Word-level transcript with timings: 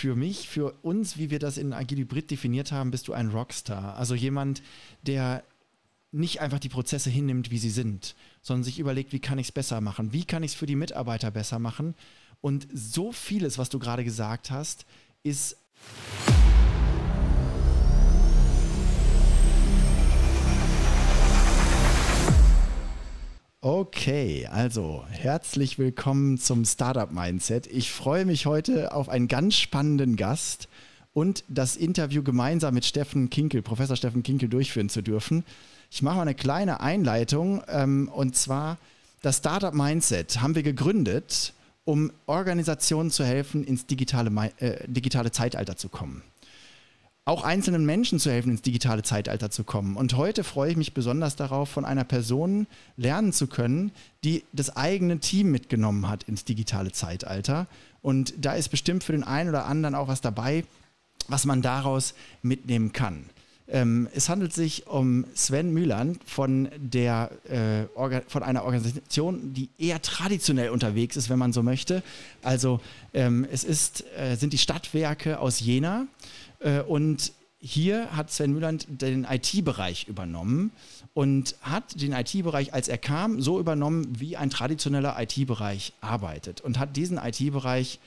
für 0.00 0.16
mich, 0.16 0.48
für 0.48 0.72
uns, 0.82 1.18
wie 1.18 1.28
wir 1.28 1.38
das 1.38 1.58
in 1.58 1.74
Agil 1.74 1.98
Hybrid 1.98 2.30
definiert 2.30 2.72
haben, 2.72 2.90
bist 2.90 3.06
du 3.06 3.12
ein 3.12 3.28
Rockstar. 3.28 3.96
Also 3.98 4.14
jemand, 4.14 4.62
der 5.02 5.44
nicht 6.10 6.40
einfach 6.40 6.58
die 6.58 6.70
Prozesse 6.70 7.10
hinnimmt, 7.10 7.50
wie 7.50 7.58
sie 7.58 7.68
sind, 7.68 8.14
sondern 8.40 8.64
sich 8.64 8.78
überlegt, 8.78 9.12
wie 9.12 9.20
kann 9.20 9.38
ich 9.38 9.48
es 9.48 9.52
besser 9.52 9.82
machen? 9.82 10.14
Wie 10.14 10.24
kann 10.24 10.42
ich 10.42 10.52
es 10.52 10.56
für 10.56 10.64
die 10.64 10.74
Mitarbeiter 10.74 11.30
besser 11.30 11.58
machen? 11.58 11.94
Und 12.40 12.66
so 12.72 13.12
vieles, 13.12 13.58
was 13.58 13.68
du 13.68 13.78
gerade 13.78 14.02
gesagt 14.02 14.50
hast, 14.50 14.86
ist 15.22 15.58
Okay, 23.62 24.48
also 24.50 25.04
herzlich 25.10 25.78
willkommen 25.78 26.38
zum 26.38 26.64
Startup 26.64 27.12
Mindset. 27.12 27.66
Ich 27.66 27.92
freue 27.92 28.24
mich 28.24 28.46
heute 28.46 28.94
auf 28.94 29.10
einen 29.10 29.28
ganz 29.28 29.56
spannenden 29.56 30.16
Gast 30.16 30.66
und 31.12 31.44
das 31.46 31.76
Interview 31.76 32.22
gemeinsam 32.22 32.72
mit 32.72 32.86
Steffen 32.86 33.28
Kinkel, 33.28 33.60
Professor 33.60 33.96
Steffen 33.96 34.22
Kinkel, 34.22 34.48
durchführen 34.48 34.88
zu 34.88 35.02
dürfen. 35.02 35.44
Ich 35.90 36.00
mache 36.00 36.16
mal 36.16 36.22
eine 36.22 36.34
kleine 36.34 36.80
Einleitung 36.80 37.62
ähm, 37.68 38.08
und 38.08 38.34
zwar 38.34 38.78
das 39.20 39.36
Startup 39.36 39.74
Mindset 39.74 40.40
haben 40.40 40.54
wir 40.54 40.62
gegründet, 40.62 41.52
um 41.84 42.12
Organisationen 42.24 43.10
zu 43.10 43.26
helfen, 43.26 43.62
ins 43.62 43.84
digitale, 43.84 44.30
äh, 44.56 44.88
digitale 44.88 45.32
Zeitalter 45.32 45.76
zu 45.76 45.90
kommen 45.90 46.22
auch 47.30 47.44
einzelnen 47.44 47.86
Menschen 47.86 48.18
zu 48.18 48.28
helfen, 48.28 48.50
ins 48.50 48.62
digitale 48.62 49.04
Zeitalter 49.04 49.52
zu 49.52 49.62
kommen. 49.62 49.96
Und 49.96 50.16
heute 50.16 50.42
freue 50.42 50.72
ich 50.72 50.76
mich 50.76 50.94
besonders 50.94 51.36
darauf, 51.36 51.68
von 51.68 51.84
einer 51.84 52.02
Person 52.02 52.66
lernen 52.96 53.32
zu 53.32 53.46
können, 53.46 53.92
die 54.24 54.42
das 54.52 54.76
eigene 54.76 55.20
Team 55.20 55.52
mitgenommen 55.52 56.08
hat 56.08 56.24
ins 56.24 56.44
digitale 56.44 56.90
Zeitalter. 56.90 57.68
Und 58.02 58.34
da 58.36 58.54
ist 58.54 58.70
bestimmt 58.70 59.04
für 59.04 59.12
den 59.12 59.22
einen 59.22 59.48
oder 59.48 59.66
anderen 59.66 59.94
auch 59.94 60.08
was 60.08 60.20
dabei, 60.20 60.64
was 61.28 61.44
man 61.44 61.62
daraus 61.62 62.14
mitnehmen 62.42 62.92
kann. 62.92 63.26
Ähm, 63.68 64.08
es 64.12 64.28
handelt 64.28 64.52
sich 64.52 64.88
um 64.88 65.24
Sven 65.32 65.72
Mühlern 65.72 66.18
von, 66.26 66.66
äh, 66.66 67.86
von 68.26 68.42
einer 68.42 68.64
Organisation, 68.64 69.54
die 69.54 69.68
eher 69.78 70.02
traditionell 70.02 70.70
unterwegs 70.70 71.16
ist, 71.16 71.30
wenn 71.30 71.38
man 71.38 71.52
so 71.52 71.62
möchte. 71.62 72.02
Also 72.42 72.80
ähm, 73.14 73.46
es 73.52 73.62
ist, 73.62 74.04
äh, 74.18 74.34
sind 74.34 74.52
die 74.52 74.58
Stadtwerke 74.58 75.38
aus 75.38 75.60
Jena 75.60 76.08
und 76.88 77.32
hier 77.60 78.16
hat 78.16 78.30
Sven 78.30 78.52
Mühland 78.52 78.86
den 78.88 79.24
IT-Bereich 79.24 80.08
übernommen 80.08 80.72
und 81.12 81.56
hat 81.60 82.00
den 82.00 82.12
IT-Bereich, 82.12 82.72
als 82.72 82.88
er 82.88 82.98
kam, 82.98 83.42
so 83.42 83.60
übernommen, 83.60 84.18
wie 84.18 84.36
ein 84.36 84.48
traditioneller 84.48 85.16
IT-Bereich 85.20 85.92
arbeitet 86.00 86.62
und 86.62 86.78
hat 86.78 86.96
diesen 86.96 87.18
IT-Bereich 87.18 87.98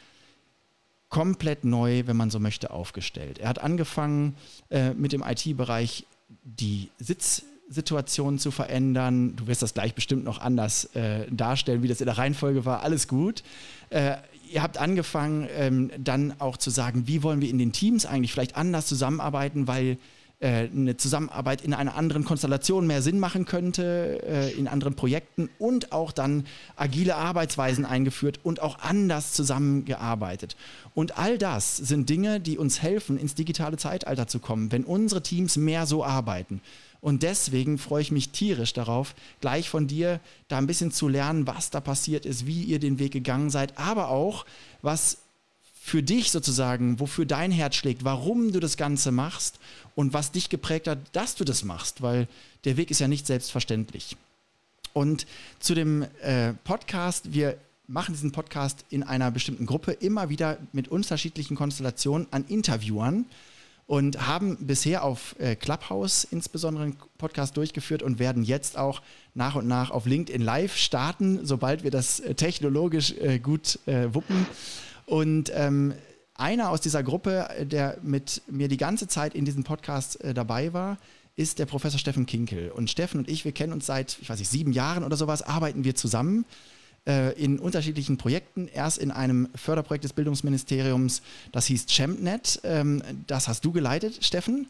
komplett 1.10 1.64
neu, 1.64 2.08
wenn 2.08 2.18
man 2.18 2.32
so 2.32 2.40
möchte, 2.40 2.72
aufgestellt. 2.72 3.38
Er 3.38 3.50
hat 3.50 3.60
angefangen 3.60 4.36
äh, 4.72 4.96
mit 4.96 5.14
dem 5.14 5.22
IT-Bereich 5.22 6.08
die 6.44 6.90
Sitzsituation 6.98 8.40
zu 8.40 8.50
verändern. 8.50 9.36
Du 9.36 9.46
wirst 9.46 9.62
das 9.62 9.76
gleich 9.76 9.94
bestimmt 9.94 10.24
noch 10.24 10.40
anders 10.40 10.86
äh, 10.96 11.28
darstellen, 11.30 11.84
wie 11.84 11.88
das 11.88 12.02
in 12.02 12.08
der 12.08 12.18
Reihenfolge 12.18 12.66
war. 12.66 12.82
Alles 12.82 13.08
gut. 13.08 13.44
Äh, 13.92 14.16
ihr 14.54 14.62
habt 14.62 14.78
angefangen, 14.78 15.48
ähm, 15.58 15.92
dann 15.98 16.36
auch 16.40 16.58
zu 16.58 16.70
sagen, 16.70 17.08
wie 17.08 17.24
wollen 17.24 17.42
wir 17.42 17.50
in 17.50 17.58
den 17.58 17.72
Teams 17.72 18.06
eigentlich 18.06 18.32
vielleicht 18.32 18.56
anders 18.56 18.86
zusammenarbeiten, 18.86 19.68
weil 19.68 19.98
äh, 20.40 20.68
eine 20.70 20.98
Zusammenarbeit 20.98 21.62
in 21.62 21.74
einer 21.74 21.96
anderen 21.96 22.24
Konstellation 22.24 22.86
mehr 22.86 23.02
Sinn 23.02 23.20
machen 23.20 23.46
könnte, 23.46 24.22
äh, 24.28 24.52
in 24.52 24.68
anderen 24.68 24.94
Projekten 24.94 25.50
und 25.58 25.92
auch 25.92 26.12
dann 26.12 26.46
agile 26.76 27.16
Arbeitsweisen 27.16 27.86
eingeführt 27.86 28.40
und 28.44 28.62
auch 28.62 28.80
anders 28.80 29.34
zusammengearbeitet. 29.34 30.56
Und 30.94 31.18
all 31.18 31.38
das 31.38 31.78
sind 31.78 32.10
Dinge, 32.10 32.40
die 32.40 32.58
uns 32.58 32.82
helfen, 32.82 33.18
ins 33.18 33.36
digitale 33.36 33.78
Zeitalter 33.78 34.28
zu 34.28 34.40
kommen, 34.40 34.72
wenn 34.72 34.84
unsere 34.84 35.24
Teams 35.24 35.58
mehr 35.58 35.86
so 35.86 36.04
arbeiten. 36.04 36.62
Und 37.04 37.22
deswegen 37.22 37.80
freue 37.80 38.02
ich 38.02 38.14
mich 38.14 38.30
tierisch 38.30 38.72
darauf, 38.72 39.14
gleich 39.42 39.68
von 39.68 39.88
dir 39.88 40.22
da 40.48 40.58
ein 40.58 40.68
bisschen 40.68 40.90
zu 40.90 41.10
lernen, 41.10 41.46
was 41.46 41.70
da 41.70 41.82
passiert 41.82 42.26
ist, 42.26 42.48
wie 42.48 42.64
ihr 42.64 42.80
den 42.80 42.98
Weg 42.98 43.12
gegangen 43.12 43.50
seid, 43.50 43.78
aber 43.78 44.08
auch, 44.08 44.46
was 44.82 45.18
für 45.74 46.02
dich 46.02 46.32
sozusagen, 46.32 47.02
wofür 47.02 47.26
dein 47.26 47.52
Herz 47.52 47.76
schlägt, 47.76 48.06
warum 48.06 48.54
du 48.54 48.62
das 48.62 48.78
Ganze 48.78 49.12
machst 49.12 49.60
und 49.96 50.14
was 50.14 50.32
dich 50.32 50.48
geprägt 50.48 50.88
hat, 50.88 50.98
dass 51.12 51.36
du 51.36 51.44
das 51.44 51.66
machst, 51.66 52.02
weil 52.02 52.30
der 52.64 52.78
Weg 52.78 52.90
ist 52.90 53.02
ja 53.02 53.10
nicht 53.10 53.28
selbstverständlich. 53.28 54.16
Und 54.94 55.28
zu 55.60 55.76
dem 55.76 56.06
äh, 56.22 56.54
Podcast, 56.64 57.34
wir 57.34 57.58
machen 57.86 58.14
diesen 58.14 58.32
Podcast 58.32 58.86
in 58.90 59.04
einer 59.04 59.30
bestimmten 59.30 59.66
Gruppe 59.66 59.92
immer 59.92 60.30
wieder 60.30 60.58
mit 60.72 60.88
unterschiedlichen 60.88 61.58
Konstellationen 61.58 62.28
an 62.32 62.46
Interviewern 62.48 63.26
und 63.86 64.28
haben 64.28 64.58
bisher 64.66 65.04
auf 65.04 65.36
äh, 65.40 65.56
Clubhouse 65.56 66.24
insbesondere 66.24 66.86
einen 66.86 66.98
Podcast 67.18 67.58
durchgeführt 67.58 68.02
und 68.02 68.20
werden 68.20 68.44
jetzt 68.44 68.78
auch 68.78 69.02
nach 69.34 69.56
und 69.56 69.68
nach 69.68 69.92
auf 69.92 70.06
LinkedIn 70.06 70.42
Live 70.42 70.76
starten, 70.76 71.46
sobald 71.46 71.84
wir 71.84 71.92
das 71.92 72.20
äh, 72.20 72.36
technologisch 72.36 73.14
äh, 73.18 73.40
gut 73.40 73.80
wuppen. 73.86 74.46
Und 75.06 75.52
ähm, 75.54 75.94
einer 76.36 76.70
aus 76.70 76.82
dieser 76.82 77.04
Gruppe, 77.04 77.50
der 77.62 77.98
mit 78.02 78.42
mir 78.48 78.68
die 78.68 78.78
ganze 78.78 79.08
Zeit 79.08 79.36
in 79.36 79.46
diesem 79.46 79.64
Podcast 79.64 80.18
dabei 80.34 80.74
war, 80.74 80.98
ist 81.36 81.60
der 81.60 81.66
Professor 81.66 82.00
Steffen 82.00 82.26
Kinkel. 82.26 82.72
Und 82.72 82.90
Steffen 82.90 83.20
und 83.20 83.30
ich, 83.30 83.44
wir 83.46 83.52
kennen 83.52 83.74
uns 83.74 83.86
seit, 83.86 84.18
ich 84.22 84.30
weiß 84.30 84.40
nicht, 84.40 84.50
sieben 84.50 84.72
Jahren 84.72 85.04
oder 85.04 85.18
sowas, 85.18 85.42
arbeiten 85.42 85.84
wir 85.84 85.96
zusammen 85.96 86.46
in 87.06 87.60
unterschiedlichen 87.60 88.18
Projekten. 88.18 88.68
Erst 88.68 88.98
in 88.98 89.12
einem 89.12 89.50
Förderprojekt 89.56 90.06
des 90.06 90.14
Bildungsministeriums, 90.14 91.22
das 91.52 91.66
hieß 91.66 91.88
ChampNet. 91.88 92.62
Ähm, 92.64 93.02
das 93.28 93.48
hast 93.48 93.66
du 93.66 93.72
geleitet, 93.72 94.24
Steffen. 94.24 94.68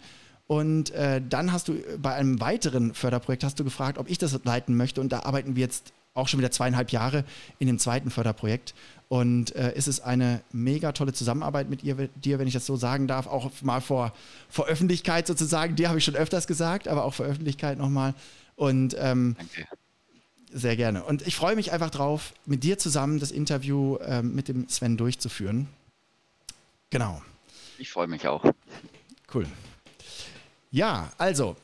Und 0.47 0.91
äh, 0.91 1.21
dann 1.27 1.51
hast 1.51 1.67
du 1.67 1.75
bei 2.01 2.13
einem 2.13 2.39
weiteren 2.41 2.93
Förderprojekt 2.93 3.43
hast 3.43 3.59
du 3.59 3.63
gefragt, 3.63 3.97
ob 3.97 4.09
ich 4.09 4.17
das 4.17 4.37
leiten 4.43 4.75
möchte. 4.75 4.99
Und 4.99 5.11
da 5.11 5.21
arbeiten 5.21 5.55
wir 5.55 5.61
jetzt 5.61 5.93
auch 6.13 6.27
schon 6.27 6.39
wieder 6.39 6.51
zweieinhalb 6.51 6.91
Jahre 6.91 7.23
in 7.59 7.67
dem 7.67 7.79
zweiten 7.79 8.09
Förderprojekt. 8.09 8.73
Und 9.09 9.55
äh, 9.55 9.73
es 9.75 9.87
ist 9.87 10.01
eine 10.01 10.41
mega 10.51 10.91
tolle 10.91 11.13
Zusammenarbeit 11.13 11.69
mit 11.69 11.83
ihr, 11.83 12.09
dir, 12.15 12.39
wenn 12.39 12.47
ich 12.47 12.53
das 12.53 12.65
so 12.65 12.75
sagen 12.75 13.07
darf, 13.07 13.27
auch 13.27 13.51
mal 13.61 13.81
vor, 13.81 14.13
vor 14.49 14.65
Öffentlichkeit 14.65 15.27
sozusagen. 15.27 15.75
Dir 15.75 15.89
habe 15.89 15.99
ich 15.99 16.05
schon 16.05 16.15
öfters 16.15 16.47
gesagt, 16.47 16.87
aber 16.87 17.05
auch 17.05 17.13
vor 17.13 17.25
Öffentlichkeit 17.25 17.77
nochmal. 17.77 18.13
Und 18.55 18.95
ähm, 18.99 19.35
Danke. 19.37 19.67
Sehr 20.55 20.75
gerne. 20.75 21.03
Und 21.03 21.25
ich 21.25 21.35
freue 21.35 21.55
mich 21.55 21.71
einfach 21.71 21.89
drauf, 21.89 22.33
mit 22.45 22.63
dir 22.63 22.77
zusammen 22.77 23.19
das 23.19 23.31
Interview 23.31 23.97
ähm, 24.05 24.35
mit 24.35 24.47
dem 24.47 24.69
Sven 24.69 24.97
durchzuführen. 24.97 25.67
Genau. 26.91 27.23
Ich 27.79 27.89
freue 27.89 28.05
mich 28.05 28.27
auch. 28.27 28.45
Cool. 29.33 29.47
Ja, 30.69 31.11
also 31.17 31.55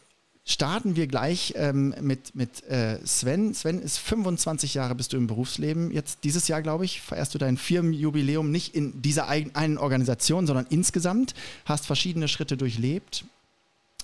starten 0.44 0.96
wir 0.96 1.06
gleich 1.06 1.54
ähm, 1.56 1.94
mit, 2.02 2.34
mit 2.34 2.64
äh, 2.64 2.98
Sven. 3.06 3.54
Sven 3.54 3.80
ist 3.80 4.00
25 4.00 4.74
Jahre 4.74 4.96
bist 4.96 5.14
du 5.14 5.18
im 5.18 5.28
Berufsleben. 5.28 5.92
Jetzt 5.92 6.24
dieses 6.24 6.48
Jahr, 6.48 6.64
glaube 6.64 6.86
ich, 6.86 7.02
feierst 7.02 7.36
du 7.36 7.38
dein 7.38 7.58
Firmenjubiläum 7.58 8.50
nicht 8.50 8.74
in 8.74 9.04
dieser 9.04 9.28
einen 9.28 9.78
Organisation, 9.78 10.48
sondern 10.48 10.66
insgesamt. 10.72 11.36
Hast 11.66 11.86
verschiedene 11.86 12.28
Schritte 12.28 12.58
durchlebt. 12.58 13.24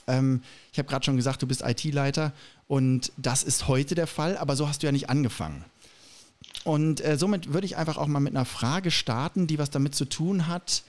Ähm, 0.08 0.44
ich 0.72 0.78
habe 0.78 0.88
gerade 0.88 1.04
schon 1.04 1.18
gesagt, 1.18 1.42
du 1.42 1.48
bist 1.48 1.64
IT-Leiter 1.64 2.34
und 2.68 3.12
das 3.18 3.44
ist 3.44 3.68
heute 3.68 3.96
der 3.96 4.08
Fall, 4.08 4.38
aber 4.38 4.56
so 4.56 4.68
hast 4.68 4.82
du 4.82 4.88
ja 4.88 4.92
nicht 4.92 5.10
angefangen. 5.10 5.64
Und 6.64 7.04
äh, 7.06 7.18
somit 7.18 7.54
würde 7.54 7.66
ich 7.66 7.78
einfach 7.78 7.98
auch 7.98 8.08
mal 8.08 8.20
mit 8.20 8.36
einer 8.36 8.46
Frage 8.46 8.90
starten, 8.90 9.48
die 9.48 9.60
was 9.60 9.70
damit 9.70 9.94
zu 9.94 10.06
tun 10.06 10.48
hat. 10.48 10.84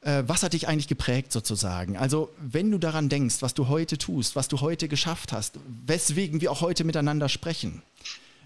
Äh, 0.00 0.24
was 0.26 0.42
hat 0.42 0.54
dich 0.54 0.66
eigentlich 0.66 0.88
geprägt 0.88 1.32
sozusagen? 1.32 1.96
Also 1.96 2.30
wenn 2.38 2.70
du 2.70 2.78
daran 2.78 3.08
denkst, 3.08 3.36
was 3.40 3.54
du 3.54 3.68
heute 3.68 3.96
tust, 3.96 4.34
was 4.34 4.48
du 4.48 4.60
heute 4.60 4.88
geschafft 4.88 5.32
hast, 5.32 5.58
weswegen 5.86 6.40
wir 6.40 6.50
auch 6.50 6.62
heute 6.62 6.84
miteinander 6.84 7.28
sprechen, 7.28 7.82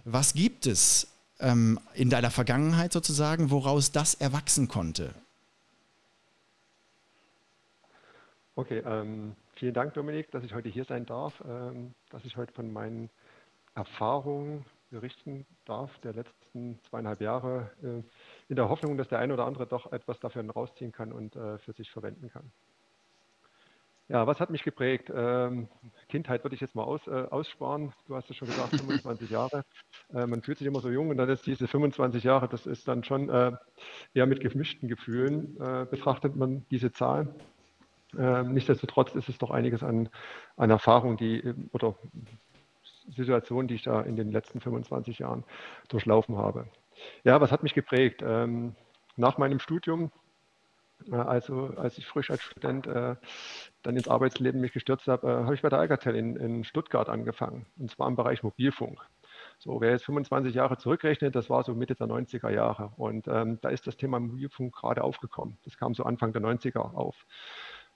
was 0.04 0.34
gibt 0.34 0.66
es 0.66 1.08
ähm, 1.40 1.78
in 1.94 2.10
deiner 2.10 2.30
Vergangenheit 2.30 2.92
sozusagen, 2.92 3.50
woraus 3.50 3.92
das 3.92 4.14
erwachsen 4.14 4.68
konnte? 4.68 5.14
Okay, 8.56 8.82
ähm, 8.84 9.34
Vielen 9.62 9.74
Dank, 9.74 9.94
Dominik, 9.94 10.28
dass 10.32 10.42
ich 10.42 10.54
heute 10.54 10.68
hier 10.68 10.84
sein 10.84 11.06
darf, 11.06 11.40
ähm, 11.48 11.94
dass 12.10 12.24
ich 12.24 12.36
heute 12.36 12.52
von 12.52 12.72
meinen 12.72 13.10
Erfahrungen 13.76 14.64
berichten 14.90 15.46
darf 15.66 15.96
der 16.00 16.14
letzten 16.14 16.80
zweieinhalb 16.90 17.20
Jahre, 17.20 17.70
äh, 17.80 18.02
in 18.48 18.56
der 18.56 18.68
Hoffnung, 18.68 18.96
dass 18.96 19.06
der 19.06 19.20
eine 19.20 19.32
oder 19.34 19.46
andere 19.46 19.68
doch 19.68 19.92
etwas 19.92 20.18
dafür 20.18 20.44
rausziehen 20.50 20.90
kann 20.90 21.12
und 21.12 21.36
äh, 21.36 21.58
für 21.58 21.72
sich 21.74 21.92
verwenden 21.92 22.28
kann. 22.28 22.50
Ja, 24.08 24.26
was 24.26 24.40
hat 24.40 24.50
mich 24.50 24.64
geprägt? 24.64 25.12
Ähm, 25.14 25.68
Kindheit 26.08 26.42
würde 26.42 26.56
ich 26.56 26.60
jetzt 26.60 26.74
mal 26.74 26.82
aus, 26.82 27.06
äh, 27.06 27.28
aussparen. 27.30 27.92
Du 28.08 28.16
hast 28.16 28.28
es 28.30 28.36
schon 28.36 28.48
gesagt, 28.48 28.74
25 28.74 29.30
Jahre. 29.30 29.64
Äh, 30.12 30.26
man 30.26 30.42
fühlt 30.42 30.58
sich 30.58 30.66
immer 30.66 30.80
so 30.80 30.90
jung 30.90 31.10
und 31.10 31.18
dann 31.18 31.28
ist 31.28 31.46
diese 31.46 31.68
25 31.68 32.24
Jahre, 32.24 32.48
das 32.48 32.66
ist 32.66 32.88
dann 32.88 33.04
schon 33.04 33.28
äh, 33.28 33.52
eher 34.12 34.26
mit 34.26 34.40
gemischten 34.40 34.88
Gefühlen 34.88 35.56
äh, 35.60 35.86
betrachtet 35.88 36.34
man 36.34 36.66
diese 36.72 36.90
Zahl. 36.90 37.32
Ähm, 38.18 38.52
nichtsdestotrotz 38.52 39.14
ist 39.14 39.28
es 39.28 39.38
doch 39.38 39.50
einiges 39.50 39.82
an, 39.82 40.08
an 40.56 40.70
Erfahrung, 40.70 41.16
die 41.16 41.54
oder 41.72 41.94
Situationen, 43.08 43.68
die 43.68 43.74
ich 43.74 43.82
da 43.82 44.00
in 44.00 44.16
den 44.16 44.30
letzten 44.30 44.60
25 44.60 45.18
Jahren 45.18 45.44
durchlaufen 45.88 46.36
habe. 46.36 46.66
Ja, 47.24 47.40
was 47.40 47.52
hat 47.52 47.62
mich 47.62 47.74
geprägt? 47.74 48.22
Ähm, 48.24 48.74
nach 49.16 49.38
meinem 49.38 49.58
Studium 49.58 50.10
Also 51.10 51.74
als 51.76 51.98
ich 51.98 52.06
frisch 52.06 52.30
als 52.30 52.42
Student 52.42 52.86
äh, 52.86 53.16
dann 53.82 53.96
ins 53.96 54.08
Arbeitsleben 54.08 54.60
mich 54.60 54.72
gestürzt 54.72 55.08
habe, 55.08 55.26
äh, 55.26 55.44
habe 55.44 55.54
ich 55.54 55.62
bei 55.62 55.68
der 55.68 55.80
Alcatel 55.80 56.14
in, 56.14 56.36
in, 56.36 56.64
Stuttgart 56.64 57.08
angefangen, 57.08 57.66
und 57.78 57.90
zwar 57.90 58.08
im 58.08 58.16
Bereich 58.16 58.42
Mobilfunk. 58.42 59.00
So, 59.58 59.80
wer 59.80 59.90
jetzt 59.90 60.04
25 60.04 60.54
Jahre 60.54 60.76
zurückrechnet, 60.78 61.34
das 61.34 61.50
war 61.50 61.62
so 61.64 61.74
Mitte 61.74 61.94
der 61.94 62.06
90er 62.06 62.50
Jahre. 62.50 62.92
Und 62.96 63.28
ähm, 63.28 63.58
da 63.60 63.68
ist 63.68 63.86
das 63.86 63.96
Thema 63.96 64.18
Mobilfunk 64.20 64.74
gerade 64.74 65.02
aufgekommen. 65.04 65.58
Das 65.64 65.76
kam 65.76 65.94
so 65.94 66.04
Anfang 66.04 66.32
der 66.32 66.42
90er 66.42 66.94
auf. 66.94 67.26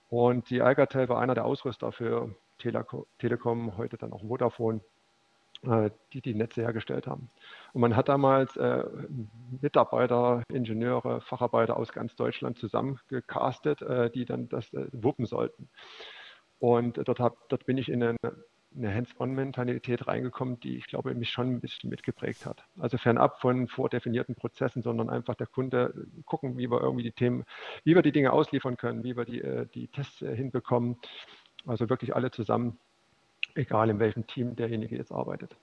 Und 0.08 0.50
die 0.50 0.62
Alcatel 0.62 1.08
war 1.08 1.20
einer 1.20 1.35
der 1.35 1.44
Ausrüster 1.44 1.93
für 1.93 2.35
Telekom, 2.58 3.76
heute 3.76 3.97
dann 3.97 4.12
auch 4.12 4.23
Vodafone 4.23 4.81
äh, 5.62 5.91
die 6.12 6.20
die 6.20 6.35
Netze 6.35 6.61
hergestellt 6.61 7.06
haben. 7.06 7.31
Und 7.73 7.81
man 7.81 7.97
hat 7.97 8.08
damals 8.08 8.56
äh, 8.56 8.85
Mitarbeiter, 9.62 10.43
Ingenieure, 10.53 11.23
Facharbeiter 11.23 11.76
aus 11.76 11.93
ganz 11.93 12.14
Deutschland 12.14 12.58
zusammengecastet, 12.58 13.81
äh, 13.82 14.11
die 14.11 14.26
dann 14.26 14.49
das 14.49 14.70
wuppen 14.93 15.25
sollten. 15.25 15.69
Und 16.59 17.00
dort, 17.09 17.20
hab, 17.20 17.49
dort 17.49 17.64
bin 17.67 17.79
ich 17.79 17.88
in 17.88 18.02
eine, 18.02 18.17
eine 18.76 18.94
Hands-on-Mentalität 18.94 20.06
reingekommen, 20.06 20.61
die 20.61 20.76
ich 20.76 20.87
glaube, 20.87 21.14
mich 21.14 21.31
schon 21.31 21.55
ein 21.55 21.61
bisschen 21.61 21.90
mitgeprägt 21.90 22.46
hat. 22.46 22.64
Also 22.78 22.99
fernab 22.99 23.40
von 23.40 23.69
vordefinierten 23.69 24.34
Prozessen, 24.34 24.82
sondern 24.82 25.11
einfach 25.11 25.34
der 25.34 25.46
Kunde 25.46 26.06
gucken, 26.25 26.58
wie 26.58 26.70
wir 26.70 26.81
irgendwie 26.81 27.05
die 27.05 27.12
Themen, 27.12 27.44
wie 27.84 27.94
wir 27.94 28.02
die 28.02 28.12
Dinge 28.12 28.32
ausliefern 28.32 28.76
können, 28.76 29.05
wie 29.05 29.17
wir 29.17 29.25
die, 29.25 29.40
äh, 29.40 29.67
die 29.75 29.88
Tests 29.88 30.23
äh, 30.23 30.34
hinbekommen. 30.34 30.96
Also 31.67 31.88
wirklich 31.88 32.14
alle 32.14 32.31
zusammen 32.31 32.78
egal 33.56 33.90
in 33.90 33.99
welchem 33.99 34.26
Team 34.26 34.55
derjenige 34.56 34.96
jetzt 34.96 35.12
arbeitet. 35.12 35.56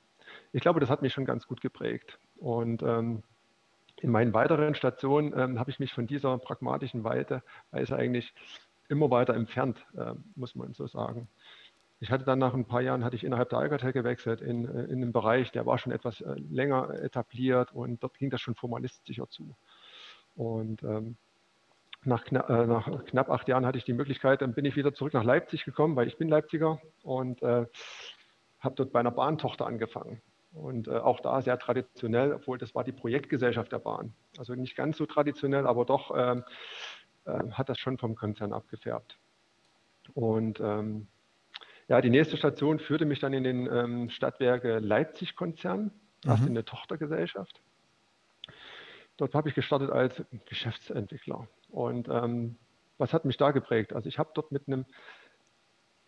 Ich 0.51 0.62
glaube, 0.62 0.80
das 0.80 0.89
hat 0.89 1.01
mich 1.01 1.13
schon 1.13 1.25
ganz 1.25 1.48
gut 1.48 1.62
geprägt. 1.62 2.19
Und 2.38 2.81
ähm, 2.83 3.24
in 4.01 4.12
meinen 4.12 4.33
weiteren 4.33 4.75
Stationen 4.75 5.38
ähm, 5.38 5.60
habe 5.60 5.69
ich 5.69 5.80
mich 5.80 5.94
von 5.94 6.07
dieser 6.07 6.38
pragmatischen 6.38 7.04
Weise 7.04 7.44
eigentlich 7.71 8.33
immer 8.89 9.10
weiter 9.10 9.33
entfernt, 9.33 9.86
äh, 9.98 10.13
muss 10.36 10.56
man 10.56 10.74
so 10.74 10.88
sagen. 10.88 11.27
Ich 12.04 12.12
hatte 12.12 12.26
dann 12.26 12.38
nach 12.38 12.54
ein 12.54 12.66
paar 12.66 12.82
Jahren, 12.82 13.06
hatte 13.06 13.16
ich 13.16 13.24
innerhalb 13.24 13.50
der 13.50 13.60
Alcatel 13.60 13.94
gewechselt 13.94 14.42
in, 14.42 14.66
äh, 14.66 14.84
in 14.92 15.02
einen 15.02 15.14
Bereich, 15.14 15.54
der 15.54 15.66
war 15.66 15.78
schon 15.78 15.94
etwas 15.94 16.20
äh, 16.20 16.36
länger 16.52 16.90
etabliert 17.02 17.72
und 17.72 18.04
dort 18.04 18.18
ging 18.18 18.30
das 18.30 18.42
schon 18.42 18.56
formalistischer 18.56 19.30
zu. 19.30 19.56
Und 20.36 20.84
ähm, 20.84 21.16
nach, 22.04 22.26
kna 22.26 22.42
äh, 22.50 22.68
nach, 22.68 23.06
knapp 23.06 23.30
acht 23.30 23.48
Jahren 23.48 23.66
hatte 23.66 23.78
ich 23.78 23.86
die 23.86 23.94
Möglichkeit, 23.94 24.42
dann 24.42 24.54
bin 24.54 24.66
ich 24.66 24.76
wieder 24.76 24.94
zurück 24.94 25.14
nach 25.14 25.24
Leipzig 25.24 25.64
gekommen, 25.64 25.96
weil 25.96 26.10
ich 26.10 26.18
bin 26.18 26.28
Leipziger 26.28 26.82
und 27.04 27.42
äh, 27.42 27.68
habe 28.60 28.76
dort 28.76 28.92
bei 28.92 29.00
einer 29.00 29.12
Bahntochter 29.12 29.66
angefangen. 29.66 30.22
Und 30.52 30.90
äh, 30.90 30.98
auch 30.98 31.22
da 31.22 31.42
sehr 31.42 31.58
traditionell, 31.58 32.34
obwohl 32.34 32.58
das 32.58 32.76
war 32.76 32.84
die 32.84 32.92
Projektgesellschaft 32.92 33.72
der 33.72 33.80
Bahn. 33.80 34.14
Also 34.38 34.56
nicht 34.56 34.76
ganz 34.76 34.98
so 34.98 35.06
traditionell, 35.06 35.66
aber 35.66 35.86
doch 35.86 36.12
ähm, 36.14 36.44
äh, 37.24 37.50
hat 37.52 37.70
das 37.70 37.80
schon 37.80 37.98
vom 37.98 38.16
Konzern 38.16 38.52
abgefärbt. 38.52 39.18
Und 40.14 40.60
ähm, 40.60 41.08
ja, 41.88 42.02
die 42.02 42.10
nächste 42.10 42.38
Station 42.38 42.80
führte 42.80 43.06
mich 43.06 43.20
dann 43.20 43.34
in 43.34 43.44
den 43.44 43.68
ähm, 43.72 44.10
Stadtwerke 44.10 44.80
Leipzig-Konzern, 44.80 45.92
also 46.26 46.44
in 46.46 46.52
eine 46.52 46.66
Tochtergesellschaft. 46.66 47.62
Dort 49.18 49.36
habe 49.36 49.50
ich 49.50 49.56
gestartet 49.56 49.92
als 49.92 50.24
Geschäftsentwickler. 50.46 51.48
Und 51.70 52.08
ähm, 52.10 52.58
was 52.98 53.14
hat 53.14 53.26
mich 53.26 53.38
da 53.38 53.52
geprägt? 53.52 53.94
Also 53.94 54.08
ich 54.08 54.18
habe 54.18 54.32
dort 54.34 54.52
mit 54.52 54.68
einem 54.68 54.86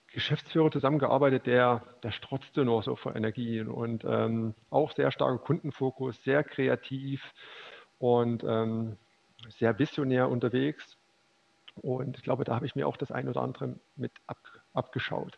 Geschäftsführer 0.07 0.71
zusammengearbeitet, 0.71 1.45
der, 1.45 1.83
der 2.01 2.11
strotzte 2.11 2.63
nur 2.63 2.81
so 2.83 2.95
vor 2.95 3.15
Energien 3.15 3.67
und 3.67 4.05
ähm, 4.05 4.55
auch 4.69 4.91
sehr 4.93 5.11
starker 5.11 5.37
Kundenfokus, 5.37 6.23
sehr 6.23 6.43
kreativ 6.43 7.33
und 7.99 8.43
ähm, 8.43 8.97
sehr 9.49 9.77
visionär 9.77 10.29
unterwegs. 10.29 10.97
Und 11.75 12.17
ich 12.17 12.23
glaube, 12.23 12.43
da 12.43 12.55
habe 12.55 12.65
ich 12.65 12.75
mir 12.75 12.87
auch 12.87 12.97
das 12.97 13.11
ein 13.11 13.27
oder 13.27 13.41
andere 13.41 13.79
mit 13.95 14.11
ab, 14.27 14.37
abgeschaut. 14.73 15.37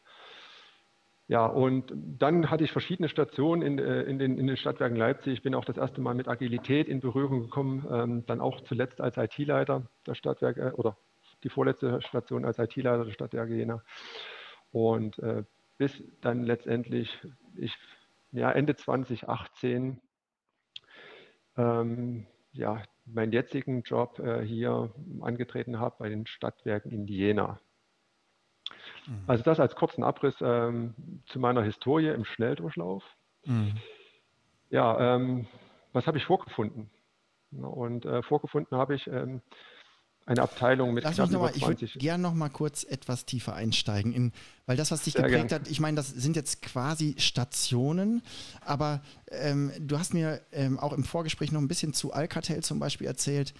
Ja, 1.30 1.46
und 1.46 1.92
dann 1.94 2.50
hatte 2.50 2.64
ich 2.64 2.72
verschiedene 2.72 3.10
Stationen 3.10 3.62
in, 3.62 3.80
äh, 3.80 4.04
in, 4.04 4.18
den, 4.18 4.38
in 4.38 4.48
den 4.48 4.56
Stadtwerken 4.56 4.96
Leipzig. 4.96 5.34
Ich 5.34 5.42
bin 5.42 5.56
auch 5.56 5.66
das 5.66 5.78
erste 5.78 6.00
Mal 6.00 6.16
mit 6.16 6.30
Agilität 6.30 6.88
in 6.88 7.02
Berührung 7.02 7.42
gekommen, 7.42 7.86
ähm, 7.92 8.26
dann 8.26 8.40
auch 8.40 8.62
zuletzt 8.62 9.02
als 9.02 9.18
IT-Leiter 9.18 9.84
der 10.06 10.16
Stadtwerke 10.16 10.74
oder 10.78 10.98
die 11.44 11.50
vorletzte 11.50 12.02
Station 12.02 12.46
als 12.46 12.60
IT-Leiter 12.60 13.04
der 13.04 13.12
Stadtwerke 13.12 13.54
Jena. 13.56 13.84
Und 14.72 15.20
äh, 15.20 15.44
bis 15.78 16.02
dann 16.22 16.44
letztendlich 16.44 17.20
ich 17.56 17.76
ja, 18.32 18.52
Ende 18.52 18.76
2018 18.76 20.00
ähm, 21.58 22.26
ja, 22.54 22.82
meinen 23.14 23.32
jetzigen 23.32 23.84
Job 23.84 24.20
äh, 24.20 24.42
hier 24.42 24.94
angetreten 25.22 25.80
habe 25.80 25.96
bei 26.00 26.10
den 26.10 26.28
Stadtwerken 26.28 26.92
in 26.92 27.08
Jena. 27.08 27.60
Mhm. 29.06 29.24
Also 29.28 29.44
das 29.44 29.60
als 29.60 29.76
kurzen 29.76 30.04
Abriss 30.04 30.36
ähm, 30.42 30.94
zu 31.28 31.40
meiner 31.40 31.64
Historie 31.64 32.10
im 32.10 32.26
Schnelldurchlauf. 32.26 33.04
Mhm. 33.46 33.78
Ja, 34.70 35.16
ähm, 35.16 35.48
was 35.94 36.08
habe 36.08 36.18
ich 36.18 36.26
vorgefunden? 36.26 36.90
Und 37.52 38.06
äh, 38.06 38.22
vorgefunden 38.24 38.78
habe 38.78 38.96
ich 38.96 39.08
ähm, 39.08 39.42
eine 40.28 40.42
Abteilung 40.42 40.94
mit 40.94 41.06
Lass 41.06 41.16
knapp 41.16 41.32
noch 41.32 41.42
mal, 41.42 41.52
Ich 41.56 41.66
würde 41.66 41.88
gerne 41.88 42.22
noch 42.22 42.34
mal 42.34 42.50
kurz 42.50 42.84
etwas 42.84 43.26
tiefer 43.26 43.56
einsteigen, 43.56 44.12
in, 44.12 44.34
weil 44.66 44.76
das, 44.76 44.92
was 44.92 45.04
dich 45.04 45.14
Sehr 45.14 45.24
geprägt 45.24 45.50
gern. 45.50 45.62
hat, 45.62 45.70
ich 45.70 45.80
meine, 45.80 45.96
das 45.96 46.10
sind 46.10 46.36
jetzt 46.36 46.62
quasi 46.62 47.16
Stationen, 47.18 48.22
aber 48.60 49.02
ähm, 49.32 49.72
du 49.80 49.98
hast 49.98 50.14
mir 50.14 50.42
ähm, 50.52 50.78
auch 50.80 50.92
im 50.92 51.06
Vorgespräch 51.06 51.54
noch 51.54 51.62
ein 51.62 51.70
bisschen 51.70 51.94
zu 51.94 52.12
Alcatel 52.12 52.62
zum 52.62 52.78
Beispiel 52.78 53.08
erzählt. 53.08 53.54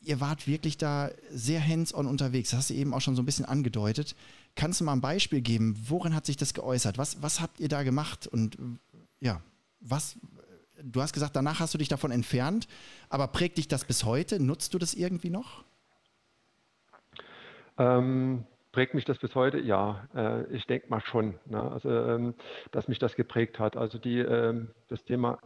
Ihr 0.00 0.18
wart 0.20 0.46
wirklich 0.48 0.78
da 0.78 1.10
sehr 1.30 1.64
hands-on 1.64 2.06
unterwegs. 2.06 2.50
Das 2.50 2.60
hast 2.60 2.70
du 2.70 2.74
eben 2.74 2.94
auch 2.94 3.02
schon 3.02 3.14
so 3.14 3.22
ein 3.22 3.26
bisschen 3.26 3.44
angedeutet. 3.44 4.16
Kannst 4.56 4.80
du 4.80 4.84
mal 4.84 4.94
ein 4.94 5.02
Beispiel 5.02 5.42
geben? 5.42 5.78
Worin 5.88 6.14
hat 6.14 6.24
sich 6.24 6.38
das 6.38 6.54
geäußert? 6.54 6.96
Was, 6.96 7.22
was 7.22 7.40
habt 7.40 7.60
ihr 7.60 7.68
da 7.68 7.82
gemacht? 7.82 8.26
Und 8.26 8.56
ja, 9.20 9.42
was, 9.80 10.16
du 10.82 11.02
hast 11.02 11.12
gesagt, 11.12 11.36
danach 11.36 11.60
hast 11.60 11.74
du 11.74 11.78
dich 11.78 11.88
davon 11.88 12.10
entfernt, 12.10 12.66
aber 13.10 13.28
prägt 13.28 13.58
dich 13.58 13.68
das 13.68 13.84
bis 13.84 14.04
heute? 14.04 14.40
Nutzt 14.40 14.72
du 14.72 14.78
das 14.78 14.94
irgendwie 14.94 15.30
noch? 15.30 15.64
Ähm, 17.78 18.44
prägt 18.72 18.94
mich 18.94 19.04
das 19.04 19.18
bis 19.18 19.34
heute? 19.34 19.58
Ja, 19.58 20.08
äh, 20.14 20.44
ich 20.54 20.66
denke 20.66 20.88
mal 20.88 21.00
schon. 21.00 21.38
Ne? 21.46 21.60
Also, 21.60 21.90
ähm, 21.90 22.34
dass 22.70 22.88
mich 22.88 22.98
das 22.98 23.16
geprägt 23.16 23.58
hat. 23.58 23.76
Also 23.76 23.98
die, 23.98 24.18
ähm, 24.18 24.70
das 24.88 25.04
Thema, 25.04 25.38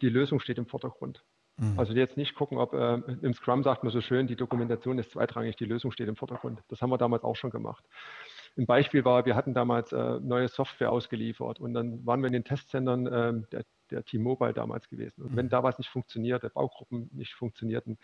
die 0.00 0.08
Lösung 0.08 0.40
steht 0.40 0.58
im 0.58 0.66
Vordergrund. 0.66 1.24
Mhm. 1.56 1.78
Also 1.78 1.92
jetzt 1.92 2.16
nicht 2.16 2.34
gucken, 2.34 2.58
ob 2.58 2.74
äh, 2.74 2.94
im 2.94 3.34
Scrum 3.34 3.62
sagt 3.62 3.84
man 3.84 3.92
so 3.92 4.00
schön, 4.00 4.26
die 4.26 4.36
Dokumentation 4.36 4.98
ist 4.98 5.12
zweitrangig, 5.12 5.56
die 5.56 5.64
Lösung 5.64 5.92
steht 5.92 6.08
im 6.08 6.16
Vordergrund. 6.16 6.60
Das 6.68 6.82
haben 6.82 6.90
wir 6.90 6.98
damals 6.98 7.22
auch 7.22 7.36
schon 7.36 7.50
gemacht. 7.50 7.84
Ein 8.56 8.66
Beispiel 8.66 9.04
war, 9.04 9.26
wir 9.26 9.34
hatten 9.34 9.54
damals 9.54 9.92
äh, 9.92 10.20
neue 10.20 10.48
Software 10.48 10.92
ausgeliefert 10.92 11.60
und 11.60 11.74
dann 11.74 12.04
waren 12.06 12.20
wir 12.20 12.28
in 12.28 12.32
den 12.32 12.44
Testzentren 12.44 13.06
äh, 13.06 13.32
der, 13.50 13.64
der 13.90 14.04
T-Mobile 14.04 14.52
damals 14.52 14.88
gewesen. 14.88 15.22
Und 15.22 15.36
wenn 15.36 15.46
mhm. 15.46 15.50
da 15.50 15.62
was 15.62 15.78
nicht 15.78 15.88
funktionierte, 15.88 16.50
Baugruppen 16.50 17.10
nicht 17.12 17.34
funktionierten, 17.34 17.98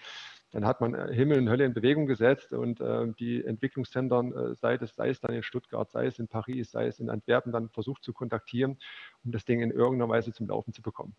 dann 0.51 0.67
hat 0.67 0.81
man 0.81 0.95
äh, 0.95 1.13
Himmel 1.15 1.39
und 1.39 1.49
Hölle 1.49 1.65
in 1.65 1.75
Bewegung 1.75 2.07
gesetzt 2.07 2.53
und 2.53 2.81
äh, 2.81 3.13
die 3.19 3.45
Entwicklungszentren, 3.45 4.35
äh, 4.35 4.55
sei, 4.55 4.75
es, 4.75 4.95
sei 4.95 5.09
es 5.09 5.21
dann 5.21 5.35
in 5.35 5.43
Stuttgart, 5.43 5.91
sei 5.91 6.07
es 6.07 6.19
in 6.19 6.29
Paris, 6.29 6.71
sei 6.71 6.87
es 6.87 7.01
in 7.01 7.11
Antwerpen, 7.11 7.53
dann 7.53 7.69
versucht 7.69 8.03
zu 8.03 8.13
kontaktieren, 8.13 8.79
um 9.25 9.33
das 9.33 9.45
Ding 9.45 9.61
in 9.61 9.71
irgendeiner 9.71 10.11
Weise 10.11 10.33
zum 10.33 10.49
Laufen 10.49 10.73
zu 10.73 10.83
bekommen. 10.83 11.15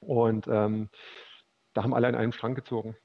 Und 0.00 0.46
ähm, 0.48 0.88
da 1.72 1.82
haben 1.82 1.94
alle 1.94 2.08
an 2.08 2.14
einem 2.14 2.32
Strang 2.32 2.54
gezogen. 2.54 2.96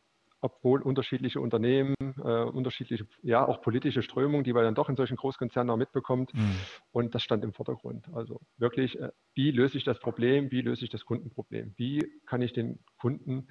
Obwohl 0.42 0.82
unterschiedliche 0.82 1.42
Unternehmen, 1.42 1.96
äh, 2.00 2.44
unterschiedliche, 2.44 3.06
ja, 3.24 3.46
auch 3.46 3.62
politische 3.62 4.02
Strömungen, 4.02 4.44
die 4.44 4.54
man 4.54 4.64
dann 4.64 4.76
doch 4.76 4.90
in 4.90 4.96
solchen 4.96 5.18
Großkonzernen 5.18 5.70
auch 5.70 5.78
mitbekommt. 5.78 6.34
Mhm. 6.34 6.56
Und 6.92 7.16
das 7.16 7.24
stand 7.24 7.44
im 7.44 7.54
Vordergrund. 7.54 8.08
Also 8.14 8.40
wirklich, 8.58 9.00
äh, 9.00 9.12
wie 9.34 9.52
löse 9.52 9.78
ich 9.78 9.84
das 9.84 10.00
Problem, 10.00 10.52
wie 10.52 10.62
löse 10.62 10.86
ich 10.86 10.92
das 10.92 11.06
Kundenproblem? 11.06 11.74
Wie 11.76 12.10
kann 12.26 12.42
ich 12.42 12.54
den 12.54 12.80
Kunden 12.98 13.48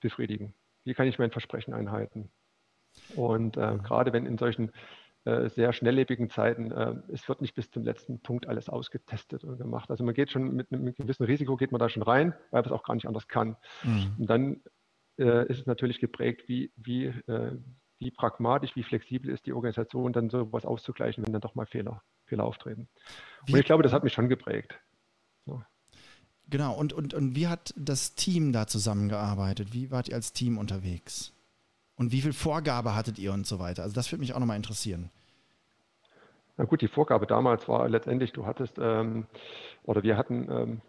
befriedigen? 0.00 0.54
Wie 0.84 0.94
kann 0.94 1.06
ich 1.06 1.18
mein 1.18 1.30
Versprechen 1.30 1.74
einhalten? 1.74 2.30
Und 3.14 3.56
äh, 3.56 3.78
gerade 3.82 4.12
wenn 4.12 4.26
in 4.26 4.36
solchen 4.36 4.72
äh, 5.26 5.50
sehr 5.50 5.74
schnelllebigen 5.74 6.30
Zeiten. 6.30 6.72
Äh, 6.72 6.94
es 7.12 7.28
wird 7.28 7.42
nicht 7.42 7.54
bis 7.54 7.70
zum 7.70 7.84
letzten 7.84 8.20
Punkt 8.20 8.48
alles 8.48 8.70
ausgetestet 8.70 9.44
und 9.44 9.58
gemacht. 9.58 9.90
Also 9.90 10.02
man 10.02 10.14
geht 10.14 10.30
schon 10.30 10.56
mit 10.56 10.72
einem 10.72 10.94
gewissen 10.94 11.24
Risiko 11.24 11.56
geht 11.56 11.72
man 11.72 11.78
da 11.78 11.90
schon 11.90 12.02
rein, 12.02 12.32
weil 12.50 12.62
man 12.62 12.64
es 12.64 12.72
auch 12.72 12.84
gar 12.84 12.94
nicht 12.94 13.06
anders 13.06 13.28
kann. 13.28 13.56
Mhm. 13.82 14.14
Und 14.18 14.30
dann 14.30 14.62
äh, 15.20 15.46
ist 15.48 15.60
es 15.60 15.66
natürlich 15.66 16.00
geprägt, 16.00 16.48
wie, 16.48 16.72
wie, 16.76 17.14
wie 18.00 18.10
pragmatisch, 18.10 18.74
wie 18.74 18.82
flexibel 18.82 19.30
ist 19.30 19.46
die 19.46 19.52
Organisation, 19.52 20.12
dann 20.12 20.30
sowas 20.30 20.64
auszugleichen, 20.64 21.24
wenn 21.24 21.32
dann 21.32 21.42
doch 21.42 21.54
mal 21.54 21.66
Fehler, 21.66 22.02
Fehler 22.24 22.44
auftreten. 22.44 22.88
Wie, 23.46 23.52
und 23.52 23.58
ich 23.58 23.66
glaube, 23.66 23.82
das 23.82 23.92
hat 23.92 24.02
mich 24.02 24.14
schon 24.14 24.28
geprägt. 24.28 24.74
So. 25.46 25.62
Genau, 26.48 26.74
und, 26.74 26.92
und, 26.92 27.14
und 27.14 27.36
wie 27.36 27.46
hat 27.46 27.72
das 27.76 28.14
Team 28.14 28.52
da 28.52 28.66
zusammengearbeitet? 28.66 29.72
Wie 29.72 29.90
wart 29.90 30.08
ihr 30.08 30.16
als 30.16 30.32
Team 30.32 30.58
unterwegs? 30.58 31.32
Und 31.94 32.10
wie 32.10 32.22
viel 32.22 32.32
Vorgabe 32.32 32.96
hattet 32.96 33.18
ihr 33.18 33.32
und 33.32 33.46
so 33.46 33.58
weiter? 33.58 33.82
Also 33.82 33.94
das 33.94 34.10
würde 34.10 34.20
mich 34.20 34.32
auch 34.32 34.40
nochmal 34.40 34.56
interessieren. 34.56 35.10
Na 36.56 36.64
gut, 36.64 36.80
die 36.80 36.88
Vorgabe 36.88 37.26
damals 37.26 37.68
war 37.68 37.88
letztendlich, 37.88 38.32
du 38.32 38.46
hattest, 38.46 38.78
ähm, 38.80 39.26
oder 39.84 40.02
wir 40.02 40.16
hatten 40.16 40.50
ähm, 40.50 40.80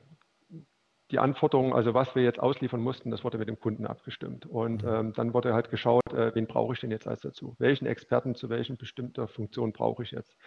die 1.11 1.19
Anforderungen, 1.19 1.73
also 1.73 1.93
was 1.93 2.15
wir 2.15 2.23
jetzt 2.23 2.39
ausliefern 2.39 2.81
mussten, 2.81 3.11
das 3.11 3.23
wurde 3.23 3.37
mit 3.37 3.47
dem 3.47 3.59
Kunden 3.59 3.85
abgestimmt. 3.85 4.45
Und 4.45 4.83
mhm. 4.83 4.89
ähm, 4.89 5.13
dann 5.13 5.33
wurde 5.33 5.53
halt 5.53 5.69
geschaut, 5.69 6.13
äh, 6.13 6.33
wen 6.33 6.47
brauche 6.47 6.73
ich 6.73 6.79
denn 6.79 6.91
jetzt 6.91 7.07
als 7.07 7.21
dazu? 7.21 7.55
Welchen 7.59 7.85
Experten 7.85 8.35
zu 8.35 8.49
welchen 8.49 8.77
bestimmter 8.77 9.27
Funktion 9.27 9.73
brauche 9.73 10.03
ich 10.03 10.11
jetzt? 10.11 10.37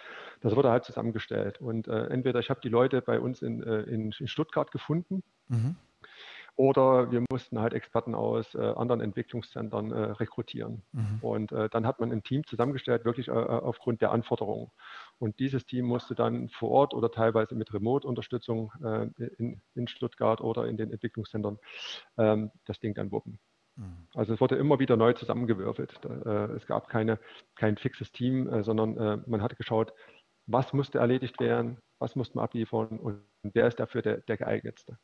Das 0.40 0.56
wurde 0.56 0.70
halt 0.70 0.84
zusammengestellt. 0.84 1.60
Und 1.60 1.88
äh, 1.88 2.06
entweder 2.06 2.40
ich 2.40 2.50
habe 2.50 2.60
die 2.62 2.68
Leute 2.68 3.02
bei 3.02 3.20
uns 3.20 3.42
in, 3.42 3.62
äh, 3.62 3.82
in, 3.82 4.12
in 4.18 4.28
Stuttgart 4.28 4.70
gefunden. 4.70 5.22
Mhm. 5.48 5.76
Oder 6.56 7.10
wir 7.10 7.24
mussten 7.30 7.58
halt 7.58 7.72
Experten 7.72 8.14
aus 8.14 8.54
äh, 8.54 8.60
anderen 8.60 9.00
Entwicklungszentren 9.00 9.90
äh, 9.90 9.98
rekrutieren. 10.12 10.82
Mhm. 10.92 11.18
Und 11.20 11.52
äh, 11.52 11.68
dann 11.68 11.84
hat 11.84 11.98
man 11.98 12.12
ein 12.12 12.22
Team 12.22 12.46
zusammengestellt, 12.46 13.04
wirklich 13.04 13.26
äh, 13.26 13.32
äh, 13.32 13.34
aufgrund 13.34 14.00
der 14.00 14.12
Anforderungen. 14.12 14.70
Und 15.18 15.38
dieses 15.38 15.64
Team 15.64 15.86
musste 15.86 16.14
dann 16.14 16.48
vor 16.48 16.70
Ort 16.70 16.94
oder 16.94 17.10
teilweise 17.10 17.54
mit 17.54 17.72
Remote-Unterstützung 17.72 18.72
äh, 18.82 19.08
in, 19.38 19.60
in, 19.74 19.88
Stuttgart 19.88 20.40
oder 20.40 20.66
in 20.66 20.76
den 20.76 20.92
Entwicklungszentren 20.92 21.58
ähm, 22.18 22.50
das 22.64 22.80
Ding 22.80 22.94
dann 22.94 23.10
wuppen. 23.12 23.38
Mhm. 23.76 24.06
Also 24.14 24.34
es 24.34 24.40
wurde 24.40 24.56
immer 24.56 24.78
wieder 24.78 24.96
neu 24.96 25.12
zusammengewürfelt. 25.12 26.04
es 26.04 26.66
gab 26.66 26.88
keine, 26.88 27.18
kein 27.54 27.76
fixes 27.76 28.12
Team, 28.12 28.62
sondern 28.62 29.24
man 29.26 29.42
hatte 29.42 29.56
geschaut, 29.56 29.92
was 30.46 30.72
musste 30.72 30.98
erledigt 30.98 31.40
werden, 31.40 31.78
was 31.98 32.16
musste 32.16 32.36
man 32.36 32.44
abliefern 32.44 32.98
und 32.98 33.22
wer 33.42 33.66
ist 33.66 33.80
dafür 33.80 34.02
der, 34.02 34.18
der 34.18 34.36
geeignetste. 34.36 34.98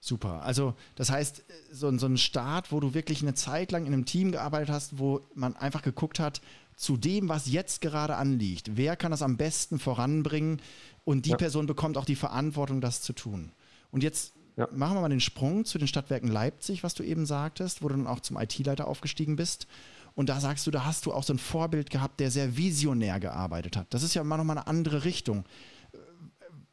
Super. 0.00 0.42
Also 0.42 0.74
das 0.94 1.10
heißt, 1.10 1.44
so, 1.72 1.90
so 1.96 2.06
ein 2.06 2.18
Start, 2.18 2.70
wo 2.70 2.80
du 2.80 2.94
wirklich 2.94 3.22
eine 3.22 3.34
Zeit 3.34 3.72
lang 3.72 3.86
in 3.86 3.92
einem 3.92 4.04
Team 4.04 4.30
gearbeitet 4.30 4.68
hast, 4.68 4.98
wo 4.98 5.20
man 5.34 5.56
einfach 5.56 5.82
geguckt 5.82 6.20
hat, 6.20 6.42
zu 6.76 6.96
dem, 6.96 7.28
was 7.28 7.50
jetzt 7.50 7.80
gerade 7.80 8.16
anliegt, 8.16 8.76
wer 8.76 8.96
kann 8.96 9.10
das 9.10 9.22
am 9.22 9.36
besten 9.36 9.78
voranbringen 9.78 10.60
und 11.04 11.26
die 11.26 11.30
ja. 11.30 11.36
Person 11.36 11.66
bekommt 11.66 11.96
auch 11.96 12.04
die 12.04 12.16
Verantwortung, 12.16 12.80
das 12.80 13.02
zu 13.02 13.12
tun. 13.12 13.52
Und 13.90 14.02
jetzt 14.02 14.34
ja. 14.56 14.68
machen 14.72 14.96
wir 14.96 15.00
mal 15.00 15.08
den 15.08 15.20
Sprung 15.20 15.64
zu 15.64 15.78
den 15.78 15.88
Stadtwerken 15.88 16.28
Leipzig, 16.28 16.82
was 16.84 16.94
du 16.94 17.02
eben 17.02 17.26
sagtest, 17.26 17.82
wo 17.82 17.88
du 17.88 17.96
dann 17.96 18.06
auch 18.06 18.20
zum 18.20 18.38
IT-Leiter 18.38 18.86
aufgestiegen 18.86 19.36
bist. 19.36 19.66
Und 20.14 20.28
da 20.28 20.40
sagst 20.40 20.66
du, 20.66 20.70
da 20.70 20.84
hast 20.84 21.06
du 21.06 21.12
auch 21.12 21.22
so 21.22 21.32
ein 21.32 21.38
Vorbild 21.38 21.90
gehabt, 21.90 22.20
der 22.20 22.30
sehr 22.30 22.56
visionär 22.56 23.20
gearbeitet 23.20 23.76
hat. 23.76 23.86
Das 23.90 24.02
ist 24.02 24.14
ja 24.14 24.24
mal 24.24 24.36
nochmal 24.36 24.58
eine 24.58 24.66
andere 24.66 25.04
Richtung. 25.04 25.44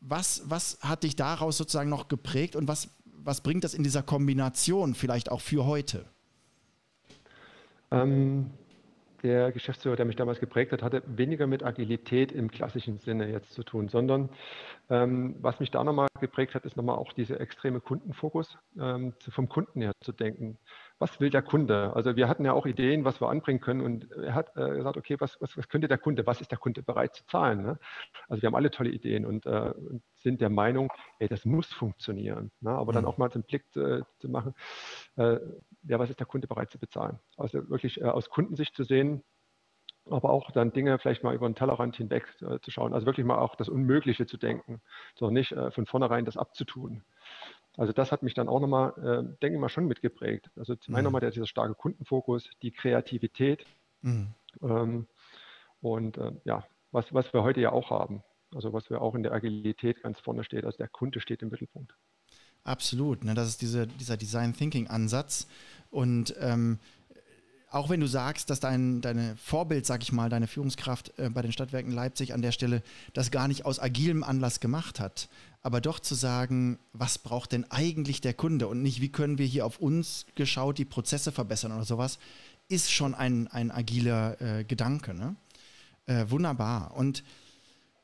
Was, 0.02 0.44
was 0.46 0.78
hat 0.82 1.04
dich 1.04 1.16
daraus 1.16 1.58
sozusagen 1.58 1.90
noch 1.90 2.08
geprägt 2.08 2.56
und 2.56 2.68
was 2.68 2.90
was 3.24 3.42
bringt 3.42 3.64
das 3.64 3.74
in 3.74 3.84
dieser 3.84 4.04
Kombination 4.04 4.96
vielleicht 4.96 5.32
auch 5.32 5.42
für 5.42 5.66
heute? 5.66 6.06
Ähm, 7.92 8.50
der 9.24 9.51
Geschäftsführer, 9.51 9.96
der 9.96 10.06
mich 10.06 10.15
damals 10.15 10.39
geprägt 10.39 10.72
hat, 10.72 10.84
hatte 10.84 11.01
weniger 11.06 11.48
mit 11.48 11.63
Agilität 11.63 12.32
im 12.32 12.51
klassischen 12.51 13.00
Sinne 13.00 13.32
jetzt 13.32 13.53
zu 13.53 13.63
tun, 13.63 13.88
sondern 13.88 14.30
ähm, 14.89 15.36
was 15.39 15.60
mich 15.60 15.72
da 15.72 15.84
nochmal 15.84 16.08
geprägt 16.20 16.56
hat, 16.56 16.65
ist 16.65 16.75
nochmal 16.77 16.98
auch 16.98 17.13
dieser 17.13 17.39
extreme 17.39 17.80
Kundenfokus, 17.80 18.58
ähm, 18.80 19.13
vom 19.30 19.48
Kunden 19.50 19.82
her 19.82 19.94
zu 20.01 20.12
denken. 20.12 20.58
Was 21.04 21.20
will 21.20 21.30
der 21.30 21.42
Kunde? 21.42 21.92
Also 21.94 22.16
wir 22.16 22.30
hatten 22.30 22.46
ja 22.46 22.54
auch 22.54 22.66
Ideen, 22.66 23.04
was 23.04 23.20
wir 23.20 23.28
anbringen 23.28 23.60
können 23.60 23.82
und 23.82 24.10
er 24.14 24.34
hat 24.34 24.56
äh, 24.56 24.70
gesagt, 24.70 24.96
okay, 24.96 25.18
was, 25.20 25.36
was, 25.42 25.58
was, 25.58 25.68
könnte 25.68 25.90
der 25.90 25.98
Kunde, 25.98 26.26
was 26.26 26.40
ist 26.40 26.50
der 26.50 26.58
Kunde 26.58 26.82
bereit 26.82 27.14
zu 27.14 27.26
zahlen? 27.26 27.62
Ne? 27.62 27.78
Also 28.30 28.42
wir 28.42 28.48
haben 28.48 28.56
alle 28.56 28.72
tolle 28.72 28.90
Ideen 28.90 29.26
und 29.26 29.46
äh, 29.46 29.74
sind 30.16 30.40
der 30.40 30.50
Meinung, 30.50 30.94
ey, 31.20 31.28
das 31.28 31.44
muss 31.44 31.68
funktionieren. 31.74 32.52
Ne? 32.62 32.70
Aber 32.70 32.94
mhm. 32.94 32.96
dann 32.96 33.06
auch 33.06 33.18
mal 33.18 33.28
den 33.28 33.44
Blick 33.44 33.66
äh, 33.76 34.04
zu 34.20 34.30
machen, 34.30 34.56
äh, 35.18 35.40
ja, 35.84 36.00
was 36.00 36.10
ist 36.10 36.22
der 36.22 36.26
Kunde 36.26 36.48
bereit 36.48 36.72
zu 36.72 36.80
bezahlen? 36.80 37.20
Also 37.36 37.70
wirklich 37.70 38.00
äh, 38.00 38.06
aus 38.06 38.30
Kundensicht 38.30 38.74
zu 38.74 38.86
sehen, 38.86 39.26
aber 40.10 40.30
auch 40.30 40.52
dann 40.52 40.72
Dinge 40.72 41.00
vielleicht 41.00 41.22
mal 41.22 41.36
über 41.36 41.50
den 41.50 41.56
Tellerrand 41.56 41.98
hinweg 41.98 42.34
äh, 42.40 42.60
zu 42.62 42.72
schauen. 42.72 42.94
Also 42.94 43.06
wirklich 43.06 43.26
mal 43.26 43.40
auch 43.40 43.56
das 43.56 43.68
Unmögliche 43.68 44.26
zu 44.26 44.38
denken, 44.38 44.80
sondern 45.16 45.34
nicht 45.34 45.54
von 45.72 45.86
vornherein 45.86 46.24
das 46.24 46.38
abzutun. 46.38 47.04
Also 47.77 47.92
das 47.92 48.12
hat 48.12 48.24
mich 48.24 48.34
dann 48.34 48.48
auch 48.48 48.60
nochmal, 48.60 48.92
äh, 48.98 49.39
denke 49.42 49.56
ich 49.56 49.60
mal, 49.60 49.70
schon 49.70 49.88
mitgeprägt. 49.88 50.50
Also 50.56 50.75
zum 50.75 50.94
einen 50.96 51.03
mhm. 51.03 51.06
nochmal 51.06 51.22
der, 51.22 51.32
dieser 51.32 51.48
starke 51.48 51.74
Kundenfokus, 51.74 52.50
die 52.62 52.72
Kreativität 52.72 53.65
mhm. 54.01 54.34
ähm, 54.62 55.08
und 55.82 56.18
äh, 56.18 56.32
ja, 56.46 56.65
was, 56.92 57.13
was 57.13 57.34
wir 57.34 57.44
heute 57.44 57.62
ja 57.62 57.72
auch 57.72 57.89
haben. 57.89 58.24
Also 58.53 58.72
was 58.74 58.89
wir 58.89 59.01
auch 59.01 59.15
in 59.15 59.24
der 59.24 59.32
Agilität 59.32 60.03
ganz 60.03 60.20
vorne 60.20 60.44
steht. 60.44 60.65
Also 60.65 60.77
der 60.77 60.88
Kunde 60.88 61.20
steht 61.20 61.42
im 61.42 61.50
Mittelpunkt. 61.50 61.94
Absolut. 62.63 63.24
Ne? 63.24 63.34
Das 63.34 63.48
ist 63.48 63.62
diese, 63.62 63.88
dieser 63.88 64.15
Design 64.15 64.53
Thinking 64.53 64.88
Ansatz. 64.88 65.48
Und 65.89 66.36
ähm, 66.39 66.80
auch 67.74 67.89
wenn 67.89 68.00
du 68.00 68.08
sagst, 68.08 68.50
dass 68.50 68.60
dein 68.60 69.01
deine 69.01 69.36
Vorbild, 69.36 69.86
sag 69.86 70.03
ich 70.03 70.12
mal, 70.12 70.30
deine 70.30 70.48
Führungskraft 70.48 71.18
äh, 71.18 71.30
bei 71.30 71.42
den 71.42 71.51
Stadtwerken 71.51 71.92
Leipzig 71.92 72.34
an 72.34 72.42
der 72.42 72.51
Stelle 72.51 72.84
das 73.13 73.32
gar 73.32 73.48
nicht 73.48 73.65
aus 73.65 73.80
agilem 73.80 74.24
Anlass 74.24 74.60
gemacht 74.60 75.00
hat, 75.00 75.27
aber 75.62 75.82
doch 75.82 76.00
zu 76.00 76.13
sagen, 76.13 76.77
was 76.94 77.18
braucht 77.18 77.51
denn 77.51 77.70
eigentlich 77.72 78.22
der 78.22 78.34
Kunde 78.34 78.68
und 78.68 78.82
nicht, 78.82 79.01
wie 79.01 79.12
können 79.12 79.38
wir 79.38 79.46
hier 79.46 79.65
auf 79.65 79.80
uns 79.80 80.25
geschaut 80.36 80.77
die 80.77 80.86
Prozesse 80.86 81.32
verbessern 81.32 81.72
oder 81.72 81.86
sowas, 81.86 82.20
ist 82.68 82.92
schon 82.92 83.15
ein, 83.15 83.48
ein 83.48 83.72
agiler 83.72 84.39
äh, 84.42 84.63
Gedanke. 84.63 85.13
Ne? 85.13 85.36
Äh, 86.06 86.30
wunderbar. 86.30 86.96
Und 86.96 87.24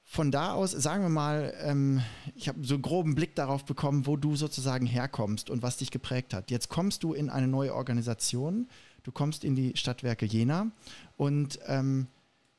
von 0.04 0.32
da 0.32 0.54
aus, 0.54 0.72
sagen 0.72 1.04
wir 1.04 1.10
mal, 1.10 1.54
ähm, 1.62 2.02
ich 2.34 2.48
habe 2.48 2.66
so 2.66 2.74
einen 2.74 2.82
groben 2.82 3.14
Blick 3.14 3.36
darauf 3.36 3.66
bekommen, 3.66 4.08
wo 4.08 4.18
du 4.18 4.36
sozusagen 4.36 4.88
herkommst 4.88 5.52
und 5.52 5.62
was 5.62 5.78
dich 5.78 5.92
geprägt 5.92 6.34
hat. 6.34 6.50
Jetzt 6.50 6.70
kommst 6.70 7.04
du 7.04 7.14
in 7.14 7.30
eine 7.30 7.48
neue 7.48 7.76
Organisation 7.76 8.68
Du 9.10 9.14
kommst 9.14 9.44
in 9.44 9.56
die 9.56 9.76
Stadtwerke 9.76 10.28
Jena 10.28 10.70
und 11.18 11.58
ähm, 11.66 12.06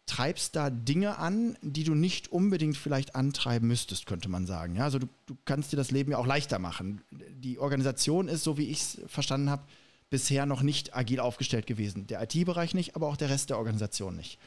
treibst 0.07 0.57
da 0.57 0.69
Dinge 0.69 1.19
an, 1.19 1.57
die 1.63 1.85
du 1.85 1.95
nicht 1.95 2.33
unbedingt 2.33 2.77
vielleicht 2.77 3.15
antreiben 3.15 3.69
müsstest, 3.69 4.05
könnte 4.07 4.29
man 4.29 4.47
sagen. 4.49 4.75
Ja, 4.75 4.83
also 4.83 4.99
du, 4.99 5.07
du 5.27 5.37
kannst 5.45 5.71
dir 5.71 5.77
das 5.77 5.93
Leben 5.93 6.11
ja 6.11 6.19
auch 6.19 6.27
leichter 6.27 6.59
machen. 6.59 7.03
Die 7.13 7.61
Organisation 7.61 8.27
ist, 8.27 8.43
so 8.43 8.59
wie 8.59 8.65
ich 8.65 8.81
es 8.81 9.01
verstanden 9.07 9.49
habe, 9.49 9.63
bisher 10.11 10.45
noch 10.45 10.63
nicht 10.63 10.97
agil 10.97 11.21
aufgestellt 11.21 11.69
gewesen. 11.69 12.09
Der 12.09 12.21
IT-Bereich 12.21 12.75
nicht, 12.75 12.97
aber 12.97 13.07
auch 13.07 13.17
der 13.17 13.31
Rest 13.31 13.51
der 13.51 13.59
Organisation 13.59 14.17
nicht. 14.17 14.41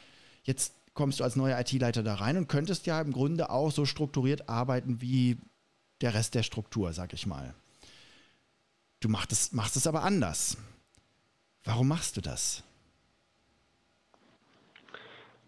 Jetzt 0.43 0.73
kommst 0.93 1.21
du 1.21 1.23
als 1.23 1.37
neuer 1.37 1.57
IT-Leiter 1.57 2.03
da 2.03 2.15
rein 2.15 2.35
und 2.35 2.49
könntest 2.49 2.85
ja 2.85 2.99
im 2.99 3.13
Grunde 3.13 3.49
auch 3.49 3.71
so 3.71 3.85
strukturiert 3.85 4.49
arbeiten 4.49 4.99
wie 4.99 5.37
der 6.01 6.15
Rest 6.15 6.35
der 6.35 6.43
Struktur, 6.43 6.91
sag 6.91 7.13
ich 7.13 7.25
mal. 7.25 7.55
Du 8.99 9.07
machst 9.07 9.31
es, 9.31 9.53
machst 9.53 9.77
es 9.77 9.87
aber 9.87 10.03
anders. 10.03 10.57
Warum 11.63 11.87
machst 11.87 12.17
du 12.17 12.21
das? 12.21 12.63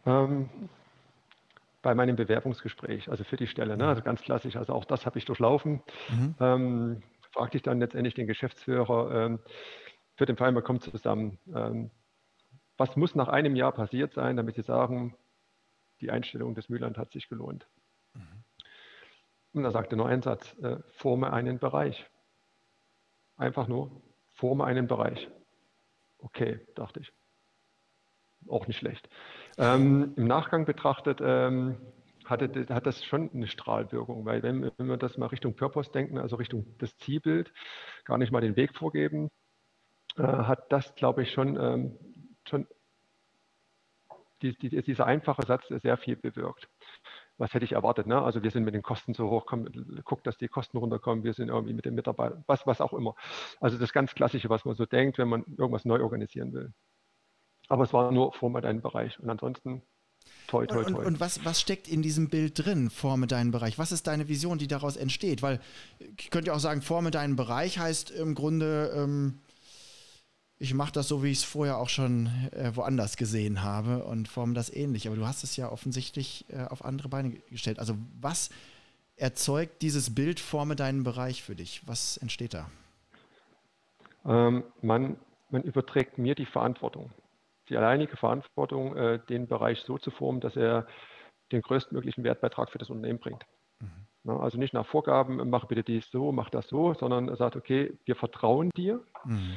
Ähm, 0.05 0.50
bei 1.81 1.93
meinem 1.93 2.15
Bewerbungsgespräch, 2.15 3.10
also 3.10 3.24
für 3.24 3.38
die 3.38 3.48
Stelle, 3.48 3.77
ne? 3.77 3.88
also 3.88 4.01
ganz 4.01 4.22
klassisch, 4.22 4.55
also 4.55 4.74
auch 4.74 4.86
das 4.86 5.05
habe 5.05 5.19
ich 5.19 5.25
durchlaufen. 5.25 5.81
Mhm. 6.10 6.36
Ähm, 6.39 7.03
fragte 7.31 7.57
ich 7.57 7.63
dann 7.63 7.79
letztendlich 7.79 8.13
den 8.13 8.27
Geschäftsführer, 8.27 9.25
ähm, 9.25 9.39
für 10.15 10.25
den 10.25 10.38
Fall, 10.38 10.51
man 10.51 10.63
kommt 10.63 10.84
zusammen, 10.84 11.38
ähm, 11.53 11.91
was 12.77 12.95
muss 12.95 13.15
nach 13.15 13.27
einem 13.27 13.55
Jahr 13.55 13.72
passiert 13.72 14.13
sein, 14.13 14.38
damit 14.38 14.55
Sie 14.55 14.62
sagen, 14.62 15.15
die 16.01 16.12
Einstellung 16.12 16.55
des 16.55 16.69
Mühlland 16.69 16.98
hat 16.98 17.12
sich 17.12 17.29
gelohnt. 17.29 17.67
Mhm. 18.13 18.43
Und 19.53 19.63
er 19.63 19.72
sagte 19.72 19.95
nur 19.95 20.07
einen 20.07 20.22
Satz, 20.22 20.57
äh, 20.60 20.77
forme 20.93 21.31
einen 21.31 21.60
Bereich. 21.60 22.10
Einfach 23.38 23.67
nur, 23.67 23.91
forme 24.34 24.65
einen 24.65 24.88
Bereich. 24.88 25.29
Okay, 26.25 26.60
dachte 26.74 27.01
ich. 27.01 27.13
Auch 28.48 28.65
nicht 28.67 28.77
schlecht. 28.77 29.08
Ähm, 29.60 30.13
Im 30.17 30.25
Nachgang 30.25 30.65
betrachtet 30.65 31.20
ähm, 31.22 31.77
hatte, 32.25 32.65
hat 32.70 32.88
das 32.88 33.05
schon 33.05 33.29
eine 33.32 33.48
Strahlwirkung, 33.48 34.25
weil 34.25 34.41
wenn, 34.41 34.72
wenn 34.77 34.88
wir 34.88 34.98
das 34.98 35.17
mal 35.17 35.27
Richtung 35.27 35.55
Purpose 35.55 35.91
denken, 35.91 36.17
also 36.17 36.36
Richtung 36.36 36.65
das 36.79 36.98
Zielbild, 36.98 37.53
gar 38.05 38.17
nicht 38.17 38.32
mal 38.32 38.41
den 38.41 38.55
Weg 38.55 38.75
vorgeben, 38.75 39.29
äh, 40.17 40.24
hat 40.24 40.72
das, 40.72 40.96
glaube 40.96 41.22
ich, 41.22 41.32
schon, 41.32 41.58
ähm, 41.60 42.00
schon 42.50 42.67
die, 44.41 44.58
die, 44.58 44.82
dieser 44.82 45.05
einfache 45.05 45.46
Satz 45.46 45.67
sehr 45.67 45.98
viel 45.98 46.15
bewirkt 46.15 46.67
was 47.38 47.54
hätte 47.54 47.65
ich 47.65 47.74
erwartet? 47.74 48.08
Ne? 48.08 48.22
Also 48.22 48.44
wir 48.44 48.51
sind 48.51 48.63
mit 48.63 48.74
den 48.74 48.82
Kosten 48.82 49.13
so 49.13 49.30
hoch, 49.30 49.46
komm, 49.46 49.68
guck, 50.04 50.24
dass 50.24 50.38
die 50.38 50.48
Kosten 50.48 50.77
runterkommen, 50.77 51.24
wir 51.24 51.34
sind 51.34 51.50
irgendwie 51.50 51.74
mit 51.74 51.86
den 51.86 51.96
Mitarbeitern, 51.96 52.44
was, 52.48 52.65
was 52.65 52.82
auch 52.82 52.94
immer. 52.94 53.15
Also 53.60 53.77
das 53.77 53.94
ganz 53.94 54.13
Klassische, 54.15 54.50
was 54.50 54.65
man 54.65 54.75
so 54.75 54.86
denkt, 54.86 55.18
wenn 55.18 55.27
man 55.27 55.44
irgendwas 55.58 55.86
neu 55.86 56.01
organisieren 56.01 56.54
will. 56.54 56.74
Aber 57.68 57.84
es 57.84 57.94
war 57.94 58.12
nur 58.12 58.34
Forme 58.34 58.62
deinen 58.62 58.82
Bereich. 58.82 59.20
Und 59.20 59.30
ansonsten 59.30 59.82
toi, 60.48 60.65
toi, 60.65 60.84
toi. 60.84 60.94
Und, 60.94 61.06
und, 61.06 61.20
was, 61.20 61.44
was 61.44 61.60
steckt 61.60 61.88
in 61.88 62.01
diesem 62.01 62.30
Bild 62.30 62.63
drin, 62.63 62.89
Forme 62.89 63.27
deinen 63.27 63.51
Bereich? 63.51 63.77
Was 63.77 63.92
ist 63.92 64.08
deine 64.08 64.27
Vision, 64.27 64.58
die 64.58 64.68
daraus 64.68 64.96
entsteht? 64.96 65.42
Weil 65.42 65.60
ich 66.18 66.30
könnte 66.30 66.50
ja 66.50 66.56
auch 66.56 66.60
sagen, 66.60 66.82
Forme 66.82 67.12
deinen 67.12 67.36
Bereich 67.36 67.80
heißt 67.80 68.12
im 68.12 68.36
Grunde, 68.36 68.94
ähm, 68.96 69.42
ich 70.65 70.74
mache 70.74 70.91
das 70.91 71.07
so, 71.07 71.22
wie 71.22 71.29
ich 71.29 71.38
es 71.38 71.43
vorher 71.43 71.77
auch 71.77 71.89
schon 71.89 72.25
äh, 72.51 72.75
woanders 72.75 73.17
gesehen 73.17 73.62
habe 73.62 74.03
und 74.03 74.27
forme 74.27 74.55
das 74.55 74.74
ähnlich. 74.74 75.07
Aber 75.07 75.15
du 75.15 75.27
hast 75.27 75.43
es 75.43 75.55
ja 75.57 75.72
offensichtlich 75.72 76.45
äh, 76.50 76.65
auf 76.65 76.84
andere 76.84 77.07
Beine 77.07 77.29
gestellt. 77.51 77.77
Also 77.77 77.93
was 78.19 78.50
erzeugt 79.15 79.84
dieses 79.84 80.15
Bild, 80.15 80.39
forme 80.39 80.75
deinen 80.75 81.03
Bereich 81.03 81.43
für 81.43 81.55
dich? 81.55 81.84
Was 81.86 82.17
entsteht 82.17 82.55
da? 82.55 82.65
Ähm, 84.25 84.63
man, 84.81 85.17
man 85.51 85.62
überträgt 85.62 86.17
mir 86.17 86.34
die 86.34 86.48
Verantwortung, 86.48 87.12
die 87.69 87.77
alleinige 87.77 88.17
Verantwortung, 88.17 88.95
äh, 88.98 89.19
den 89.29 89.48
Bereich 89.48 89.81
so 89.81 90.00
zu 90.00 90.10
formen, 90.10 90.41
dass 90.41 90.55
er 90.55 90.88
den 91.51 91.62
größtmöglichen 91.62 92.24
Wertbeitrag 92.24 92.72
für 92.72 92.79
das 92.79 92.89
Unternehmen 92.89 93.19
bringt. 93.19 93.45
Mhm. 93.81 94.39
Also 94.41 94.57
nicht 94.57 94.74
nach 94.74 94.88
Vorgaben, 94.88 95.48
mach 95.48 95.65
bitte 95.65 95.84
dies 95.84 96.10
so, 96.10 96.31
mach 96.31 96.50
das 96.50 96.67
so, 96.67 96.95
sondern 96.95 97.29
er 97.29 97.36
sagt, 97.36 97.55
okay, 97.55 97.93
wir 98.05 98.15
vertrauen 98.15 98.72
dir. 98.75 99.03
Mhm. 99.25 99.53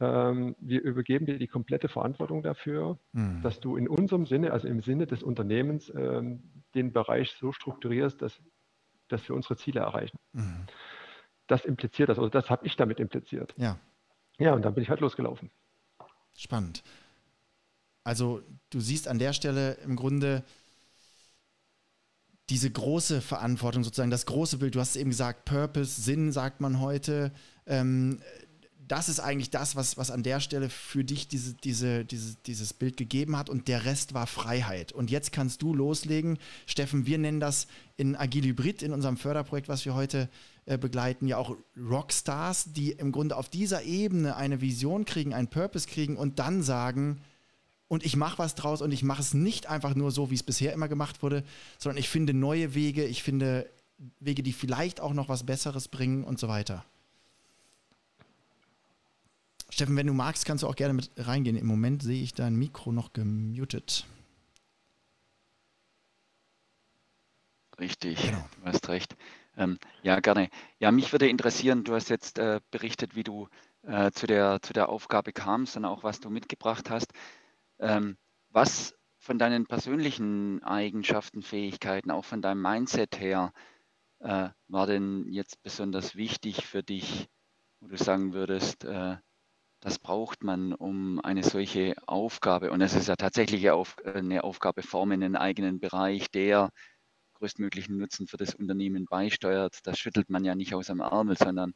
Ähm, 0.00 0.56
wir 0.60 0.80
übergeben 0.82 1.26
dir 1.26 1.38
die 1.38 1.46
komplette 1.46 1.88
Verantwortung 1.88 2.42
dafür, 2.42 2.98
mhm. 3.12 3.42
dass 3.42 3.60
du 3.60 3.76
in 3.76 3.86
unserem 3.86 4.24
Sinne, 4.24 4.52
also 4.52 4.66
im 4.66 4.80
Sinne 4.80 5.06
des 5.06 5.22
Unternehmens, 5.22 5.92
ähm, 5.94 6.42
den 6.74 6.92
Bereich 6.92 7.32
so 7.38 7.52
strukturierst, 7.52 8.22
dass, 8.22 8.40
dass 9.08 9.28
wir 9.28 9.36
unsere 9.36 9.56
Ziele 9.56 9.80
erreichen. 9.80 10.18
Mhm. 10.32 10.66
Das 11.46 11.64
impliziert 11.64 12.08
das, 12.08 12.18
also 12.18 12.30
das 12.30 12.48
habe 12.48 12.66
ich 12.66 12.76
damit 12.76 12.98
impliziert. 12.98 13.54
Ja. 13.56 13.78
Ja, 14.38 14.54
und 14.54 14.64
dann 14.64 14.74
bin 14.74 14.82
ich 14.82 14.88
halt 14.88 15.00
losgelaufen. 15.00 15.50
Spannend. 16.34 16.82
Also 18.04 18.40
du 18.70 18.80
siehst 18.80 19.06
an 19.06 19.18
der 19.18 19.34
Stelle 19.34 19.74
im 19.84 19.96
Grunde 19.96 20.44
diese 22.48 22.70
große 22.70 23.20
Verantwortung, 23.20 23.84
sozusagen 23.84 24.10
das 24.10 24.26
große 24.26 24.58
Bild. 24.58 24.74
Du 24.74 24.80
hast 24.80 24.90
es 24.90 24.96
eben 24.96 25.10
gesagt, 25.10 25.44
Purpose, 25.44 26.00
Sinn, 26.00 26.32
sagt 26.32 26.60
man 26.60 26.80
heute. 26.80 27.32
Ähm, 27.66 28.20
das 28.90 29.08
ist 29.08 29.20
eigentlich 29.20 29.50
das, 29.50 29.76
was, 29.76 29.96
was 29.96 30.10
an 30.10 30.24
der 30.24 30.40
Stelle 30.40 30.68
für 30.68 31.04
dich 31.04 31.28
diese, 31.28 31.54
diese, 31.54 32.04
diese, 32.04 32.34
dieses 32.44 32.72
Bild 32.72 32.96
gegeben 32.96 33.36
hat 33.36 33.48
und 33.48 33.68
der 33.68 33.84
Rest 33.84 34.14
war 34.14 34.26
Freiheit. 34.26 34.90
Und 34.90 35.12
jetzt 35.12 35.30
kannst 35.30 35.62
du 35.62 35.72
loslegen. 35.74 36.38
Steffen, 36.66 37.06
wir 37.06 37.16
nennen 37.18 37.38
das 37.38 37.68
in 37.96 38.16
Agil 38.16 38.42
Hybrid, 38.44 38.82
in 38.82 38.92
unserem 38.92 39.16
Förderprojekt, 39.16 39.68
was 39.68 39.84
wir 39.84 39.94
heute 39.94 40.28
äh, 40.66 40.76
begleiten, 40.76 41.28
ja 41.28 41.36
auch 41.36 41.56
Rockstars, 41.76 42.72
die 42.72 42.90
im 42.90 43.12
Grunde 43.12 43.36
auf 43.36 43.48
dieser 43.48 43.84
Ebene 43.84 44.34
eine 44.34 44.60
Vision 44.60 45.04
kriegen, 45.04 45.34
einen 45.34 45.48
Purpose 45.48 45.86
kriegen 45.86 46.16
und 46.16 46.40
dann 46.40 46.64
sagen, 46.64 47.20
und 47.86 48.04
ich 48.04 48.16
mache 48.16 48.38
was 48.38 48.56
draus 48.56 48.82
und 48.82 48.90
ich 48.90 49.04
mache 49.04 49.22
es 49.22 49.34
nicht 49.34 49.68
einfach 49.68 49.94
nur 49.94 50.10
so, 50.10 50.30
wie 50.32 50.34
es 50.34 50.42
bisher 50.42 50.72
immer 50.72 50.88
gemacht 50.88 51.22
wurde, 51.22 51.44
sondern 51.78 51.98
ich 51.98 52.08
finde 52.08 52.34
neue 52.34 52.74
Wege, 52.74 53.04
ich 53.04 53.22
finde 53.22 53.70
Wege, 54.18 54.42
die 54.42 54.52
vielleicht 54.52 55.00
auch 55.00 55.12
noch 55.12 55.28
was 55.28 55.46
Besseres 55.46 55.86
bringen 55.86 56.24
und 56.24 56.40
so 56.40 56.48
weiter. 56.48 56.84
Steffen, 59.70 59.96
wenn 59.96 60.06
du 60.06 60.12
magst, 60.12 60.44
kannst 60.44 60.62
du 60.62 60.68
auch 60.68 60.76
gerne 60.76 60.94
mit 60.94 61.10
reingehen. 61.16 61.56
Im 61.56 61.66
Moment 61.66 62.02
sehe 62.02 62.22
ich 62.22 62.34
dein 62.34 62.56
Mikro 62.56 62.92
noch 62.92 63.12
gemutet. 63.12 64.06
Richtig, 67.78 68.20
genau. 68.22 68.46
du 68.60 68.66
hast 68.66 68.88
recht. 68.88 69.16
Ähm, 69.56 69.78
ja, 70.02 70.20
gerne. 70.20 70.50
Ja, 70.78 70.90
mich 70.90 71.12
würde 71.12 71.28
interessieren, 71.28 71.84
du 71.84 71.94
hast 71.94 72.10
jetzt 72.10 72.38
äh, 72.38 72.60
berichtet, 72.70 73.16
wie 73.16 73.24
du 73.24 73.48
äh, 73.82 74.10
zu, 74.10 74.26
der, 74.26 74.60
zu 74.60 74.72
der 74.72 74.88
Aufgabe 74.88 75.32
kamst 75.32 75.76
und 75.76 75.84
auch 75.84 76.02
was 76.02 76.20
du 76.20 76.30
mitgebracht 76.30 76.90
hast. 76.90 77.12
Ähm, 77.78 78.18
was 78.50 78.94
von 79.18 79.38
deinen 79.38 79.66
persönlichen 79.66 80.62
Eigenschaften, 80.62 81.42
Fähigkeiten, 81.42 82.10
auch 82.10 82.24
von 82.24 82.42
deinem 82.42 82.60
Mindset 82.60 83.18
her, 83.18 83.52
äh, 84.20 84.48
war 84.68 84.86
denn 84.86 85.26
jetzt 85.28 85.62
besonders 85.62 86.16
wichtig 86.16 86.66
für 86.66 86.82
dich, 86.82 87.28
wo 87.80 87.88
du 87.88 87.96
sagen 87.96 88.34
würdest, 88.34 88.84
äh, 88.84 89.16
das 89.80 89.98
braucht 89.98 90.44
man, 90.44 90.74
um 90.74 91.20
eine 91.20 91.42
solche 91.42 91.94
Aufgabe, 92.06 92.70
und 92.70 92.82
es 92.82 92.94
ist 92.94 93.08
ja 93.08 93.16
tatsächlich 93.16 93.70
eine 93.70 94.44
Aufgabe, 94.44 94.82
formen 94.82 95.22
einen 95.22 95.36
eigenen 95.36 95.80
Bereich, 95.80 96.30
der 96.30 96.70
größtmöglichen 97.34 97.96
Nutzen 97.96 98.26
für 98.26 98.36
das 98.36 98.54
Unternehmen 98.54 99.06
beisteuert. 99.06 99.78
Das 99.84 99.98
schüttelt 99.98 100.28
man 100.28 100.44
ja 100.44 100.54
nicht 100.54 100.74
aus 100.74 100.88
dem 100.88 101.00
Ärmel, 101.00 101.36
sondern 101.38 101.72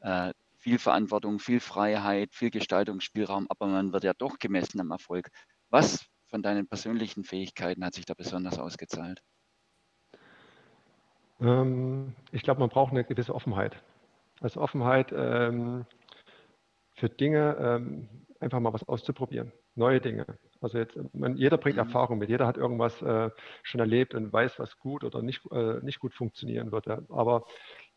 äh, 0.00 0.32
viel 0.58 0.78
Verantwortung, 0.78 1.38
viel 1.38 1.60
Freiheit, 1.60 2.34
viel 2.34 2.50
Gestaltungsspielraum, 2.50 3.46
aber 3.48 3.66
man 3.66 3.92
wird 3.92 4.04
ja 4.04 4.12
doch 4.12 4.38
gemessen 4.38 4.80
am 4.80 4.90
Erfolg. 4.90 5.30
Was 5.70 6.06
von 6.26 6.42
deinen 6.42 6.66
persönlichen 6.66 7.24
Fähigkeiten 7.24 7.84
hat 7.84 7.94
sich 7.94 8.04
da 8.04 8.12
besonders 8.14 8.58
ausgezahlt? 8.58 9.22
Ähm, 11.40 12.14
ich 12.32 12.42
glaube, 12.42 12.60
man 12.60 12.68
braucht 12.68 12.92
eine 12.92 13.04
gewisse 13.04 13.34
Offenheit. 13.34 13.82
Also 14.40 14.60
Offenheit 14.60 15.12
ähm, 15.16 15.86
für 16.96 17.08
Dinge, 17.08 17.56
ähm, 17.60 18.08
einfach 18.40 18.60
mal 18.60 18.72
was 18.72 18.86
auszuprobieren, 18.88 19.52
neue 19.74 20.00
Dinge. 20.00 20.26
Also 20.60 20.78
jetzt, 20.78 20.98
man, 21.14 21.36
jeder 21.36 21.58
bringt 21.58 21.76
mhm. 21.76 21.84
Erfahrung 21.84 22.18
mit, 22.18 22.28
jeder 22.28 22.46
hat 22.46 22.56
irgendwas 22.56 23.00
äh, 23.02 23.30
schon 23.62 23.80
erlebt 23.80 24.14
und 24.14 24.32
weiß, 24.32 24.58
was 24.58 24.78
gut 24.78 25.04
oder 25.04 25.22
nicht, 25.22 25.42
äh, 25.52 25.80
nicht 25.82 26.00
gut 26.00 26.14
funktionieren 26.14 26.72
würde. 26.72 27.04
Aber 27.08 27.44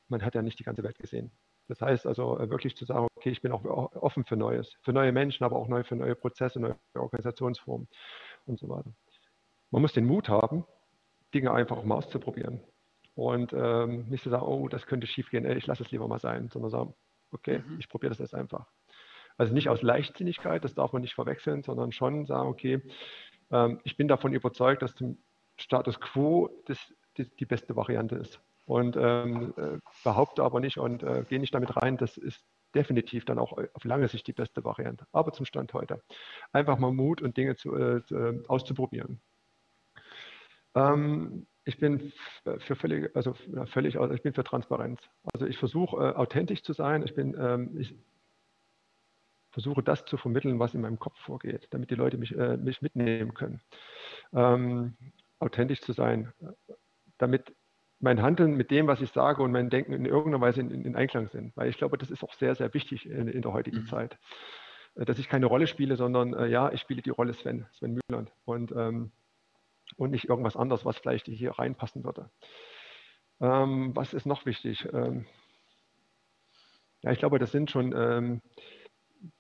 man 0.07 0.23
hat 0.23 0.35
ja 0.35 0.41
nicht 0.41 0.59
die 0.59 0.63
ganze 0.63 0.83
Welt 0.83 0.99
gesehen. 0.99 1.31
Das 1.67 1.81
heißt 1.81 2.07
also 2.07 2.39
äh, 2.39 2.49
wirklich 2.49 2.75
zu 2.75 2.85
sagen, 2.85 3.07
okay, 3.15 3.29
ich 3.29 3.41
bin 3.41 3.51
auch 3.51 3.63
offen 3.65 4.25
für 4.25 4.35
Neues, 4.35 4.75
für 4.81 4.91
neue 4.91 5.11
Menschen, 5.11 5.43
aber 5.43 5.55
auch 5.55 5.67
neu 5.67 5.83
für 5.83 5.95
neue 5.95 6.15
Prozesse, 6.15 6.59
neue 6.59 6.75
Organisationsformen 6.95 7.87
und 8.45 8.59
so 8.59 8.67
weiter. 8.69 8.91
Man 9.71 9.81
muss 9.81 9.93
den 9.93 10.05
Mut 10.05 10.29
haben, 10.29 10.65
Dinge 11.33 11.51
einfach 11.51 11.77
auch 11.77 11.85
mal 11.85 11.95
auszuprobieren. 11.95 12.59
Und 13.15 13.53
ähm, 13.53 14.07
nicht 14.09 14.23
zu 14.23 14.29
sagen, 14.29 14.45
oh, 14.45 14.67
das 14.67 14.87
könnte 14.87 15.05
schief 15.05 15.29
gehen, 15.29 15.45
ich 15.45 15.67
lasse 15.67 15.83
es 15.83 15.91
lieber 15.91 16.07
mal 16.07 16.19
sein, 16.19 16.49
sondern 16.49 16.71
sagen, 16.71 16.93
okay, 17.31 17.59
mhm. 17.59 17.77
ich 17.79 17.89
probiere 17.89 18.09
das 18.11 18.19
jetzt 18.19 18.33
einfach. 18.33 18.65
Also 19.39 19.53
nicht 19.53 19.69
aus 19.69 19.81
Leichtsinnigkeit, 19.81 20.65
das 20.65 20.75
darf 20.75 20.91
man 20.91 21.01
nicht 21.01 21.15
verwechseln, 21.15 21.63
sondern 21.63 21.93
schon 21.93 22.25
sagen, 22.25 22.49
okay, 22.49 22.81
ähm, 23.51 23.79
ich 23.85 23.95
bin 23.95 24.09
davon 24.09 24.33
überzeugt, 24.33 24.81
dass 24.81 24.95
zum 24.95 25.17
Status 25.55 25.99
quo 26.01 26.49
das, 26.65 26.77
das 27.15 27.33
die 27.35 27.45
beste 27.45 27.75
Variante 27.77 28.15
ist 28.15 28.41
und 28.65 28.97
ähm, 28.99 29.53
äh, 29.55 29.77
behaupte 30.03 30.43
aber 30.43 30.59
nicht 30.59 30.77
und 30.77 31.03
äh, 31.03 31.23
gehe 31.29 31.39
nicht 31.39 31.55
damit 31.55 31.75
rein, 31.77 31.95
das 31.95 32.17
ist 32.17 32.43
definitiv 32.75 33.23
dann 33.23 33.39
auch 33.39 33.57
auf 33.73 33.85
lange 33.85 34.09
Sicht 34.09 34.27
die 34.27 34.33
beste 34.33 34.63
Variante. 34.65 35.05
Aber 35.13 35.31
zum 35.31 35.45
Stand 35.45 35.73
heute. 35.73 36.01
Einfach 36.51 36.77
mal 36.77 36.91
Mut 36.91 37.21
und 37.21 37.37
Dinge 37.37 37.55
zu, 37.55 37.73
äh, 37.75 38.01
äh 38.11 38.43
auszuprobieren. 38.49 39.21
Ähm, 40.75 41.47
ich 41.63 41.79
bin 41.79 42.11
für 42.57 42.75
völlig, 42.75 43.15
also 43.15 43.35
völlig, 43.67 43.95
ich 43.95 44.21
bin 44.21 44.33
für 44.33 44.43
Transparenz. 44.43 44.99
Also 45.31 45.45
ich 45.45 45.57
versuche 45.57 45.95
äh, 45.95 46.15
authentisch 46.15 46.61
zu 46.61 46.73
sein. 46.73 47.03
Ich 47.03 47.15
bin, 47.15 47.37
ähm, 47.39 47.79
ich 47.79 47.95
versuche 49.51 49.83
das 49.83 50.05
zu 50.05 50.17
vermitteln, 50.17 50.59
was 50.59 50.73
in 50.73 50.81
meinem 50.81 50.99
Kopf 50.99 51.17
vorgeht, 51.19 51.67
damit 51.71 51.89
die 51.89 51.95
Leute 51.95 52.17
mich, 52.17 52.37
äh, 52.37 52.57
mich 52.57 52.81
mitnehmen 52.81 53.33
können. 53.33 53.61
Ähm, 54.33 54.95
authentisch 55.39 55.81
zu 55.81 55.93
sein, 55.93 56.33
damit 57.17 57.53
mein 57.99 58.21
Handeln 58.21 58.55
mit 58.55 58.71
dem, 58.71 58.87
was 58.87 59.01
ich 59.01 59.11
sage 59.11 59.43
und 59.43 59.51
mein 59.51 59.69
Denken 59.69 59.93
in 59.93 60.05
irgendeiner 60.05 60.41
Weise 60.41 60.61
in, 60.61 60.69
in 60.69 60.95
Einklang 60.95 61.27
sind. 61.29 61.55
Weil 61.55 61.69
ich 61.69 61.77
glaube, 61.77 61.97
das 61.97 62.11
ist 62.11 62.23
auch 62.23 62.33
sehr, 62.33 62.55
sehr 62.55 62.73
wichtig 62.73 63.09
in, 63.09 63.27
in 63.27 63.41
der 63.41 63.53
heutigen 63.53 63.81
mhm. 63.81 63.87
Zeit. 63.87 64.17
Äh, 64.95 65.05
dass 65.05 65.19
ich 65.19 65.29
keine 65.29 65.45
Rolle 65.45 65.67
spiele, 65.67 65.95
sondern 65.95 66.33
äh, 66.33 66.47
ja, 66.47 66.71
ich 66.71 66.81
spiele 66.81 67.01
die 67.01 67.09
Rolle 67.09 67.33
Sven, 67.33 67.65
Sven 67.73 67.99
Mühland. 68.07 68.31
Und, 68.45 68.71
ähm, 68.71 69.11
und 69.97 70.11
nicht 70.11 70.29
irgendwas 70.29 70.55
anderes, 70.55 70.85
was 70.85 70.97
vielleicht 70.97 71.25
hier 71.25 71.51
reinpassen 71.51 72.03
würde. 72.03 72.29
Ähm, 73.41 73.95
was 73.95 74.13
ist 74.13 74.25
noch 74.25 74.45
wichtig? 74.45 74.87
Ähm, 74.93 75.25
ja, 77.01 77.11
ich 77.11 77.19
glaube, 77.19 77.39
das 77.39 77.51
sind 77.51 77.71
schon, 77.71 77.93
ähm, 77.95 78.41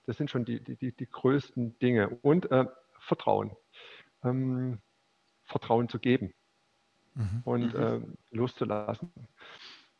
das 0.05 0.17
sind 0.17 0.29
schon 0.29 0.45
die, 0.45 0.61
die, 0.61 0.91
die 0.91 1.09
größten 1.09 1.77
Dinge. 1.79 2.09
Und 2.21 2.51
äh, 2.51 2.65
Vertrauen. 2.99 3.55
Ähm, 4.23 4.79
Vertrauen 5.45 5.89
zu 5.89 5.99
geben 5.99 6.33
mhm. 7.15 7.41
und 7.43 7.73
mhm. 7.73 7.79
Äh, 7.79 8.35
loszulassen. 8.35 9.11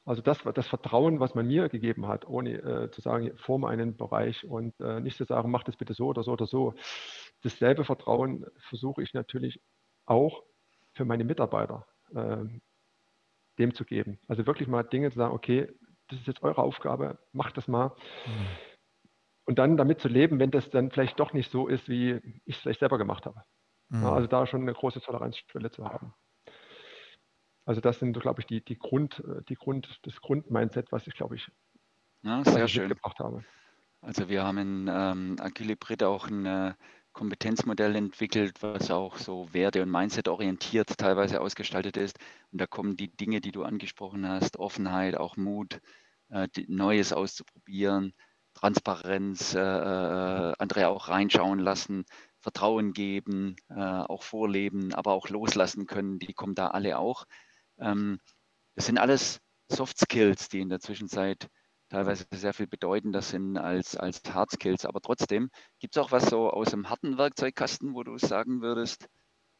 Also 0.05 0.21
das, 0.21 0.39
das 0.55 0.67
Vertrauen, 0.67 1.19
was 1.19 1.35
man 1.35 1.47
mir 1.47 1.69
gegeben 1.69 2.07
hat, 2.07 2.27
ohne 2.27 2.53
äh, 2.53 2.91
zu 2.91 3.01
sagen, 3.01 3.37
forme 3.37 3.67
einen 3.67 3.95
Bereich 3.95 4.43
und 4.43 4.79
äh, 4.79 4.99
nicht 4.99 5.17
zu 5.17 5.25
sagen, 5.25 5.51
mach 5.51 5.63
das 5.63 5.75
bitte 5.75 5.93
so 5.93 6.07
oder 6.07 6.23
so 6.23 6.31
oder 6.31 6.47
so. 6.47 6.73
Dasselbe 7.43 7.83
Vertrauen 7.83 8.45
versuche 8.69 9.03
ich 9.03 9.13
natürlich 9.13 9.61
auch 10.05 10.43
für 10.93 11.05
meine 11.05 11.23
Mitarbeiter 11.23 11.85
äh, 12.15 12.37
dem 13.59 13.73
zu 13.73 13.85
geben. 13.85 14.19
Also 14.27 14.47
wirklich 14.47 14.67
mal 14.67 14.83
Dinge 14.83 15.11
zu 15.11 15.17
sagen, 15.17 15.33
okay, 15.33 15.71
das 16.07 16.19
ist 16.19 16.27
jetzt 16.27 16.41
eure 16.41 16.63
Aufgabe, 16.63 17.19
macht 17.33 17.57
das 17.57 17.67
mal. 17.67 17.89
Mhm. 18.25 18.68
Und 19.49 19.57
dann 19.57 19.77
damit 19.77 19.99
zu 19.99 20.09
leben, 20.09 20.37
wenn 20.37 20.51
das 20.51 20.69
dann 20.69 20.91
vielleicht 20.91 21.19
doch 21.19 21.33
nicht 21.33 21.49
so 21.49 21.67
ist, 21.67 21.89
wie 21.89 22.21
ich 22.45 22.57
es 22.57 22.61
vielleicht 22.61 22.81
selber 22.81 22.99
gemacht 22.99 23.25
habe. 23.25 23.41
Mhm. 23.87 24.03
Ja, 24.03 24.13
also 24.13 24.27
da 24.27 24.45
schon 24.45 24.61
eine 24.61 24.73
große 24.73 25.01
Toleranzschwelle 25.01 25.71
zu 25.71 25.85
haben. 25.85 26.13
Also 27.65 27.81
das 27.81 27.97
sind, 27.97 28.19
glaube 28.19 28.41
ich, 28.41 28.45
die, 28.45 28.63
die 28.63 28.77
Grund, 28.77 29.23
die 29.49 29.55
Grund, 29.55 30.01
das 30.03 30.21
Grundmindset, 30.21 30.91
was 30.91 31.07
ich, 31.07 31.15
glaube 31.15 31.35
ich, 31.35 31.51
ja, 32.21 32.43
sehr 32.43 32.67
schön. 32.67 32.89
mitgebracht 32.89 33.17
habe. 33.17 33.43
Also 34.01 34.29
wir 34.29 34.43
haben 34.43 34.59
in 34.59 34.87
ähm, 34.87 35.35
Agile 35.39 35.75
Brit 35.75 36.03
auch 36.03 36.27
ein 36.27 36.45
äh, 36.45 36.75
Kompetenzmodell 37.13 37.95
entwickelt, 37.95 38.61
was 38.61 38.91
auch 38.91 39.17
so 39.17 39.51
Werte- 39.51 39.81
und 39.81 39.89
Mindset-orientiert 39.89 40.95
teilweise 40.99 41.41
ausgestaltet 41.41 41.97
ist. 41.97 42.19
Und 42.51 42.61
da 42.61 42.67
kommen 42.67 42.97
die 42.97 43.09
Dinge, 43.17 43.41
die 43.41 43.51
du 43.51 43.63
angesprochen 43.63 44.29
hast, 44.29 44.59
Offenheit, 44.59 45.17
auch 45.17 45.37
Mut, 45.37 45.81
äh, 46.29 46.47
Neues 46.67 47.13
auszuprobieren, 47.13 48.13
Transparenz, 48.59 49.53
äh, 49.55 49.59
äh, 49.59 50.53
andere 50.59 50.89
auch 50.89 51.07
reinschauen 51.07 51.59
lassen, 51.59 52.03
Vertrauen 52.39 52.91
geben, 52.91 53.55
äh, 53.69 53.75
auch 53.75 54.23
vorleben, 54.23 54.93
aber 54.93 55.13
auch 55.13 55.29
loslassen 55.29 55.85
können, 55.85 56.19
die 56.19 56.33
kommen 56.33 56.55
da 56.55 56.67
alle 56.67 56.97
auch. 56.97 57.25
Ähm, 57.79 58.19
das 58.75 58.87
sind 58.87 58.97
alles 58.97 59.39
Soft 59.69 59.97
Skills, 59.97 60.49
die 60.49 60.59
in 60.59 60.69
der 60.69 60.81
Zwischenzeit 60.81 61.47
teilweise 61.89 62.25
sehr 62.33 62.53
viel 62.53 62.67
bedeutender 62.67 63.21
sind 63.21 63.57
als, 63.57 63.95
als 63.95 64.21
Hard 64.27 64.51
Skills. 64.51 64.85
Aber 64.85 64.99
trotzdem, 65.01 65.49
gibt 65.79 65.95
es 65.95 66.01
auch 66.01 66.11
was 66.11 66.29
so 66.29 66.49
aus 66.49 66.71
dem 66.71 66.89
harten 66.89 67.17
Werkzeugkasten, 67.17 67.93
wo 67.93 68.03
du 68.03 68.17
sagen 68.17 68.61
würdest, 68.61 69.07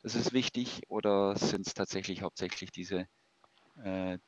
das 0.02 0.16
ist 0.16 0.34
wichtig 0.34 0.82
oder 0.90 1.36
sind 1.38 1.68
es 1.68 1.74
tatsächlich 1.74 2.22
hauptsächlich 2.22 2.72
diese 2.72 3.08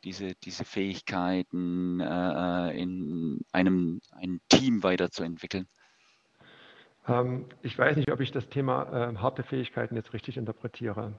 diese, 0.04 0.36
diese 0.36 0.66
Fähigkeiten 0.66 2.00
äh, 2.00 2.70
äh, 2.70 2.82
in 2.82 3.42
einem 3.52 4.02
ein 4.12 4.40
Team 4.50 4.84
weiterzuentwickeln? 4.84 5.68
Ähm, 7.08 7.46
ich 7.62 7.78
weiß 7.78 7.98
nicht, 7.98 8.12
ob 8.12 8.20
ich 8.20 8.32
das 8.32 8.48
Thema 8.50 9.12
äh, 9.12 9.16
harte 9.18 9.44
Fähigkeiten 9.44 9.96
jetzt 9.96 10.14
richtig 10.14 10.38
interpretiere. 10.38 11.14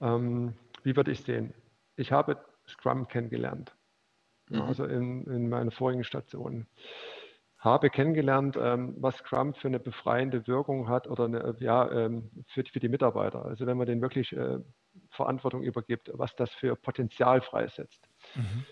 Ähm, 0.00 0.54
wie 0.82 0.96
würde 0.96 1.10
ich 1.10 1.22
sehen? 1.22 1.54
Ich 1.96 2.12
habe 2.12 2.44
Scrum 2.66 3.08
kennengelernt, 3.08 3.74
mhm. 4.48 4.62
also 4.62 4.84
in, 4.84 5.24
in 5.26 5.48
meiner 5.48 5.70
vorigen 5.70 6.04
Station. 6.04 6.66
Habe 7.64 7.88
kennengelernt, 7.88 8.58
ähm, 8.60 8.94
was 8.98 9.16
Scrum 9.16 9.54
für 9.54 9.68
eine 9.68 9.80
befreiende 9.80 10.46
Wirkung 10.46 10.86
hat 10.88 11.08
oder 11.08 11.24
eine, 11.24 11.56
ja, 11.60 11.90
ähm, 11.90 12.30
für, 12.48 12.62
für 12.64 12.78
die 12.78 12.90
Mitarbeiter. 12.90 13.42
Also 13.44 13.64
wenn 13.66 13.78
man 13.78 13.86
denen 13.86 14.02
wirklich 14.02 14.36
äh, 14.36 14.58
Verantwortung 15.08 15.62
übergibt, 15.62 16.10
was 16.12 16.36
das 16.36 16.52
für 16.52 16.76
Potenzial 16.76 17.40
freisetzt. 17.40 18.06
Mhm. 18.34 18.66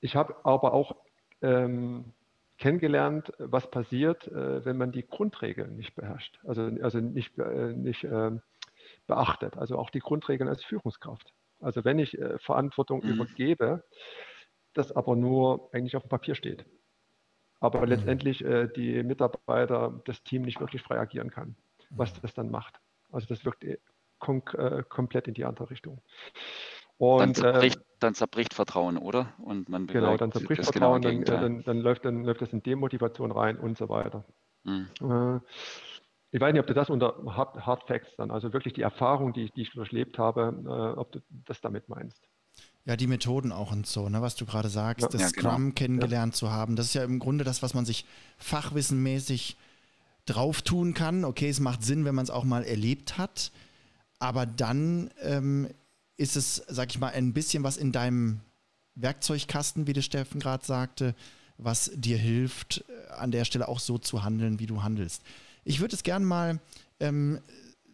Ich 0.00 0.14
habe 0.14 0.36
aber 0.44 0.74
auch 0.74 0.94
ähm, 1.42 2.12
kennengelernt, 2.56 3.32
was 3.38 3.68
passiert, 3.68 4.28
äh, 4.28 4.64
wenn 4.64 4.76
man 4.76 4.92
die 4.92 5.06
Grundregeln 5.06 5.74
nicht 5.74 5.96
beherrscht, 5.96 6.38
also, 6.46 6.70
also 6.80 7.00
nicht, 7.00 7.36
äh, 7.38 7.72
nicht 7.72 8.04
äh, 8.04 8.30
beachtet, 9.08 9.56
also 9.56 9.76
auch 9.76 9.90
die 9.90 9.98
Grundregeln 9.98 10.48
als 10.48 10.62
Führungskraft. 10.64 11.32
Also 11.60 11.84
wenn 11.84 11.98
ich 11.98 12.16
äh, 12.16 12.38
Verantwortung 12.38 13.04
mhm. 13.04 13.14
übergebe, 13.14 13.84
das 14.74 14.92
aber 14.92 15.16
nur 15.16 15.68
eigentlich 15.72 15.96
auf 15.96 16.04
dem 16.04 16.10
Papier 16.10 16.36
steht, 16.36 16.64
aber 17.60 17.80
mhm. 17.80 17.88
letztendlich 17.88 18.44
äh, 18.44 18.68
die 18.68 19.02
Mitarbeiter, 19.02 20.00
das 20.04 20.22
Team 20.22 20.42
nicht 20.42 20.60
wirklich 20.60 20.82
frei 20.82 20.98
agieren 20.98 21.30
kann, 21.30 21.56
was 21.90 22.14
mhm. 22.14 22.18
das 22.22 22.34
dann 22.34 22.50
macht. 22.50 22.80
Also 23.10 23.26
das 23.26 23.44
wirkt 23.44 23.64
äh, 23.64 23.78
kom 24.18 24.42
komplett 24.88 25.28
in 25.28 25.34
die 25.34 25.44
andere 25.44 25.70
Richtung. 25.70 26.00
Und, 26.98 27.20
dann, 27.20 27.34
zerbricht, 27.34 27.78
äh, 27.78 27.84
dann 28.00 28.14
zerbricht 28.14 28.54
Vertrauen, 28.54 28.98
oder? 28.98 29.32
Und 29.38 29.68
man 29.68 29.86
genau, 29.86 30.16
dann 30.16 30.32
zerbricht 30.32 30.64
Vertrauen, 30.64 31.00
dann, 31.00 31.24
dann, 31.24 31.62
dann, 31.62 31.78
läuft, 31.78 32.04
dann 32.04 32.24
läuft 32.24 32.42
das 32.42 32.52
in 32.52 32.62
Demotivation 32.62 33.30
rein 33.30 33.56
und 33.56 33.78
so 33.78 33.88
weiter. 33.88 34.24
Mhm. 34.64 34.88
Äh, 35.00 35.40
ich 36.30 36.40
weiß 36.40 36.52
nicht, 36.52 36.60
ob 36.60 36.66
du 36.66 36.74
das 36.74 36.90
unter 36.90 37.14
Hard, 37.26 37.64
Hard, 37.64 37.84
Facts 37.84 38.16
dann, 38.16 38.30
also 38.30 38.52
wirklich 38.52 38.74
die 38.74 38.82
Erfahrung, 38.82 39.32
die, 39.32 39.50
die 39.50 39.62
ich 39.62 39.70
durchlebt 39.70 40.18
habe, 40.18 40.60
äh, 40.66 40.98
ob 40.98 41.12
du 41.12 41.20
das 41.46 41.60
damit 41.60 41.88
meinst. 41.88 42.28
Ja, 42.88 42.96
die 42.96 43.06
Methoden 43.06 43.52
auch 43.52 43.70
und 43.70 43.86
so, 43.86 44.08
ne, 44.08 44.22
was 44.22 44.34
du 44.34 44.46
gerade 44.46 44.70
sagst, 44.70 45.02
ja, 45.02 45.08
das 45.08 45.20
ja, 45.20 45.28
Scrum 45.28 45.56
genau. 45.56 45.74
kennengelernt 45.74 46.32
ja. 46.32 46.38
zu 46.38 46.50
haben. 46.50 46.74
Das 46.74 46.86
ist 46.86 46.94
ja 46.94 47.04
im 47.04 47.18
Grunde 47.18 47.44
das, 47.44 47.62
was 47.62 47.74
man 47.74 47.84
sich 47.84 48.06
fachwissenmäßig 48.38 49.58
drauf 50.24 50.62
tun 50.62 50.94
kann. 50.94 51.26
Okay, 51.26 51.50
es 51.50 51.60
macht 51.60 51.82
Sinn, 51.82 52.06
wenn 52.06 52.14
man 52.14 52.24
es 52.24 52.30
auch 52.30 52.44
mal 52.44 52.64
erlebt 52.64 53.18
hat. 53.18 53.52
Aber 54.18 54.46
dann 54.46 55.10
ähm, 55.20 55.68
ist 56.16 56.34
es, 56.34 56.62
sag 56.66 56.88
ich 56.88 56.98
mal, 56.98 57.12
ein 57.12 57.34
bisschen 57.34 57.62
was 57.62 57.76
in 57.76 57.92
deinem 57.92 58.40
Werkzeugkasten, 58.94 59.86
wie 59.86 59.92
der 59.92 60.00
Steffen 60.00 60.40
gerade 60.40 60.64
sagte, 60.64 61.14
was 61.58 61.90
dir 61.94 62.16
hilft, 62.16 62.86
äh, 62.88 63.12
an 63.12 63.32
der 63.32 63.44
Stelle 63.44 63.68
auch 63.68 63.80
so 63.80 63.98
zu 63.98 64.24
handeln, 64.24 64.60
wie 64.60 64.66
du 64.66 64.82
handelst. 64.82 65.22
Ich 65.62 65.80
würde 65.80 65.94
es 65.94 66.04
gerne 66.04 66.24
mal 66.24 66.58
ähm, 67.00 67.42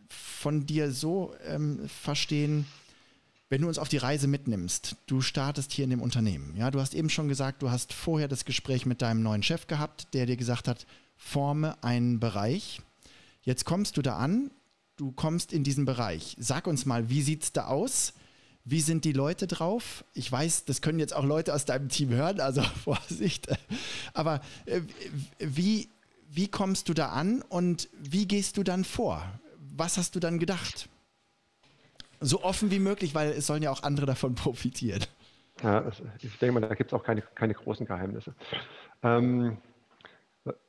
von 0.08 0.66
dir 0.66 0.92
so 0.92 1.34
ähm, 1.48 1.88
verstehen, 1.88 2.66
wenn 3.48 3.62
du 3.62 3.68
uns 3.68 3.78
auf 3.78 3.88
die 3.88 3.98
Reise 3.98 4.26
mitnimmst. 4.26 4.96
Du 5.06 5.20
startest 5.20 5.72
hier 5.72 5.84
in 5.84 5.90
dem 5.90 6.02
Unternehmen. 6.02 6.56
Ja, 6.56 6.70
du 6.70 6.80
hast 6.80 6.94
eben 6.94 7.10
schon 7.10 7.28
gesagt, 7.28 7.62
du 7.62 7.70
hast 7.70 7.92
vorher 7.92 8.28
das 8.28 8.44
Gespräch 8.44 8.86
mit 8.86 9.02
deinem 9.02 9.22
neuen 9.22 9.42
Chef 9.42 9.66
gehabt, 9.66 10.14
der 10.14 10.26
dir 10.26 10.36
gesagt 10.36 10.66
hat, 10.68 10.86
forme 11.16 11.82
einen 11.82 12.20
Bereich. 12.20 12.80
Jetzt 13.42 13.64
kommst 13.64 13.96
du 13.96 14.02
da 14.02 14.16
an 14.16 14.50
du 14.96 15.12
kommst 15.12 15.52
in 15.52 15.64
diesen 15.64 15.84
Bereich. 15.84 16.36
Sag 16.38 16.66
uns 16.66 16.86
mal, 16.86 17.08
wie 17.08 17.22
sieht 17.22 17.42
es 17.42 17.52
da 17.52 17.66
aus? 17.66 18.14
Wie 18.64 18.80
sind 18.80 19.04
die 19.04 19.12
Leute 19.12 19.46
drauf? 19.46 20.04
Ich 20.14 20.30
weiß, 20.30 20.64
das 20.64 20.80
können 20.80 20.98
jetzt 20.98 21.14
auch 21.14 21.24
Leute 21.24 21.52
aus 21.52 21.64
deinem 21.64 21.88
Team 21.88 22.10
hören, 22.10 22.40
also 22.40 22.62
Vorsicht. 22.84 23.48
Aber 24.14 24.40
äh, 24.64 24.80
wie, 25.38 25.90
wie 26.30 26.48
kommst 26.48 26.88
du 26.88 26.94
da 26.94 27.10
an 27.10 27.42
und 27.42 27.88
wie 27.98 28.26
gehst 28.26 28.56
du 28.56 28.62
dann 28.62 28.84
vor? 28.84 29.22
Was 29.76 29.98
hast 29.98 30.14
du 30.14 30.20
dann 30.20 30.38
gedacht? 30.38 30.88
So 32.20 32.42
offen 32.42 32.70
wie 32.70 32.78
möglich, 32.78 33.14
weil 33.14 33.30
es 33.30 33.46
sollen 33.46 33.62
ja 33.62 33.70
auch 33.70 33.82
andere 33.82 34.06
davon 34.06 34.34
profitieren. 34.34 35.04
Ja, 35.62 35.84
ich 36.20 36.38
denke 36.38 36.52
mal, 36.52 36.68
da 36.68 36.74
gibt 36.74 36.90
es 36.90 36.94
auch 36.94 37.04
keine, 37.04 37.22
keine 37.22 37.54
großen 37.54 37.86
Geheimnisse. 37.86 38.34
Ähm, 39.02 39.58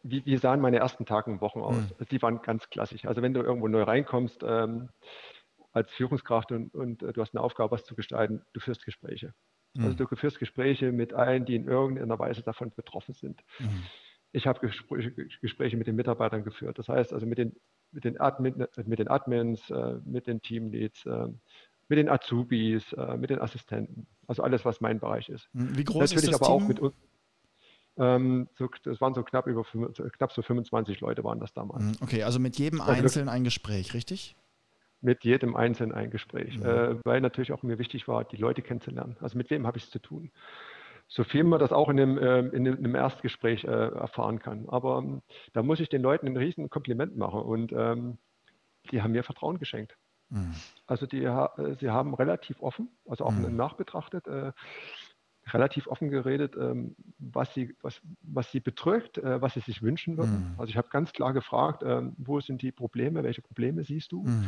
wie, 0.03 0.25
wie, 0.25 0.37
sahen 0.37 0.61
meine 0.61 0.77
ersten 0.77 1.05
Tage 1.05 1.31
und 1.31 1.41
Wochen 1.41 1.59
aus? 1.59 1.75
Mhm. 1.75 2.05
Die 2.11 2.21
waren 2.21 2.41
ganz 2.41 2.69
klassisch. 2.69 3.05
Also 3.05 3.21
wenn 3.21 3.33
du 3.33 3.41
irgendwo 3.41 3.67
neu 3.67 3.83
reinkommst 3.83 4.43
ähm, 4.43 4.89
als 5.73 5.91
Führungskraft 5.91 6.51
und, 6.51 6.73
und 6.73 7.03
äh, 7.03 7.11
du 7.11 7.21
hast 7.21 7.35
eine 7.35 7.43
Aufgabe, 7.43 7.71
was 7.71 7.83
zu 7.83 7.95
gestalten, 7.95 8.41
du 8.53 8.59
führst 8.59 8.85
Gespräche. 8.85 9.33
Mhm. 9.73 9.85
Also 9.85 10.05
du 10.05 10.15
führst 10.15 10.39
Gespräche 10.39 10.91
mit 10.91 11.13
allen, 11.13 11.45
die 11.45 11.55
in 11.55 11.67
irgendeiner 11.67 12.17
Weise 12.19 12.41
davon 12.41 12.71
betroffen 12.73 13.13
sind. 13.13 13.43
Mhm. 13.59 13.83
Ich 14.35 14.47
habe 14.47 14.59
Gespräche, 14.59 15.11
Gespräche, 15.41 15.77
mit 15.77 15.87
den 15.87 15.95
Mitarbeitern 15.95 16.43
geführt. 16.43 16.77
Das 16.77 16.89
heißt 16.89 17.13
also 17.13 17.25
mit 17.25 17.37
den, 17.37 17.55
mit 17.91 18.03
den, 18.03 18.19
Admin, 18.19 18.67
mit 18.85 18.99
den 18.99 19.07
Admins, 19.07 19.69
äh, 19.69 19.95
mit 20.03 20.27
den 20.27 20.41
Teamleads, 20.41 21.05
äh, 21.05 21.27
mit 21.87 21.97
den 21.99 22.09
Azubis, 22.09 22.91
äh, 22.93 23.15
mit 23.15 23.29
den 23.29 23.39
Assistenten. 23.39 24.07
Also 24.27 24.43
alles, 24.43 24.65
was 24.65 24.81
mein 24.81 24.99
Bereich 24.99 25.29
ist. 25.29 25.47
Wie 25.53 25.85
groß 25.85 26.01
Natürlich 26.01 26.23
ist 26.23 26.33
das 26.33 26.41
aber 26.41 26.57
Team? 26.57 26.63
auch 26.63 26.67
mit 26.67 26.79
uns. 26.81 26.95
Ähm, 27.97 28.49
so, 28.57 28.67
das 28.83 28.99
waren 28.99 29.13
so 29.13 29.23
knapp 29.23 29.47
über 29.47 29.63
knapp 29.63 30.33
so 30.33 30.41
25 30.41 30.99
Leute 30.99 31.23
waren 31.23 31.39
das 31.39 31.53
damals. 31.53 31.83
Mhm, 31.83 31.93
okay, 32.01 32.23
also 32.23 32.39
mit 32.39 32.59
jedem 32.59 32.81
also 32.81 32.91
Einzelnen 32.91 33.29
ein 33.29 33.45
Gespräch, 33.45 33.93
richtig? 33.93 34.35
Mit 34.99 35.23
jedem 35.23 35.55
Einzelnen 35.55 35.93
ein 35.93 36.09
Gespräch, 36.09 36.57
mhm. 36.57 36.65
äh, 36.65 37.05
weil 37.05 37.21
natürlich 37.21 37.53
auch 37.53 37.63
mir 37.63 37.79
wichtig 37.79 38.09
war, 38.09 38.25
die 38.25 38.35
Leute 38.35 38.61
kennenzulernen. 38.61 39.15
Also 39.21 39.37
mit 39.37 39.49
wem 39.49 39.65
habe 39.65 39.77
ich 39.77 39.85
es 39.85 39.91
zu 39.91 39.99
tun? 39.99 40.29
So 41.07 41.23
viel 41.23 41.43
man 41.43 41.59
das 41.59 41.71
auch 41.71 41.89
in 41.89 41.99
einem, 41.99 42.17
äh, 42.17 42.39
in 42.39 42.67
einem 42.67 42.95
Erstgespräch 42.95 43.63
äh, 43.63 43.67
erfahren 43.67 44.39
kann. 44.39 44.67
Aber 44.69 44.99
ähm, 44.99 45.21
da 45.53 45.63
muss 45.63 45.79
ich 45.79 45.89
den 45.89 46.01
Leuten 46.01 46.27
ein 46.27 46.37
riesen 46.37 46.69
Kompliment 46.69 47.15
machen 47.15 47.41
und 47.41 47.71
ähm, 47.71 48.17
die 48.91 49.01
haben 49.01 49.11
mir 49.11 49.23
Vertrauen 49.23 49.59
geschenkt. 49.59 49.97
Mhm. 50.29 50.55
Also 50.87 51.05
die, 51.05 51.23
äh, 51.23 51.75
sie 51.79 51.89
haben 51.89 52.13
relativ 52.13 52.61
offen, 52.61 52.89
also 53.07 53.25
auch 53.25 53.31
mhm. 53.31 53.55
nachbetrachtet, 53.55 54.27
äh, 54.27 54.51
relativ 55.53 55.87
offen 55.87 56.09
geredet, 56.09 56.55
ähm, 56.55 56.95
was, 57.19 57.53
sie, 57.53 57.75
was, 57.81 58.01
was 58.21 58.51
sie 58.51 58.59
bedrückt, 58.59 59.17
äh, 59.19 59.41
was 59.41 59.53
sie 59.53 59.59
sich 59.59 59.81
wünschen 59.81 60.17
würden. 60.17 60.53
Mhm. 60.53 60.59
Also 60.59 60.69
ich 60.69 60.77
habe 60.77 60.89
ganz 60.89 61.13
klar 61.13 61.33
gefragt, 61.33 61.83
ähm, 61.85 62.15
wo 62.17 62.39
sind 62.39 62.61
die 62.61 62.71
Probleme, 62.71 63.23
welche 63.23 63.41
Probleme 63.41 63.83
siehst 63.83 64.11
du? 64.11 64.23
Mhm. 64.23 64.45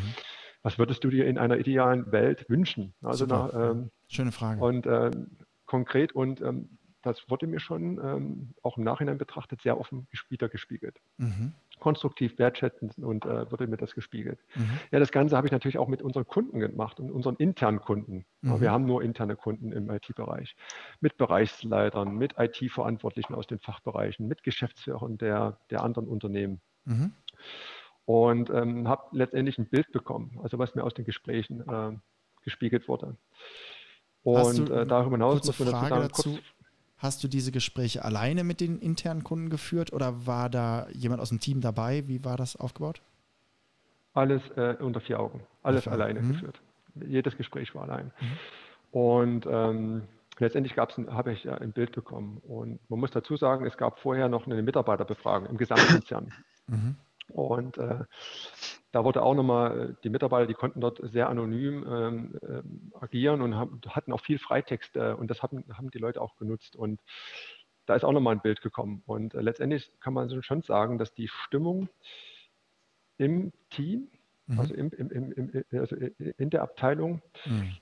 Was 0.64 0.80
würdest 0.80 1.04
du 1.04 1.10
dir 1.10 1.28
in 1.28 1.38
einer 1.38 1.58
idealen 1.58 2.12
Welt 2.12 2.50
wünschen? 2.50 2.96
Also 3.02 3.26
nach, 3.26 3.54
ähm, 3.54 3.92
Schöne 4.08 4.32
Frage. 4.32 4.62
Und 4.62 4.88
ähm, 4.88 5.38
konkret 5.68 6.14
und 6.14 6.42
ähm, 6.42 6.78
das 7.04 7.30
wurde 7.30 7.48
mir 7.48 7.60
schon 7.60 8.00
ähm, 8.04 8.54
auch 8.64 8.78
im 8.78 8.84
Nachhinein 8.84 9.18
betrachtet 9.18 9.62
sehr 9.62 9.80
offen 9.80 10.08
wieder 10.30 10.50
gespiegelt. 10.50 11.00
Mhm 11.18 11.54
konstruktiv 11.80 12.38
wertschätzend 12.40 12.98
und 12.98 13.26
äh, 13.26 13.52
wurde 13.52 13.68
mir 13.68 13.78
das 13.78 13.94
gespiegelt. 13.94 14.40
Mhm. 14.56 14.80
Ja, 14.92 15.00
das 15.00 15.12
Ganze 15.12 15.38
habe 15.38 15.48
ich 15.48 15.52
natürlich 15.52 15.78
auch 15.78 15.88
mit 15.88 16.02
unseren 16.02 16.26
Kunden 16.26 16.60
gemacht 16.60 17.00
und 17.00 17.12
unseren 17.12 17.36
internen 17.36 17.80
Kunden. 17.80 18.26
Mhm. 18.42 18.62
Wir 18.62 18.72
haben 18.72 18.86
nur 18.86 19.04
interne 19.04 19.36
Kunden 19.36 19.72
im 19.72 19.90
IT-Bereich. 19.90 20.56
Mit 21.02 21.18
Bereichsleitern, 21.18 22.16
mit 22.16 22.36
IT-Verantwortlichen 22.38 23.36
aus 23.36 23.48
den 23.48 23.60
Fachbereichen, 23.60 24.28
mit 24.28 24.44
Geschäftsführern 24.44 25.18
der, 25.18 25.60
der 25.70 25.84
anderen 25.84 26.08
Unternehmen. 26.08 26.62
Mhm. 26.86 27.14
Und 28.06 28.50
ähm, 28.50 28.88
habe 28.88 29.04
letztendlich 29.12 29.58
ein 29.58 29.68
Bild 29.68 29.92
bekommen, 29.92 30.40
also 30.42 30.58
was 30.60 30.76
mir 30.76 30.84
aus 30.84 30.94
den 30.94 31.06
Gesprächen 31.06 31.68
äh, 31.68 31.92
gespiegelt 32.44 32.88
wurde. 32.88 33.18
Und 34.24 34.70
äh, 34.70 34.86
darüber 34.86 35.16
hinaus 35.16 35.46
muss 35.46 35.60
man 35.60 35.72
dazu 35.72 35.88
sagen, 35.88 36.10
kurz, 36.12 36.40
Hast 36.98 37.24
du 37.24 37.28
diese 37.28 37.52
Gespräche 37.52 38.04
alleine 38.04 38.44
mit 38.44 38.60
den 38.60 38.80
internen 38.80 39.24
Kunden 39.24 39.50
geführt 39.50 39.94
oder 39.94 40.26
war 40.26 40.50
da 40.50 40.88
jemand 40.92 41.22
aus 41.22 41.30
dem 41.30 41.40
Team 41.40 41.62
dabei? 41.62 42.08
Wie 42.08 42.26
war 42.26 42.38
das 42.38 42.56
aufgebaut? 42.56 43.02
Alles 44.14 44.42
äh, 44.56 44.76
unter 44.80 45.00
vier 45.00 45.20
Augen, 45.20 45.42
alles 45.62 45.88
Ach, 45.88 45.92
alleine 45.92 46.22
mhm. 46.22 46.34
geführt. 46.34 46.60
Jedes 47.06 47.38
Gespräch 47.38 47.76
war 47.76 47.84
allein. 47.84 48.12
Mhm. 48.20 49.00
Und 49.00 49.46
ähm, 49.48 50.02
letztendlich 50.40 50.76
habe 50.76 51.34
ich 51.34 51.48
ein 51.48 51.72
Bild 51.72 51.92
bekommen. 51.92 52.42
Und 52.48 52.80
man 52.90 53.00
muss 53.00 53.12
dazu 53.12 53.38
sagen, 53.38 53.68
es 53.68 53.78
gab 53.78 54.00
vorher 54.00 54.28
noch 54.28 54.48
eine 54.48 54.60
Mitarbeiterbefragung 54.64 55.50
im 55.50 55.58
Gesamtkonzern. 55.58 56.34
Mhm. 56.66 56.96
Und 57.30 57.78
äh, 57.78 58.06
da 58.92 59.04
wurde 59.04 59.22
auch 59.22 59.36
nochmal, 59.36 59.90
äh, 59.92 59.94
die 60.04 60.10
Mitarbeiter, 60.10 60.48
die 60.48 60.54
konnten 60.54 60.82
dort 60.82 61.00
sehr 61.04 61.30
anonym 61.30 61.86
ähm, 61.88 62.40
äh, 62.42 62.98
agieren 63.00 63.42
und 63.42 63.56
haben, 63.56 63.82
hatten 63.88 64.14
auch 64.14 64.22
viel 64.22 64.40
Freitext 64.40 64.96
äh, 64.96 65.14
und 65.14 65.30
das 65.30 65.44
haben, 65.44 65.64
haben 65.74 65.92
die 65.92 66.00
Leute 66.00 66.22
auch 66.22 66.36
genutzt. 66.38 66.76
Und 66.76 67.02
da 67.86 67.96
ist 67.96 68.04
auch 68.04 68.12
nochmal 68.12 68.36
ein 68.36 68.42
Bild 68.42 68.62
gekommen. 68.62 69.04
Und 69.06 69.34
äh, 69.34 69.42
letztendlich 69.42 69.92
kann 70.00 70.14
man 70.14 70.44
schon 70.44 70.62
sagen, 70.62 70.98
dass 70.98 71.14
die 71.14 71.28
Stimmung 71.28 71.90
im 73.18 73.52
Team, 73.70 74.10
mhm. 74.48 74.60
also, 74.60 74.74
im, 74.74 74.92
im, 74.92 75.32
im, 75.32 75.64
also, 75.80 75.96
in 75.96 76.50
der 76.50 76.62
Abteilung, 76.62 77.22
mhm. 77.46 77.78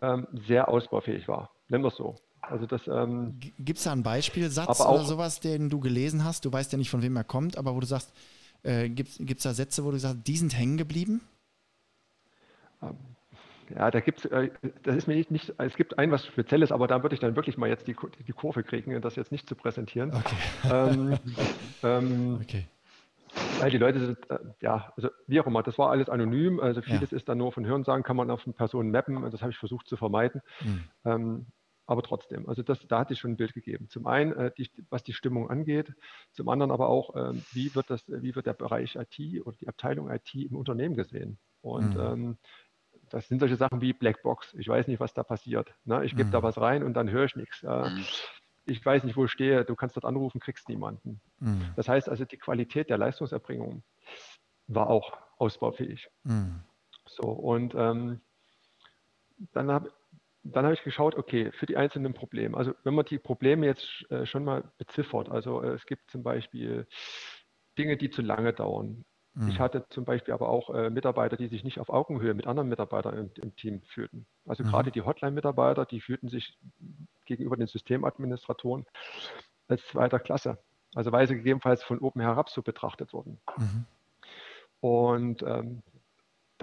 ähm, 0.00 0.26
sehr 0.46 0.68
ausbaufähig 0.68 1.28
war. 1.28 1.50
Nennen 1.68 1.84
wir 1.84 1.88
es 1.88 1.96
so. 1.96 2.16
Also 2.40 2.66
das, 2.66 2.86
ähm, 2.86 3.38
Gibt 3.58 3.78
es 3.78 3.84
da 3.84 3.92
einen 3.92 4.02
Beispielsatz 4.02 4.80
oder 4.80 5.04
sowas, 5.04 5.40
den 5.40 5.70
du 5.70 5.80
gelesen 5.80 6.24
hast? 6.24 6.44
Du 6.44 6.52
weißt 6.52 6.72
ja 6.72 6.78
nicht, 6.78 6.90
von 6.90 7.02
wem 7.02 7.16
er 7.16 7.24
kommt, 7.24 7.56
aber 7.56 7.74
wo 7.74 7.80
du 7.80 7.86
sagst, 7.86 8.12
äh, 8.64 8.88
Gibt 8.88 9.18
es 9.18 9.42
da 9.42 9.54
Sätze, 9.54 9.84
wo 9.84 9.90
du 9.90 9.98
sagst, 9.98 10.26
die 10.26 10.36
sind 10.36 10.56
hängen 10.56 10.76
geblieben? 10.76 11.20
Ähm, 12.82 12.96
ja, 13.74 13.90
da 13.90 14.00
gibt 14.00 14.24
es, 14.24 14.30
äh, 14.30 14.50
das 14.82 14.96
ist 14.96 15.06
mir 15.06 15.14
nicht, 15.14 15.30
nicht, 15.30 15.54
es 15.58 15.76
gibt 15.76 15.98
ein 15.98 16.10
was 16.10 16.26
Spezielles, 16.26 16.72
aber 16.72 16.86
da 16.86 17.02
würde 17.02 17.14
ich 17.14 17.20
dann 17.20 17.36
wirklich 17.36 17.56
mal 17.56 17.68
jetzt 17.68 17.86
die, 17.86 17.96
die 18.26 18.32
Kurve 18.32 18.62
kriegen, 18.62 19.00
das 19.00 19.16
jetzt 19.16 19.32
nicht 19.32 19.48
zu 19.48 19.54
präsentieren. 19.54 20.12
Okay. 20.12 20.36
Ähm, 20.70 21.18
ähm, 21.82 22.40
okay. 22.42 22.66
Weil 23.58 23.70
die 23.70 23.78
Leute 23.78 24.00
sind, 24.00 24.30
äh, 24.30 24.38
ja, 24.60 24.92
also 24.96 25.08
wie 25.26 25.40
auch 25.40 25.46
immer, 25.46 25.62
das 25.62 25.78
war 25.78 25.90
alles 25.90 26.08
anonym, 26.08 26.60
also 26.60 26.82
vieles 26.82 27.10
ja. 27.10 27.16
ist 27.16 27.28
dann 27.28 27.38
nur 27.38 27.52
von 27.52 27.66
Hörensagen, 27.66 28.02
kann 28.02 28.16
man 28.16 28.30
auf 28.30 28.46
eine 28.46 28.52
Person 28.52 28.90
mappen, 28.90 29.28
das 29.30 29.40
habe 29.40 29.50
ich 29.50 29.58
versucht 29.58 29.88
zu 29.88 29.96
vermeiden. 29.96 30.40
Mhm. 30.60 30.84
Ähm, 31.04 31.46
aber 31.86 32.02
trotzdem, 32.02 32.48
also 32.48 32.62
das, 32.62 32.86
da 32.86 33.00
hatte 33.00 33.12
ich 33.12 33.18
schon 33.18 33.32
ein 33.32 33.36
Bild 33.36 33.52
gegeben. 33.52 33.88
Zum 33.88 34.06
einen, 34.06 34.32
äh, 34.32 34.50
die, 34.56 34.70
was 34.88 35.02
die 35.02 35.12
Stimmung 35.12 35.50
angeht, 35.50 35.92
zum 36.32 36.48
anderen 36.48 36.70
aber 36.70 36.88
auch, 36.88 37.14
äh, 37.14 37.34
wie, 37.52 37.74
wird 37.74 37.90
das, 37.90 38.04
wie 38.08 38.34
wird 38.34 38.46
der 38.46 38.54
Bereich 38.54 38.96
IT 38.96 39.46
oder 39.46 39.56
die 39.56 39.68
Abteilung 39.68 40.10
IT 40.10 40.34
im 40.34 40.56
Unternehmen 40.56 40.96
gesehen. 40.96 41.38
Und 41.60 41.94
mhm. 41.94 42.00
ähm, 42.00 42.38
das 43.10 43.28
sind 43.28 43.40
solche 43.40 43.56
Sachen 43.56 43.80
wie 43.80 43.92
Blackbox. 43.92 44.54
Ich 44.54 44.68
weiß 44.68 44.88
nicht, 44.88 45.00
was 45.00 45.12
da 45.12 45.22
passiert. 45.22 45.74
Ne? 45.84 46.04
Ich 46.04 46.16
gebe 46.16 46.28
mhm. 46.28 46.32
da 46.32 46.42
was 46.42 46.58
rein 46.58 46.82
und 46.82 46.94
dann 46.94 47.10
höre 47.10 47.26
ich 47.26 47.36
nichts. 47.36 47.62
Äh, 47.62 47.90
mhm. 47.90 48.04
Ich 48.66 48.84
weiß 48.84 49.04
nicht, 49.04 49.16
wo 49.16 49.26
ich 49.26 49.30
stehe. 49.30 49.64
Du 49.64 49.74
kannst 49.74 49.96
dort 49.96 50.06
anrufen, 50.06 50.40
kriegst 50.40 50.68
niemanden. 50.70 51.20
Mhm. 51.38 51.72
Das 51.76 51.88
heißt 51.88 52.08
also, 52.08 52.24
die 52.24 52.38
Qualität 52.38 52.88
der 52.88 52.96
Leistungserbringung 52.96 53.82
war 54.68 54.88
auch 54.88 55.18
ausbaufähig. 55.36 56.08
Mhm. 56.22 56.60
So, 57.06 57.28
und 57.28 57.74
ähm, 57.74 58.20
dann 59.52 59.70
habe 59.70 59.92
dann 60.44 60.64
habe 60.64 60.74
ich 60.74 60.82
geschaut, 60.82 61.16
okay, 61.16 61.50
für 61.52 61.66
die 61.66 61.76
einzelnen 61.76 62.12
Probleme. 62.12 62.56
Also 62.56 62.74
wenn 62.84 62.94
man 62.94 63.06
die 63.06 63.18
Probleme 63.18 63.66
jetzt 63.66 64.10
äh, 64.10 64.26
schon 64.26 64.44
mal 64.44 64.64
beziffert, 64.78 65.30
also 65.30 65.62
äh, 65.62 65.72
es 65.72 65.86
gibt 65.86 66.10
zum 66.10 66.22
Beispiel 66.22 66.86
Dinge, 67.78 67.96
die 67.96 68.10
zu 68.10 68.22
lange 68.22 68.52
dauern. 68.52 69.04
Mhm. 69.34 69.48
Ich 69.48 69.58
hatte 69.58 69.86
zum 69.88 70.04
Beispiel 70.04 70.34
aber 70.34 70.48
auch 70.48 70.70
äh, 70.70 70.90
Mitarbeiter, 70.90 71.36
die 71.36 71.48
sich 71.48 71.64
nicht 71.64 71.80
auf 71.80 71.88
Augenhöhe 71.88 72.34
mit 72.34 72.46
anderen 72.46 72.68
Mitarbeitern 72.68 73.16
im, 73.16 73.30
im 73.42 73.56
Team 73.56 73.82
fühlten. 73.82 74.26
Also 74.46 74.62
mhm. 74.62 74.68
gerade 74.68 74.90
die 74.92 75.02
Hotline-Mitarbeiter, 75.02 75.86
die 75.86 76.00
fühlten 76.00 76.28
sich 76.28 76.58
gegenüber 77.24 77.56
den 77.56 77.66
Systemadministratoren 77.66 78.84
als 79.66 79.84
zweiter 79.86 80.20
Klasse. 80.20 80.58
Also 80.94 81.10
weil 81.10 81.26
sie 81.26 81.34
gegebenenfalls 81.34 81.82
von 81.82 81.98
oben 81.98 82.20
herab 82.20 82.50
so 82.50 82.62
betrachtet 82.62 83.12
wurden. 83.12 83.40
Mhm. 83.56 83.86
Und 84.80 85.42
ähm, 85.42 85.82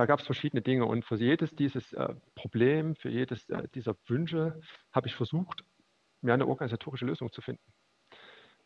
da 0.01 0.07
gab 0.07 0.19
es 0.19 0.25
verschiedene 0.25 0.63
Dinge 0.63 0.85
und 0.87 1.05
für 1.05 1.15
jedes 1.15 1.55
dieses 1.55 1.93
äh, 1.93 2.15
Problem, 2.33 2.95
für 2.95 3.09
jedes 3.09 3.47
äh, 3.49 3.67
dieser 3.75 3.95
Wünsche 4.07 4.59
habe 4.91 5.07
ich 5.07 5.13
versucht, 5.13 5.63
mir 6.21 6.33
eine 6.33 6.47
organisatorische 6.47 7.05
Lösung 7.05 7.31
zu 7.31 7.41
finden. 7.41 7.61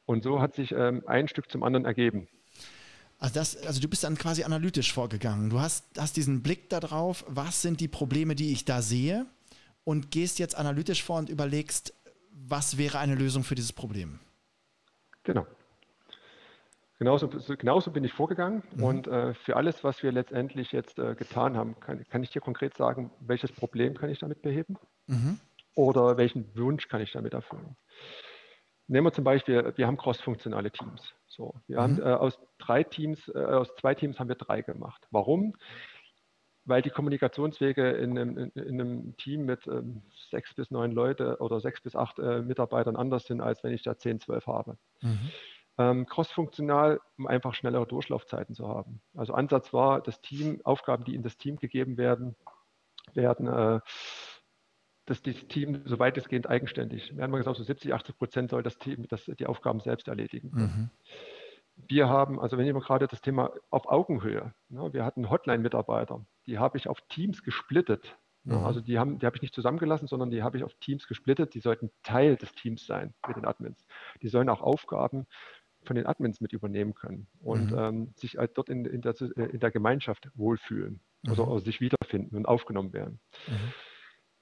Und 0.05 0.23
so 0.23 0.39
hat 0.39 0.55
sich 0.55 0.71
ähm, 0.71 1.03
ein 1.07 1.27
Stück 1.27 1.51
zum 1.51 1.63
anderen 1.63 1.83
ergeben. 1.85 2.29
Also, 3.19 3.33
das, 3.33 3.57
also 3.67 3.81
du 3.81 3.89
bist 3.89 4.05
dann 4.05 4.17
quasi 4.17 4.45
analytisch 4.45 4.93
vorgegangen. 4.93 5.49
Du 5.49 5.59
hast, 5.59 5.99
hast 5.99 6.15
diesen 6.15 6.41
Blick 6.41 6.69
darauf, 6.69 7.25
was 7.27 7.61
sind 7.61 7.81
die 7.81 7.89
Probleme, 7.89 8.35
die 8.35 8.53
ich 8.53 8.63
da 8.63 8.81
sehe 8.81 9.25
und 9.83 10.11
gehst 10.11 10.39
jetzt 10.39 10.55
analytisch 10.55 11.03
vor 11.03 11.17
und 11.17 11.27
überlegst, 11.27 11.93
was 12.31 12.77
wäre 12.77 12.99
eine 12.99 13.15
Lösung 13.15 13.43
für 13.43 13.55
dieses 13.55 13.73
Problem. 13.73 14.19
Genau. 15.23 15.45
Genauso, 16.97 17.27
genauso 17.27 17.91
bin 17.91 18.05
ich 18.05 18.13
vorgegangen 18.13 18.63
mhm. 18.73 18.84
und 18.84 19.08
äh, 19.08 19.34
für 19.34 19.58
alles, 19.58 19.84
was 19.84 20.01
wir 20.01 20.13
letztendlich 20.13 20.71
jetzt 20.71 20.97
äh, 20.97 21.15
getan 21.15 21.58
haben, 21.58 21.77
kann, 21.81 22.05
kann, 22.08 22.23
ich 22.23 22.29
dir 22.29 22.39
konkret 22.39 22.75
sagen, 22.77 23.12
welches 23.19 23.51
Problem 23.51 23.95
kann 23.95 24.10
ich 24.10 24.19
damit 24.19 24.41
beheben 24.41 24.77
mhm. 25.08 25.39
oder 25.75 26.15
welchen 26.15 26.55
Wunsch 26.55 26.88
kann 26.88 27.01
ich 27.01 27.12
damit 27.12 27.34
erfüllen. 27.34 27.75
Nehmen 28.88 29.08
wir 29.08 29.12
zum 29.12 29.25
Beispiel, 29.25 29.73
wir 29.75 29.88
haben 29.88 29.97
crossfunktionale 29.97 30.71
Teams. 30.71 31.13
So, 31.27 31.55
wir 31.67 31.77
mhm. 31.77 31.81
haben 31.81 32.01
äh, 32.01 32.13
aus 32.13 32.39
drei 32.60 32.84
Teams, 32.84 33.27
äh, 33.27 33.39
aus 33.39 33.75
zwei 33.75 33.93
Teams 33.93 34.17
haben 34.17 34.29
wir 34.29 34.36
drei 34.36 34.62
gemacht. 34.62 35.05
Warum? 35.12 35.55
Weil 36.63 36.81
die 36.81 36.91
Kommunikationswege 36.91 37.89
in 37.91 38.17
einem, 38.17 38.38
in, 38.38 38.49
in 38.51 38.81
einem 38.81 39.17
Team 39.17 39.45
mit 39.45 39.67
ähm, 39.67 40.01
sechs 40.31 40.53
bis 40.53 40.71
neun 40.71 40.93
Leute 40.93 41.38
oder 41.41 41.60
sechs 41.60 41.81
bis 41.81 41.95
acht 41.95 42.19
äh, 42.19 42.41
Mitarbeitern 42.41 42.95
anders 42.95 43.25
sind, 43.25 43.41
als 43.41 43.63
wenn 43.65 43.73
ich 43.73 43.84
da 43.84 43.97
zehn, 43.97 44.21
zwölf 44.21 44.47
habe. 44.47 44.77
Ähm, 45.77 46.05
crossfunktional, 46.05 47.01
um 47.17 47.27
einfach 47.27 47.53
schnellere 47.53 47.85
Durchlaufzeiten 47.85 48.55
zu 48.55 48.67
haben. 48.67 49.01
Also 49.13 49.33
Ansatz 49.33 49.73
war, 49.73 50.01
das 50.01 50.21
Team, 50.21 50.61
Aufgaben, 50.63 51.03
die 51.03 51.15
in 51.15 51.21
das 51.21 51.38
Team 51.38 51.57
gegeben 51.57 51.97
werden, 51.97 52.35
werden 53.13 53.47
äh, 53.47 53.81
dass 55.05 55.21
das 55.21 55.35
Team 55.47 55.83
so 55.85 55.99
weitestgehend 55.99 56.49
eigenständig, 56.49 57.15
wir 57.15 57.23
haben 57.23 57.31
gesagt, 57.33 57.57
so 57.57 57.63
70, 57.63 57.93
80 57.93 58.17
Prozent 58.17 58.49
soll 58.49 58.63
das 58.63 58.77
Team 58.77 59.07
das, 59.07 59.25
die 59.25 59.45
Aufgaben 59.45 59.79
selbst 59.79 60.07
erledigen. 60.07 60.51
Mhm. 60.53 60.89
Wir 61.75 62.09
haben, 62.09 62.39
also 62.39 62.57
wenn 62.57 62.65
ich 62.65 62.73
mal 62.73 62.79
gerade 62.79 63.07
das 63.07 63.21
Thema 63.21 63.51
auf 63.69 63.88
Augenhöhe, 63.88 64.53
ne, 64.69 64.93
wir 64.93 65.05
hatten 65.05 65.29
Hotline-Mitarbeiter, 65.29 66.25
die 66.47 66.57
habe 66.57 66.77
ich 66.77 66.88
auf 66.88 67.01
Teams 67.09 67.43
gesplittet. 67.43 68.17
Ne, 68.43 68.57
mhm. 68.57 68.65
Also 68.65 68.81
die, 68.81 68.97
haben, 68.97 69.19
die 69.19 69.25
habe 69.25 69.35
ich 69.35 69.41
nicht 69.41 69.53
zusammengelassen, 69.53 70.07
sondern 70.07 70.31
die 70.31 70.41
habe 70.41 70.57
ich 70.57 70.63
auf 70.63 70.73
Teams 70.75 71.07
gesplittet. 71.07 71.53
Die 71.53 71.59
sollten 71.59 71.91
Teil 72.01 72.38
des 72.38 72.53
Teams 72.55 72.88
sein 72.88 73.13
mit 73.27 73.38
den 73.38 73.45
Admins. 73.45 73.85
Die 74.21 74.29
sollen 74.29 74.49
auch 74.49 74.61
Aufgaben 74.61 75.27
von 75.85 75.95
den 75.95 76.05
Admins 76.05 76.41
mit 76.41 76.53
übernehmen 76.53 76.93
können 76.93 77.27
und 77.39 77.71
mhm. 77.71 77.77
ähm, 77.77 78.13
sich 78.15 78.37
halt 78.37 78.57
dort 78.57 78.69
in, 78.69 78.85
in, 78.85 79.01
der, 79.01 79.15
in, 79.19 79.59
der, 79.59 79.71
Gemeinschaft 79.71 80.29
wohlfühlen 80.35 80.99
mhm. 81.23 81.31
oder, 81.31 81.47
oder, 81.47 81.59
sich 81.61 81.81
wiederfinden 81.81 82.35
und 82.35 82.45
aufgenommen 82.45 82.93
werden. 82.93 83.19
Mhm. 83.47 83.73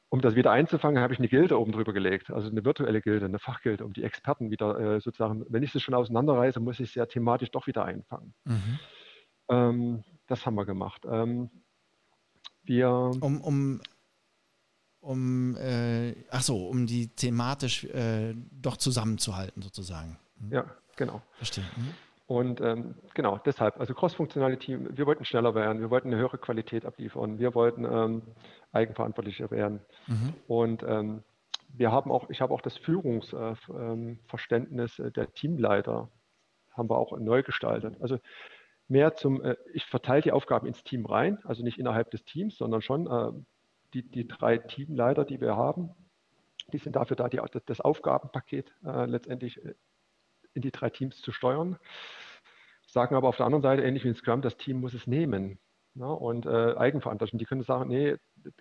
Um 0.09 0.21
das 0.21 0.35
wieder 0.35 0.51
einzufangen, 0.51 1.01
habe 1.01 1.13
ich 1.13 1.19
eine 1.19 1.27
Gilde 1.27 1.59
oben 1.59 1.71
drüber 1.71 1.91
gelegt, 1.91 2.29
also 2.29 2.47
eine 2.47 2.63
virtuelle 2.63 3.01
Gilde, 3.01 3.25
eine 3.25 3.39
Fachgilde, 3.39 3.83
um 3.83 3.93
die 3.93 4.03
Experten 4.03 4.51
wieder 4.51 4.79
äh, 4.79 5.01
sozusagen, 5.01 5.43
wenn 5.49 5.63
ich 5.63 5.71
sie 5.71 5.79
schon 5.79 5.95
auseinanderreiße, 5.95 6.59
muss 6.59 6.79
ich 6.79 6.91
sie 6.91 6.99
ja 6.99 7.07
thematisch 7.07 7.49
doch 7.49 7.65
wieder 7.65 7.83
einfangen. 7.85 8.35
Mhm. 8.45 8.79
Ähm, 9.49 10.03
das 10.27 10.45
haben 10.45 10.55
wir 10.55 10.65
gemacht. 10.65 11.03
Ähm, 11.09 11.49
wir 12.63 12.89
um, 12.89 13.41
um, 13.41 13.81
um 14.99 15.55
äh, 15.57 16.13
ach 16.29 16.41
so, 16.41 16.67
um 16.67 16.85
die 16.85 17.07
thematisch 17.07 17.83
äh, 17.85 18.35
doch 18.51 18.77
zusammenzuhalten 18.77 19.61
sozusagen. 19.61 20.17
Mhm. 20.39 20.51
Ja, 20.51 20.65
Genau. 20.95 21.21
Verstehe. 21.37 21.63
Mhm. 21.75 21.93
Und 22.25 22.61
ähm, 22.61 22.95
genau, 23.13 23.37
deshalb, 23.45 23.77
also 23.79 23.93
cross-funktionale 23.93 24.57
Team, 24.57 24.97
wir 24.97 25.05
wollten 25.05 25.25
schneller 25.25 25.53
werden, 25.55 25.81
wir 25.81 25.89
wollten 25.89 26.07
eine 26.07 26.15
höhere 26.17 26.37
Qualität 26.37 26.85
abliefern, 26.85 27.37
wir 27.37 27.53
wollten 27.53 27.83
ähm, 27.83 28.21
eigenverantwortlicher 28.71 29.51
werden. 29.51 29.81
Mhm. 30.07 30.33
Und 30.47 30.83
ähm, 30.83 31.23
wir 31.73 31.91
haben 31.91 32.11
auch, 32.11 32.29
ich 32.29 32.39
habe 32.39 32.53
auch 32.53 32.61
das 32.61 32.77
Führungsverständnis 32.77 34.99
äh, 34.99 35.11
der 35.11 35.33
Teamleiter, 35.33 36.09
haben 36.71 36.89
wir 36.89 36.97
auch 36.97 37.17
neu 37.19 37.43
gestaltet. 37.43 37.97
Also 37.99 38.19
mehr 38.87 39.15
zum, 39.15 39.43
äh, 39.43 39.57
ich 39.73 39.83
verteile 39.85 40.21
die 40.21 40.31
Aufgaben 40.31 40.65
ins 40.65 40.81
Team 40.83 41.05
rein, 41.05 41.39
also 41.43 41.61
nicht 41.63 41.77
innerhalb 41.77 42.09
des 42.11 42.23
Teams, 42.23 42.57
sondern 42.57 42.81
schon 42.81 43.07
äh, 43.07 43.33
die, 43.93 44.09
die 44.09 44.25
drei 44.27 44.59
Teamleiter, 44.59 45.25
die 45.25 45.41
wir 45.41 45.57
haben, 45.57 45.89
die 46.71 46.77
sind 46.77 46.95
dafür 46.95 47.17
da, 47.17 47.27
die, 47.27 47.41
das 47.65 47.81
Aufgabenpaket 47.81 48.73
äh, 48.85 49.05
letztendlich 49.05 49.61
äh, 49.63 49.73
in 50.53 50.61
die 50.61 50.71
drei 50.71 50.89
Teams 50.89 51.21
zu 51.21 51.31
steuern. 51.31 51.77
Sagen 52.87 53.15
aber 53.15 53.27
auf 53.27 53.37
der 53.37 53.45
anderen 53.45 53.63
Seite, 53.63 53.83
ähnlich 53.83 54.03
wie 54.03 54.09
in 54.09 54.15
Scrum, 54.15 54.41
das 54.41 54.57
Team 54.57 54.79
muss 54.79 54.93
es 54.93 55.07
nehmen. 55.07 55.57
Ne? 55.95 56.07
Und 56.07 56.45
äh, 56.45 56.75
Eigenverantwortung. 56.75 57.39
Die 57.39 57.45
können 57.45 57.63
sagen, 57.63 57.89
nee, 57.89 58.15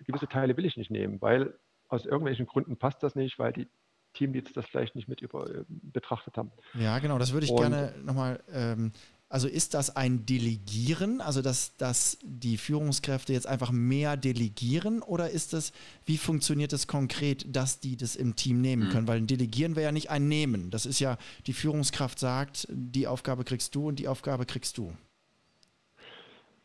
gewisse 0.05 0.27
Teile 0.27 0.57
will 0.57 0.65
ich 0.65 0.77
nicht 0.77 0.91
nehmen, 0.91 1.21
weil 1.21 1.57
aus 1.87 2.05
irgendwelchen 2.05 2.45
Gründen 2.45 2.77
passt 2.77 3.03
das 3.03 3.15
nicht, 3.15 3.37
weil 3.37 3.53
die 3.53 3.67
Teamleads 4.13 4.53
das 4.53 4.65
vielleicht 4.65 4.95
nicht 4.95 5.07
mit 5.07 5.21
über, 5.21 5.49
äh, 5.49 5.63
betrachtet 5.67 6.37
haben. 6.37 6.51
Ja, 6.73 6.99
genau, 6.99 7.17
das 7.17 7.33
würde 7.33 7.45
ich 7.45 7.51
Und, 7.51 7.61
gerne 7.61 7.93
nochmal 8.03 8.43
ähm, 8.51 8.91
also 9.33 9.47
ist 9.47 9.73
das 9.73 9.95
ein 9.95 10.27
Delegieren, 10.27 11.19
also 11.19 11.41
dass, 11.41 11.75
dass 11.77 12.19
die 12.23 12.55
Führungskräfte 12.55 13.33
jetzt 13.33 13.47
einfach 13.47 13.71
mehr 13.71 14.15
delegieren 14.15 15.01
oder 15.01 15.31
ist 15.31 15.53
das, 15.53 15.71
wie 16.05 16.19
funktioniert 16.19 16.71
das 16.71 16.85
konkret, 16.85 17.43
dass 17.49 17.79
die 17.79 17.97
das 17.97 18.15
im 18.15 18.35
Team 18.35 18.61
nehmen 18.61 18.89
mhm. 18.89 18.91
können? 18.91 19.07
Weil 19.07 19.17
ein 19.17 19.25
Delegieren 19.25 19.75
wäre 19.75 19.85
ja 19.85 19.91
nicht 19.91 20.11
ein 20.11 20.27
Nehmen. 20.27 20.69
Das 20.69 20.85
ist 20.85 20.99
ja, 20.99 21.17
die 21.47 21.53
Führungskraft 21.53 22.19
sagt, 22.19 22.67
die 22.69 23.07
Aufgabe 23.07 23.43
kriegst 23.43 23.73
du 23.73 23.87
und 23.87 23.97
die 23.97 24.07
Aufgabe 24.07 24.45
kriegst 24.45 24.77
du. 24.77 24.93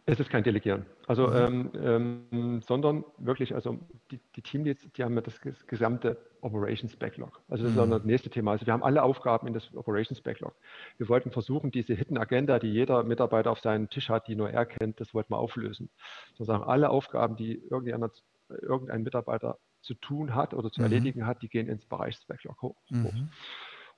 Es 0.09 0.19
ist 0.19 0.31
kein 0.31 0.43
Delegieren. 0.43 0.87
Also, 1.07 1.27
mhm. 1.27 1.71
ähm, 1.75 2.23
ähm, 2.33 2.63
sondern 2.63 3.05
wirklich, 3.19 3.55
also 3.55 3.79
die, 4.11 4.19
die 4.37 4.41
Teamleads, 4.41 4.91
die 4.97 5.05
haben 5.05 5.15
ja 5.15 5.21
das 5.21 5.39
gesamte 5.67 6.17
Operations 6.41 6.97
Backlog. 6.97 7.43
Also 7.49 7.65
das 7.65 7.75
mhm. 7.75 7.83
ist 7.83 7.91
das 7.91 8.05
nächste 8.05 8.31
Thema. 8.31 8.53
Also 8.53 8.65
wir 8.65 8.73
haben 8.73 8.83
alle 8.83 9.03
Aufgaben 9.03 9.47
in 9.47 9.53
das 9.53 9.75
Operations 9.77 10.23
Backlog. 10.23 10.55
Wir 10.97 11.11
wollten 11.11 11.31
versuchen, 11.31 11.71
diese 11.71 11.93
Hidden 11.93 12.17
Agenda, 12.17 12.59
die 12.59 12.73
jeder 12.73 13.03
Mitarbeiter 13.03 13.51
auf 13.51 13.61
seinem 13.61 13.91
Tisch 13.91 14.09
hat, 14.09 14.29
die 14.29 14.35
nur 14.35 14.49
er 14.49 14.65
kennt, 14.65 14.99
das 14.99 15.13
wollten 15.13 15.35
wir 15.35 15.39
auflösen. 15.39 15.91
Sozusagen 16.31 16.65
alle 16.65 16.89
Aufgaben, 16.89 17.37
die 17.37 17.63
irgendein 17.69 19.03
Mitarbeiter 19.03 19.59
zu 19.83 19.93
tun 19.93 20.35
hat 20.35 20.55
oder 20.55 20.71
zu 20.71 20.81
mhm. 20.81 20.87
erledigen 20.87 21.27
hat, 21.27 21.43
die 21.43 21.51
gehen 21.51 21.69
ins 21.69 21.85
Bereichs-Backlog 21.85 22.63
hoch. 22.63 22.77
Mhm. 22.89 23.29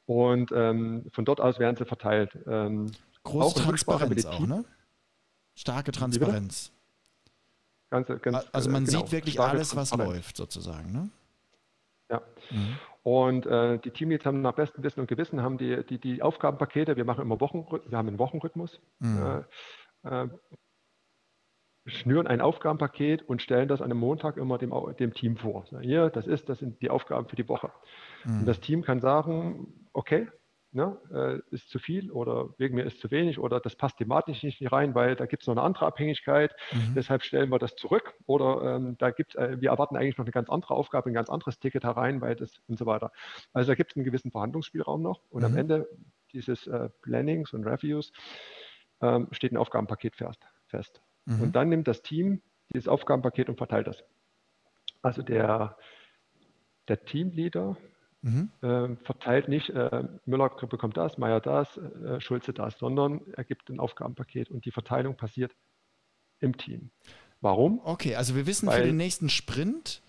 Und 0.07 0.51
ähm, 0.53 1.07
von 1.12 1.25
dort 1.25 1.40
aus 1.40 1.61
werden 1.61 1.77
sie 1.77 1.85
verteilt. 1.85 2.37
Ähm, 2.49 2.90
Große 3.23 3.62
Transparenz 3.62 4.27
auch, 4.27 4.44
ne? 4.44 4.64
Starke 5.61 5.92
Transparenz. 5.92 6.73
Ganz, 7.90 8.09
ganz, 8.23 8.49
also 8.51 8.70
man 8.70 8.87
genau, 8.87 9.01
sieht 9.01 9.12
wirklich 9.12 9.40
alles, 9.40 9.77
was 9.77 9.94
läuft, 9.94 10.38
sozusagen. 10.38 10.90
Ne? 10.90 11.11
Ja. 12.09 12.23
Mhm. 12.51 12.79
Und 13.03 13.46
äh, 13.46 13.79
die 13.79 13.90
Teamleads 13.90 14.25
haben 14.25 14.40
nach 14.40 14.55
bestem 14.55 14.83
Wissen 14.83 15.01
und 15.01 15.07
Gewissen 15.07 15.42
haben 15.42 15.59
die, 15.59 15.85
die, 15.85 15.99
die 15.99 16.23
Aufgabenpakete, 16.23 16.96
wir 16.96 17.05
machen 17.05 17.20
immer 17.20 17.40
Wochen, 17.42 17.66
wir 17.87 17.99
haben 17.99 18.09
einen 18.09 18.18
Wochenrhythmus. 18.18 18.81
Mhm. 19.01 19.44
Äh, 20.05 20.25
äh, 20.25 20.29
schnüren 21.85 22.27
ein 22.27 22.40
Aufgabenpaket 22.40 23.23
und 23.29 23.42
stellen 23.42 23.68
das 23.68 23.83
an 23.83 23.90
einem 23.90 24.01
Montag 24.01 24.38
immer 24.38 24.57
dem, 24.57 24.73
dem 24.99 25.12
Team 25.12 25.37
vor. 25.37 25.66
Hier, 25.83 26.09
das 26.09 26.27
ist, 26.27 26.49
das 26.49 26.61
sind 26.61 26.81
die 26.81 26.88
Aufgaben 26.88 27.29
für 27.29 27.37
die 27.37 27.49
Woche. 27.49 27.70
Mhm. 28.25 28.40
Und 28.40 28.46
das 28.46 28.61
Team 28.61 28.83
kann 28.83 29.01
sagen, 29.01 29.88
okay, 29.92 30.27
ne, 30.72 30.96
äh, 31.12 31.54
ist 31.54 31.68
zu 31.68 31.78
viel 31.78 32.11
oder 32.11 32.50
wegen 32.59 32.76
mir 32.76 32.85
ist 32.85 33.00
zu 33.00 33.11
wenig 33.11 33.38
oder 33.38 33.61
das 33.61 33.76
passt 33.76 33.98
thematisch 33.98 34.42
nicht 34.42 34.61
rein, 34.70 34.94
weil 34.94 35.16
da 35.16 35.26
gibt 35.26 35.42
es 35.42 35.46
noch 35.46 35.54
eine 35.54 35.62
andere 35.62 35.87
Abhängigkeit, 35.87 36.54
mhm. 36.72 36.94
deshalb 36.94 37.22
stellen 37.22 37.50
wir 37.50 37.59
das 37.59 37.74
zurück 37.76 38.14
oder 38.26 38.76
ähm, 38.76 38.96
da 38.98 39.11
gibt 39.11 39.35
äh, 39.37 39.61
wir 39.61 39.70
erwarten 39.70 39.96
eigentlich 39.96 40.18
noch 40.18 40.24
eine 40.24 40.33
ganz 40.33 40.48
andere 40.48 40.74
Aufgabe, 40.74 41.11
ein 41.11 41.14
ganz 41.14 41.28
anderes 41.28 41.59
Ticket 41.59 41.85
herein, 41.85 42.20
weil 42.20 42.37
das 42.37 42.61
und 42.68 42.78
so 42.78 42.87
weiter. 42.87 43.12
Also 43.52 43.72
da 43.72 43.74
gibt 43.74 43.92
es 43.92 43.96
einen 43.96 44.04
gewissen 44.04 44.30
Verhandlungsspielraum 44.30 45.02
noch 45.02 45.20
und 45.30 45.40
mhm. 45.40 45.46
am 45.46 45.56
Ende 45.56 45.88
dieses 46.33 46.66
äh, 46.66 46.88
Plannings 47.02 47.52
und 47.52 47.66
Reviews 47.66 48.12
ähm, 49.00 49.28
steht 49.33 49.52
ein 49.52 49.56
Aufgabenpaket 49.56 50.16
fest. 50.16 50.46
fest. 50.66 51.00
Mhm. 51.24 51.42
Und 51.42 51.56
dann 51.56 51.68
nimmt 51.68 51.88
das 51.88 52.02
Team 52.02 52.42
dieses 52.72 52.88
Aufgabenpaket 52.88 53.48
und 53.48 53.56
verteilt 53.56 53.87
das. 53.87 54.04
Also 55.02 55.22
der, 55.22 55.76
der 56.88 57.04
Teamleader 57.04 57.76
Mhm. 58.22 58.50
Äh, 58.61 58.96
verteilt 59.04 59.48
nicht, 59.48 59.70
äh, 59.70 60.04
Müller 60.26 60.50
bekommt 60.68 60.96
das, 60.96 61.16
Meier 61.16 61.40
das, 61.40 61.78
äh, 61.78 62.20
Schulze 62.20 62.52
das, 62.52 62.78
sondern 62.78 63.22
er 63.33 63.44
gibt 63.44 63.70
ein 63.70 63.80
Aufgabenpaket 63.80 64.50
und 64.50 64.64
die 64.66 64.72
Verteilung 64.72 65.16
passiert 65.16 65.54
im 66.40 66.56
Team. 66.56 66.90
Warum? 67.40 67.80
Okay, 67.85 68.16
also 68.16 68.35
wir 68.35 68.46
wissen 68.46 68.66
Weil, 68.66 68.80
für 68.80 68.87
den 68.87 68.98
nächsten 68.98 69.30
Sprint 69.30 70.02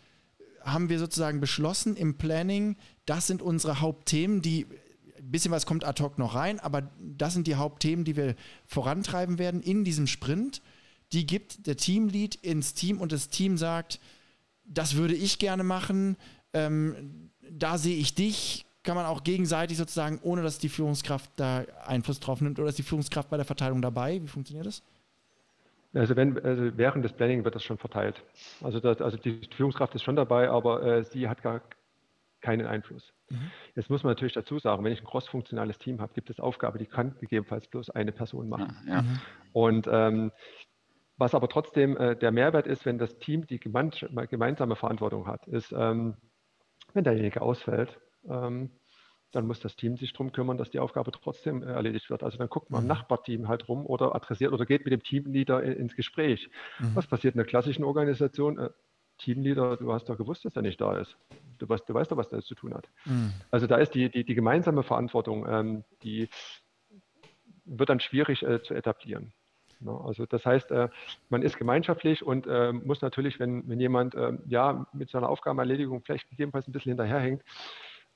haben 0.62 0.90
wir 0.90 1.00
sozusagen 1.00 1.40
beschlossen 1.40 1.96
im 1.96 2.18
Planning, 2.18 2.76
das 3.06 3.28
sind 3.28 3.42
unsere 3.42 3.80
Hauptthemen, 3.80 4.42
die 4.42 4.68
ein 5.18 5.32
bisschen 5.32 5.52
was 5.52 5.66
kommt 5.66 5.86
ad 5.86 6.04
hoc 6.04 6.18
noch 6.18 6.36
rein, 6.36 6.60
aber 6.60 6.90
das 7.00 7.34
sind 7.34 7.48
die 7.48 7.56
Hauptthemen, 7.56 8.04
die 8.04 8.18
wir 8.18 8.36
vorantreiben 8.66 9.40
werden 9.40 9.62
in 9.62 9.84
diesem 9.84 10.08
Sprint. 10.08 10.62
Die 11.14 11.26
gibt 11.26 11.68
der 11.68 11.78
Teamlead 11.78 12.36
ins 12.36 12.74
Team 12.74 13.00
und 13.00 13.12
das 13.12 13.30
Team 13.30 13.58
sagt, 13.58 14.00
das 14.66 14.96
würde 14.96 15.14
ich 15.14 15.40
gerne 15.40 15.64
machen. 15.64 16.18
Ähm, 16.54 17.31
da 17.50 17.78
sehe 17.78 17.98
ich 17.98 18.16
dich, 18.16 18.66
kann 18.84 18.96
man 18.96 19.06
auch 19.06 19.24
gegenseitig 19.24 19.78
sozusagen, 19.78 20.20
ohne 20.24 20.42
dass 20.42 20.58
die 20.58 20.70
Führungskraft 20.70 21.30
da 21.36 21.66
Einfluss 21.86 22.20
drauf 22.20 22.42
nimmt, 22.42 22.60
oder 22.60 22.70
ist 22.70 22.78
die 22.78 22.84
Führungskraft 22.84 23.30
bei 23.30 23.38
der 23.38 23.46
Verteilung 23.46 23.82
dabei? 23.82 24.22
Wie 24.22 24.28
funktioniert 24.28 24.66
das? 24.66 24.84
Also, 25.94 26.16
wenn, 26.16 26.44
also 26.44 26.78
während 26.78 27.04
des 27.04 27.14
Planning 27.14 27.44
wird 27.44 27.54
das 27.54 27.64
schon 27.64 27.78
verteilt. 27.78 28.24
Also, 28.62 28.80
das, 28.80 29.02
also 29.02 29.18
die 29.18 29.42
Führungskraft 29.56 29.94
ist 29.94 30.04
schon 30.04 30.16
dabei, 30.16 30.50
aber 30.50 30.84
äh, 30.84 31.04
sie 31.04 31.28
hat 31.28 31.42
gar 31.44 31.62
keinen 32.40 32.66
Einfluss. 32.66 33.14
Mhm. 33.30 33.52
Jetzt 33.76 33.90
muss 33.90 34.04
man 34.04 34.12
natürlich 34.12 34.34
dazu 34.34 34.58
sagen, 34.58 34.84
wenn 34.84 34.94
ich 34.94 35.02
ein 35.02 35.06
crossfunktionales 35.06 35.78
Team 35.78 36.02
habe, 36.02 36.14
gibt 36.14 36.30
es 36.30 36.40
Aufgaben, 36.40 36.80
die 36.80 36.86
kann 36.86 37.16
gegebenenfalls 37.20 37.68
bloß 37.68 37.92
eine 37.92 38.12
Person 38.12 38.50
machen. 38.50 38.76
Ja, 38.88 38.96
ja. 38.96 39.02
Mhm. 39.02 39.20
Und 39.54 39.90
ähm, 39.92 40.32
was 41.18 41.36
aber 41.36 41.50
trotzdem 41.50 41.98
äh, 41.98 42.16
der 42.16 42.32
Mehrwert 42.32 42.66
ist, 42.66 42.86
wenn 42.86 42.98
das 42.98 43.20
Team 43.20 43.46
die 43.46 43.60
gemeinsame 43.60 44.76
Verantwortung 44.76 45.28
hat, 45.28 45.46
ist, 45.48 45.72
ähm, 45.72 46.16
wenn 46.94 47.04
derjenige 47.04 47.42
ausfällt, 47.42 48.00
ähm, 48.28 48.72
dann 49.32 49.48
muss 49.48 49.62
das 49.62 49.76
Team 49.76 49.98
sich 49.98 50.12
darum 50.12 50.32
kümmern, 50.32 50.58
dass 50.58 50.70
die 50.70 50.80
Aufgabe 50.80 51.12
trotzdem 51.12 51.64
äh, 51.64 51.68
erledigt 51.68 52.10
wird. 52.10 52.24
Also 52.24 52.38
dann 52.38 52.50
guckt 52.50 52.70
man 52.70 52.82
im 52.82 52.86
mhm. 52.86 52.90
Nachbarteam 52.90 53.48
halt 53.48 53.68
rum 53.68 53.86
oder 53.86 54.14
adressiert 54.14 54.52
oder 54.52 54.66
geht 54.66 54.84
mit 54.84 54.92
dem 54.92 55.04
Teamleader 55.04 55.64
in, 55.64 55.74
ins 55.74 55.96
Gespräch. 55.96 56.50
Mhm. 56.80 56.96
Was 56.96 57.08
passiert 57.08 57.36
in 57.36 57.40
der 57.40 57.48
klassischen 57.48 57.84
Organisation? 57.84 58.60
Äh, 58.60 58.70
Teamleader, 59.20 59.78
du 59.78 59.94
hast 59.94 60.10
doch 60.10 60.18
gewusst, 60.18 60.46
dass 60.46 60.56
er 60.56 60.64
nicht 60.64 60.82
da 60.82 60.98
ist. 60.98 61.16
Du 61.60 61.70
weißt, 61.70 61.88
du 61.88 61.94
weißt 61.94 62.12
doch, 62.12 62.18
was 62.18 62.30
das 62.30 62.46
zu 62.46 62.56
tun 62.56 62.74
hat. 62.74 62.90
Mhm. 63.06 63.34
Also 63.52 63.68
da 63.68 63.78
ist 63.78 63.94
die, 63.94 64.10
die, 64.10 64.24
die 64.24 64.36
gemeinsame 64.36 64.84
Verantwortung, 64.84 65.46
ähm, 65.48 65.84
die 66.02 66.28
wird 67.66 67.90
dann 67.90 68.00
schwierig 68.00 68.44
äh, 68.44 68.64
zu 68.64 68.74
etablieren. 68.74 69.34
Ne? 69.82 70.00
Also 70.06 70.26
das 70.26 70.46
heißt, 70.46 70.72
äh, 70.72 70.90
man 71.30 71.42
ist 71.42 71.58
gemeinschaftlich 71.58 72.24
und 72.24 72.48
äh, 72.48 72.72
muss 72.72 73.02
natürlich, 73.02 73.40
wenn, 73.40 73.68
wenn 73.68 73.80
jemand 73.80 74.16
ähm, 74.16 74.40
ja 74.48 74.88
mit 74.94 75.10
seiner 75.10 75.30
Aufgabenerledigung 75.30 76.02
vielleicht 76.04 76.30
gegebenenfalls 76.30 76.68
ein 76.68 76.72
bisschen 76.72 76.92
hinterherhängt, 76.92 77.44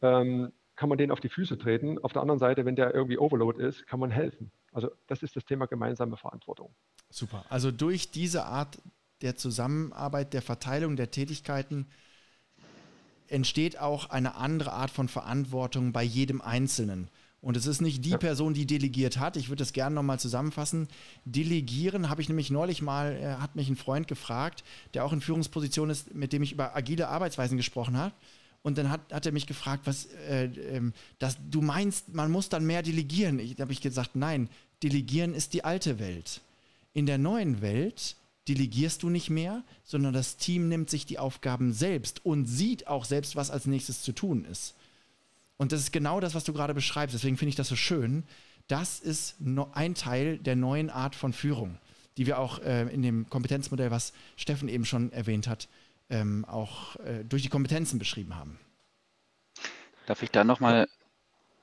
ähm, 0.01 0.51
kann 0.75 0.89
man 0.89 0.97
den 0.97 1.12
auf 1.12 1.19
die 1.19 1.30
Füße 1.30 1.58
treten. 1.58 1.97
Auf 1.99 2.13
der 2.13 2.21
anderen 2.21 2.39
Seite, 2.39 2.65
wenn 2.65 2.75
der 2.75 2.93
irgendwie 2.93 3.17
Overload 3.17 3.63
ist, 3.63 3.88
kann 3.88 3.99
man 3.99 4.12
helfen. 4.12 4.51
Also 4.71 4.91
das 5.08 5.23
ist 5.23 5.36
das 5.36 5.45
Thema 5.45 5.67
gemeinsame 5.67 6.17
Verantwortung. 6.17 6.73
Super. 7.10 7.45
Also 7.49 7.71
durch 7.71 8.12
diese 8.12 8.45
Art 8.45 8.78
der 9.21 9.38
Zusammenarbeit, 9.38 10.34
der 10.34 10.41
Verteilung 10.41 10.97
der 10.97 11.12
Tätigkeiten 11.12 11.88
entsteht 13.28 13.80
auch 13.80 14.10
eine 14.10 14.36
andere 14.36 14.73
Art 14.73 14.91
von 14.91 15.08
Verantwortung 15.08 15.93
bei 15.93 16.04
jedem 16.04 16.41
Einzelnen. 16.41 17.10
Und 17.45 17.55
es 17.55 17.67
ist 17.67 17.79
nicht 17.79 18.03
die 18.03 18.17
Person, 18.17 18.55
die 18.55 18.65
delegiert 18.65 19.19
hat. 19.19 19.38
Ich 19.38 19.49
würde 19.49 19.60
das 19.60 19.71
gerne 19.71 19.93
nochmal 19.93 20.19
zusammenfassen. 20.19 20.88
Delegieren 21.25 22.10
habe 22.10 22.19
ich 22.19 22.27
nämlich 22.27 22.49
neulich 22.49 22.81
mal, 22.81 23.15
äh, 23.15 23.39
hat 23.39 23.55
mich 23.55 23.69
ein 23.69 23.75
Freund 23.75 24.08
gefragt, 24.08 24.63
der 24.95 25.05
auch 25.05 25.13
in 25.13 25.21
Führungsposition 25.21 25.91
ist, 25.91 26.15
mit 26.15 26.34
dem 26.34 26.41
ich 26.41 26.53
über 26.53 26.75
agile 26.75 27.08
Arbeitsweisen 27.08 27.55
gesprochen 27.55 27.97
habe. 27.97 28.15
Und 28.63 28.79
dann 28.79 28.89
hat, 28.89 29.13
hat 29.13 29.27
er 29.27 29.31
mich 29.31 29.45
gefragt, 29.45 29.84
was, 29.86 30.05
äh, 30.27 30.45
äh, 30.45 30.91
dass 31.19 31.38
du 31.51 31.62
meinst, 31.62 32.15
man 32.15 32.31
muss 32.31 32.49
dann 32.49 32.65
mehr 32.65 32.81
delegieren. 32.81 33.38
Ich 33.38 33.60
habe 33.60 33.71
ich 33.71 33.81
gesagt, 33.81 34.15
nein, 34.15 34.49
delegieren 34.81 35.36
ist 35.36 35.53
die 35.53 35.63
alte 35.63 35.99
Welt. 35.99 36.41
In 36.95 37.05
der 37.05 37.19
neuen 37.19 37.62
Welt 37.62 38.15
delegierst 38.47 39.03
du 39.03 39.10
nicht 39.12 39.29
mehr, 39.29 39.63
sondern 39.84 40.15
das 40.15 40.38
Team 40.38 40.67
nimmt 40.67 40.89
sich 40.89 41.05
die 41.05 41.19
Aufgaben 41.19 41.73
selbst 41.73 42.25
und 42.25 42.47
sieht 42.47 42.88
auch 42.88 43.05
selbst, 43.05 43.36
was 43.36 43.51
als 43.51 43.67
nächstes 43.67 44.01
zu 44.01 44.13
tun 44.13 44.45
ist. 44.45 44.73
Und 45.58 45.72
das 45.72 45.82
ist 45.82 45.91
genau 45.91 46.20
das, 46.20 46.36
was 46.36 46.44
du 46.44 46.54
gerade 46.54 46.74
beschreibst. 46.74 47.13
Deswegen 47.13 47.38
finde 47.38 47.50
ich 47.50 47.56
das 47.56 47.68
so 47.68 47.76
schön. 47.76 48.24
Das 48.68 49.00
ist 49.00 49.38
ein 49.74 49.96
Teil 49.96 50.38
der 50.39 50.56
neuen 50.56 50.89
Art 50.89 51.15
von 51.15 51.34
Führung, 51.34 51.78
die 52.18 52.26
wir 52.26 52.39
auch 52.39 52.60
äh, 52.60 52.84
in 52.94 53.02
dem 53.02 53.30
Kompetenzmodell, 53.30 53.91
was 53.91 54.13
Steffen 54.36 54.70
eben 54.70 54.86
schon 54.86 55.12
erwähnt 55.12 55.48
hat, 55.48 55.70
ähm, 56.10 56.46
auch 56.46 56.96
äh, 56.98 57.24
durch 57.24 57.44
die 57.44 57.50
Kompetenzen 57.50 58.00
beschrieben 58.00 58.36
haben. 58.36 58.60
Darf 60.08 60.24
ich 60.24 60.32
da 60.32 60.44
nochmal 60.44 60.88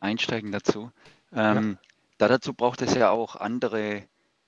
einsteigen 0.00 0.52
dazu? 0.52 0.90
Ähm, 1.32 1.72
ja. 1.72 1.88
Da 2.18 2.28
dazu 2.28 2.54
braucht 2.54 2.82
es 2.82 2.94
ja 2.94 3.10
auch 3.10 3.36
andere 3.36 4.04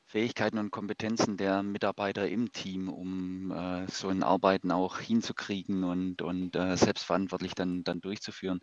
Fähigkeiten 0.07 0.59
und 0.59 0.70
Kompetenzen 0.70 1.37
der 1.37 1.64
Mitarbeiter 1.64 2.28
im 2.28 2.52
Team, 2.52 2.88
um 2.88 3.50
äh, 3.50 3.88
so 3.88 4.11
ein 4.11 4.22
Arbeiten 4.22 4.70
auch 4.70 5.00
hinzukriegen 5.00 5.83
und, 5.83 6.22
und 6.22 6.54
äh, 6.54 6.76
selbstverantwortlich 6.76 7.54
dann, 7.54 7.83
dann 7.83 8.00
durchzuführen. 8.00 8.61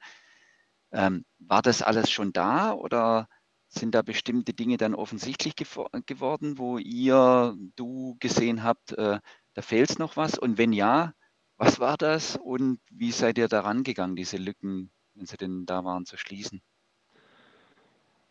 Ähm, 0.91 1.25
war 1.39 1.61
das 1.61 1.81
alles 1.81 2.11
schon 2.11 2.33
da 2.33 2.73
oder 2.73 3.27
sind 3.67 3.95
da 3.95 4.01
bestimmte 4.01 4.53
Dinge 4.53 4.77
dann 4.77 4.93
offensichtlich 4.95 5.55
geworden, 5.55 6.57
wo 6.57 6.77
ihr, 6.77 7.55
du 7.75 8.17
gesehen 8.19 8.63
habt, 8.63 8.91
äh, 8.93 9.19
da 9.53 9.61
fehlt 9.61 9.89
es 9.89 9.99
noch 9.99 10.17
was? 10.17 10.37
Und 10.37 10.57
wenn 10.57 10.73
ja, 10.73 11.13
was 11.57 11.79
war 11.79 11.95
das 11.97 12.37
und 12.37 12.79
wie 12.89 13.11
seid 13.11 13.37
ihr 13.37 13.47
daran 13.47 13.83
gegangen, 13.83 14.15
diese 14.15 14.37
Lücken, 14.37 14.91
wenn 15.13 15.25
sie 15.25 15.37
denn 15.37 15.65
da 15.65 15.85
waren, 15.85 16.05
zu 16.05 16.17
schließen? 16.17 16.61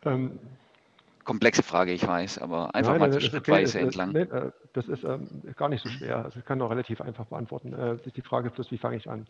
Ähm, 0.05 0.39
Komplexe 1.25 1.63
Frage, 1.63 1.93
ich 1.93 2.07
weiß, 2.07 2.39
aber 2.39 2.75
einfach 2.75 2.93
nein, 2.93 3.01
mal 3.01 3.13
so 3.13 3.21
schrittweise 3.21 3.79
okay. 3.79 3.85
entlang. 3.87 4.15
Das, 4.15 4.31
äh, 4.31 4.51
das 4.73 4.89
ist 4.89 5.05
ähm, 5.05 5.43
gar 5.57 5.69
nicht 5.69 5.83
so 5.83 5.89
schwer. 5.89 6.25
Also 6.25 6.39
ich 6.39 6.45
kann 6.45 6.61
auch 6.61 6.71
relativ 6.71 7.01
einfach 7.01 7.27
beantworten. 7.27 7.73
Äh, 7.73 7.97
ist 8.05 8.17
die 8.17 8.23
Frage 8.23 8.51
plus, 8.51 8.71
wie 8.71 8.79
fange 8.79 8.97
ich 8.97 9.09
an? 9.09 9.27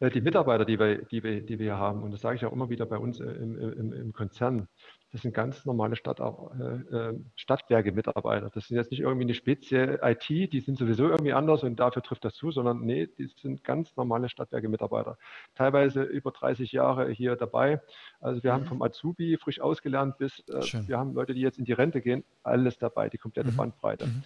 Äh, 0.00 0.10
die 0.10 0.20
Mitarbeiter, 0.20 0.64
die 0.64 0.78
wir, 0.78 1.04
die, 1.04 1.22
wir, 1.22 1.42
die 1.42 1.58
wir 1.58 1.66
hier 1.66 1.78
haben, 1.78 2.02
und 2.02 2.12
das 2.12 2.22
sage 2.22 2.36
ich 2.36 2.44
auch 2.44 2.52
immer 2.52 2.70
wieder 2.70 2.86
bei 2.86 2.98
uns 2.98 3.20
äh, 3.20 3.24
im, 3.24 3.58
im, 3.58 3.92
im 3.92 4.12
Konzern, 4.12 4.68
das 5.12 5.22
sind 5.22 5.34
ganz 5.34 5.64
normale 5.64 5.96
Stadt, 5.96 6.20
äh, 6.20 7.12
Stadtwerke-Mitarbeiter. 7.34 8.48
Das 8.54 8.68
sind 8.68 8.76
jetzt 8.76 8.92
nicht 8.92 9.00
irgendwie 9.00 9.24
eine 9.24 9.34
spezielle 9.34 9.98
IT, 10.02 10.28
die 10.28 10.60
sind 10.60 10.78
sowieso 10.78 11.08
irgendwie 11.08 11.32
anders 11.32 11.64
und 11.64 11.80
dafür 11.80 12.02
trifft 12.02 12.24
das 12.24 12.34
zu, 12.34 12.52
sondern 12.52 12.82
nee, 12.82 13.08
die 13.18 13.26
sind 13.26 13.64
ganz 13.64 13.96
normale 13.96 14.28
Stadtwerke-Mitarbeiter. 14.28 15.18
Teilweise 15.56 16.04
über 16.04 16.30
30 16.30 16.70
Jahre 16.70 17.10
hier 17.10 17.34
dabei. 17.34 17.80
Also 18.20 18.44
wir 18.44 18.52
mhm. 18.52 18.54
haben 18.54 18.66
vom 18.66 18.82
Azubi 18.82 19.36
frisch 19.36 19.60
ausgelernt 19.60 20.16
bis, 20.18 20.38
äh, 20.48 20.86
wir 20.86 20.96
haben 20.96 21.14
Leute, 21.14 21.34
die 21.34 21.40
jetzt 21.40 21.58
in 21.58 21.64
die 21.64 21.72
Rente 21.72 22.00
gehen, 22.00 22.22
alles 22.44 22.78
dabei, 22.78 23.08
die 23.08 23.18
komplette 23.18 23.50
mhm. 23.50 23.56
Bandbreite. 23.56 24.06
Mhm. 24.06 24.22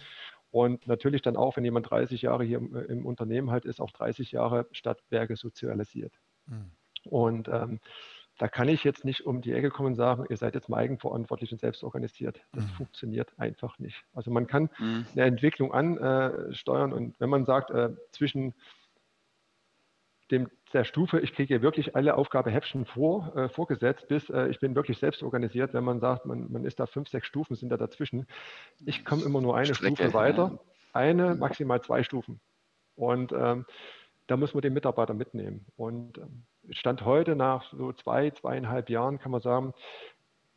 Und 0.55 0.87
natürlich 0.87 1.21
dann 1.21 1.35
auch, 1.35 1.57
wenn 1.57 1.65
jemand 1.65 1.89
30 1.89 2.21
Jahre 2.21 2.45
hier 2.45 2.59
im, 2.59 2.73
äh, 2.73 2.83
im 2.83 3.05
Unternehmen 3.05 3.51
halt 3.51 3.65
ist, 3.65 3.81
auch 3.81 3.91
30 3.91 4.31
Jahre 4.31 4.67
Stadtwerke 4.71 5.35
sozialisiert. 5.35 6.13
Mhm. 6.45 6.71
Und 7.03 7.49
ähm, 7.49 7.81
da 8.37 8.47
kann 8.47 8.69
ich 8.69 8.85
jetzt 8.85 9.03
nicht 9.03 9.25
um 9.25 9.41
die 9.41 9.51
Ecke 9.51 9.69
kommen 9.69 9.87
und 9.87 9.95
sagen, 9.95 10.23
ihr 10.29 10.37
seid 10.37 10.55
jetzt 10.55 10.69
mal 10.69 10.77
eigenverantwortlich 10.77 11.51
und 11.51 11.59
selbst 11.59 11.83
organisiert. 11.83 12.39
Das 12.53 12.63
mhm. 12.63 12.69
funktioniert 12.69 13.37
einfach 13.37 13.79
nicht. 13.79 14.01
Also 14.13 14.31
man 14.31 14.47
kann 14.47 14.69
mhm. 14.79 15.05
eine 15.11 15.25
Entwicklung 15.25 15.73
ansteuern 15.73 16.93
und 16.93 17.19
wenn 17.19 17.29
man 17.29 17.43
sagt, 17.43 17.71
äh, 17.71 17.89
zwischen 18.13 18.53
dem, 20.31 20.49
der 20.73 20.83
Stufe, 20.83 21.19
ich 21.19 21.33
kriege 21.33 21.61
wirklich 21.61 21.95
alle 21.95 22.15
Aufgabehäppchen 22.15 22.85
vor, 22.85 23.35
äh, 23.35 23.49
vorgesetzt, 23.49 24.07
bis 24.07 24.29
äh, 24.29 24.47
ich 24.47 24.59
bin 24.59 24.75
wirklich 24.75 24.97
selbst 24.97 25.23
organisiert. 25.23 25.73
Wenn 25.73 25.83
man 25.83 25.99
sagt, 25.99 26.25
man, 26.25 26.51
man 26.51 26.65
ist 26.65 26.79
da 26.79 26.85
fünf, 26.85 27.09
sechs 27.09 27.27
Stufen, 27.27 27.55
sind 27.55 27.69
da 27.69 27.77
dazwischen. 27.77 28.27
Ich 28.85 29.05
komme 29.05 29.23
immer 29.23 29.41
nur 29.41 29.55
eine 29.55 29.73
Strecke, 29.73 29.95
Stufe 29.95 30.13
weiter, 30.13 30.59
eine, 30.93 31.35
maximal 31.35 31.81
zwei 31.81 32.03
Stufen. 32.03 32.39
Und 32.95 33.31
ähm, 33.31 33.65
da 34.27 34.37
muss 34.37 34.53
man 34.53 34.61
den 34.61 34.73
Mitarbeiter 34.73 35.13
mitnehmen. 35.13 35.65
Und 35.75 36.17
ähm, 36.17 36.43
Stand 36.71 37.05
heute 37.05 37.35
nach 37.35 37.71
so 37.71 37.93
zwei, 37.93 38.31
zweieinhalb 38.31 38.89
Jahren 38.89 39.19
kann 39.19 39.31
man 39.31 39.41
sagen, 39.41 39.73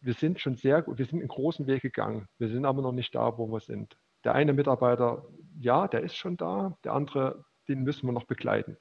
wir 0.00 0.14
sind 0.14 0.40
schon 0.40 0.56
sehr 0.56 0.82
gut, 0.82 0.98
wir 0.98 1.04
sind 1.04 1.18
einen 1.18 1.28
großen 1.28 1.66
Weg 1.66 1.82
gegangen. 1.82 2.28
Wir 2.38 2.48
sind 2.48 2.64
aber 2.64 2.82
noch 2.82 2.92
nicht 2.92 3.14
da, 3.14 3.36
wo 3.36 3.46
wir 3.48 3.60
sind. 3.60 3.96
Der 4.24 4.34
eine 4.34 4.52
Mitarbeiter 4.52 5.24
ja, 5.60 5.88
der 5.88 6.02
ist 6.02 6.16
schon 6.16 6.36
da, 6.36 6.76
der 6.84 6.92
andere, 6.92 7.44
den 7.68 7.82
müssen 7.82 8.06
wir 8.06 8.12
noch 8.12 8.24
begleiten. 8.24 8.76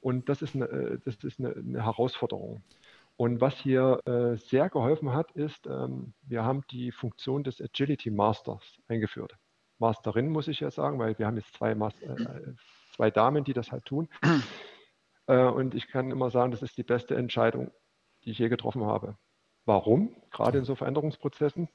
Und 0.00 0.28
das 0.28 0.42
ist 0.42 0.54
eine, 0.54 0.66
äh, 0.66 0.98
das 1.04 1.16
ist 1.24 1.38
eine, 1.40 1.54
eine 1.54 1.84
Herausforderung. 1.84 2.62
Und 3.16 3.40
was 3.40 3.58
hier 3.58 4.00
äh, 4.06 4.36
sehr 4.36 4.70
geholfen 4.70 5.12
hat, 5.12 5.32
ist, 5.32 5.66
ähm, 5.66 6.14
wir 6.22 6.44
haben 6.44 6.62
die 6.70 6.92
Funktion 6.92 7.42
des 7.42 7.60
Agility 7.60 8.10
Masters 8.10 8.62
eingeführt. 8.86 9.34
Masterin 9.78 10.28
muss 10.28 10.46
ich 10.48 10.60
ja 10.60 10.70
sagen, 10.70 10.98
weil 10.98 11.18
wir 11.18 11.26
haben 11.26 11.36
jetzt 11.36 11.52
zwei, 11.54 11.74
Mas 11.74 12.00
äh, 12.00 12.54
zwei 12.94 13.10
Damen, 13.10 13.44
die 13.44 13.54
das 13.54 13.72
halt 13.72 13.84
tun. 13.84 14.08
Äh, 15.30 15.44
und 15.44 15.74
ich 15.74 15.88
kann 15.88 16.10
immer 16.10 16.30
sagen, 16.30 16.52
das 16.52 16.62
ist 16.62 16.78
die 16.78 16.82
beste 16.82 17.14
Entscheidung, 17.14 17.70
die 18.24 18.30
ich 18.30 18.38
je 18.38 18.48
getroffen 18.48 18.86
habe. 18.86 19.18
Warum? 19.66 20.16
Gerade 20.30 20.56
in 20.56 20.64
so 20.64 20.74
Veränderungsprozessen. 20.74 21.68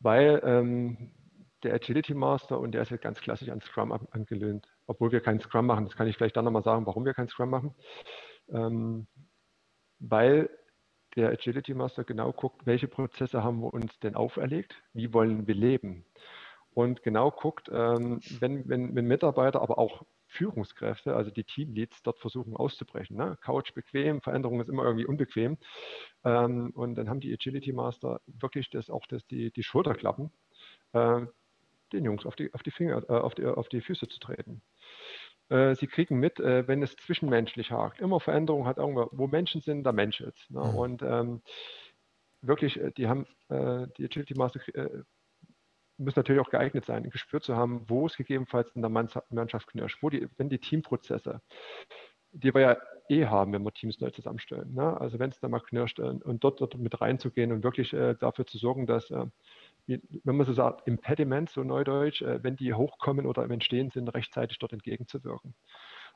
Weil 0.00 0.42
ähm, 0.44 1.14
der 1.62 1.72
Agility 1.72 2.12
Master 2.12 2.60
und 2.60 2.72
der 2.72 2.82
ist 2.82 2.90
ja 2.90 2.98
ganz 2.98 3.22
klassisch 3.22 3.48
an 3.48 3.62
Scrum 3.62 3.90
angelehnt, 4.10 4.68
obwohl 4.86 5.12
wir 5.12 5.20
keinen 5.20 5.40
Scrum 5.40 5.66
machen. 5.66 5.86
Das 5.86 5.96
kann 5.96 6.06
ich 6.06 6.16
vielleicht 6.16 6.36
dann 6.36 6.44
nochmal 6.44 6.62
sagen, 6.62 6.86
warum 6.86 7.04
wir 7.04 7.14
keinen 7.14 7.28
Scrum 7.28 7.50
machen. 7.50 7.74
Ähm, 8.48 9.06
weil 9.98 10.50
der 11.16 11.30
Agility 11.30 11.74
Master 11.74 12.04
genau 12.04 12.32
guckt, 12.32 12.66
welche 12.66 12.88
Prozesse 12.88 13.42
haben 13.44 13.60
wir 13.60 13.72
uns 13.72 13.98
denn 14.00 14.14
auferlegt, 14.14 14.82
wie 14.92 15.12
wollen 15.12 15.46
wir 15.46 15.54
leben. 15.54 16.04
Und 16.74 17.02
genau 17.04 17.30
guckt, 17.30 17.70
ähm, 17.72 18.20
wenn, 18.40 18.68
wenn, 18.68 18.94
wenn 18.96 19.06
Mitarbeiter, 19.06 19.62
aber 19.62 19.78
auch 19.78 20.04
Führungskräfte, 20.26 21.14
also 21.14 21.30
die 21.30 21.44
Teamleads, 21.44 22.02
dort 22.02 22.18
versuchen 22.18 22.56
auszubrechen. 22.56 23.16
Ne? 23.16 23.38
Couch 23.40 23.72
bequem, 23.74 24.20
Veränderung 24.20 24.60
ist 24.60 24.68
immer 24.68 24.84
irgendwie 24.84 25.06
unbequem. 25.06 25.56
Ähm, 26.24 26.70
und 26.74 26.96
dann 26.96 27.08
haben 27.08 27.20
die 27.20 27.32
Agility 27.32 27.72
Master 27.72 28.20
wirklich 28.26 28.70
das, 28.70 28.90
auch 28.90 29.06
das, 29.06 29.24
die, 29.26 29.52
die 29.52 29.62
Schulterklappen, 29.62 30.32
äh, 30.92 31.20
den 31.92 32.04
Jungs 32.04 32.26
auf 32.26 32.34
die, 32.34 32.52
auf 32.52 32.64
die 32.64 32.72
Finger, 32.72 33.04
äh, 33.08 33.12
auf, 33.12 33.36
die, 33.36 33.46
auf 33.46 33.68
die 33.68 33.80
Füße 33.80 34.08
zu 34.08 34.18
treten. 34.18 34.62
Äh, 35.50 35.74
sie 35.74 35.86
kriegen 35.86 36.18
mit, 36.18 36.40
äh, 36.40 36.66
wenn 36.66 36.82
es 36.82 36.96
zwischenmenschlich 36.96 37.70
hakt. 37.70 38.00
Immer 38.00 38.20
Veränderung 38.20 38.66
hat 38.66 38.78
irgendwo, 38.78 39.08
wo 39.12 39.26
Menschen 39.26 39.60
sind, 39.60 39.84
da 39.84 39.92
Mensch 39.92 40.20
ist. 40.20 40.50
Ne? 40.50 40.60
Mhm. 40.60 40.74
Und 40.74 41.02
ähm, 41.02 41.42
wirklich, 42.40 42.80
äh, 42.80 42.90
die 42.92 43.08
haben, 43.08 43.26
äh, 43.48 43.86
die 43.98 44.04
Agility 44.04 44.34
Master 44.34 44.60
muss 45.96 46.16
natürlich 46.16 46.40
auch 46.40 46.50
geeignet 46.50 46.84
sein, 46.84 47.04
ein 47.04 47.10
Gespür 47.10 47.40
zu 47.40 47.56
haben, 47.56 47.88
wo 47.88 48.06
es 48.06 48.16
gegebenenfalls 48.16 48.70
in 48.74 48.82
der 48.82 48.90
Mannschaft 48.90 49.68
knirscht, 49.68 50.02
wo 50.02 50.10
die, 50.10 50.28
wenn 50.36 50.48
die 50.48 50.58
Teamprozesse, 50.58 51.40
die 52.32 52.52
wir 52.52 52.60
ja 52.60 52.76
eh 53.08 53.26
haben, 53.26 53.52
wenn 53.52 53.62
wir 53.62 53.72
Teams 53.72 54.00
neu 54.00 54.10
zusammenstellen. 54.10 54.74
Ne? 54.74 55.00
Also 55.00 55.18
wenn 55.18 55.30
es 55.30 55.38
da 55.38 55.48
mal 55.48 55.60
knirscht 55.60 56.00
und 56.00 56.42
dort, 56.42 56.60
dort 56.60 56.76
mit 56.76 57.00
reinzugehen 57.00 57.52
und 57.52 57.62
wirklich 57.62 57.92
äh, 57.92 58.14
dafür 58.14 58.46
zu 58.46 58.58
sorgen, 58.58 58.86
dass, 58.86 59.10
äh, 59.10 59.26
wie, 59.86 60.00
wenn 60.24 60.36
man 60.36 60.46
so 60.46 60.52
sagt, 60.52 60.86
Impediments, 60.86 61.54
so 61.54 61.62
neudeutsch, 61.62 62.22
äh, 62.22 62.42
wenn 62.42 62.56
die 62.56 62.74
hochkommen 62.74 63.26
oder 63.26 63.44
im 63.44 63.50
Entstehen 63.50 63.90
sind, 63.90 64.08
rechtzeitig 64.08 64.58
dort 64.58 64.72
entgegenzuwirken 64.72 65.54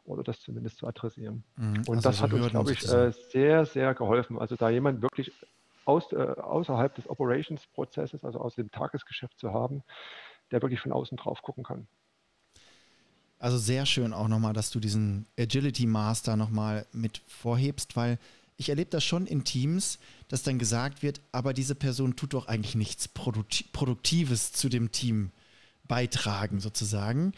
oder 0.04 0.22
das 0.22 0.40
zumindest 0.40 0.78
zu 0.78 0.86
adressieren. 0.86 1.44
Mhm, 1.56 1.84
und 1.86 1.96
also 1.96 2.08
das 2.08 2.16
so 2.18 2.22
hat 2.22 2.32
uns, 2.32 2.48
glaube 2.48 2.72
ich, 2.72 2.88
äh, 2.88 3.12
sehr, 3.12 3.66
sehr 3.66 3.94
geholfen. 3.94 4.38
Also 4.38 4.56
da 4.56 4.70
jemand 4.70 5.02
wirklich 5.02 5.32
aus, 5.84 6.12
äh, 6.12 6.16
außerhalb 6.16 6.94
des 6.94 7.08
Operations-Prozesses, 7.08 8.24
also 8.24 8.40
aus 8.40 8.54
dem 8.54 8.70
Tagesgeschäft 8.70 9.38
zu 9.38 9.52
haben, 9.52 9.82
der 10.50 10.62
wirklich 10.62 10.80
von 10.80 10.92
außen 10.92 11.16
drauf 11.16 11.42
gucken 11.42 11.64
kann. 11.64 11.86
Also 13.38 13.56
sehr 13.56 13.86
schön 13.86 14.12
auch 14.12 14.28
nochmal, 14.28 14.52
dass 14.52 14.70
du 14.70 14.80
diesen 14.80 15.26
Agility 15.38 15.86
Master 15.86 16.36
nochmal 16.36 16.86
mit 16.92 17.22
vorhebst, 17.28 17.96
weil 17.96 18.18
ich 18.56 18.68
erlebe 18.68 18.90
das 18.90 19.04
schon 19.04 19.26
in 19.26 19.44
Teams, 19.44 20.00
dass 20.28 20.42
dann 20.42 20.58
gesagt 20.58 21.02
wird, 21.02 21.20
aber 21.32 21.54
diese 21.54 21.74
Person 21.74 22.16
tut 22.16 22.34
doch 22.34 22.46
eigentlich 22.46 22.74
nichts 22.74 23.08
Produktives 23.08 24.52
zu 24.52 24.68
dem 24.68 24.92
Team 24.92 25.30
beitragen 25.86 26.60
sozusagen. 26.60 27.32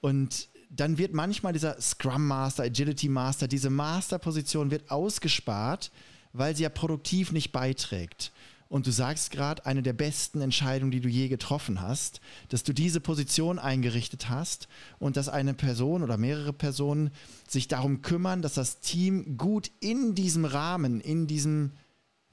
Und 0.00 0.48
dann 0.70 0.98
wird 0.98 1.14
manchmal 1.14 1.52
dieser 1.52 1.80
Scrum 1.80 2.26
Master, 2.26 2.64
Agility 2.64 3.08
Master, 3.08 3.48
diese 3.48 3.70
Masterposition 3.70 4.70
wird 4.70 4.90
ausgespart, 4.90 5.90
weil 6.32 6.54
sie 6.54 6.64
ja 6.64 6.68
produktiv 6.68 7.32
nicht 7.32 7.52
beiträgt. 7.52 8.32
Und 8.68 8.86
du 8.86 8.90
sagst 8.90 9.30
gerade, 9.30 9.66
eine 9.66 9.82
der 9.82 9.92
besten 9.92 10.40
Entscheidungen, 10.40 10.90
die 10.90 11.00
du 11.00 11.08
je 11.08 11.28
getroffen 11.28 11.80
hast, 11.80 12.20
dass 12.48 12.64
du 12.64 12.72
diese 12.72 13.00
Position 13.00 13.58
eingerichtet 13.60 14.28
hast 14.30 14.68
und 14.98 15.16
dass 15.16 15.28
eine 15.28 15.54
Person 15.54 16.02
oder 16.02 16.16
mehrere 16.16 16.52
Personen 16.52 17.10
sich 17.46 17.68
darum 17.68 18.02
kümmern, 18.02 18.42
dass 18.42 18.54
das 18.54 18.80
Team 18.80 19.36
gut 19.36 19.70
in 19.78 20.14
diesem 20.16 20.44
Rahmen, 20.44 21.00
in 21.00 21.28
diesem, 21.28 21.72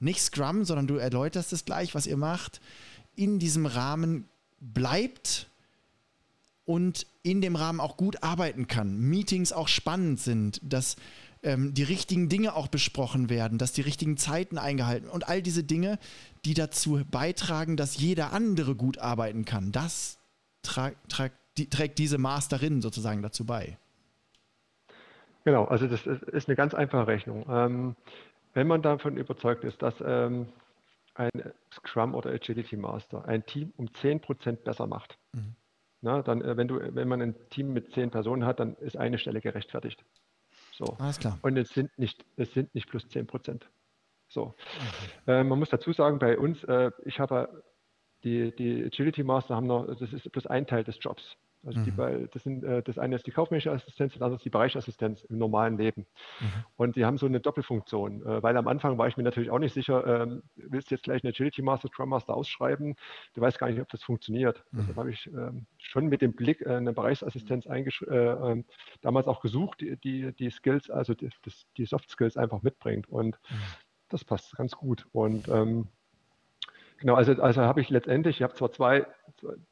nicht 0.02 0.20
Scrum, 0.20 0.64
sondern 0.64 0.86
du 0.86 0.96
erläuterst 0.96 1.52
es 1.52 1.64
gleich, 1.64 1.94
was 1.94 2.06
ihr 2.06 2.16
macht, 2.16 2.60
in 3.14 3.38
diesem 3.38 3.66
Rahmen 3.66 4.28
bleibt 4.60 5.50
und 6.64 7.06
in 7.22 7.40
dem 7.40 7.56
Rahmen 7.56 7.80
auch 7.80 7.96
gut 7.96 8.22
arbeiten 8.22 8.66
kann. 8.66 8.98
Meetings 8.98 9.52
auch 9.52 9.68
spannend 9.68 10.20
sind, 10.20 10.60
dass 10.62 10.96
ähm, 11.42 11.74
die 11.74 11.82
richtigen 11.82 12.28
Dinge 12.28 12.54
auch 12.54 12.68
besprochen 12.68 13.28
werden, 13.28 13.58
dass 13.58 13.72
die 13.72 13.80
richtigen 13.80 14.16
Zeiten 14.16 14.58
eingehalten 14.58 15.08
und 15.08 15.28
all 15.28 15.42
diese 15.42 15.64
Dinge, 15.64 15.98
die 16.44 16.54
dazu 16.54 17.02
beitragen, 17.10 17.76
dass 17.76 17.98
jeder 17.98 18.32
andere 18.32 18.74
gut 18.74 18.98
arbeiten 18.98 19.44
kann. 19.44 19.72
Das 19.72 20.18
tra 20.62 20.92
tra 21.08 21.30
die, 21.58 21.68
trägt 21.68 21.98
diese 21.98 22.18
Masterin 22.18 22.80
sozusagen 22.80 23.22
dazu 23.22 23.44
bei. 23.44 23.76
Genau, 25.44 25.64
also 25.64 25.86
das 25.86 26.06
ist 26.06 26.48
eine 26.48 26.56
ganz 26.56 26.72
einfache 26.72 27.08
Rechnung. 27.08 27.44
Ähm, 27.48 27.96
wenn 28.54 28.66
man 28.66 28.82
davon 28.82 29.16
überzeugt 29.16 29.64
ist, 29.64 29.80
dass 29.82 29.94
ähm, 30.04 30.48
ein 31.14 31.30
Scrum 31.72 32.14
oder 32.14 32.30
Agility 32.30 32.76
Master 32.76 33.24
ein 33.26 33.44
Team 33.46 33.72
um 33.76 33.86
10% 33.86 34.56
besser 34.56 34.86
macht, 34.86 35.18
mhm. 35.32 35.54
na, 36.00 36.22
dann, 36.22 36.42
äh, 36.42 36.56
wenn, 36.56 36.68
du, 36.68 36.80
wenn 36.94 37.08
man 37.08 37.20
ein 37.22 37.34
Team 37.50 37.72
mit 37.72 37.92
10 37.92 38.10
Personen 38.10 38.44
hat, 38.44 38.60
dann 38.60 38.76
ist 38.76 38.96
eine 38.96 39.18
Stelle 39.18 39.40
gerechtfertigt. 39.40 40.04
So. 40.72 40.96
Alles 40.98 41.18
klar. 41.18 41.38
Und 41.42 41.56
es 41.56 41.70
sind 41.70 41.96
nicht, 41.98 42.24
es 42.36 42.52
sind 42.52 42.74
nicht 42.74 42.88
plus 42.88 43.08
10 43.08 43.26
Prozent. 43.26 43.68
So. 44.28 44.54
Okay. 45.26 45.40
Äh, 45.40 45.44
man 45.44 45.58
muss 45.58 45.68
dazu 45.68 45.92
sagen, 45.92 46.18
bei 46.18 46.38
uns, 46.38 46.64
äh, 46.64 46.90
ich 47.04 47.20
habe 47.20 47.62
die, 48.24 48.54
die 48.56 48.84
Agility 48.84 49.22
Master 49.22 49.56
haben 49.56 49.66
noch, 49.66 49.86
das 49.86 50.12
ist 50.12 50.30
bloß 50.32 50.46
ein 50.46 50.66
Teil 50.66 50.84
des 50.84 50.96
Jobs. 51.00 51.36
Also 51.64 51.78
mhm. 51.80 51.84
die, 51.84 52.28
das, 52.32 52.42
sind, 52.42 52.64
äh, 52.64 52.82
das 52.82 52.98
eine 52.98 53.16
ist 53.16 53.26
die 53.26 53.30
kaufmännische 53.30 53.70
Assistenz, 53.70 54.14
das 54.14 54.22
andere 54.22 54.36
ist 54.36 54.44
die 54.44 54.50
Bereichsassistenz 54.50 55.22
im 55.24 55.38
normalen 55.38 55.78
Leben. 55.78 56.06
Mhm. 56.40 56.46
Und 56.76 56.96
die 56.96 57.04
haben 57.04 57.18
so 57.18 57.26
eine 57.26 57.40
Doppelfunktion, 57.40 58.22
äh, 58.26 58.42
weil 58.42 58.56
am 58.56 58.66
Anfang 58.66 58.98
war 58.98 59.06
ich 59.06 59.16
mir 59.16 59.22
natürlich 59.22 59.50
auch 59.50 59.58
nicht 59.58 59.72
sicher, 59.72 60.06
ähm, 60.06 60.42
willst 60.56 60.90
du 60.90 60.94
jetzt 60.96 61.04
gleich 61.04 61.22
eine 61.22 61.30
Agility 61.30 61.62
Master, 61.62 61.88
Scrum 61.88 62.08
Master 62.08 62.34
ausschreiben? 62.34 62.96
Du 63.34 63.40
weißt 63.40 63.58
gar 63.58 63.70
nicht, 63.70 63.80
ob 63.80 63.88
das 63.88 64.02
funktioniert. 64.02 64.64
Mhm. 64.72 64.78
Deshalb 64.78 64.96
habe 64.96 65.10
ich 65.10 65.26
ähm, 65.28 65.66
schon 65.78 66.06
mit 66.06 66.20
dem 66.20 66.34
Blick 66.34 66.62
äh, 66.62 66.70
eine 66.70 66.92
Bereichsassistenz 66.92 67.66
äh, 67.66 67.80
ähm, 68.10 68.64
damals 69.00 69.28
auch 69.28 69.40
gesucht, 69.40 69.80
die, 69.80 69.96
die, 69.96 70.32
die 70.32 70.50
Skills, 70.50 70.90
also 70.90 71.14
die, 71.14 71.30
das, 71.42 71.66
die 71.76 71.84
Soft 71.84 72.10
Skills 72.10 72.36
einfach 72.36 72.62
mitbringt. 72.62 73.08
Und 73.08 73.38
mhm. 73.50 73.56
das 74.08 74.24
passt 74.24 74.56
ganz 74.56 74.72
gut. 74.72 75.06
Und 75.12 75.48
ähm, 75.48 75.88
Genau, 77.02 77.16
also, 77.16 77.32
also 77.42 77.62
habe 77.62 77.80
ich 77.80 77.90
letztendlich, 77.90 78.36
ich 78.36 78.42
habe 78.44 78.54
zwar 78.54 78.70
zwei, 78.70 79.04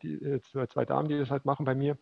die, 0.02 0.14
äh, 0.14 0.40
zwei 0.40 0.84
Damen, 0.84 1.08
die 1.08 1.16
das 1.16 1.30
halt 1.30 1.44
machen 1.44 1.64
bei 1.64 1.76
mir, 1.76 1.96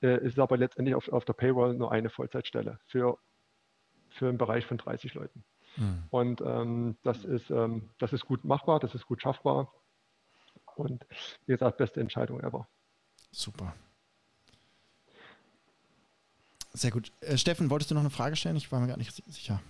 äh, 0.00 0.24
ist 0.24 0.38
aber 0.38 0.56
letztendlich 0.56 0.94
auf, 0.94 1.06
auf 1.10 1.26
der 1.26 1.34
Payroll 1.34 1.74
nur 1.74 1.92
eine 1.92 2.08
Vollzeitstelle 2.08 2.80
für, 2.86 3.18
für 4.08 4.30
einen 4.30 4.38
Bereich 4.38 4.64
von 4.64 4.78
30 4.78 5.12
Leuten. 5.12 5.44
Mhm. 5.76 6.04
Und 6.08 6.40
ähm, 6.40 6.96
das, 7.02 7.26
ist, 7.26 7.50
ähm, 7.50 7.90
das 7.98 8.14
ist 8.14 8.24
gut 8.24 8.42
machbar, 8.46 8.80
das 8.80 8.94
ist 8.94 9.04
gut 9.04 9.20
schaffbar. 9.20 9.70
Und 10.76 11.04
wie 11.44 11.52
gesagt, 11.52 11.76
beste 11.76 12.00
Entscheidung 12.00 12.40
ever. 12.40 12.66
Super. 13.32 13.74
Sehr 16.72 16.90
gut. 16.90 17.12
Äh, 17.20 17.36
Steffen, 17.36 17.68
wolltest 17.68 17.90
du 17.90 17.94
noch 17.94 18.00
eine 18.00 18.08
Frage 18.08 18.34
stellen? 18.34 18.56
Ich 18.56 18.72
war 18.72 18.80
mir 18.80 18.88
gar 18.88 18.96
nicht 18.96 19.12
sicher. 19.12 19.60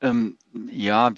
Ähm, 0.00 0.38
ja, 0.70 1.10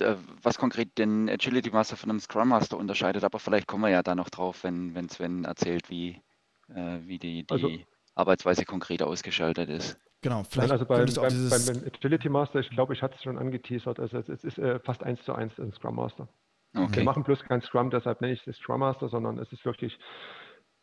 was 0.42 0.56
konkret 0.56 0.96
den 0.96 1.28
Agility 1.28 1.70
Master 1.70 1.96
von 1.96 2.10
einem 2.10 2.20
Scrum 2.20 2.48
Master 2.48 2.78
unterscheidet, 2.78 3.24
aber 3.24 3.38
vielleicht 3.38 3.66
kommen 3.66 3.82
wir 3.82 3.90
ja 3.90 4.02
da 4.02 4.14
noch 4.14 4.30
drauf, 4.30 4.64
wenn, 4.64 4.94
wenn 4.94 5.08
Sven 5.10 5.44
erzählt, 5.44 5.90
wie, 5.90 6.22
äh, 6.68 6.98
wie 7.02 7.18
die, 7.18 7.44
die 7.44 7.52
also, 7.52 7.70
Arbeitsweise 8.14 8.64
konkret 8.64 9.02
ausgeschaltet 9.02 9.68
ist. 9.68 9.98
Genau, 10.22 10.44
vielleicht 10.44 10.72
also 10.72 10.86
beim, 10.86 11.06
beim, 11.06 11.50
beim, 11.50 11.84
Agility 11.86 12.28
Master, 12.28 12.60
ich 12.60 12.70
glaube, 12.70 12.94
ich 12.94 13.02
hatte 13.02 13.16
es 13.16 13.22
schon 13.22 13.38
angeteasert, 13.38 14.00
also 14.00 14.18
es 14.18 14.28
ist 14.28 14.58
äh, 14.58 14.78
fast 14.80 15.02
eins 15.02 15.22
zu 15.24 15.34
eins 15.34 15.58
ein 15.58 15.72
Scrum 15.72 15.96
Master. 15.96 16.28
Okay. 16.74 16.96
Wir 16.96 17.04
machen 17.04 17.24
bloß 17.24 17.42
kein 17.42 17.60
Scrum, 17.62 17.90
deshalb 17.90 18.20
nenne 18.20 18.34
ich 18.34 18.46
es 18.46 18.56
Scrum 18.56 18.80
Master, 18.80 19.08
sondern 19.08 19.38
es 19.38 19.52
ist 19.52 19.64
wirklich 19.64 19.98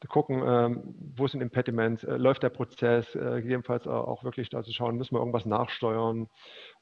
gucken, 0.08 0.44
ähm, 0.46 0.96
wo 1.16 1.28
sind 1.28 1.42
Impediments, 1.42 2.04
äh, 2.04 2.18
läuft 2.18 2.44
der 2.44 2.50
Prozess, 2.50 3.16
äh, 3.16 3.42
gegebenenfalls 3.42 3.88
auch 3.88 4.24
wirklich 4.24 4.50
da 4.50 4.64
zu 4.64 4.72
schauen, 4.72 4.98
müssen 4.98 5.16
wir 5.16 5.20
irgendwas 5.20 5.46
nachsteuern 5.46 6.28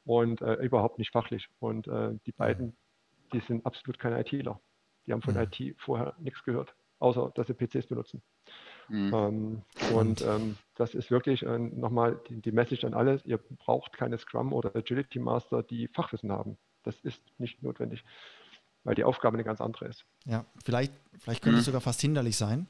und 0.06 0.42
äh, 0.42 0.54
überhaupt 0.56 1.00
nicht 1.00 1.12
fachlich. 1.12 1.50
Und 1.60 1.88
äh, 1.88 2.14
die 2.26 2.32
beiden, 2.32 2.78
die 3.34 3.40
sind 3.42 3.66
absolut 3.66 4.00
keine 4.00 4.20
ITler. 4.20 4.60
Die 5.06 5.12
haben 5.12 5.22
von 5.22 5.36
mhm. 5.36 5.42
IT 5.52 5.76
vorher 5.80 6.16
nichts 6.20 6.44
gehört, 6.44 6.76
außer 7.00 7.32
dass 7.36 7.48
sie 7.48 7.54
PCs 7.54 7.88
benutzen. 7.88 8.22
Mhm. 8.88 9.14
Ähm, 9.14 9.62
und 9.94 10.22
ähm, 10.22 10.58
das 10.76 10.94
ist 10.94 11.10
wirklich 11.12 11.44
äh, 11.44 11.58
nochmal 11.58 12.20
die, 12.30 12.42
die, 12.42 12.52
Message 12.52 12.84
an 12.84 12.94
alle, 12.94 13.20
ihr 13.26 13.38
braucht 13.38 13.94
keine 13.94 14.18
Scrum 14.18 14.54
oder 14.54 14.76
Agility 14.76 15.20
Master, 15.20 15.64
die 15.64 15.88
Fachwissen 15.88 16.32
haben. 16.32 16.58
Das 16.84 17.00
ist 17.02 17.22
nicht 17.40 17.64
notwendig, 17.64 18.04
weil 18.84 18.94
die 18.94 19.04
Aufgabe 19.04 19.36
eine 19.36 19.44
ganz 19.44 19.60
andere 19.60 19.88
ist. 19.88 20.06
Ja, 20.26 20.46
vielleicht, 20.64 20.94
vielleicht 21.18 21.42
könnte 21.42 21.56
mhm. 21.56 21.60
es 21.60 21.66
sogar 21.66 21.82
fast 21.82 22.02
hinderlich 22.02 22.38
sein, 22.38 22.68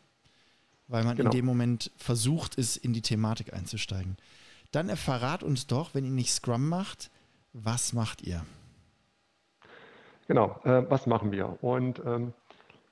weil 0.87 1.03
man 1.03 1.17
genau. 1.17 1.31
in 1.31 1.37
dem 1.37 1.45
Moment 1.45 1.91
versucht 1.97 2.55
ist, 2.55 2.77
in 2.77 2.93
die 2.93 3.01
Thematik 3.01 3.53
einzusteigen. 3.53 4.15
Dann 4.71 4.89
verrat 4.95 5.43
uns 5.43 5.67
doch, 5.67 5.93
wenn 5.93 6.05
ihr 6.05 6.11
nicht 6.11 6.31
Scrum 6.31 6.67
macht, 6.69 7.11
was 7.63 7.93
macht 7.93 8.21
ihr? 8.21 8.45
Genau, 10.27 10.59
äh, 10.63 10.83
was 10.89 11.07
machen 11.07 11.31
wir? 11.31 11.63
Und 11.63 12.01
ähm, 12.05 12.33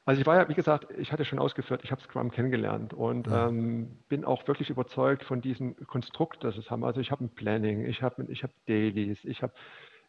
also 0.06 0.22
ich 0.22 0.28
war 0.28 0.36
ja, 0.36 0.48
wie 0.50 0.54
gesagt, 0.54 0.88
ich 0.98 1.12
hatte 1.12 1.26
schon 1.26 1.40
ausgeführt, 1.40 1.82
ich 1.84 1.92
habe 1.92 2.02
Scrum 2.02 2.32
kennengelernt 2.32 2.94
und 2.94 3.28
ja. 3.28 3.48
ähm, 3.48 3.98
bin 4.10 4.24
auch 4.24 4.48
wirklich 4.48 4.70
überzeugt 4.70 5.24
von 5.24 5.42
diesem 5.42 5.76
Konstrukt, 5.88 6.44
das 6.44 6.58
es 6.58 6.70
haben. 6.70 6.84
Also 6.84 7.02
ich 7.02 7.12
habe 7.12 7.26
ein 7.26 7.30
Planning, 7.30 7.86
ich 7.86 8.02
habe 8.02 8.26
ich 8.30 8.44
hab 8.44 8.52
Dailies, 8.68 9.24
ich 9.24 9.42
habe 9.42 9.54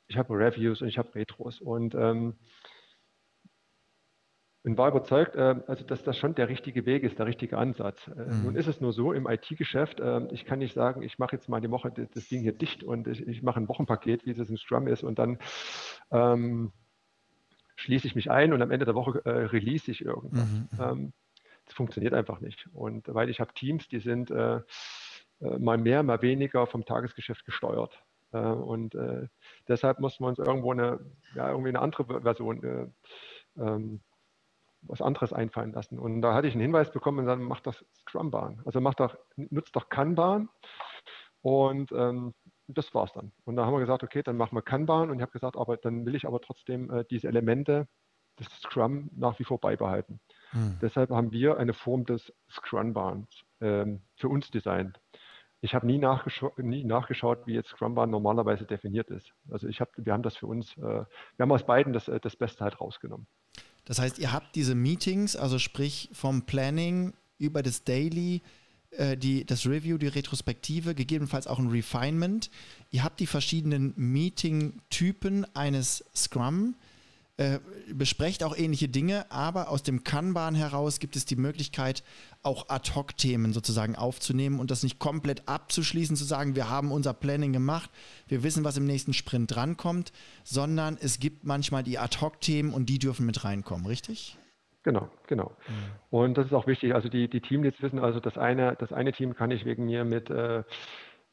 ich 0.07 0.19
hab 0.19 0.31
Reviews 0.31 0.83
und 0.83 0.89
ich 0.89 0.99
habe 0.99 1.15
Retros 1.15 1.61
und 1.61 1.95
ähm, 1.95 2.35
und 4.65 4.79
war 4.79 4.89
überzeugt, 4.89 5.37
äh, 5.37 5.57
also 5.67 5.85
dass 5.85 6.03
das 6.03 6.17
schon 6.17 6.35
der 6.35 6.49
richtige 6.49 6.87
Weg 6.87 7.03
ist, 7.03 7.19
der 7.19 7.27
richtige 7.27 7.59
Ansatz. 7.59 8.09
Äh, 8.09 8.33
mhm. 8.33 8.45
Nun 8.45 8.57
ist 8.57 8.67
es 8.67 8.81
nur 8.81 8.93
so 8.93 9.12
im 9.12 9.29
IT-Geschäft, 9.29 10.01
äh, 10.01 10.27
ich 10.33 10.47
kann 10.47 10.59
nicht 10.59 10.75
sagen, 10.75 11.03
ich 11.03 11.19
mache 11.19 11.37
jetzt 11.37 11.49
mal 11.49 11.61
die 11.61 11.71
Woche 11.71 11.93
das 11.93 12.29
Ding 12.29 12.41
hier 12.41 12.53
dicht 12.53 12.83
und 12.83 13.07
ich, 13.07 13.27
ich 13.29 13.43
mache 13.43 13.61
ein 13.61 13.69
Wochenpaket, 13.69 14.25
wie 14.25 14.31
es 14.31 14.49
im 14.49 14.57
Scrum 14.57 14.89
ist, 14.89 15.03
und 15.03 15.19
dann 15.19 15.39
ähm, 16.11 16.73
schließe 17.77 18.07
ich 18.07 18.15
mich 18.15 18.31
ein 18.31 18.55
und 18.55 18.62
am 18.62 18.71
Ende 18.71 18.87
der 18.87 18.95
Woche 18.95 19.21
äh, 19.27 19.31
release 19.31 19.91
ich 19.91 20.03
irgendwas. 20.03 20.49
Mhm. 20.49 20.69
mhm. 20.73 20.81
Ähm, 20.81 21.12
das 21.67 21.75
funktioniert 21.75 22.12
einfach 22.12 22.41
nicht. 22.41 22.69
Und 22.75 23.09
weil 23.15 23.31
ich 23.31 23.41
habe 23.41 23.55
Teams, 23.55 23.89
die 23.89 23.99
sind 23.99 24.31
äh, 24.31 24.61
mal 25.41 25.79
mehr, 25.79 26.03
mal 26.03 26.21
weniger 26.21 26.67
vom 26.67 26.85
Tagesgeschäft 26.85 27.47
gesteuert. 27.47 28.03
Äh, 28.33 28.39
und 28.39 28.95
deshalb 29.67 29.99
mussten 29.99 30.25
wir 30.25 30.29
uns 30.29 30.39
irgendwo 30.39 30.73
eine, 30.73 31.01
ja, 31.35 31.49
irgendwie 31.49 31.71
eine 31.71 31.81
andere 31.81 32.21
Version, 32.21 32.62
äh, 32.62 32.87
ähm, 33.59 34.03
was 34.87 35.03
anderes 35.03 35.32
einfallen 35.32 35.72
lassen. 35.72 35.99
Und 35.99 36.22
da 36.22 36.35
hatte 36.35 36.47
ich 36.47 36.55
einen 36.55 36.62
Hinweis 36.62 36.91
bekommen 36.91 37.20
und 37.20 37.26
dann 37.26 37.43
macht 37.43 37.66
das 37.66 37.85
Scrum-Bahn. 38.01 38.62
Also 38.64 38.80
macht 38.80 39.01
doch, 39.01 39.16
nutzt 39.37 39.74
doch 39.76 39.89
Kanban. 39.89 40.49
Und 41.43 41.93
ähm, 41.93 42.35
das 42.68 42.95
war's 42.95 43.12
dann. 43.12 43.32
Und 43.45 43.57
da 43.57 43.66
haben 43.66 43.74
wir 43.74 43.80
gesagt, 43.80 44.03
okay, 44.03 44.22
dann 44.22 44.37
machen 44.37 44.57
wir 44.57 44.62
Kanban 44.62 45.11
und 45.11 45.16
ich 45.16 45.22
habe 45.22 45.32
gesagt, 45.32 45.57
aber 45.57 45.76
dann 45.76 46.07
will 46.07 46.14
ich 46.14 46.26
aber 46.26 46.41
trotzdem 46.41 46.91
äh, 46.91 47.05
diese 47.11 47.28
Elemente 47.28 47.87
des 48.39 48.49
Scrum 48.61 49.11
nach 49.14 49.39
wie 49.39 49.45
vor 49.45 49.61
beibehalten. 49.61 50.20
Hm. 50.51 50.78
Deshalb 50.80 51.11
haben 51.11 51.32
wir 51.32 51.59
eine 51.59 51.72
Form 51.72 52.05
des 52.05 52.32
Scrum-Bahns 52.51 53.28
ähm, 53.61 54.03
für 54.16 54.28
uns 54.28 54.51
designt. 54.51 55.01
Ich 55.61 55.74
habe 55.74 55.87
nie, 55.87 55.99
nachgescha 55.99 56.51
nie, 56.59 56.85
nachgeschaut, 56.85 57.47
wie 57.47 57.55
jetzt 57.55 57.70
Scrum-Bahn 57.70 58.11
normalerweise 58.11 58.66
definiert 58.66 59.11
ist. 59.11 59.32
Also 59.51 59.68
ich 59.68 59.80
hab, 59.80 59.91
wir 59.97 60.12
haben 60.12 60.22
das 60.22 60.37
für 60.37 60.47
uns, 60.47 60.76
äh, 60.76 60.80
wir 60.80 61.07
haben 61.39 61.53
aus 61.53 61.64
beiden 61.64 61.93
das, 61.93 62.09
äh, 62.09 62.20
das 62.20 62.37
Beste 62.37 62.64
halt 62.64 62.80
rausgenommen. 62.80 63.26
Das 63.85 63.99
heißt, 63.99 64.18
ihr 64.18 64.32
habt 64.32 64.57
diese 64.57 64.74
Meetings, 64.74 65.37
also 65.37 65.59
sprich 65.59 66.09
vom 66.12 66.43
Planning 66.43 67.12
über 67.39 67.62
das 67.62 67.85
Daily, 67.85 68.43
äh, 68.91 69.16
die, 69.16 69.45
das 69.45 69.66
Review, 69.66 69.99
die 69.99 70.07
Retrospektive, 70.07 70.95
gegebenenfalls 70.95 71.47
auch 71.47 71.59
ein 71.59 71.68
Refinement. 71.68 72.51
Ihr 72.91 73.05
habt 73.05 73.20
die 73.20 73.26
verschiedenen 73.26 73.93
Meeting-Typen 73.97 75.47
eines 75.55 76.05
Scrum. 76.14 76.74
Äh, 76.74 76.94
besprecht 77.93 78.45
auch 78.45 78.57
ähnliche 78.57 78.89
Dinge, 78.89 79.30
aber 79.30 79.68
aus 79.68 79.82
dem 79.82 80.05
Kanban 80.05 80.55
heraus 80.55 81.01
gibt 81.01 81.16
es 81.16 81.24
die 81.24 81.35
Möglichkeit, 81.35 82.05
auch 82.43 82.68
Ad-Hoc-Themen 82.68 83.53
sozusagen 83.53 83.97
aufzunehmen 83.97 84.61
und 84.61 84.70
das 84.70 84.85
nicht 84.85 85.01
komplett 85.01 85.49
abzuschließen, 85.49 86.14
zu 86.14 86.24
sagen, 86.24 86.55
wir 86.55 86.70
haben 86.70 86.93
unser 86.93 87.12
Planning 87.12 87.53
gemacht, 87.53 87.91
wir 88.28 88.45
wissen, 88.45 88.62
was 88.62 88.76
im 88.76 88.85
nächsten 88.85 89.14
Sprint 89.14 89.55
drankommt, 89.55 90.12
sondern 90.45 90.97
es 91.01 91.18
gibt 91.18 91.45
manchmal 91.45 91.82
die 91.82 91.99
Ad-Hoc-Themen 91.99 92.72
und 92.72 92.89
die 92.89 93.01
dürfen 93.01 93.26
mit 93.26 93.45
reinkommen, 93.45 93.87
richtig? 93.87 94.39
Genau, 94.85 95.09
genau. 95.26 95.57
Mhm. 95.66 95.74
Und 96.11 96.39
das 96.39 96.47
ist 96.47 96.53
auch 96.53 96.66
wichtig. 96.66 96.95
Also 96.95 97.09
die, 97.09 97.28
die 97.28 97.41
Teamleads 97.41 97.82
wissen 97.82 97.99
also, 97.99 98.20
das 98.20 98.39
eine, 98.39 98.76
das 98.78 98.93
eine 98.93 99.12
Team 99.12 99.35
kann 99.35 99.51
ich 99.51 99.64
wegen 99.64 99.87
mir 99.87 100.05
mit, 100.05 100.30
äh, 100.30 100.62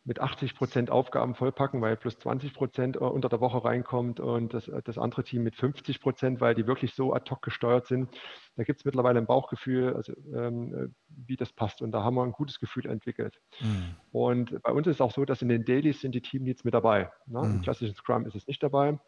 mit 0.03 0.19
80 0.19 0.55
Prozent 0.55 0.89
Aufgaben 0.89 1.35
vollpacken, 1.35 1.81
weil 1.81 1.95
plus 1.95 2.17
20 2.17 2.53
Prozent 2.53 2.95
äh, 2.95 2.99
unter 2.99 3.29
der 3.29 3.39
Woche 3.39 3.63
reinkommt 3.63 4.19
und 4.19 4.53
das, 4.53 4.71
das 4.83 4.97
andere 4.97 5.23
Team 5.23 5.43
mit 5.43 5.55
50 5.55 6.01
Prozent, 6.01 6.41
weil 6.41 6.55
die 6.55 6.65
wirklich 6.65 6.95
so 6.95 7.13
ad 7.13 7.29
hoc 7.29 7.41
gesteuert 7.41 7.85
sind. 7.85 8.09
Da 8.55 8.63
gibt 8.63 8.79
es 8.79 8.85
mittlerweile 8.85 9.19
ein 9.19 9.27
Bauchgefühl, 9.27 9.95
also, 9.95 10.13
ähm, 10.33 10.73
äh, 10.73 10.87
wie 11.27 11.37
das 11.37 11.53
passt. 11.53 11.81
Und 11.81 11.91
da 11.91 12.03
haben 12.03 12.15
wir 12.15 12.23
ein 12.23 12.31
gutes 12.31 12.59
Gefühl 12.59 12.87
entwickelt. 12.87 13.39
Mhm. 13.59 13.95
Und 14.11 14.61
bei 14.63 14.71
uns 14.71 14.87
ist 14.87 14.95
es 14.95 15.01
auch 15.01 15.11
so, 15.11 15.23
dass 15.23 15.41
in 15.43 15.49
den 15.49 15.65
Dailies 15.65 16.01
sind 16.01 16.15
die 16.15 16.21
Teamleads 16.21 16.63
mit 16.63 16.73
dabei. 16.73 17.11
Ne? 17.27 17.39
Mhm. 17.39 17.55
Im 17.55 17.61
klassischen 17.61 17.95
Scrum 17.95 18.25
ist 18.25 18.35
es 18.35 18.47
nicht 18.47 18.63
dabei. 18.63 18.99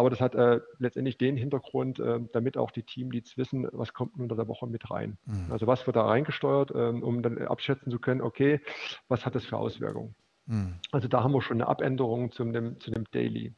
Aber 0.00 0.08
das 0.08 0.22
hat 0.22 0.34
äh, 0.34 0.60
letztendlich 0.78 1.18
den 1.18 1.36
Hintergrund, 1.36 1.98
äh, 1.98 2.20
damit 2.32 2.56
auch 2.56 2.70
die 2.70 2.84
Teamleads 2.84 3.36
wissen, 3.36 3.68
was 3.70 3.92
kommt 3.92 4.18
unter 4.18 4.34
der 4.34 4.48
Woche 4.48 4.66
mit 4.66 4.90
rein. 4.90 5.18
Mhm. 5.26 5.52
Also 5.52 5.66
was 5.66 5.86
wird 5.86 5.96
da 5.96 6.06
reingesteuert, 6.06 6.70
äh, 6.70 6.88
um 6.88 7.20
dann 7.20 7.36
abschätzen 7.36 7.92
zu 7.92 7.98
können, 7.98 8.22
okay, 8.22 8.62
was 9.08 9.26
hat 9.26 9.34
das 9.34 9.44
für 9.44 9.58
Auswirkungen. 9.58 10.14
Mhm. 10.46 10.76
Also 10.90 11.06
da 11.06 11.22
haben 11.22 11.32
wir 11.32 11.42
schon 11.42 11.60
eine 11.60 11.68
Abänderung 11.68 12.32
zu 12.32 12.46
dem, 12.46 12.80
zu 12.80 12.90
dem 12.90 13.04
Daily. 13.10 13.54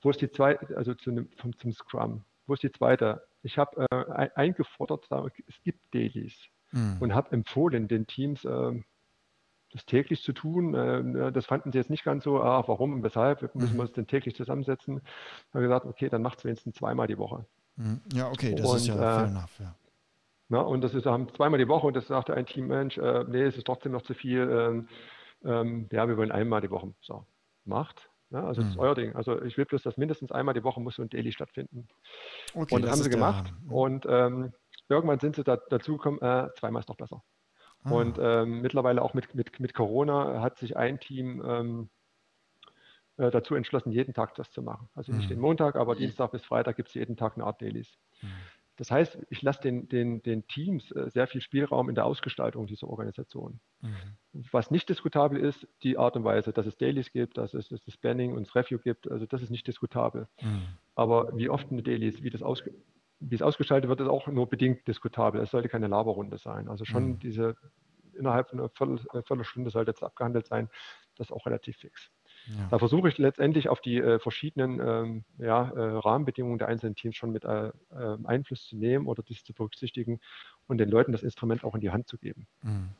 Wo 0.00 0.08
ist 0.08 0.22
die 0.22 0.30
zweite, 0.30 0.74
also 0.78 0.94
zu 0.94 1.10
dem, 1.10 1.28
vom, 1.36 1.54
zum 1.58 1.72
Scrum? 1.72 2.24
Wo 2.46 2.54
ist 2.54 2.62
die 2.62 2.72
zweite? 2.72 3.26
Ich 3.42 3.58
habe 3.58 3.84
äh, 3.90 4.30
eingefordert, 4.34 5.04
es 5.46 5.62
gibt 5.62 5.94
Dailies 5.94 6.38
mhm. 6.72 6.96
und 7.00 7.14
habe 7.14 7.32
empfohlen 7.32 7.86
den 7.86 8.06
Teams, 8.06 8.46
ähm, 8.46 8.86
das 9.76 9.86
täglich 9.86 10.22
zu 10.22 10.32
tun. 10.32 10.74
Äh, 10.74 11.32
das 11.32 11.46
fanden 11.46 11.72
sie 11.72 11.78
jetzt 11.78 11.90
nicht 11.90 12.04
ganz 12.04 12.24
so, 12.24 12.40
ah, 12.40 12.64
warum 12.66 12.92
und 12.94 13.02
weshalb, 13.02 13.54
müssen 13.54 13.74
mhm. 13.74 13.78
wir 13.78 13.82
uns 13.82 13.92
denn 13.92 14.06
täglich 14.06 14.34
zusammensetzen. 14.34 15.00
Haben 15.52 15.62
gesagt, 15.62 15.86
okay, 15.86 16.08
dann 16.08 16.22
macht 16.22 16.38
es 16.38 16.44
wenigstens 16.44 16.76
zweimal 16.76 17.06
die 17.06 17.18
Woche. 17.18 17.44
Mhm. 17.76 18.00
Ja, 18.12 18.28
okay, 18.28 18.54
das 18.54 18.68
und, 18.68 18.76
ist 18.76 18.86
ja 18.88 18.94
äh, 18.94 18.98
fair 18.98 19.28
enough, 19.28 19.60
ja. 19.60 19.74
Na, 20.48 20.60
und 20.60 20.80
das 20.80 20.94
ist 20.94 21.06
haben 21.06 21.28
zweimal 21.34 21.58
die 21.58 21.68
Woche 21.68 21.88
und 21.88 21.96
das 21.96 22.06
sagte 22.06 22.34
ein 22.34 22.46
Team, 22.46 22.68
Mensch, 22.68 22.98
äh, 22.98 23.24
nee, 23.28 23.42
es 23.42 23.56
ist 23.56 23.66
trotzdem 23.66 23.92
noch 23.92 24.02
zu 24.02 24.14
viel. 24.14 24.48
Ähm, 24.48 24.88
ähm, 25.44 25.88
ja, 25.90 26.08
wir 26.08 26.16
wollen 26.16 26.30
einmal 26.30 26.60
die 26.60 26.70
Woche. 26.70 26.92
So, 27.00 27.24
macht. 27.64 28.08
Ja, 28.30 28.44
also 28.44 28.60
mhm. 28.60 28.64
das 28.64 28.70
ist 28.70 28.76
mhm. 28.76 28.82
euer 28.82 28.94
Ding. 28.94 29.16
Also 29.16 29.42
ich 29.42 29.56
will 29.56 29.64
bloß, 29.64 29.82
dass 29.82 29.96
mindestens 29.96 30.32
einmal 30.32 30.54
die 30.54 30.64
Woche 30.64 30.80
muss 30.80 30.96
so 30.96 31.02
ein 31.02 31.08
Daily 31.08 31.32
stattfinden. 31.32 31.88
Okay, 32.54 32.74
und 32.74 32.82
das, 32.82 32.90
das 32.90 32.90
haben 32.90 33.04
sie 33.04 33.10
gemacht. 33.10 33.52
Der, 33.64 33.72
und 33.72 34.06
ähm, 34.08 34.52
irgendwann 34.88 35.18
sind 35.18 35.36
sie 35.36 35.44
da, 35.44 35.56
dazu 35.56 35.96
gekommen, 35.96 36.20
äh, 36.20 36.48
zweimal 36.58 36.80
ist 36.80 36.88
doch 36.88 36.96
besser. 36.96 37.22
Ah. 37.86 37.90
Und 37.90 38.18
ähm, 38.20 38.60
mittlerweile 38.60 39.02
auch 39.02 39.14
mit, 39.14 39.34
mit, 39.34 39.60
mit 39.60 39.74
Corona 39.74 40.40
hat 40.40 40.58
sich 40.58 40.76
ein 40.76 41.00
Team 41.00 41.42
ähm, 41.46 41.88
äh, 43.16 43.30
dazu 43.30 43.54
entschlossen, 43.54 43.92
jeden 43.92 44.12
Tag 44.14 44.34
das 44.34 44.50
zu 44.50 44.62
machen. 44.62 44.88
Also 44.94 45.12
nicht 45.12 45.26
mhm. 45.26 45.34
den 45.34 45.40
Montag, 45.40 45.76
aber 45.76 45.94
Dienstag 45.94 46.32
bis 46.32 46.44
Freitag 46.44 46.76
gibt 46.76 46.88
es 46.88 46.94
jeden 46.94 47.16
Tag 47.16 47.34
eine 47.36 47.44
Art 47.44 47.62
Dailies. 47.62 47.96
Mhm. 48.20 48.28
Das 48.76 48.90
heißt, 48.90 49.18
ich 49.30 49.40
lasse 49.40 49.62
den, 49.62 49.88
den, 49.88 50.22
den 50.22 50.46
Teams 50.48 50.92
äh, 50.92 51.08
sehr 51.10 51.26
viel 51.26 51.40
Spielraum 51.40 51.88
in 51.88 51.94
der 51.94 52.04
Ausgestaltung 52.04 52.66
dieser 52.66 52.88
Organisation. 52.88 53.58
Mhm. 53.80 54.44
Was 54.52 54.70
nicht 54.70 54.88
diskutabel 54.90 55.40
ist, 55.40 55.66
die 55.82 55.96
Art 55.96 56.14
und 56.14 56.24
Weise, 56.24 56.52
dass 56.52 56.66
es 56.66 56.76
Dailies 56.76 57.10
gibt, 57.10 57.38
dass 57.38 57.54
es, 57.54 57.68
dass 57.70 57.82
das 57.82 57.94
Spanning 57.94 58.34
und 58.34 58.46
das 58.46 58.54
Review 58.54 58.78
gibt, 58.78 59.10
also 59.10 59.24
das 59.24 59.40
ist 59.42 59.50
nicht 59.50 59.66
diskutabel. 59.66 60.28
Mhm. 60.42 60.62
Aber 60.94 61.34
wie 61.34 61.48
oft 61.48 61.70
eine 61.70 61.82
Dailies, 61.82 62.22
wie 62.22 62.30
das 62.30 62.42
ausge 62.42 62.74
wie 63.20 63.34
es 63.34 63.42
ausgestaltet 63.42 63.88
wird, 63.88 64.00
ist 64.00 64.08
auch 64.08 64.26
nur 64.26 64.48
bedingt 64.48 64.86
diskutabel. 64.86 65.40
Es 65.40 65.50
sollte 65.50 65.68
keine 65.68 65.86
Laberrunde 65.88 66.38
sein. 66.38 66.68
Also 66.68 66.84
schon 66.84 67.10
mhm. 67.10 67.18
diese 67.18 67.56
innerhalb 68.14 68.48
von 68.48 68.60
einer 68.60 68.68
Viertel, 68.70 68.98
Viertelstunde 69.22 69.70
sollte 69.70 69.90
jetzt 69.90 70.02
abgehandelt 70.02 70.46
sein. 70.46 70.68
Das 71.16 71.28
ist 71.28 71.32
auch 71.32 71.46
relativ 71.46 71.76
fix. 71.76 72.10
Ja. 72.46 72.68
Da 72.70 72.78
versuche 72.78 73.08
ich 73.08 73.18
letztendlich 73.18 73.68
auf 73.68 73.80
die 73.80 73.98
äh, 73.98 74.18
verschiedenen 74.18 74.80
ähm, 74.80 75.24
ja, 75.38 75.70
äh, 75.70 75.98
Rahmenbedingungen 75.98 76.58
der 76.58 76.68
einzelnen 76.68 76.94
Teams 76.94 77.16
schon 77.16 77.32
mit 77.32 77.44
äh, 77.44 77.72
ähm, 77.92 78.26
Einfluss 78.26 78.66
zu 78.66 78.76
nehmen 78.76 79.06
oder 79.06 79.22
dies 79.22 79.42
zu 79.42 79.52
berücksichtigen 79.52 80.20
und 80.66 80.78
den 80.78 80.88
Leuten 80.88 81.12
das 81.12 81.22
Instrument 81.22 81.64
auch 81.64 81.74
in 81.74 81.80
die 81.80 81.90
Hand 81.90 82.08
zu 82.08 82.18
geben. 82.18 82.46
Mhm. 82.62 82.90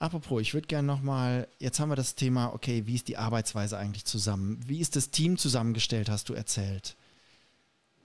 Apropos, 0.00 0.40
ich 0.40 0.54
würde 0.54 0.68
gerne 0.68 0.86
nochmal, 0.86 1.48
jetzt 1.58 1.80
haben 1.80 1.88
wir 1.88 1.96
das 1.96 2.14
Thema, 2.14 2.54
okay, 2.54 2.86
wie 2.86 2.94
ist 2.94 3.08
die 3.08 3.16
Arbeitsweise 3.16 3.76
eigentlich 3.76 4.04
zusammen? 4.04 4.60
Wie 4.64 4.80
ist 4.80 4.94
das 4.94 5.10
Team 5.10 5.36
zusammengestellt, 5.36 6.08
hast 6.08 6.28
du 6.28 6.34
erzählt? 6.34 6.96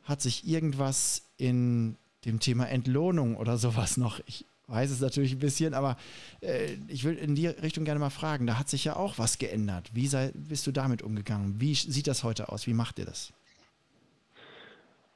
Hat 0.04 0.22
sich 0.22 0.47
irgendwas 0.47 1.24
in 1.38 1.97
dem 2.26 2.39
Thema 2.39 2.66
Entlohnung 2.66 3.36
oder 3.38 3.58
sowas 3.58 3.97
noch, 3.97 4.20
ich 4.26 4.45
weiß 4.68 4.91
es 4.91 5.01
natürlich 5.01 5.34
ein 5.34 5.39
bisschen, 5.39 5.74
aber 5.74 5.97
äh, 6.41 6.74
ich 6.88 7.04
will 7.04 7.16
in 7.16 7.36
die 7.36 7.47
Richtung 7.47 7.84
gerne 7.84 7.99
mal 7.99 8.10
fragen, 8.10 8.47
da 8.47 8.58
hat 8.58 8.70
sich 8.70 8.86
ja 8.86 8.95
auch 8.95 9.18
was 9.18 9.38
geändert. 9.38 9.91
Wie 9.93 10.08
sei, 10.08 10.32
bist 10.34 10.66
du 10.68 10.72
damit 10.72 11.01
umgegangen? 11.01 11.60
Wie 11.60 11.74
sieht 11.76 12.08
das 12.08 12.24
heute 12.24 12.49
aus? 12.49 12.66
Wie 12.66 12.74
macht 12.74 12.99
ihr 12.99 13.06
das? 13.06 13.34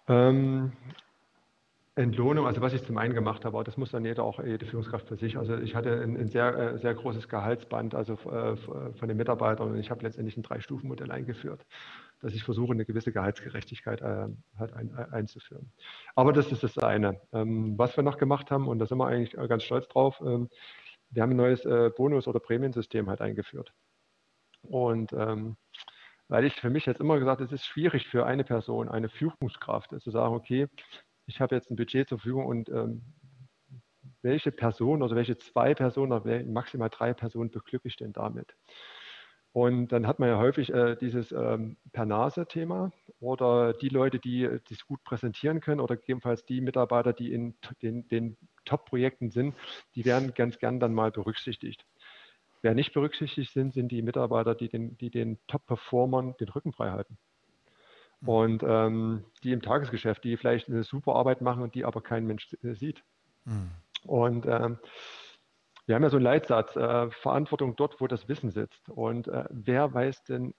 Ähm, 0.09 0.71
Entlohnung, 1.95 2.45
also 2.45 2.61
was 2.61 2.73
ich 2.73 2.83
zum 2.83 2.97
einen 2.97 3.13
gemacht 3.13 3.43
habe, 3.43 3.63
das 3.63 3.75
muss 3.75 3.91
dann 3.91 4.05
jeder 4.05 4.23
auch, 4.23 4.43
jede 4.43 4.65
Führungskraft 4.65 5.07
für 5.07 5.15
sich. 5.15 5.37
Also 5.37 5.57
ich 5.57 5.75
hatte 5.75 6.01
ein, 6.01 6.15
ein 6.15 6.27
sehr, 6.27 6.55
äh, 6.55 6.77
sehr 6.77 6.93
großes 6.93 7.27
Gehaltsband 7.27 7.95
also 7.95 8.13
äh, 8.13 8.55
von 8.55 9.07
den 9.07 9.17
Mitarbeitern 9.17 9.71
und 9.71 9.77
ich 9.77 9.89
habe 9.89 10.03
letztendlich 10.03 10.37
ein 10.37 10.43
Drei-Stufen-Modell 10.43 11.11
eingeführt, 11.11 11.65
dass 12.21 12.33
ich 12.33 12.43
versuche, 12.43 12.73
eine 12.73 12.85
gewisse 12.85 13.11
Gehaltsgerechtigkeit 13.11 14.01
äh, 14.01 14.27
halt 14.57 14.73
ein, 14.73 14.95
einzuführen. 14.95 15.71
Aber 16.15 16.33
das 16.33 16.51
ist 16.51 16.63
das 16.63 16.77
eine. 16.77 17.21
Ähm, 17.33 17.77
was 17.77 17.95
wir 17.95 18.03
noch 18.03 18.17
gemacht 18.17 18.51
haben, 18.51 18.67
und 18.67 18.79
da 18.79 18.85
sind 18.85 18.97
wir 18.97 19.07
eigentlich 19.07 19.33
ganz 19.49 19.63
stolz 19.63 19.87
drauf, 19.87 20.21
ähm, 20.21 20.49
wir 21.09 21.23
haben 21.23 21.31
ein 21.31 21.37
neues 21.37 21.63
Bonus- 21.95 22.27
oder 22.27 22.41
Prämiensystem 22.41 23.09
halt 23.09 23.21
eingeführt. 23.21 23.73
Und 24.63 25.13
ähm, 25.13 25.55
weil 26.27 26.43
ich 26.43 26.55
für 26.55 26.69
mich 26.69 26.85
jetzt 26.85 26.99
immer 26.99 27.19
gesagt, 27.19 27.41
es 27.41 27.51
ist 27.53 27.65
schwierig 27.65 28.07
für 28.07 28.25
eine 28.25 28.43
Person, 28.43 28.89
eine 28.89 29.07
Führungskraft, 29.07 29.95
zu 30.01 30.11
sagen, 30.11 30.35
okay, 30.35 30.67
ich 31.25 31.39
habe 31.39 31.55
jetzt 31.55 31.71
ein 31.71 31.75
Budget 31.75 32.09
zur 32.09 32.17
Verfügung 32.19 32.45
und 32.45 32.69
ähm, 32.69 33.01
welche 34.21 34.51
Person 34.51 35.03
oder 35.03 35.15
welche 35.15 35.37
zwei 35.37 35.73
Personen 35.73 36.11
oder 36.11 36.43
maximal 36.43 36.89
drei 36.89 37.13
Personen 37.13 37.51
beglücke 37.51 37.87
ich 37.87 37.95
denn 37.95 38.13
damit? 38.13 38.55
Und 39.57 39.87
dann 39.87 40.05
hat 40.05 40.19
man 40.19 40.29
ja 40.29 40.37
häufig 40.37 40.71
äh, 40.71 40.95
dieses 40.97 41.31
ähm, 41.31 41.77
Per-Nase-Thema 41.91 42.91
oder 43.19 43.73
die 43.73 43.89
Leute, 43.89 44.19
die 44.19 44.43
es 44.43 44.85
gut 44.85 45.03
präsentieren 45.03 45.61
können 45.61 45.81
oder 45.81 45.95
gegebenenfalls 45.95 46.45
die 46.45 46.61
Mitarbeiter, 46.61 47.11
die 47.11 47.33
in 47.33 47.55
den, 47.81 48.07
den 48.07 48.37
Top-Projekten 48.65 49.31
sind, 49.31 49.55
die 49.95 50.05
werden 50.05 50.35
ganz 50.35 50.59
gern 50.59 50.79
dann 50.79 50.93
mal 50.93 51.09
berücksichtigt. 51.09 51.87
Wer 52.61 52.75
nicht 52.75 52.93
berücksichtigt 52.93 53.51
sind, 53.51 53.73
sind 53.73 53.91
die 53.91 54.03
Mitarbeiter, 54.03 54.53
die 54.53 54.69
den, 54.69 54.95
die 54.99 55.09
den 55.09 55.39
Top-Performern 55.47 56.35
den 56.39 56.49
Rücken 56.49 56.71
frei 56.71 56.91
halten. 56.91 57.17
Mhm. 58.21 58.29
Und 58.29 58.63
ähm, 58.63 59.23
die 59.43 59.53
im 59.53 59.63
Tagesgeschäft, 59.63 60.23
die 60.23 60.37
vielleicht 60.37 60.69
eine 60.69 60.83
super 60.83 61.15
Arbeit 61.15 61.41
machen 61.41 61.63
und 61.63 61.73
die 61.73 61.83
aber 61.83 62.01
kein 62.01 62.27
Mensch 62.27 62.55
äh, 62.61 62.75
sieht. 62.75 63.03
Mhm. 63.45 63.71
Und 64.03 64.45
ähm, 64.45 64.77
wir 65.87 65.95
haben 65.95 66.03
ja 66.03 66.09
so 66.09 66.17
einen 66.17 66.25
Leitsatz, 66.25 66.75
äh, 66.75 67.09
Verantwortung 67.09 67.75
dort, 67.77 67.99
wo 68.01 68.07
das 68.07 68.27
Wissen 68.27 68.51
sitzt. 68.51 68.89
Und 68.89 69.29
äh, 69.29 69.45
wer 69.49 69.93
weiß 69.93 70.23
denn 70.25 70.53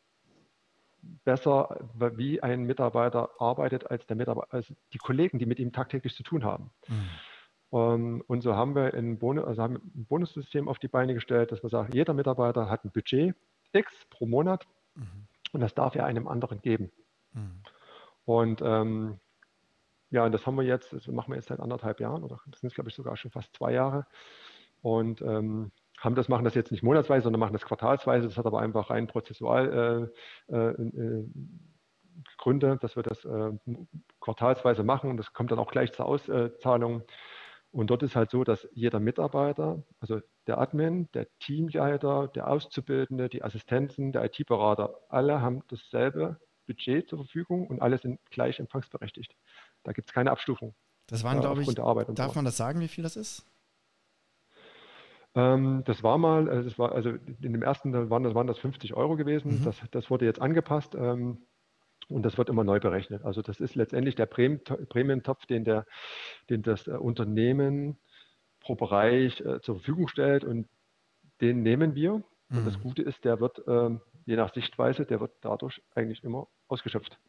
besser, 1.25 1.79
wie 2.17 2.43
ein 2.43 2.65
Mitarbeiter 2.65 3.31
arbeitet, 3.39 3.91
als, 3.91 4.07
der 4.07 4.17
Mitarbeiter, 4.17 4.53
als 4.53 4.73
die 4.93 4.99
Kollegen, 4.99 5.39
die 5.39 5.47
mit 5.47 5.59
ihm 5.59 5.73
tagtäglich 5.73 6.15
zu 6.15 6.23
tun 6.23 6.45
haben. 6.45 6.71
Mhm. 6.89 7.09
Um, 7.71 8.23
und 8.23 8.41
so 8.41 8.57
haben 8.57 8.75
wir 8.75 8.95
ein, 8.95 9.19
Bonus, 9.19 9.45
also 9.45 9.63
haben 9.63 9.75
ein 9.75 10.07
Bonussystem 10.07 10.69
auf 10.69 10.79
die 10.79 10.89
Beine 10.89 11.13
gestellt, 11.13 11.53
dass 11.53 11.63
wir 11.63 11.69
sagen, 11.69 11.93
jeder 11.93 12.15
Mitarbeiter 12.15 12.71
hat 12.71 12.83
ein 12.83 12.91
Budget 12.91 13.35
X 13.73 14.07
pro 14.09 14.25
Monat 14.25 14.67
mhm. 14.95 15.29
und 15.53 15.61
das 15.61 15.75
darf 15.75 15.95
er 15.95 16.07
einem 16.07 16.29
anderen 16.29 16.63
geben. 16.63 16.91
Mhm. 17.33 17.63
Und 18.25 18.63
ähm, 18.65 19.21
ja, 20.09 20.25
und 20.25 20.33
das 20.33 20.47
haben 20.47 20.57
wir 20.57 20.65
jetzt, 20.65 20.95
das 20.95 21.07
machen 21.09 21.31
wir 21.31 21.37
jetzt 21.37 21.49
seit 21.49 21.61
anderthalb 21.61 22.01
Jahren 22.01 22.25
oder 22.25 22.41
das 22.47 22.61
sind 22.61 22.73
glaube 22.73 22.89
ich 22.89 22.97
sogar 22.97 23.19
schon 23.19 23.31
fast 23.31 23.55
zwei 23.55 23.75
Jahre 23.75 24.07
und 24.83 25.21
ähm, 25.23 25.73
haben 25.99 26.15
das, 26.15 26.29
machen 26.29 26.45
das 26.45 26.55
jetzt 26.55 26.71
nicht 26.71 26.83
monatsweise, 26.83 27.25
sondern 27.25 27.41
machen 27.41 27.53
das 27.53 27.65
quartalsweise. 27.65 28.29
Das 28.29 28.39
hat 28.39 28.47
aber 28.47 28.61
einfach 28.61 28.91
rein 28.91 29.07
prozessual 29.07 30.11
äh, 30.51 30.55
äh, 30.55 30.71
äh 30.71 31.25
Gründe, 32.37 32.79
dass 32.81 32.97
wir 32.97 33.03
das 33.03 33.25
äh, 33.25 33.53
quartalsweise 34.21 34.83
machen. 34.83 35.17
Das 35.17 35.33
kommt 35.33 35.53
dann 35.53 35.59
auch 35.59 35.71
gleich 35.71 35.93
zur 35.93 36.07
Auszahlung. 36.07 37.03
Und 37.71 37.91
dort 37.91 38.03
ist 38.03 38.17
halt 38.17 38.31
so, 38.31 38.45
dass 38.45 38.67
jeder 38.73 38.99
Mitarbeiter, 38.99 39.83
also 40.01 40.21
der 40.47 40.59
Admin, 40.59 41.09
der 41.13 41.29
Teamleiter, 41.39 42.29
der 42.29 42.49
Auszubildende, 42.49 43.29
die 43.29 43.45
Assistenzen, 43.45 44.13
der 44.13 44.25
IT-Berater, 44.25 44.99
alle 45.09 45.41
haben 45.43 45.63
dasselbe 45.69 46.41
Budget 46.67 47.09
zur 47.09 47.19
Verfügung 47.19 47.67
und 47.67 47.81
alle 47.81 47.99
sind 47.99 48.21
gleich 48.31 48.59
empfangsberechtigt. 48.59 49.37
Da 49.83 49.93
gibt 49.93 50.11
es 50.11 50.15
keine 50.15 50.31
Abstufung. 50.31 50.75
Das 51.07 51.25
waren, 51.25 51.41
glaube 51.41 51.63
ich, 51.63 51.75
darf 51.75 52.35
man 52.35 52.45
das 52.45 52.57
sagen, 52.57 52.81
wie 52.81 52.89
viel 52.89 53.03
das 53.03 53.17
ist? 53.17 53.47
Ähm, 55.39 55.83
das 55.85 56.03
war 56.03 56.19
mal, 56.19 56.49
also 56.49 56.69
das 56.69 56.79
war, 56.81 56.93
also 56.93 57.11
in 57.11 57.53
dem 57.53 57.63
ersten 57.63 57.93
waren 58.11 58.25
das, 58.25 58.35
waren 58.35 58.49
das 58.49 58.59
50 58.59 58.95
Euro 58.95 59.17
gewesen. 59.17 59.61
Mhm. 59.61 59.65
Das, 59.65 59.81
das 59.93 60.11
wurde 60.11 60.25
jetzt 60.25 60.43
angepasst. 60.43 60.97
Ähm, 60.97 61.47
und 62.09 62.23
das 62.25 62.39
wird 62.39 62.49
immer 62.49 62.65
neu 62.65 62.81
berechnet. 62.81 63.23
Also 63.25 63.43
das 63.43 63.61
ist 63.61 63.77
letztendlich 63.77 64.17
der 64.17 64.27
Prämientopf, 64.27 65.47
den, 65.47 65.65
der, 65.65 65.87
den 66.51 66.63
das 66.63 66.89
äh, 66.89 66.93
Unternehmen 66.93 67.99
pro 68.61 68.75
Bereich 68.75 69.41
äh, 69.43 69.61
zur 69.61 69.77
Verfügung 69.77 70.09
stellt 70.09 70.43
und 70.43 70.69
den 71.41 71.63
nehmen 71.63 71.95
wir. 71.95 72.15
Mhm. 72.49 72.59
Und 72.59 72.67
das 72.67 72.79
mhm. 72.79 72.83
Gute 72.83 73.03
ist, 73.03 73.25
der 73.25 73.39
wird, 73.41 73.63
ähm, 73.69 74.01
je 74.25 74.37
nach 74.37 74.53
Sichtweise, 74.53 75.05
der 75.05 75.21
wird 75.21 75.33
dadurch 75.43 75.83
eigentlich 75.95 76.25
immer 76.25 76.49
ausgeschöpft. 76.67 77.21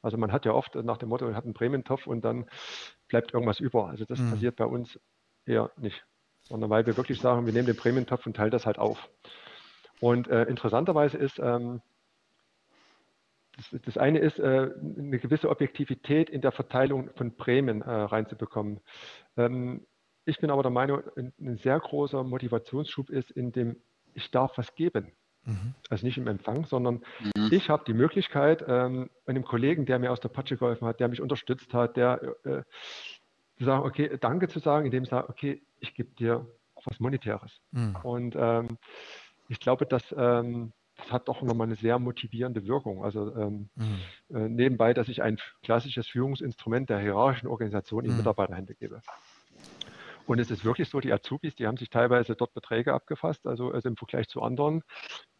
Also 0.00 0.16
man 0.16 0.32
hat 0.32 0.46
ja 0.46 0.52
oft 0.52 0.74
nach 0.74 0.96
dem 0.96 1.10
Motto, 1.10 1.26
man 1.26 1.36
hat 1.36 1.44
einen 1.44 1.54
Prämientopf 1.54 2.08
und 2.08 2.24
dann 2.24 2.46
bleibt 3.06 3.34
irgendwas 3.34 3.60
über. 3.60 3.88
Also 3.88 4.04
das 4.04 4.18
mhm. 4.18 4.30
passiert 4.30 4.56
bei 4.56 4.64
uns 4.64 4.98
eher 5.44 5.70
nicht, 5.76 6.04
sondern 6.52 6.68
weil 6.68 6.84
wir 6.84 6.98
wirklich 6.98 7.18
sagen, 7.18 7.46
wir 7.46 7.52
nehmen 7.54 7.64
den 7.64 7.76
Prämientopf 7.76 8.26
und 8.26 8.36
teilen 8.36 8.50
das 8.50 8.66
halt 8.66 8.78
auf. 8.78 9.08
Und 10.00 10.28
äh, 10.28 10.42
interessanterweise 10.44 11.16
ist, 11.16 11.38
ähm, 11.38 11.80
das, 13.56 13.80
das, 13.86 13.96
eine 13.96 14.18
ist, 14.18 14.38
äh, 14.38 14.70
eine 14.98 15.18
gewisse 15.18 15.48
Objektivität 15.48 16.28
in 16.28 16.42
der 16.42 16.52
Verteilung 16.52 17.08
von 17.16 17.34
Prämien 17.34 17.80
äh, 17.80 17.90
reinzubekommen. 17.90 18.80
Ähm, 19.38 19.86
ich 20.26 20.40
bin 20.40 20.50
aber 20.50 20.62
der 20.62 20.70
Meinung, 20.70 21.02
ein, 21.16 21.32
ein, 21.40 21.56
sehr 21.56 21.80
großer 21.80 22.22
Motivationsschub 22.22 23.08
ist 23.08 23.30
in 23.30 23.52
dem, 23.52 23.76
ich 24.12 24.30
darf 24.30 24.58
was 24.58 24.74
geben. 24.74 25.10
Mhm. 25.44 25.72
Also 25.88 26.04
nicht 26.04 26.18
im 26.18 26.26
Empfang, 26.26 26.66
sondern 26.66 27.02
mhm. 27.34 27.48
ich 27.50 27.70
habe 27.70 27.84
die 27.86 27.94
Möglichkeit, 27.94 28.62
ähm, 28.68 29.08
einem 29.24 29.42
Kollegen, 29.42 29.86
der 29.86 29.98
mir 29.98 30.12
aus 30.12 30.20
der 30.20 30.28
Patsche 30.28 30.58
geholfen 30.58 30.86
hat, 30.86 31.00
der 31.00 31.08
mich 31.08 31.22
unterstützt 31.22 31.72
hat, 31.72 31.96
der 31.96 32.20
äh, 32.44 32.62
zu 33.62 33.66
sagen, 33.66 33.84
okay, 33.84 34.18
danke 34.20 34.48
zu 34.48 34.58
sagen, 34.58 34.86
indem 34.86 35.04
ich 35.04 35.10
sage, 35.10 35.28
okay, 35.28 35.62
ich 35.80 35.94
gebe 35.94 36.10
dir 36.14 36.46
was 36.84 36.98
Monetäres. 36.98 37.60
Mhm. 37.70 37.96
Und 38.02 38.36
ähm, 38.36 38.78
ich 39.48 39.60
glaube, 39.60 39.86
dass 39.86 40.14
ähm, 40.16 40.72
das 40.96 41.10
hat 41.10 41.28
doch 41.28 41.42
nochmal 41.42 41.66
eine 41.66 41.76
sehr 41.76 41.98
motivierende 41.98 42.66
Wirkung. 42.66 43.04
Also 43.04 43.34
ähm, 43.34 43.68
mhm. 43.74 44.36
äh, 44.36 44.48
nebenbei, 44.48 44.94
dass 44.94 45.08
ich 45.08 45.22
ein 45.22 45.38
klassisches 45.62 46.06
Führungsinstrument 46.08 46.90
der 46.90 46.98
hierarchischen 46.98 47.48
Organisation 47.48 48.04
in 48.04 48.12
mhm. 48.12 48.18
Mitarbeiterhände 48.18 48.74
gebe. 48.74 49.00
Und 50.26 50.38
es 50.38 50.50
ist 50.50 50.64
wirklich 50.64 50.88
so, 50.88 51.00
die 51.00 51.12
Azubis, 51.12 51.54
die 51.56 51.66
haben 51.66 51.76
sich 51.76 51.90
teilweise 51.90 52.36
dort 52.36 52.54
Beträge 52.54 52.94
abgefasst, 52.94 53.46
also, 53.46 53.72
also 53.72 53.88
im 53.88 53.96
Vergleich 53.96 54.28
zu 54.28 54.40
anderen, 54.42 54.82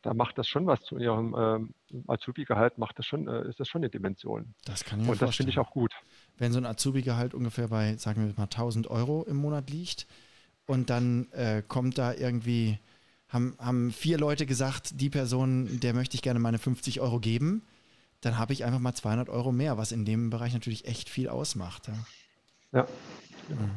da 0.03 0.13
macht 0.13 0.39
das 0.39 0.49
schon 0.49 0.67
was 0.67 0.83
zu 0.83 0.99
ihrem 0.99 1.37
ähm, 1.39 1.75
Azubi-Gehalt, 2.09 2.79
macht 2.79 2.99
das 2.99 3.07
schon, 3.07 3.29
äh, 3.29 3.49
ist 3.49 3.61
das 3.61 3.69
schon 3.69 3.83
eine 3.83 3.91
Dimension. 3.91 4.55
Das 4.65 4.85
kann 4.85 5.01
ich 5.01 5.09
Und 5.09 5.23
das 5.23 5.37
finde 5.37 5.51
ich 5.51 5.59
auch 5.59 5.71
gut. 5.71 5.95
Wenn 6.43 6.53
so 6.53 6.59
ein 6.59 6.67
Azubi-Gehalt 6.67 7.35
ungefähr 7.35 7.69
bei, 7.69 7.97
sagen 7.99 8.27
wir 8.27 8.35
mal, 8.37 8.45
1000 8.45 8.89
Euro 8.91 9.23
im 9.29 9.37
Monat 9.37 9.71
liegt 9.71 10.09
und 10.67 10.91
dann 10.91 11.31
äh, 11.31 11.63
kommt 11.67 11.99
da 11.99 12.13
irgendwie 12.13 12.81
haben, 13.29 13.55
haben 13.61 13.93
vier 13.93 14.19
Leute 14.19 14.45
gesagt, 14.45 15.01
die 15.01 15.09
Person, 15.09 15.79
der 15.79 15.95
möchte 15.95 16.17
ich 16.17 16.23
gerne 16.23 16.41
meine 16.41 16.59
50 16.59 17.01
Euro 17.01 17.21
geben, 17.21 17.63
dann 18.23 18.39
habe 18.39 18.53
ich 18.55 18.65
einfach 18.65 18.81
mal 18.81 18.93
200 18.93 19.29
Euro 19.29 19.53
mehr, 19.53 19.79
was 19.79 19.93
in 19.93 20.05
dem 20.05 20.31
Bereich 20.31 20.53
natürlich 20.53 20.89
echt 20.89 21.09
viel 21.09 21.29
ausmacht. 21.29 21.87
Ja. 21.87 21.95
ja. 22.73 22.89
Mhm. 23.49 23.71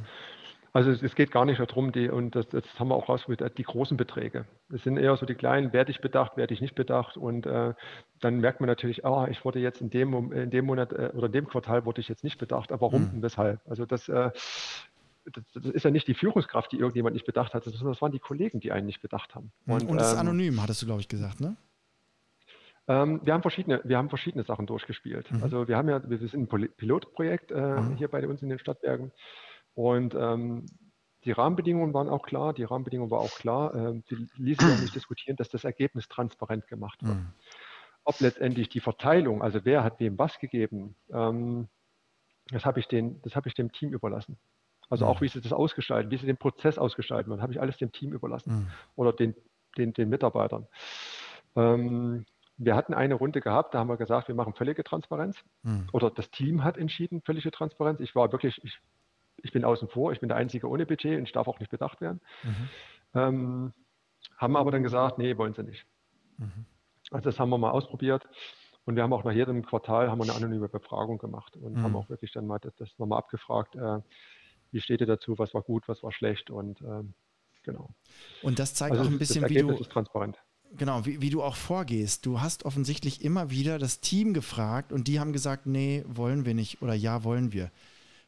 Also 0.75 0.91
es, 0.91 1.01
es, 1.01 1.15
geht 1.15 1.31
gar 1.31 1.45
nicht 1.45 1.61
darum, 1.61 1.93
die, 1.93 2.09
und 2.09 2.35
das, 2.35 2.49
das 2.49 2.65
haben 2.77 2.89
wir 2.89 2.95
auch 2.95 3.07
rausgefunden, 3.07 3.49
die 3.57 3.63
großen 3.63 3.95
Beträge. 3.95 4.43
Es 4.73 4.83
sind 4.83 4.97
eher 4.97 5.15
so 5.15 5.25
die 5.25 5.35
kleinen, 5.35 5.71
werde 5.71 5.89
ich 5.89 6.01
bedacht, 6.01 6.35
werde 6.35 6.53
ich 6.53 6.59
nicht 6.59 6.75
bedacht. 6.75 7.15
Und 7.15 7.45
äh, 7.45 7.73
dann 8.19 8.41
merkt 8.41 8.59
man 8.59 8.67
natürlich, 8.67 9.05
ah, 9.05 9.25
ich 9.31 9.45
wurde 9.45 9.59
jetzt 9.59 9.79
in 9.79 9.89
dem, 9.89 10.33
in 10.33 10.49
dem 10.49 10.65
Monat 10.65 10.91
äh, 10.91 11.11
oder 11.13 11.27
in 11.27 11.31
dem 11.31 11.47
Quartal 11.47 11.85
wurde 11.85 12.01
ich 12.01 12.09
jetzt 12.09 12.25
nicht 12.25 12.37
bedacht, 12.39 12.73
aber 12.73 12.87
warum 12.87 13.03
mhm. 13.03 13.13
und 13.13 13.21
weshalb? 13.21 13.61
Also 13.65 13.85
das, 13.85 14.09
äh, 14.09 14.31
das, 15.31 15.43
das, 15.53 15.63
ist 15.63 15.83
ja 15.83 15.91
nicht 15.91 16.09
die 16.09 16.13
Führungskraft, 16.13 16.73
die 16.73 16.79
irgendjemand 16.79 17.13
nicht 17.13 17.25
bedacht 17.25 17.53
hat, 17.53 17.63
sondern 17.63 17.93
das 17.93 18.01
waren 18.01 18.11
die 18.11 18.19
Kollegen, 18.19 18.59
die 18.59 18.73
einen 18.73 18.85
nicht 18.85 19.01
bedacht 19.01 19.33
haben. 19.33 19.53
Und, 19.67 19.87
und 19.87 19.95
das 19.95 20.07
ist 20.07 20.13
ähm, 20.15 20.27
anonym, 20.27 20.61
hattest 20.61 20.81
du, 20.81 20.87
glaube 20.87 20.99
ich, 20.99 21.07
gesagt, 21.07 21.39
ne? 21.39 21.55
Ähm, 22.89 23.21
wir, 23.23 23.33
haben 23.33 23.43
verschiedene, 23.43 23.79
wir 23.85 23.97
haben 23.97 24.09
verschiedene 24.09 24.43
Sachen 24.43 24.65
durchgespielt. 24.65 25.31
Mhm. 25.31 25.41
Also 25.41 25.69
wir 25.69 25.77
haben 25.77 25.87
ja, 25.87 26.01
wir 26.07 26.17
sind 26.17 26.51
ein 26.51 26.69
Pilotprojekt 26.75 27.53
äh, 27.53 27.79
mhm. 27.79 27.95
hier 27.95 28.09
bei 28.09 28.27
uns 28.27 28.41
in 28.41 28.49
den 28.49 28.59
Stadtwerken 28.59 29.13
und 29.75 30.15
ähm, 30.15 30.65
die 31.25 31.31
Rahmenbedingungen 31.31 31.93
waren 31.93 32.07
auch 32.07 32.23
klar, 32.23 32.53
die 32.53 32.63
Rahmenbedingungen 32.63 33.11
waren 33.11 33.25
auch 33.25 33.35
klar. 33.35 33.75
Äh, 33.75 34.01
die 34.09 34.27
ließen 34.37 34.71
auch 34.71 34.79
nicht 34.79 34.95
diskutieren, 34.95 35.35
dass 35.35 35.49
das 35.49 35.63
Ergebnis 35.63 36.07
transparent 36.07 36.67
gemacht 36.67 37.03
wird. 37.03 37.17
Mhm. 37.17 37.33
Ob 38.03 38.19
letztendlich 38.19 38.69
die 38.69 38.79
Verteilung, 38.79 39.41
also 39.41 39.65
wer 39.65 39.83
hat 39.83 39.99
wem 39.99 40.17
was 40.17 40.39
gegeben, 40.39 40.95
ähm, 41.11 41.67
das 42.51 42.65
habe 42.65 42.79
ich, 42.79 42.85
hab 42.85 43.45
ich 43.47 43.55
dem 43.55 43.71
Team 43.71 43.91
überlassen. 43.91 44.37
Also 44.87 45.07
auch, 45.07 45.19
mhm. 45.19 45.25
wie 45.25 45.29
sie 45.29 45.41
das 45.41 45.51
ausgestalten, 45.51 46.11
wie 46.11 46.17
sie 46.17 46.27
den 46.27 46.37
Prozess 46.37 46.77
ausgestalten, 46.77 47.31
dann 47.31 47.41
habe 47.41 47.51
ich 47.51 47.59
alles 47.59 47.77
dem 47.77 47.91
Team 47.91 48.13
überlassen 48.13 48.53
mhm. 48.53 48.67
oder 48.95 49.11
den, 49.11 49.35
den, 49.77 49.93
den 49.93 50.09
Mitarbeitern. 50.09 50.67
Ähm, 51.55 52.25
wir 52.57 52.75
hatten 52.75 52.93
eine 52.93 53.15
Runde 53.15 53.41
gehabt, 53.41 53.73
da 53.73 53.79
haben 53.79 53.89
wir 53.89 53.97
gesagt, 53.97 54.27
wir 54.27 54.35
machen 54.35 54.53
völlige 54.53 54.83
Transparenz. 54.83 55.43
Mhm. 55.63 55.87
Oder 55.91 56.11
das 56.11 56.29
Team 56.29 56.63
hat 56.63 56.77
entschieden, 56.77 57.21
völlige 57.21 57.51
Transparenz. 57.51 57.99
Ich 57.99 58.15
war 58.15 58.31
wirklich, 58.31 58.63
ich, 58.63 58.79
ich 59.45 59.51
bin 59.51 59.63
außen 59.63 59.87
vor, 59.87 60.11
ich 60.11 60.19
bin 60.19 60.29
der 60.29 60.37
Einzige 60.37 60.67
ohne 60.67 60.85
Budget 60.87 61.19
und 61.19 61.25
ich 61.25 61.31
darf 61.31 61.47
auch 61.47 61.59
nicht 61.59 61.69
bedacht 61.69 62.01
werden. 62.01 62.19
Mhm. 62.43 62.69
Ähm, 63.13 63.73
haben 64.37 64.57
aber 64.57 64.71
dann 64.71 64.81
gesagt, 64.81 65.19
nee, 65.19 65.37
wollen 65.37 65.53
sie 65.53 65.63
nicht. 65.63 65.85
Mhm. 66.37 66.65
Also 67.11 67.29
das 67.29 67.39
haben 67.39 67.49
wir 67.49 67.59
mal 67.59 67.69
ausprobiert. 67.69 68.27
Und 68.85 68.95
wir 68.95 69.03
haben 69.03 69.13
auch 69.13 69.23
nach 69.23 69.31
jedem 69.31 69.63
Quartal 69.63 70.09
haben 70.09 70.19
wir 70.19 70.23
eine 70.23 70.33
anonyme 70.33 70.67
Befragung 70.67 71.19
gemacht 71.19 71.55
und 71.57 71.77
haben 71.81 71.91
mhm. 71.91 71.97
auch 71.97 72.09
wirklich 72.09 72.31
dann 72.31 72.47
mal 72.47 72.59
das, 72.59 72.75
das 72.75 72.89
nochmal 72.97 73.19
abgefragt. 73.19 73.75
Äh, 73.75 73.99
wie 74.71 74.81
steht 74.81 75.01
ihr 75.01 75.07
dazu, 75.07 75.37
was 75.37 75.53
war 75.53 75.61
gut, 75.61 75.87
was 75.87 76.01
war 76.01 76.11
schlecht 76.11 76.49
und 76.49 76.81
ähm, 76.81 77.13
genau. 77.63 77.89
Und 78.41 78.57
das 78.57 78.73
zeigt 78.73 78.93
also 78.93 79.03
auch 79.03 79.11
ein 79.11 79.19
bisschen, 79.19 79.47
wie 79.47 79.59
du 79.59 79.71
ist 79.71 79.91
transparent. 79.91 80.39
Genau, 80.73 81.05
wie, 81.05 81.21
wie 81.21 81.29
du 81.29 81.43
auch 81.43 81.55
vorgehst. 81.55 82.25
Du 82.25 82.41
hast 82.41 82.65
offensichtlich 82.65 83.23
immer 83.23 83.51
wieder 83.51 83.77
das 83.77 84.01
Team 84.01 84.33
gefragt 84.33 84.91
und 84.91 85.07
die 85.07 85.19
haben 85.19 85.33
gesagt, 85.33 85.67
nee, 85.67 86.03
wollen 86.07 86.45
wir 86.45 86.55
nicht 86.55 86.81
oder 86.81 86.95
ja, 86.95 87.23
wollen 87.23 87.53
wir. 87.53 87.71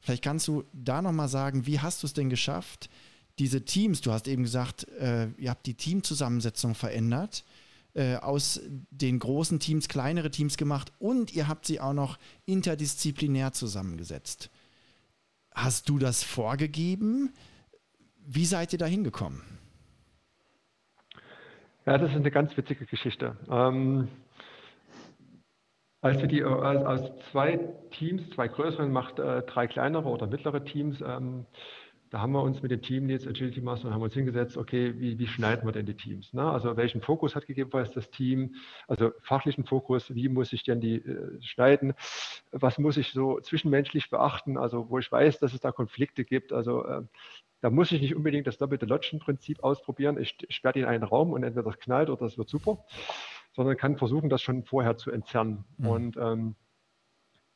Vielleicht 0.07 0.23
kannst 0.23 0.47
du 0.47 0.63
da 0.71 1.01
nochmal 1.01 1.27
sagen, 1.27 1.67
wie 1.67 1.81
hast 1.81 2.01
du 2.01 2.07
es 2.07 2.13
denn 2.13 2.29
geschafft, 2.29 2.89
diese 3.39 3.65
Teams, 3.65 3.99
du 3.99 4.13
hast 4.13 4.29
eben 4.29 4.43
gesagt, 4.43 4.87
äh, 4.99 5.27
ihr 5.37 5.49
habt 5.49 5.65
die 5.65 5.73
Teamzusammensetzung 5.73 6.75
verändert, 6.75 7.43
äh, 7.93 8.15
aus 8.15 8.61
den 8.89 9.19
großen 9.19 9.59
Teams 9.59 9.89
kleinere 9.89 10.31
Teams 10.31 10.55
gemacht 10.55 10.93
und 10.99 11.33
ihr 11.33 11.49
habt 11.49 11.65
sie 11.65 11.81
auch 11.81 11.91
noch 11.91 12.17
interdisziplinär 12.45 13.51
zusammengesetzt. 13.51 14.49
Hast 15.53 15.89
du 15.89 15.99
das 15.99 16.23
vorgegeben? 16.23 17.33
Wie 18.25 18.45
seid 18.45 18.71
ihr 18.71 18.79
da 18.79 18.85
hingekommen? 18.85 19.41
Ja, 21.85 21.97
das 21.97 22.11
ist 22.11 22.15
eine 22.15 22.31
ganz 22.31 22.55
witzige 22.55 22.85
Geschichte. 22.85 23.35
Ähm, 23.49 24.07
als 26.01 26.21
wir 26.21 26.27
die 26.27 26.43
als, 26.43 26.85
als, 26.85 27.11
zwei 27.31 27.59
Teams, 27.91 28.29
zwei 28.31 28.47
größere, 28.47 28.87
macht 28.87 29.19
äh, 29.19 29.41
drei 29.43 29.67
kleinere 29.67 30.07
oder 30.07 30.27
mittlere 30.27 30.63
Teams, 30.63 31.01
ähm, 31.01 31.45
da 32.09 32.21
haben 32.21 32.31
wir 32.31 32.41
uns 32.41 32.61
mit 32.61 32.71
dem 32.71 32.81
Team 32.81 33.09
jetzt 33.09 33.27
Agility 33.27 33.59
Master 33.59 33.91
haben 33.91 34.01
uns 34.01 34.13
hingesetzt, 34.13 34.57
okay, 34.57 34.93
wie, 34.97 35.19
wie 35.19 35.27
schneiden 35.27 35.67
wir 35.67 35.73
denn 35.73 35.85
die 35.85 35.95
Teams? 35.95 36.31
Ne? 36.33 36.49
Also 36.49 36.77
welchen 36.77 37.01
Fokus 37.01 37.35
hat 37.35 37.47
gegebenenfalls 37.47 37.91
das 37.91 38.09
Team? 38.09 38.55
Also 38.87 39.11
fachlichen 39.23 39.65
Fokus, 39.65 40.13
wie 40.15 40.29
muss 40.29 40.53
ich 40.53 40.63
denn 40.63 40.79
die 40.79 40.97
äh, 40.97 41.41
schneiden? 41.41 41.93
Was 42.51 42.77
muss 42.77 42.97
ich 42.97 43.11
so 43.11 43.39
zwischenmenschlich 43.41 44.09
beachten? 44.09 44.57
Also 44.57 44.89
wo 44.89 44.99
ich 44.99 45.11
weiß, 45.11 45.39
dass 45.39 45.53
es 45.53 45.59
da 45.59 45.71
Konflikte 45.71 46.23
gibt. 46.23 46.53
Also 46.53 46.85
äh, 46.85 47.01
da 47.59 47.69
muss 47.69 47.91
ich 47.91 48.01
nicht 48.01 48.15
unbedingt 48.15 48.47
das 48.47 48.57
doppelte 48.57 48.85
Lotschen-Prinzip 48.85 49.63
ausprobieren. 49.63 50.17
Ich 50.17 50.37
sperre 50.49 50.73
die 50.73 50.79
in 50.81 50.85
einen 50.85 51.03
Raum 51.03 51.33
und 51.33 51.43
entweder 51.43 51.63
das 51.63 51.79
knallt 51.79 52.09
oder 52.09 52.21
das 52.21 52.37
wird 52.37 52.47
super, 52.47 52.85
sondern 53.57 53.75
kann 53.75 53.97
versuchen, 53.97 54.29
das 54.29 54.41
schon 54.41 54.63
vorher 54.63 54.95
zu 54.95 55.11
entzerren. 55.11 55.65
Mhm. 55.77 55.87
Und 55.87 56.17
ähm, 56.17 56.55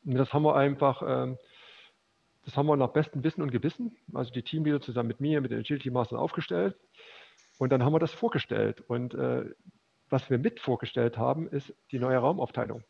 das 0.04 0.34
haben 0.34 0.44
wir 0.44 0.56
einfach 0.56 1.02
ähm, 1.08 1.38
das 2.46 2.58
haben 2.58 2.66
wir 2.66 2.76
nach 2.76 2.90
bestem 2.90 3.24
Wissen 3.24 3.42
und 3.42 3.52
Gewissen, 3.52 3.96
also 4.14 4.32
die 4.32 4.42
Teamleader 4.42 4.82
zusammen 4.82 5.08
mit 5.08 5.20
mir, 5.20 5.42
mit 5.42 5.52
den 5.52 5.60
Agility 5.60 5.92
Mastern 5.92 6.18
aufgestellt. 6.18 6.76
Und 7.60 7.72
dann 7.72 7.84
haben 7.84 7.94
wir 7.94 8.00
das 8.00 8.12
vorgestellt. 8.12 8.82
Und 8.82 9.14
äh, 9.14 9.46
was 10.10 10.30
wir 10.30 10.40
mit 10.40 10.60
vorgestellt 10.60 11.18
haben, 11.18 11.48
ist 11.48 11.74
die 11.92 12.00
neue 12.00 12.18
Raumaufteilung. 12.18 12.84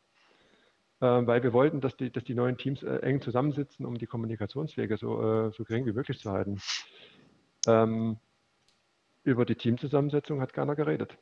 Äh, 1.01 1.05
weil 1.05 1.43
wir 1.43 1.51
wollten, 1.51 1.81
dass 1.81 1.97
die, 1.97 2.11
dass 2.11 2.23
die 2.23 2.33
neuen 2.33 2.57
Teams 2.57 2.81
äh, 2.81 2.97
eng 2.97 3.21
zusammensitzen, 3.21 3.85
um 3.85 3.97
die 3.97 4.07
Kommunikationswege 4.07 4.95
so, 4.95 5.21
äh, 5.21 5.51
so 5.51 5.65
gering 5.65 5.85
wie 5.85 5.93
möglich 5.93 6.19
zu 6.19 6.31
halten. 6.31 6.61
Ähm, 7.67 8.17
über 9.23 9.45
die 9.45 9.55
Teamzusammensetzung 9.55 10.39
hat 10.39 10.53
keiner 10.53 10.75
geredet. 10.75 11.17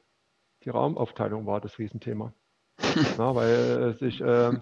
Die 0.64 0.70
Raumaufteilung 0.70 1.45
war 1.45 1.62
das 1.62 1.80
Riesenthema. 1.80 2.34
Na, 3.18 3.36
weil 3.36 3.93
sich 3.99 4.22
ähm, 4.22 4.62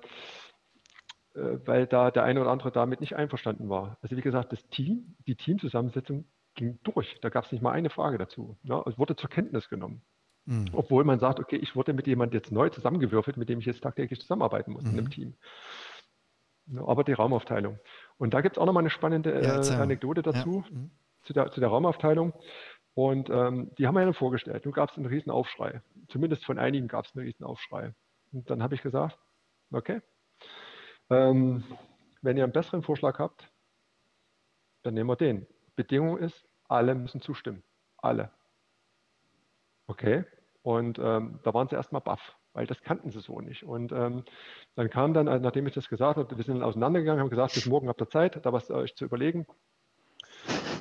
äh, 1.38 1.60
weil 1.66 1.86
da 1.88 2.12
der 2.12 2.24
eine 2.24 2.41
oder 2.41 2.50
andere 2.50 2.72
damit 2.72 3.00
nicht 3.00 3.16
einverstanden 3.16 3.70
war. 3.70 3.98
Also 4.02 4.18
wie 4.18 4.22
gesagt, 4.22 4.52
das 4.52 4.68
Team, 4.70 5.16
die 5.28 5.36
Teamzusammensetzung 5.36 6.26
ging 6.56 6.80
durch. 6.84 7.20
Da 7.22 7.30
gab 7.30 7.45
es 7.45 7.52
nicht 7.52 7.62
mal 7.62 7.72
eine 7.72 7.89
Frage 7.89 8.18
dazu. 8.18 8.58
Ne? 8.64 8.82
Es 8.88 8.98
wurde 8.98 9.16
zur 9.16 9.30
Kenntnis 9.30 9.70
genommen. 9.70 10.02
Mhm. 10.45 10.70
Obwohl 10.74 11.04
man 11.04 11.20
sagt, 11.20 11.39
okay, 11.39 11.58
ich 11.58 11.76
wurde 11.76 11.93
mit 11.93 12.08
jemandem 12.08 12.39
jetzt 12.39 12.52
neu 12.52 12.70
zusammengewürfelt, 12.70 13.38
mit 13.38 13.50
dem 13.50 13.60
ich 13.60 13.66
jetzt 13.66 13.84
tagtäglich 13.84 14.20
zusammenarbeiten 14.20 14.72
muss 14.72 14.84
mhm. 14.84 14.91
in 14.91 14.98
einem. 14.98 15.10
Team. 15.12 15.36
Ne? 16.66 16.84
Aber 16.86 17.04
die 17.04 17.14
Raumaufteilung. 17.14 17.80
Und 18.18 18.34
da 18.34 18.41
gibt 18.41 18.58
es 18.58 18.62
auch 18.62 18.66
nochmal 18.66 18.82
eine 18.82 18.89
spannende 18.89 19.41
ja, 19.41 19.62
äh, 19.62 19.82
Anekdote 19.82 20.24
dazu, 20.24 20.64
ja. 20.66 20.76
mhm. 20.76 20.91
zu, 21.24 21.34
der, 21.34 21.52
zu 21.52 21.60
der 21.60 21.70
Raumaufteilung. 21.70 22.34
Und 22.98 23.30
ähm, 23.30 23.70
die 23.78 23.86
haben 23.86 23.93
wir 23.93 24.04
dann 24.04 24.16
vorgestellt. 24.16 24.66
Nun 24.66 24.74
gab 24.74 24.89
es 24.89 24.98
einen 24.98 25.06
riesen 25.06 25.30
Aufschrei. 25.30 25.84
Zumindest 26.08 26.43
von 26.43 26.58
einigen 26.58 26.88
gab 26.88 27.06
es 27.06 27.16
einen 27.16 27.28
riesen 27.28 27.45
Aufschrei. 27.45 27.93
Und 28.32 28.50
dann 28.50 28.64
habe 28.64 28.74
ich 28.74 28.82
gesagt, 28.82 29.20
okay, 29.72 30.02
ähm, 31.12 31.64
wenn 32.24 32.38
ihr 32.38 32.43
einen 32.43 32.54
besseren 32.54 32.82
Vorschlag 32.82 33.20
habt, 33.20 33.52
dann 34.82 34.95
nehmen 34.95 35.12
wir 35.12 35.16
den. 35.16 35.45
Bedingung 35.76 36.18
ist, 36.18 36.50
alle 36.68 36.95
müssen 36.95 37.22
zustimmen. 37.22 37.62
Alle. 37.98 38.32
Okay. 39.86 40.26
Und 40.64 40.98
ähm, 40.98 41.39
da 41.43 41.54
waren 41.54 41.68
sie 41.68 41.76
erstmal 41.76 42.02
baff, 42.02 42.36
weil 42.54 42.66
das 42.66 42.82
kannten 42.82 43.12
sie 43.12 43.20
so 43.20 43.41
nicht. 43.41 43.64
Und 43.64 43.91
ähm, 43.91 44.24
dann 44.74 44.89
kam 44.89 45.14
dann, 45.14 45.28
äh, 45.28 45.39
nachdem 45.39 45.68
ich 45.68 45.76
das 45.76 45.88
gesagt 45.88 46.18
habe, 46.18 46.36
wir 46.36 46.43
sind 46.43 46.56
dann 46.56 46.64
auseinandergegangen, 46.64 47.22
haben 47.22 47.30
gesagt, 47.30 47.54
bis 47.54 47.68
morgen 47.68 47.89
habt 47.89 48.02
ihr 48.02 48.10
Zeit, 48.10 48.43
da 48.43 48.54
was 48.54 48.72
euch 48.72 48.95
zu 48.95 49.06
überlegen. 49.06 49.45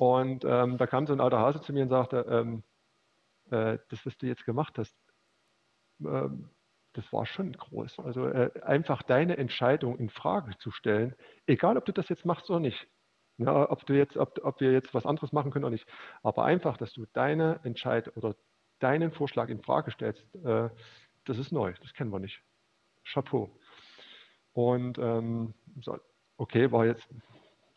Und 0.00 0.44
ähm, 0.44 0.78
da 0.78 0.86
kam 0.86 1.06
so 1.06 1.12
ein 1.12 1.20
alter 1.20 1.38
Hase 1.38 1.60
zu 1.60 1.72
mir 1.72 1.82
und 1.82 1.88
sagte, 1.88 2.26
ähm, 2.28 2.62
äh, 3.50 3.78
das, 3.88 4.04
was 4.04 4.16
du 4.18 4.26
jetzt 4.26 4.44
gemacht 4.44 4.78
hast, 4.78 4.94
ähm, 6.04 6.50
das 6.92 7.12
war 7.12 7.26
schon 7.26 7.52
groß. 7.52 7.98
Also 8.00 8.26
äh, 8.26 8.50
einfach 8.62 9.02
deine 9.02 9.36
Entscheidung 9.36 9.98
in 9.98 10.08
Frage 10.08 10.56
zu 10.58 10.70
stellen, 10.70 11.14
egal 11.46 11.76
ob 11.76 11.84
du 11.84 11.92
das 11.92 12.08
jetzt 12.08 12.24
machst 12.24 12.48
oder 12.50 12.60
nicht. 12.60 12.88
Ja, 13.38 13.70
ob, 13.70 13.84
du 13.84 13.92
jetzt, 13.92 14.16
ob, 14.16 14.42
ob 14.42 14.60
wir 14.60 14.72
jetzt 14.72 14.94
was 14.94 15.04
anderes 15.04 15.32
machen 15.32 15.50
können 15.50 15.66
oder 15.66 15.72
nicht. 15.72 15.86
Aber 16.22 16.44
einfach, 16.46 16.78
dass 16.78 16.94
du 16.94 17.04
deine 17.12 17.60
Entscheidung 17.64 18.14
oder 18.14 18.34
deinen 18.78 19.12
Vorschlag 19.12 19.50
in 19.50 19.60
Frage 19.60 19.90
stellst, 19.90 20.24
äh, 20.36 20.70
das 21.24 21.38
ist 21.38 21.52
neu, 21.52 21.74
das 21.82 21.92
kennen 21.92 22.10
wir 22.10 22.18
nicht. 22.18 22.42
Chapeau. 23.04 23.50
Und 24.54 24.98
ähm, 24.98 25.52
so, 25.82 25.98
okay, 26.38 26.72
war 26.72 26.86
jetzt 26.86 27.06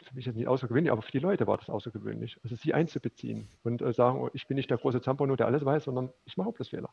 für 0.09 0.15
mich 0.15 0.25
jetzt 0.25 0.35
nicht 0.35 0.47
außergewöhnlich, 0.47 0.91
aber 0.91 1.01
für 1.01 1.11
die 1.11 1.19
Leute 1.19 1.47
war 1.47 1.57
das 1.57 1.69
außergewöhnlich. 1.69 2.37
Also 2.43 2.55
sie 2.55 2.73
einzubeziehen 2.73 3.47
und 3.63 3.81
äh, 3.81 3.93
sagen, 3.93 4.19
oh, 4.19 4.29
ich 4.33 4.47
bin 4.47 4.55
nicht 4.55 4.69
der 4.69 4.77
große 4.77 5.01
Zampano, 5.01 5.35
der 5.35 5.47
alles 5.47 5.63
weiß, 5.63 5.85
sondern 5.85 6.11
ich 6.25 6.35
mache 6.35 6.49
auch 6.49 6.57
das 6.57 6.69
Fehler. 6.69 6.89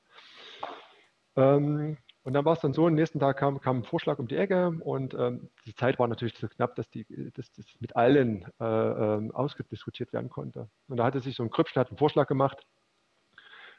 Ähm, 1.36 1.96
und 2.22 2.32
dann 2.32 2.44
war 2.44 2.54
es 2.54 2.60
dann 2.60 2.72
so, 2.72 2.86
am 2.86 2.94
nächsten 2.94 3.20
Tag 3.20 3.38
kam, 3.38 3.60
kam 3.60 3.78
ein 3.78 3.84
Vorschlag 3.84 4.18
um 4.18 4.26
die 4.26 4.36
Ecke 4.36 4.68
und 4.80 5.14
ähm, 5.14 5.48
die 5.64 5.74
Zeit 5.74 5.98
war 5.98 6.08
natürlich 6.08 6.36
so 6.36 6.48
knapp, 6.48 6.74
dass, 6.74 6.90
die, 6.90 7.06
dass 7.32 7.52
das 7.52 7.66
mit 7.78 7.94
allen 7.94 8.44
äh, 8.60 8.64
ähm, 8.64 9.30
ausgediskutiert 9.32 10.12
werden 10.12 10.28
konnte. 10.28 10.68
Und 10.88 10.96
da 10.96 11.04
hatte 11.04 11.20
sich 11.20 11.36
so 11.36 11.42
ein 11.42 11.50
Krüppchen, 11.50 11.80
hat 11.80 11.88
einen 11.88 11.98
Vorschlag 11.98 12.26
gemacht, 12.26 12.66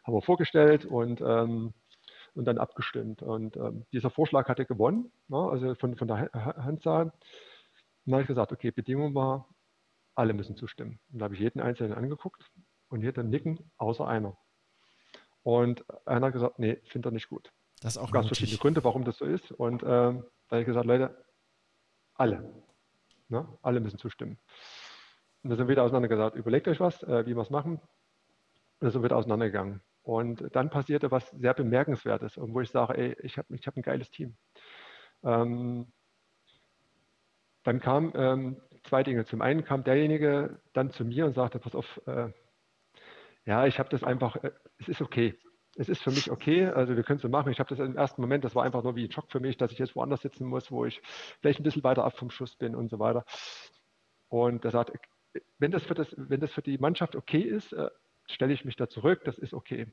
haben 0.04 0.14
wir 0.14 0.22
vorgestellt 0.22 0.86
und, 0.86 1.20
ähm, 1.22 1.74
und 2.36 2.46
dann 2.46 2.58
abgestimmt. 2.58 3.22
Und 3.22 3.58
ähm, 3.58 3.86
dieser 3.92 4.10
Vorschlag 4.10 4.48
hatte 4.48 4.66
gewonnen, 4.66 5.12
ne, 5.28 5.38
also 5.38 5.76
von, 5.76 5.96
von 5.98 6.08
der 6.08 6.32
Handzahl. 6.34 7.12
Dann 8.08 8.14
habe 8.14 8.22
ich 8.22 8.28
gesagt, 8.28 8.54
okay, 8.54 8.72
Bedingung 8.72 9.14
war, 9.16 9.50
alle 10.16 10.34
müssen 10.34 10.56
zustimmen. 10.56 11.02
Und 11.12 11.20
da 11.20 11.26
habe 11.26 11.36
ich 11.36 11.42
jeden 11.42 11.60
Einzelnen 11.60 11.94
angeguckt 11.94 12.50
und 12.88 13.02
jeder 13.02 13.22
nicken, 13.22 13.70
außer 13.76 14.08
einer. 14.08 14.38
Und 15.44 15.86
einer 16.08 16.28
hat 16.28 16.34
gesagt, 16.34 16.58
nee, 16.58 16.82
finde 16.86 17.10
er 17.10 17.12
nicht 17.12 17.28
gut. 17.28 17.52
Das 17.82 17.96
ist 17.96 18.02
auch 18.02 18.12
Ganz 18.12 18.28
verschiedene 18.28 18.58
Gründe, 18.60 18.82
warum 18.86 19.04
das 19.04 19.18
so 19.18 19.26
ist. 19.26 19.52
Und 19.52 19.84
ähm, 19.84 20.24
da 20.48 20.56
habe 20.56 20.62
ich 20.62 20.66
gesagt, 20.66 20.86
Leute, 20.86 21.22
alle. 22.16 22.64
Ne? 23.28 23.46
Alle 23.62 23.82
müssen 23.82 24.00
zustimmen. 24.00 24.40
Und 25.44 25.50
da 25.50 25.58
sind 25.58 25.68
wir 25.68 25.72
wieder 25.74 25.84
auseinandergesagt, 25.84 26.38
überlegt 26.38 26.70
euch 26.70 26.80
was, 26.80 27.04
äh, 27.04 27.26
wie 27.26 27.36
wir 27.36 27.42
es 27.42 27.50
machen. 27.50 27.74
Und 27.74 27.82
da 28.80 28.90
sind 28.90 29.02
wir 29.02 29.06
wieder 29.06 29.18
auseinandergegangen. 29.18 29.82
Und 30.02 30.56
dann 30.56 30.70
passierte 30.70 31.12
was 31.12 31.30
sehr 31.32 31.54
Bemerkenswertes, 31.54 32.38
wo 32.38 32.62
ich 32.62 32.70
sage, 32.70 32.98
ey, 32.98 33.18
ich 33.22 33.38
habe 33.38 33.54
ich 33.54 33.68
hab 33.68 33.76
ein 33.76 33.82
geiles 33.82 34.10
Team. 34.12 34.38
Ähm, 35.24 35.92
dann 37.68 37.80
kamen 37.80 38.14
ähm, 38.16 38.58
zwei 38.84 39.04
Dinge. 39.04 39.26
Zum 39.26 39.42
einen 39.42 39.64
kam 39.64 39.84
derjenige 39.84 40.60
dann 40.74 40.90
zu 40.92 41.06
mir 41.06 41.26
und 41.26 41.34
sagte, 41.34 41.60
pass 41.60 41.76
auf, 41.76 42.02
äh, 42.08 42.30
ja, 43.46 43.66
ich 43.66 43.80
habe 43.80 43.90
das 43.90 44.04
einfach, 44.04 44.36
äh, 44.38 44.52
es 44.78 44.88
ist 44.88 45.02
okay 45.02 45.38
es 45.78 45.90
ist 45.90 46.02
für 46.02 46.10
mich 46.10 46.32
okay, 46.32 46.66
also 46.66 46.96
wir 46.96 47.04
können 47.04 47.18
es 47.18 47.22
so 47.22 47.30
machen. 47.30 47.52
Ich 47.52 47.60
habe 47.60 47.70
das 47.70 47.80
im 47.80 47.96
ersten 47.96 48.22
Moment, 48.22 48.44
das 48.44 48.56
war 48.56 48.64
einfach 48.64 48.84
nur 48.84 48.96
wie 48.96 49.06
ein 49.06 49.12
Schock 49.12 49.32
für 49.32 49.40
mich, 49.40 49.58
dass 49.58 49.72
ich 49.72 49.78
jetzt 49.78 49.96
woanders 49.96 50.22
sitzen 50.22 50.46
muss, 50.48 50.72
wo 50.72 50.86
ich 50.86 51.02
vielleicht 51.40 51.60
ein 51.60 51.64
bisschen 51.64 51.84
weiter 51.84 52.04
ab 52.04 52.18
vom 52.18 52.32
Schuss 52.32 52.56
bin 52.56 52.76
und 52.76 52.90
so 52.90 53.00
weiter. 53.00 53.26
Und 54.28 54.66
er 54.66 54.72
sagt, 54.72 54.92
wenn 55.60 55.72
das 55.72 55.84
für, 55.84 55.94
das, 55.94 56.14
wenn 56.18 56.40
das 56.40 56.52
für 56.52 56.64
die 56.64 56.80
Mannschaft 56.80 57.16
okay 57.16 57.42
ist, 57.42 57.74
äh, 57.74 57.90
stelle 58.26 58.54
ich 58.54 58.66
mich 58.66 58.76
da 58.76 58.90
zurück, 58.90 59.22
das 59.24 59.38
ist 59.38 59.54
okay. 59.54 59.88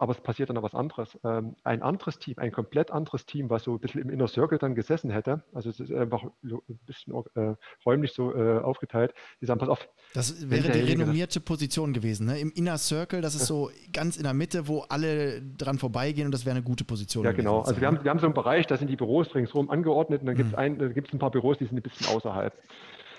Aber 0.00 0.12
es 0.12 0.20
passiert 0.22 0.48
dann 0.48 0.54
noch 0.54 0.62
was 0.62 0.74
anderes. 0.74 1.18
Ähm, 1.24 1.56
ein 1.62 1.82
anderes 1.82 2.18
Team, 2.18 2.36
ein 2.38 2.52
komplett 2.52 2.90
anderes 2.90 3.26
Team, 3.26 3.50
was 3.50 3.64
so 3.64 3.74
ein 3.74 3.80
bisschen 3.80 4.00
im 4.00 4.08
Inner 4.08 4.28
Circle 4.28 4.56
dann 4.56 4.74
gesessen 4.74 5.10
hätte, 5.10 5.44
also 5.52 5.68
es 5.68 5.78
ist 5.78 5.92
einfach 5.92 6.22
ein 6.24 6.80
bisschen 6.86 7.12
äh, 7.34 7.54
räumlich 7.84 8.14
so 8.14 8.34
äh, 8.34 8.60
aufgeteilt, 8.60 9.12
die 9.42 9.46
sagen, 9.46 9.60
pass 9.60 9.68
auf. 9.68 9.86
Das 10.14 10.48
wäre 10.48 10.70
die 10.70 10.80
renommierte 10.80 11.38
Position 11.40 11.92
gewesen, 11.92 12.28
ne? 12.28 12.40
Im 12.40 12.50
Inner 12.52 12.78
Circle, 12.78 13.20
das 13.20 13.34
ist 13.34 13.44
so 13.44 13.70
ganz 13.92 14.16
in 14.16 14.22
der 14.22 14.32
Mitte, 14.32 14.68
wo 14.68 14.80
alle 14.88 15.42
dran 15.42 15.78
vorbeigehen 15.78 16.24
und 16.24 16.32
das 16.32 16.46
wäre 16.46 16.56
eine 16.56 16.64
gute 16.64 16.84
Position. 16.84 17.26
Ja, 17.26 17.32
genau. 17.32 17.60
Also 17.60 17.78
wir 17.78 17.86
haben, 17.86 18.02
wir 18.02 18.10
haben 18.10 18.20
so 18.20 18.26
einen 18.26 18.34
Bereich, 18.34 18.66
da 18.66 18.78
sind 18.78 18.88
die 18.88 18.96
Büros 18.96 19.34
ringsherum 19.34 19.68
angeordnet 19.68 20.22
und 20.22 20.28
dann 20.28 20.36
gibt 20.36 20.46
es 20.46 20.52
mhm. 20.52 20.58
ein, 20.58 20.80
ein 20.80 21.18
paar 21.18 21.30
Büros, 21.30 21.58
die 21.58 21.66
sind 21.66 21.76
ein 21.76 21.82
bisschen 21.82 22.06
außerhalb. 22.06 22.54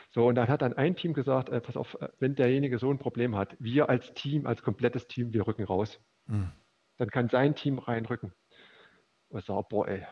So, 0.09 0.25
und 0.25 0.34
dann 0.34 0.47
hat 0.47 0.63
dann 0.63 0.73
ein 0.73 0.95
Team 0.95 1.13
gesagt, 1.13 1.49
äh, 1.49 1.61
pass 1.61 1.77
auf, 1.77 1.95
äh, 2.01 2.07
wenn 2.17 2.34
derjenige 2.34 2.79
so 2.79 2.89
ein 2.89 2.97
Problem 2.97 3.36
hat, 3.36 3.55
wir 3.59 3.88
als 3.88 4.15
Team, 4.15 4.47
als 4.47 4.63
komplettes 4.63 5.07
Team, 5.07 5.32
wir 5.32 5.45
rücken 5.45 5.63
raus. 5.63 5.99
Mhm 6.25 6.51
dann 7.01 7.09
kann 7.09 7.29
sein 7.29 7.55
Team 7.55 7.79
reinrücken. 7.79 8.31
Und 9.29 9.43
sage, 9.43 9.65
boah, 9.67 9.87
ey, 9.87 10.05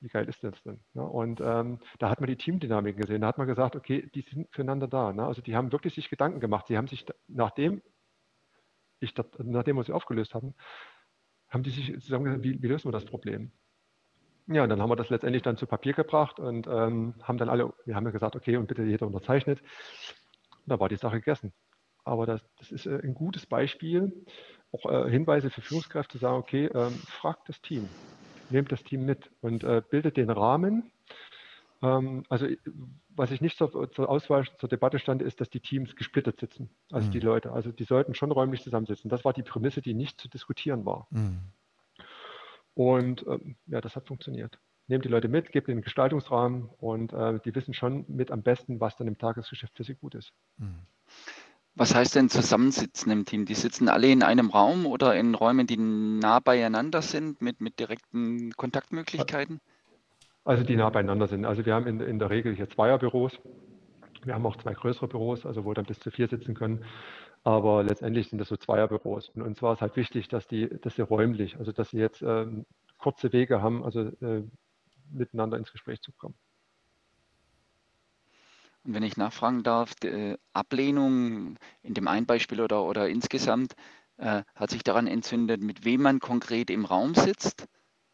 wie 0.00 0.08
geil 0.08 0.28
ist 0.28 0.42
das 0.42 0.60
denn? 0.64 0.80
Und 0.94 1.40
ähm, 1.40 1.78
da 2.00 2.10
hat 2.10 2.18
man 2.18 2.26
die 2.26 2.34
Teamdynamik 2.34 2.96
gesehen. 2.96 3.20
Da 3.20 3.28
hat 3.28 3.38
man 3.38 3.46
gesagt, 3.46 3.76
okay, 3.76 4.10
die 4.12 4.22
sind 4.22 4.48
füreinander 4.50 4.88
da. 4.88 5.12
Ne? 5.12 5.24
Also 5.24 5.42
die 5.42 5.54
haben 5.54 5.70
wirklich 5.70 5.94
sich 5.94 6.10
Gedanken 6.10 6.40
gemacht. 6.40 6.66
Sie 6.66 6.76
haben 6.76 6.88
sich, 6.88 7.06
nachdem 7.28 7.82
ich 8.98 9.14
nachdem 9.38 9.76
wir 9.76 9.84
sie 9.84 9.92
aufgelöst 9.92 10.34
haben, 10.34 10.56
haben 11.50 11.62
die 11.62 11.70
sich 11.70 12.00
zusammen 12.00 12.24
gesagt, 12.24 12.42
wie, 12.42 12.60
wie 12.60 12.66
lösen 12.66 12.88
wir 12.88 12.92
das 12.92 13.04
Problem? 13.04 13.52
Ja, 14.48 14.64
und 14.64 14.70
dann 14.70 14.82
haben 14.82 14.90
wir 14.90 14.96
das 14.96 15.10
letztendlich 15.10 15.44
dann 15.44 15.56
zu 15.56 15.68
Papier 15.68 15.92
gebracht 15.92 16.40
und 16.40 16.66
ähm, 16.66 17.14
haben 17.22 17.38
dann 17.38 17.48
alle, 17.48 17.72
wir 17.84 17.94
haben 17.94 18.06
ja 18.06 18.10
gesagt, 18.10 18.34
okay, 18.34 18.56
und 18.56 18.66
bitte 18.66 18.82
jeder 18.82 19.06
unterzeichnet. 19.06 19.60
Und 19.60 20.66
da 20.66 20.80
war 20.80 20.88
die 20.88 20.96
Sache 20.96 21.20
gegessen. 21.20 21.52
Aber 22.02 22.26
das, 22.26 22.42
das 22.56 22.72
ist 22.72 22.86
äh, 22.86 22.98
ein 23.04 23.14
gutes 23.14 23.46
Beispiel, 23.46 24.24
auch 24.72 24.90
äh, 24.90 25.10
Hinweise 25.10 25.50
für 25.50 25.60
Führungskräfte 25.60 26.12
zu 26.12 26.18
sagen, 26.18 26.36
okay, 26.36 26.66
ähm, 26.74 26.92
fragt 27.06 27.48
das 27.48 27.60
Team, 27.60 27.88
nehmt 28.50 28.72
das 28.72 28.82
Team 28.82 29.04
mit 29.04 29.30
und 29.40 29.64
äh, 29.64 29.82
bildet 29.90 30.16
den 30.16 30.30
Rahmen, 30.30 30.90
Ähm, 31.82 32.24
also 32.28 32.46
was 33.08 33.30
ich 33.30 33.40
nicht 33.40 33.56
zur, 33.56 33.90
zur, 33.90 34.08
Auswahl, 34.08 34.44
zur 34.58 34.68
Debatte 34.68 34.98
stand, 34.98 35.22
ist, 35.22 35.40
dass 35.40 35.50
die 35.50 35.60
Teams 35.60 35.96
gesplittert 35.96 36.38
sitzen, 36.38 36.70
also 36.90 37.08
mhm. 37.08 37.12
die 37.12 37.20
Leute. 37.20 37.52
Also 37.52 37.72
die 37.72 37.84
sollten 37.84 38.14
schon 38.14 38.30
räumlich 38.30 38.62
zusammensitzen. 38.62 39.08
Das 39.08 39.24
war 39.24 39.32
die 39.32 39.42
Prämisse, 39.42 39.82
die 39.82 39.94
nicht 39.94 40.20
zu 40.20 40.28
diskutieren 40.28 40.84
war. 40.84 41.06
Mhm. 41.10 41.40
Und 42.74 43.26
ähm, 43.26 43.56
ja, 43.66 43.80
das 43.80 43.96
hat 43.96 44.06
funktioniert. 44.06 44.58
Nehmt 44.86 45.04
die 45.04 45.08
Leute 45.08 45.28
mit, 45.28 45.52
gebt 45.52 45.68
ihnen 45.68 45.78
einen 45.78 45.82
Gestaltungsrahmen 45.82 46.70
und 46.78 47.12
äh, 47.12 47.40
die 47.44 47.54
wissen 47.54 47.74
schon 47.74 48.04
mit 48.08 48.30
am 48.30 48.42
besten, 48.42 48.80
was 48.80 48.96
dann 48.96 49.08
im 49.08 49.18
Tagesgeschäft 49.18 49.76
für 49.76 49.84
sie 49.84 49.94
gut 49.94 50.14
ist. 50.14 50.32
Mhm. 50.56 50.86
Was 51.78 51.94
heißt 51.94 52.16
denn 52.16 52.28
zusammensitzen 52.28 53.12
im 53.12 53.24
Team? 53.24 53.44
Die 53.44 53.54
sitzen 53.54 53.88
alle 53.88 54.08
in 54.08 54.24
einem 54.24 54.50
Raum 54.50 54.84
oder 54.84 55.14
in 55.14 55.36
Räumen, 55.36 55.68
die 55.68 55.76
nah 55.76 56.40
beieinander 56.40 57.02
sind, 57.02 57.40
mit, 57.40 57.60
mit 57.60 57.78
direkten 57.78 58.50
Kontaktmöglichkeiten? 58.56 59.60
Also 60.44 60.64
die 60.64 60.74
nah 60.74 60.90
beieinander 60.90 61.28
sind. 61.28 61.44
Also 61.44 61.64
wir 61.64 61.74
haben 61.74 61.86
in, 61.86 62.00
in 62.00 62.18
der 62.18 62.30
Regel 62.30 62.52
hier 62.56 62.68
Zweierbüros. 62.68 63.38
Wir 64.24 64.34
haben 64.34 64.44
auch 64.44 64.56
zwei 64.56 64.74
größere 64.74 65.06
Büros, 65.06 65.46
also 65.46 65.64
wo 65.64 65.72
dann 65.72 65.84
bis 65.84 66.00
zu 66.00 66.10
vier 66.10 66.26
sitzen 66.26 66.54
können. 66.54 66.84
Aber 67.44 67.84
letztendlich 67.84 68.28
sind 68.28 68.38
das 68.38 68.48
so 68.48 68.56
Zweierbüros. 68.56 69.28
Und 69.28 69.42
uns 69.42 69.62
war 69.62 69.74
es 69.74 69.80
halt 69.80 69.94
wichtig, 69.94 70.26
dass 70.26 70.48
die, 70.48 70.68
dass 70.80 70.96
sie 70.96 71.02
räumlich, 71.02 71.58
also 71.58 71.70
dass 71.70 71.90
sie 71.90 71.98
jetzt 71.98 72.22
ähm, 72.22 72.66
kurze 72.98 73.32
Wege 73.32 73.62
haben, 73.62 73.84
also 73.84 74.00
äh, 74.20 74.42
miteinander 75.12 75.56
ins 75.56 75.70
Gespräch 75.70 76.00
zu 76.00 76.10
kommen. 76.10 76.34
Und 78.84 78.94
wenn 78.94 79.02
ich 79.02 79.16
nachfragen 79.16 79.62
darf, 79.62 79.94
die 79.96 80.08
äh, 80.08 80.38
Ablehnung 80.52 81.56
in 81.82 81.94
dem 81.94 82.08
einen 82.08 82.26
Beispiel 82.26 82.60
oder, 82.60 82.84
oder 82.84 83.08
insgesamt 83.08 83.74
äh, 84.16 84.42
hat 84.54 84.70
sich 84.70 84.82
daran 84.82 85.06
entzündet, 85.06 85.62
mit 85.62 85.84
wem 85.84 86.02
man 86.02 86.20
konkret 86.20 86.70
im 86.70 86.84
Raum 86.84 87.14
sitzt 87.14 87.66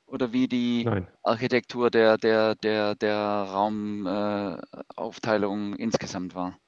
oder 0.07 0.33
wie 0.33 0.49
die 0.49 0.85
Nein. 0.85 1.07
Architektur 1.23 1.91
der, 1.91 2.19
der, 2.19 2.55
der, 2.57 2.95
der 2.95 3.17
Raumaufteilung 3.17 5.75
äh, 5.75 5.83
insgesamt 5.83 6.35
war? 6.35 6.59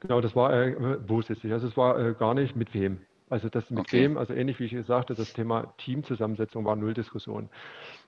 Genau, 0.00 0.20
das 0.20 0.34
war 0.34 0.52
äh, 0.52 0.98
wo 1.08 1.22
sitze 1.22 1.46
ich. 1.46 1.52
Also 1.52 1.68
es 1.68 1.76
war 1.76 1.98
äh, 1.98 2.14
gar 2.14 2.34
nicht 2.34 2.56
mit 2.56 2.74
wem. 2.74 3.00
Also 3.30 3.48
das 3.48 3.70
mit 3.70 3.80
okay. 3.80 4.02
wem, 4.02 4.18
also 4.18 4.34
ähnlich 4.34 4.60
wie 4.60 4.64
ich 4.64 4.86
sagte, 4.86 5.14
das 5.14 5.32
Thema 5.32 5.74
Teamzusammensetzung 5.78 6.64
war 6.64 6.76
null 6.76 6.92
Diskussion. 6.92 7.48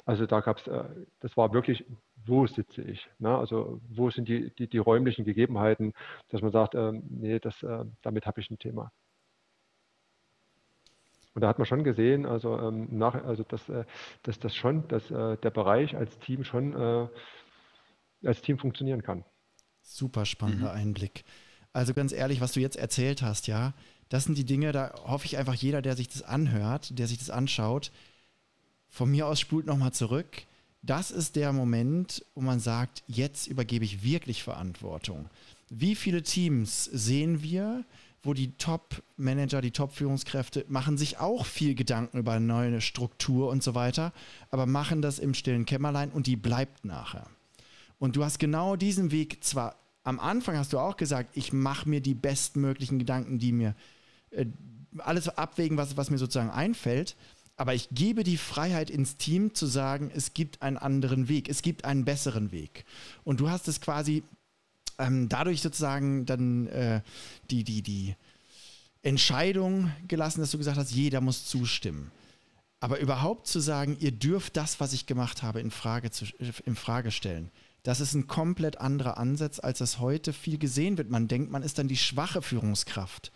Also 0.05 0.27
da 0.27 0.41
gab 0.41 0.59
es, 0.59 0.67
äh, 0.67 0.85
das 1.21 1.37
war 1.37 1.53
wirklich, 1.53 1.85
wo 2.27 2.47
sitze 2.47 2.83
ich? 2.83 3.09
Ne? 3.19 3.37
Also 3.37 3.81
wo 3.89 4.11
sind 4.11 4.29
die, 4.29 4.51
die, 4.55 4.69
die, 4.69 4.79
räumlichen 4.79 5.25
Gegebenheiten, 5.25 5.95
dass 6.29 6.43
man 6.43 6.53
sagt, 6.53 6.75
äh, 6.75 6.93
nee, 6.93 7.39
das, 7.39 7.63
äh, 7.63 7.85
damit 8.03 8.27
habe 8.27 8.41
ich 8.41 8.51
ein 8.51 8.59
Thema. 8.59 8.93
Und 11.35 11.41
da 11.41 11.49
hat 11.49 11.59
man 11.59 11.67
schon 11.67 11.83
gesehen, 11.83 12.27
also, 12.27 12.57
ähm, 12.59 12.89
nach, 12.97 13.15
also 13.25 13.43
dass, 13.45 13.69
äh, 13.69 13.85
dass 14.23 14.39
das 14.39 14.55
schon, 14.55 14.87
dass 14.89 15.11
äh, 15.11 15.37
der 15.39 15.51
Bereich 15.51 15.97
als 15.97 16.19
Team 16.21 16.45
schon 16.45 16.75
äh, 16.75 17.09
als 18.27 18.41
Team 18.43 18.59
funktionieren 18.59 19.03
kann. 19.03 19.25
Super 19.83 20.25
spannender 20.25 20.73
mhm. 20.73 20.81
Einblick. 20.81 21.25
Also 21.73 21.93
ganz 21.93 22.13
ehrlich, 22.13 22.41
was 22.41 22.53
du 22.53 22.61
jetzt 22.61 22.77
erzählt 22.77 23.23
hast, 23.23 23.47
ja, 23.47 23.75
das 24.09 24.25
sind 24.25 24.39
die 24.39 24.45
Dinge, 24.45 24.73
da 24.73 24.93
hoffe 25.05 25.27
ich 25.27 25.37
einfach 25.37 25.55
jeder, 25.55 25.83
der 25.83 25.97
sich 25.97 26.09
das 26.09 26.23
anhört, 26.23 26.99
der 26.99 27.07
sich 27.07 27.19
das 27.19 27.31
anschaut, 27.31 27.91
von 28.95 29.11
mir 29.11 29.27
aus 29.27 29.41
spult 29.41 29.67
nochmal 29.67 29.93
zurück. 29.93 30.45
Das 30.81 31.11
ist 31.11 31.35
der 31.35 31.53
Moment, 31.53 32.25
wo 32.37 32.43
man 32.43 32.61
sagt, 32.61 33.03
jetzt 33.09 33.49
übergebe 33.49 33.85
ich 33.85 34.05
wirklich 34.05 34.45
Verantwortung. 34.45 35.29
Wie 35.69 35.97
viele 35.97 36.23
Teams 36.23 36.85
sehen 36.85 37.43
wir, 37.43 37.85
wo 38.23 38.35
die 38.35 38.53
Top-Manager, 38.53 39.61
die 39.61 39.73
Top-Führungskräfte 39.73 40.65
machen 40.69 40.97
sich 40.97 41.19
auch 41.19 41.45
viel 41.45 41.75
Gedanken 41.75 42.19
über 42.19 42.35
eine 42.35 42.47
neue 42.47 42.81
Struktur 42.81 43.51
und 43.51 43.65
so 43.65 43.75
weiter, 43.75 44.13
aber 44.51 44.65
machen 44.65 45.03
das 45.03 45.19
im 45.19 45.35
stillen 45.35 45.67
Kämmerlein 45.67 46.11
und 46.11 46.29
die 46.29 46.37
bleibt 46.37 46.85
nachher. 46.85 47.27
Und 47.99 48.15
du 48.15 48.25
hast 48.25 48.39
genau 48.39 48.77
diesen 48.77 49.11
Weg 49.11 49.43
zwar 49.43 49.75
am 50.05 50.21
Anfang 50.21 50.57
hast 50.57 50.73
du 50.73 50.79
auch 50.79 50.97
gesagt, 50.97 51.37
ich 51.37 51.53
mache 51.53 51.89
mir 51.89 52.01
die 52.01 52.15
bestmöglichen 52.15 52.99
Gedanken, 53.01 53.39
die 53.39 53.53
mir 53.53 53.75
äh, 54.31 54.47
alles 54.99 55.29
abwägen, 55.29 55.77
was, 55.77 55.97
was 55.97 56.11
mir 56.11 56.19
sozusagen 56.19 56.51
einfällt. 56.51 57.17
Aber 57.57 57.75
ich 57.75 57.89
gebe 57.93 58.25
die 58.25 58.37
Freiheit 58.37 58.91
ins 58.91 59.17
Team 59.17 59.55
zu 59.55 59.67
sagen, 59.67 60.11
es 60.15 60.35
gibt 60.35 60.63
einen 60.63 60.77
anderen 60.77 61.29
Weg, 61.29 61.49
es 61.49 61.63
gibt 61.63 61.85
einen 61.85 62.05
besseren 62.05 62.51
Weg. 62.51 62.85
Und 63.23 63.41
du 63.41 63.49
hast 63.49 63.69
es 63.69 63.81
quasi 63.81 64.25
ähm, 64.99 65.29
dadurch 65.29 65.61
sozusagen 65.61 66.27
dann 66.27 66.67
äh, 66.69 67.01
die, 67.51 67.65
die, 67.65 67.83
die 67.83 68.17
Entscheidung 69.03 69.93
gelassen, 70.09 70.41
dass 70.41 70.51
du 70.51 70.59
gesagt 70.59 70.79
hast, 70.79 70.93
jeder 70.93 71.21
muss 71.21 71.47
zustimmen. 71.47 72.11
Aber 72.81 72.99
überhaupt 72.99 73.47
zu 73.47 73.61
sagen, 73.61 73.97
ihr 74.01 74.13
dürft 74.13 74.57
das, 74.57 74.81
was 74.81 74.93
ich 74.93 75.07
gemacht 75.07 75.43
habe, 75.43 75.61
in 75.61 75.71
Frage, 75.71 76.11
zu, 76.11 76.27
in 76.65 76.77
Frage 76.77 77.11
stellen. 77.11 77.51
Das 77.83 78.01
ist 78.01 78.15
ein 78.15 78.27
komplett 78.27 78.81
anderer 78.81 79.19
Ansatz, 79.19 79.59
als 79.59 79.79
das 79.79 80.01
heute 80.01 80.33
viel 80.33 80.59
gesehen 80.59 80.99
wird. 80.99 81.11
Man 81.11 81.29
denkt, 81.29 81.51
man 81.51 81.63
ist 81.63 81.79
dann 81.79 81.89
die 81.89 81.97
schwache 81.97 82.43
Führungskraft. 82.43 83.31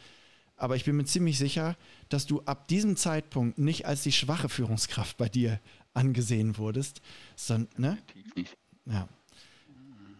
Aber 0.56 0.74
ich 0.74 0.84
bin 0.84 0.96
mir 0.96 1.04
ziemlich 1.04 1.38
sicher, 1.38 1.76
dass 2.08 2.26
du 2.26 2.42
ab 2.42 2.68
diesem 2.68 2.96
Zeitpunkt 2.96 3.58
nicht 3.58 3.86
als 3.86 4.02
die 4.02 4.12
schwache 4.12 4.48
Führungskraft 4.48 5.16
bei 5.16 5.28
dir 5.28 5.60
angesehen 5.94 6.58
wurdest, 6.58 7.02
sondern, 7.36 7.68
ne? 7.76 7.98
Ja. 8.86 9.08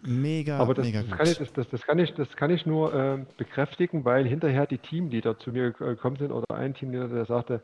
Mega, 0.03 0.59
Aber 0.59 0.75
das, 0.75 0.87
mega 0.87 1.01
das 1.01 1.09
gut. 1.09 1.19
Kann 1.19 1.27
ich, 1.27 1.39
das, 1.39 1.53
das, 1.53 1.69
das, 1.69 1.83
kann 1.83 1.99
ich, 1.99 2.15
das 2.15 2.37
kann 2.37 2.51
ich 2.51 2.67
nur 2.67 2.95
äh, 2.95 3.25
bekräftigen, 3.37 4.05
weil 4.05 4.27
hinterher 4.27 4.67
die 4.67 4.79
Teamleader 4.79 5.39
zu 5.39 5.51
mir 5.51 5.73
gekommen 5.73 6.17
sind 6.17 6.31
oder 6.31 6.55
ein 6.55 6.75
Teamleader, 6.75 7.09
der 7.09 7.25
sagte, 7.25 7.63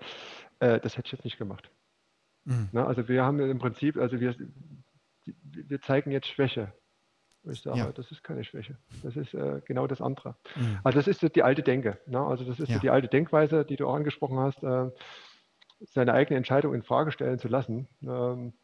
äh, 0.59 0.81
das 0.81 0.97
hätte 0.97 1.07
ich 1.07 1.12
jetzt 1.12 1.25
nicht 1.25 1.39
gemacht. 1.39 1.70
Mhm. 2.45 2.68
Na, 2.72 2.87
also 2.87 3.09
wir 3.09 3.22
haben 3.25 3.39
im 3.39 3.59
Prinzip, 3.59 3.97
also 3.97 4.20
wir, 4.20 4.35
wir 5.25 5.81
zeigen 5.81 6.11
jetzt 6.11 6.27
Schwäche. 6.27 6.72
Ich 7.47 7.62
sage, 7.62 7.78
ja. 7.78 7.92
das 7.92 8.11
ist 8.11 8.22
keine 8.22 8.45
Schwäche. 8.45 8.76
Das 9.03 9.16
ist 9.16 9.34
äh, 9.34 9.61
genau 9.64 9.86
das 9.86 10.01
andere. 10.01 10.36
Mhm. 10.57 10.78
Also 10.82 10.99
das 10.99 11.09
ist 11.09 11.36
die 11.36 11.42
alte 11.42 11.62
Denke. 11.62 11.99
Ne? 12.07 12.20
Also 12.20 12.45
das 12.45 12.59
ist 12.61 12.70
ja. 12.70 12.78
die 12.78 12.90
alte 12.90 13.09
Denkweise, 13.09 13.64
die 13.64 13.76
du 13.76 13.86
auch 13.86 13.95
angesprochen 13.95 14.38
hast, 14.38 14.62
äh, 14.62 14.90
seine 15.80 16.14
eigene 16.14 16.36
Entscheidung 16.36 16.74
in 16.74 16.82
Frage 16.82 17.12
stellen 17.12 17.38
zu 17.38 17.49
lassen, 17.49 17.88
ähm, 18.03 18.55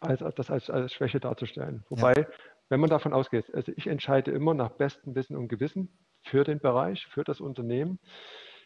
als, 0.00 0.22
das 0.36 0.50
als, 0.50 0.70
als, 0.70 0.92
Schwäche 0.92 1.18
darzustellen. 1.18 1.84
Wobei, 1.88 2.12
ja. 2.14 2.26
wenn 2.68 2.80
man 2.80 2.90
davon 2.90 3.12
ausgeht, 3.12 3.52
also 3.54 3.72
ich 3.74 3.86
entscheide 3.86 4.30
immer 4.30 4.54
nach 4.54 4.70
bestem 4.70 5.14
Wissen 5.14 5.36
und 5.36 5.48
Gewissen 5.48 5.96
für 6.22 6.44
den 6.44 6.60
Bereich, 6.60 7.06
für 7.06 7.24
das 7.24 7.40
Unternehmen, 7.40 7.98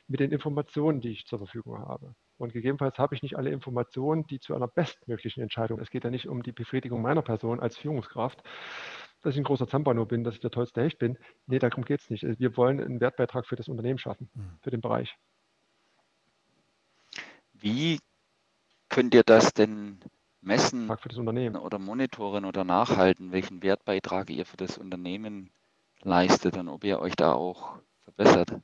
mit 0.06 0.20
den 0.20 0.32
Informationen, 0.32 1.00
die 1.00 1.10
ich 1.10 1.26
zur 1.26 1.38
Verfügung 1.38 1.78
habe. 1.78 2.14
Und 2.38 2.52
gegebenenfalls 2.52 2.98
habe 2.98 3.14
ich 3.14 3.22
nicht 3.22 3.36
alle 3.36 3.50
Informationen, 3.50 4.26
die 4.26 4.38
zu 4.38 4.54
einer 4.54 4.68
bestmöglichen 4.68 5.42
Entscheidung. 5.42 5.80
Es 5.80 5.90
geht 5.90 6.04
ja 6.04 6.10
nicht 6.10 6.28
um 6.28 6.42
die 6.42 6.52
Befriedigung 6.52 7.02
meiner 7.02 7.22
Person 7.22 7.58
als 7.60 7.76
Führungskraft, 7.76 8.42
dass 9.22 9.34
ich 9.34 9.40
ein 9.40 9.44
großer 9.44 9.66
Zampano 9.66 10.06
bin, 10.06 10.22
dass 10.22 10.34
ich 10.34 10.40
der 10.40 10.52
tollste 10.52 10.82
Hecht 10.82 10.98
bin. 10.98 11.18
Nee, 11.46 11.58
darum 11.58 11.84
geht 11.84 12.00
es 12.00 12.10
nicht. 12.10 12.22
Wir 12.22 12.56
wollen 12.56 12.80
einen 12.80 13.00
Wertbeitrag 13.00 13.46
für 13.46 13.56
das 13.56 13.68
Unternehmen 13.68 13.98
schaffen, 13.98 14.30
mhm. 14.34 14.58
für 14.62 14.70
den 14.70 14.80
Bereich. 14.80 15.16
Wie 17.54 17.98
könnt 18.88 19.14
ihr 19.14 19.24
das 19.24 19.52
denn 19.52 19.98
messen 20.40 20.88
oder 20.88 21.78
monitoren 21.80 22.44
oder 22.44 22.62
nachhalten, 22.64 23.32
welchen 23.32 23.64
Wertbeitrag 23.64 24.30
ihr 24.30 24.46
für 24.46 24.56
das 24.56 24.78
Unternehmen 24.78 25.50
leistet 26.02 26.56
und 26.56 26.68
ob 26.68 26.84
ihr 26.84 27.00
euch 27.00 27.16
da 27.16 27.32
auch 27.32 27.80
verbessert? 28.04 28.60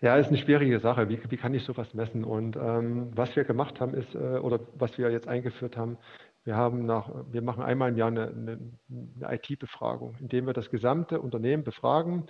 Ja, 0.00 0.16
ist 0.16 0.28
eine 0.28 0.38
schwierige 0.38 0.78
Sache. 0.78 1.08
Wie, 1.08 1.20
wie 1.28 1.36
kann 1.36 1.54
ich 1.54 1.64
sowas 1.64 1.92
messen? 1.92 2.24
Und 2.24 2.56
ähm, 2.56 3.10
was 3.16 3.34
wir 3.34 3.42
gemacht 3.44 3.80
haben, 3.80 3.94
ist, 3.94 4.14
äh, 4.14 4.38
oder 4.38 4.60
was 4.74 4.96
wir 4.96 5.10
jetzt 5.10 5.26
eingeführt 5.26 5.76
haben, 5.76 5.98
wir 6.44 6.54
haben 6.54 6.86
nach, 6.86 7.10
wir 7.32 7.42
machen 7.42 7.64
einmal 7.64 7.90
im 7.90 7.96
Jahr 7.96 8.08
eine, 8.08 8.28
eine, 8.28 8.78
eine 8.88 9.34
IT-Befragung, 9.34 10.14
indem 10.20 10.46
wir 10.46 10.52
das 10.52 10.70
gesamte 10.70 11.20
Unternehmen 11.20 11.64
befragen 11.64 12.28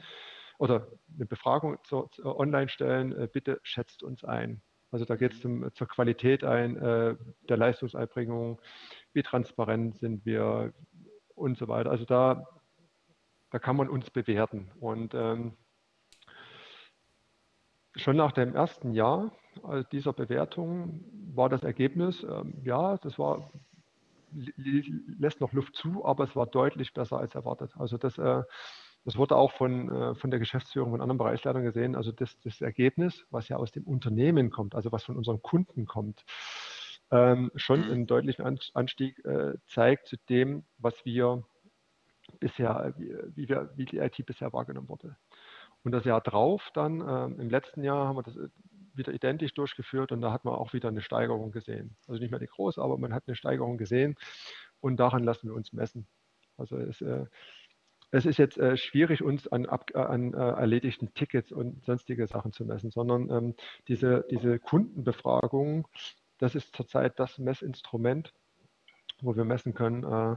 oder 0.58 0.88
eine 1.14 1.26
Befragung 1.26 1.76
zu, 1.84 2.08
zu 2.12 2.38
online 2.38 2.70
stellen, 2.70 3.12
äh, 3.12 3.28
bitte 3.30 3.60
schätzt 3.62 4.02
uns 4.02 4.24
ein. 4.24 4.62
Also 4.90 5.04
da 5.04 5.16
geht 5.16 5.34
es 5.34 5.40
zur 5.40 5.88
Qualität 5.88 6.44
ein, 6.44 6.76
äh, 6.76 7.16
der 7.50 7.56
Leistungserbringung, 7.58 8.62
wie 9.12 9.22
transparent 9.22 9.98
sind 9.98 10.24
wir 10.24 10.72
und 11.34 11.58
so 11.58 11.68
weiter. 11.68 11.90
Also 11.90 12.06
da, 12.06 12.46
da 13.50 13.58
kann 13.58 13.76
man 13.76 13.90
uns 13.90 14.10
bewerten. 14.10 14.70
Und 14.80 15.12
ähm, 15.14 15.58
Schon 17.98 18.16
nach 18.16 18.32
dem 18.32 18.54
ersten 18.54 18.94
Jahr 18.94 19.32
dieser 19.92 20.12
Bewertung 20.12 21.04
war 21.34 21.48
das 21.48 21.64
Ergebnis, 21.64 22.22
ähm, 22.22 22.54
ja, 22.62 22.96
das 22.98 23.18
war, 23.18 23.50
lässt 24.56 25.40
noch 25.40 25.52
Luft 25.52 25.74
zu, 25.74 26.04
aber 26.04 26.24
es 26.24 26.36
war 26.36 26.46
deutlich 26.46 26.94
besser 26.94 27.18
als 27.18 27.34
erwartet. 27.34 27.72
Also 27.76 27.98
das, 27.98 28.16
äh, 28.18 28.42
das 29.04 29.16
wurde 29.16 29.36
auch 29.36 29.52
von, 29.52 29.90
äh, 29.90 30.14
von 30.14 30.30
der 30.30 30.38
Geschäftsführung 30.38 30.92
von 30.92 31.00
anderen 31.00 31.18
Bereichsleitern 31.18 31.64
gesehen. 31.64 31.96
Also 31.96 32.12
das, 32.12 32.38
das 32.40 32.60
Ergebnis, 32.60 33.26
was 33.30 33.48
ja 33.48 33.56
aus 33.56 33.72
dem 33.72 33.84
Unternehmen 33.84 34.50
kommt, 34.50 34.76
also 34.76 34.92
was 34.92 35.02
von 35.02 35.16
unseren 35.16 35.42
Kunden 35.42 35.86
kommt, 35.86 36.24
ähm, 37.10 37.50
schon 37.56 37.86
mhm. 37.86 37.90
einen 37.90 38.06
deutlichen 38.06 38.44
Anstieg 38.74 39.24
äh, 39.24 39.54
zeigt 39.66 40.06
zu 40.06 40.16
dem, 40.28 40.64
was 40.78 40.94
wir 41.04 41.42
bisher, 42.38 42.94
wie, 42.96 43.48
wir, 43.48 43.70
wie 43.76 43.86
die 43.86 43.98
IT 43.98 44.24
bisher 44.26 44.52
wahrgenommen 44.52 44.88
wurde. 44.88 45.16
Und 45.88 45.92
das 45.92 46.04
Jahr 46.04 46.20
drauf, 46.20 46.68
dann 46.74 47.00
ähm, 47.00 47.40
im 47.40 47.48
letzten 47.48 47.82
Jahr, 47.82 48.08
haben 48.08 48.16
wir 48.16 48.22
das 48.22 48.36
äh, 48.36 48.50
wieder 48.92 49.10
identisch 49.10 49.54
durchgeführt 49.54 50.12
und 50.12 50.20
da 50.20 50.32
hat 50.32 50.44
man 50.44 50.52
auch 50.52 50.74
wieder 50.74 50.90
eine 50.90 51.00
Steigerung 51.00 51.50
gesehen. 51.50 51.96
Also 52.06 52.20
nicht 52.20 52.30
mehr 52.30 52.38
die 52.38 52.46
große, 52.46 52.78
aber 52.78 52.98
man 52.98 53.14
hat 53.14 53.22
eine 53.26 53.36
Steigerung 53.36 53.78
gesehen, 53.78 54.14
und 54.80 54.98
daran 54.98 55.24
lassen 55.24 55.48
wir 55.48 55.54
uns 55.54 55.72
messen. 55.72 56.06
Also 56.58 56.76
es, 56.76 57.00
äh, 57.00 57.24
es 58.10 58.26
ist 58.26 58.36
jetzt 58.36 58.58
äh, 58.58 58.76
schwierig, 58.76 59.22
uns 59.22 59.48
an, 59.48 59.64
ab, 59.64 59.90
äh, 59.94 59.98
an 59.98 60.34
äh, 60.34 60.36
erledigten 60.36 61.14
Tickets 61.14 61.52
und 61.52 61.82
sonstige 61.86 62.26
Sachen 62.26 62.52
zu 62.52 62.66
messen, 62.66 62.90
sondern 62.90 63.30
ähm, 63.30 63.54
diese, 63.88 64.26
diese 64.30 64.58
Kundenbefragung, 64.58 65.88
das 66.36 66.54
ist 66.54 66.76
zurzeit 66.76 67.18
das 67.18 67.38
Messinstrument, 67.38 68.34
wo 69.22 69.34
wir 69.34 69.46
messen 69.46 69.72
können. 69.72 70.04
Äh, 70.04 70.36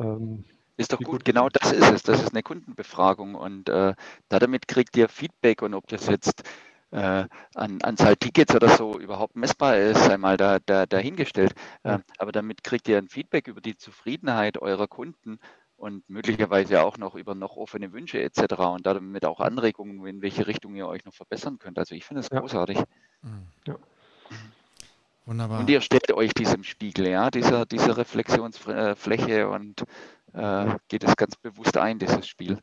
ähm, 0.00 0.46
ist 0.76 0.92
doch 0.92 0.98
gut, 0.98 1.24
genau 1.24 1.48
das 1.48 1.72
ist 1.72 1.90
es. 1.90 2.02
Das 2.02 2.22
ist 2.22 2.32
eine 2.32 2.42
Kundenbefragung 2.42 3.34
und 3.34 3.68
äh, 3.68 3.94
damit 4.28 4.68
kriegt 4.68 4.96
ihr 4.96 5.08
Feedback 5.08 5.62
und 5.62 5.74
ob 5.74 5.86
das 5.88 6.06
jetzt 6.06 6.42
äh, 6.90 7.26
an 7.54 7.82
Anzahl 7.82 8.16
Tickets 8.16 8.54
oder 8.54 8.68
so 8.68 8.98
überhaupt 8.98 9.36
messbar 9.36 9.76
ist, 9.76 10.08
einmal 10.08 10.36
da, 10.36 10.58
da, 10.64 10.86
dahingestellt. 10.86 11.54
Äh, 11.82 11.98
aber 12.18 12.32
damit 12.32 12.64
kriegt 12.64 12.88
ihr 12.88 12.98
ein 12.98 13.08
Feedback 13.08 13.48
über 13.48 13.60
die 13.60 13.76
Zufriedenheit 13.76 14.58
eurer 14.58 14.86
Kunden 14.86 15.38
und 15.76 16.08
möglicherweise 16.08 16.82
auch 16.82 16.96
noch 16.98 17.14
über 17.14 17.34
noch 17.34 17.56
offene 17.56 17.92
Wünsche 17.92 18.22
etc. 18.22 18.54
und 18.58 18.86
damit 18.86 19.24
auch 19.24 19.40
Anregungen, 19.40 20.06
in 20.06 20.22
welche 20.22 20.46
Richtung 20.46 20.76
ihr 20.76 20.86
euch 20.86 21.04
noch 21.04 21.14
verbessern 21.14 21.58
könnt. 21.58 21.78
Also 21.78 21.94
ich 21.94 22.04
finde 22.04 22.20
es 22.20 22.28
ja. 22.30 22.40
großartig. 22.40 22.78
Mhm. 23.22 23.46
Ja. 23.66 23.76
Wunderbar. 25.26 25.60
Und 25.60 25.70
ihr 25.70 25.80
stellt 25.80 26.12
euch 26.12 26.34
diesem 26.34 26.64
Spiegel, 26.64 27.08
ja, 27.08 27.30
dieser, 27.30 27.64
dieser 27.64 27.96
Reflexionsfläche 27.96 29.48
und 29.48 29.84
äh, 30.34 30.76
geht 30.88 31.04
es 31.04 31.16
ganz 31.16 31.36
bewusst 31.36 31.76
ein, 31.76 31.98
dieses 31.98 32.26
Spiel. 32.26 32.58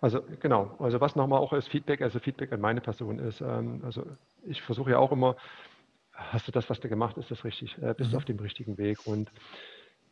Also 0.00 0.22
genau, 0.40 0.76
also 0.80 1.00
was 1.00 1.16
nochmal 1.16 1.40
auch 1.40 1.52
als 1.52 1.66
Feedback, 1.66 2.02
also 2.02 2.18
Feedback 2.18 2.52
an 2.52 2.60
meine 2.60 2.80
Person 2.82 3.18
ist, 3.18 3.40
ähm, 3.40 3.80
also 3.84 4.04
ich 4.42 4.60
versuche 4.60 4.90
ja 4.90 4.98
auch 4.98 5.12
immer, 5.12 5.36
hast 6.12 6.46
du 6.46 6.52
das, 6.52 6.68
was 6.68 6.80
du 6.80 6.88
gemacht, 6.88 7.16
ist 7.16 7.30
das 7.30 7.44
richtig, 7.44 7.78
äh, 7.78 7.94
bist 7.96 8.10
du 8.10 8.16
mhm. 8.16 8.18
auf 8.18 8.24
dem 8.26 8.38
richtigen 8.38 8.76
Weg 8.76 9.06
und 9.06 9.32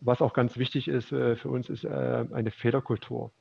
was 0.00 0.22
auch 0.22 0.32
ganz 0.32 0.56
wichtig 0.56 0.88
ist 0.88 1.12
äh, 1.12 1.36
für 1.36 1.48
uns, 1.50 1.68
ist 1.68 1.84
äh, 1.84 2.24
eine 2.32 2.50
Fehlerkultur 2.50 3.32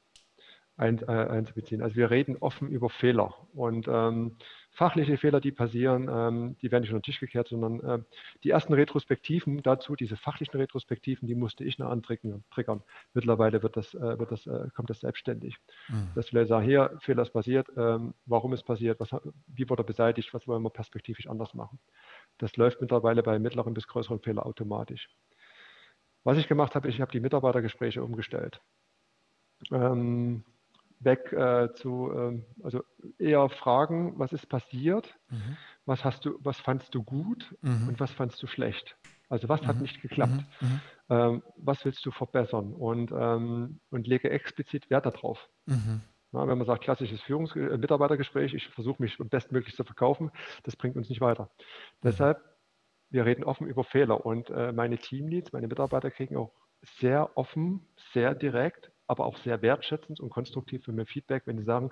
ein, 0.77 0.99
äh, 0.99 1.05
einzubeziehen. 1.05 1.81
Also 1.81 1.95
wir 1.95 2.11
reden 2.11 2.37
offen 2.39 2.69
über 2.69 2.89
Fehler 2.89 3.33
und 3.53 3.87
ähm, 3.87 4.37
fachliche 4.71 5.17
Fehler, 5.17 5.41
die 5.41 5.51
passieren, 5.51 6.09
ähm, 6.09 6.55
die 6.61 6.71
werden 6.71 6.81
nicht 6.81 6.91
unter 6.91 7.01
den 7.01 7.03
Tisch 7.03 7.19
gekehrt, 7.19 7.49
sondern 7.49 7.79
äh, 7.81 8.03
die 8.43 8.49
ersten 8.49 8.73
Retrospektiven 8.73 9.61
dazu, 9.63 9.95
diese 9.95 10.15
fachlichen 10.15 10.59
Retrospektiven, 10.59 11.27
die 11.27 11.35
musste 11.35 11.63
ich 11.63 11.77
noch 11.77 11.89
antriggern. 11.89 12.43
Mittlerweile 13.13 13.63
wird 13.63 13.75
das, 13.75 13.93
äh, 13.93 14.19
wird 14.19 14.31
das, 14.31 14.47
äh, 14.47 14.69
kommt 14.73 14.89
das 14.89 15.01
selbstständig. 15.01 15.57
Mhm. 15.89 16.09
Dass 16.15 16.33
wir 16.33 16.45
sagen, 16.45 16.65
hier, 16.65 16.97
Fehler 17.01 17.23
ist 17.23 17.31
passiert, 17.33 17.67
ähm, 17.75 18.13
warum 18.25 18.53
ist 18.53 18.63
passiert, 18.63 18.99
was, 18.99 19.09
wie 19.47 19.69
wurde 19.69 19.83
er 19.83 19.85
beseitigt, 19.85 20.33
was 20.33 20.47
wollen 20.47 20.63
wir 20.63 20.69
perspektivisch 20.69 21.27
anders 21.27 21.53
machen. 21.53 21.79
Das 22.37 22.55
läuft 22.55 22.81
mittlerweile 22.81 23.23
bei 23.23 23.39
mittleren 23.39 23.73
bis 23.73 23.87
größeren 23.87 24.19
Fehlern 24.19 24.39
automatisch. 24.39 25.09
Was 26.23 26.37
ich 26.37 26.47
gemacht 26.47 26.75
habe, 26.75 26.87
ich 26.87 27.01
habe 27.01 27.11
die 27.11 27.19
Mitarbeitergespräche 27.19 28.03
umgestellt. 28.03 28.61
Ähm, 29.71 30.43
weg 31.03 31.31
äh, 31.33 31.73
zu, 31.73 32.11
ähm, 32.13 32.45
also 32.63 32.83
eher 33.17 33.49
fragen, 33.49 34.17
was 34.17 34.33
ist 34.33 34.47
passiert, 34.47 35.17
mhm. 35.29 35.57
was 35.85 36.03
hast 36.03 36.25
du, 36.25 36.37
was 36.39 36.59
fandst 36.59 36.93
du 36.93 37.03
gut 37.03 37.55
mhm. 37.61 37.89
und 37.89 37.99
was 37.99 38.11
fandst 38.11 38.41
du 38.41 38.47
schlecht. 38.47 38.97
Also 39.29 39.49
was 39.49 39.61
mhm. 39.61 39.67
hat 39.67 39.81
nicht 39.81 40.01
geklappt, 40.01 40.43
mhm. 40.59 40.67
Mhm. 40.67 40.81
ähm, 41.09 41.43
was 41.57 41.83
willst 41.85 42.05
du 42.05 42.11
verbessern 42.11 42.73
und, 42.73 43.11
ähm, 43.11 43.79
und 43.89 44.07
lege 44.07 44.29
explizit 44.29 44.89
Wert 44.89 45.05
darauf. 45.05 45.49
Mhm. 45.65 46.01
Na, 46.33 46.47
wenn 46.47 46.57
man 46.57 46.67
sagt, 46.67 46.83
klassisches 46.83 47.21
Führungs 47.21 47.55
äh, 47.55 47.77
Mitarbeitergespräch, 47.77 48.53
ich 48.53 48.67
versuche 48.69 49.01
mich 49.01 49.17
bestmöglich 49.17 49.75
zu 49.75 49.83
verkaufen, 49.83 50.31
das 50.63 50.75
bringt 50.75 50.95
uns 50.95 51.09
nicht 51.09 51.21
weiter. 51.21 51.49
Deshalb, 52.03 52.41
wir 53.09 53.25
reden 53.25 53.43
offen 53.43 53.67
über 53.67 53.83
Fehler 53.83 54.25
und 54.25 54.49
äh, 54.49 54.71
meine 54.71 54.97
Teamleads, 54.97 55.51
meine 55.51 55.67
Mitarbeiter 55.67 56.11
kriegen 56.11 56.37
auch 56.37 56.53
sehr 56.99 57.37
offen, 57.37 57.85
sehr 58.13 58.33
direkt 58.33 58.90
aber 59.11 59.25
auch 59.25 59.37
sehr 59.37 59.61
wertschätzend 59.61 60.21
und 60.21 60.29
konstruktiv 60.29 60.85
für 60.85 60.93
mir 60.93 61.05
Feedback, 61.05 61.43
wenn 61.45 61.57
sie 61.57 61.65
sagen, 61.65 61.91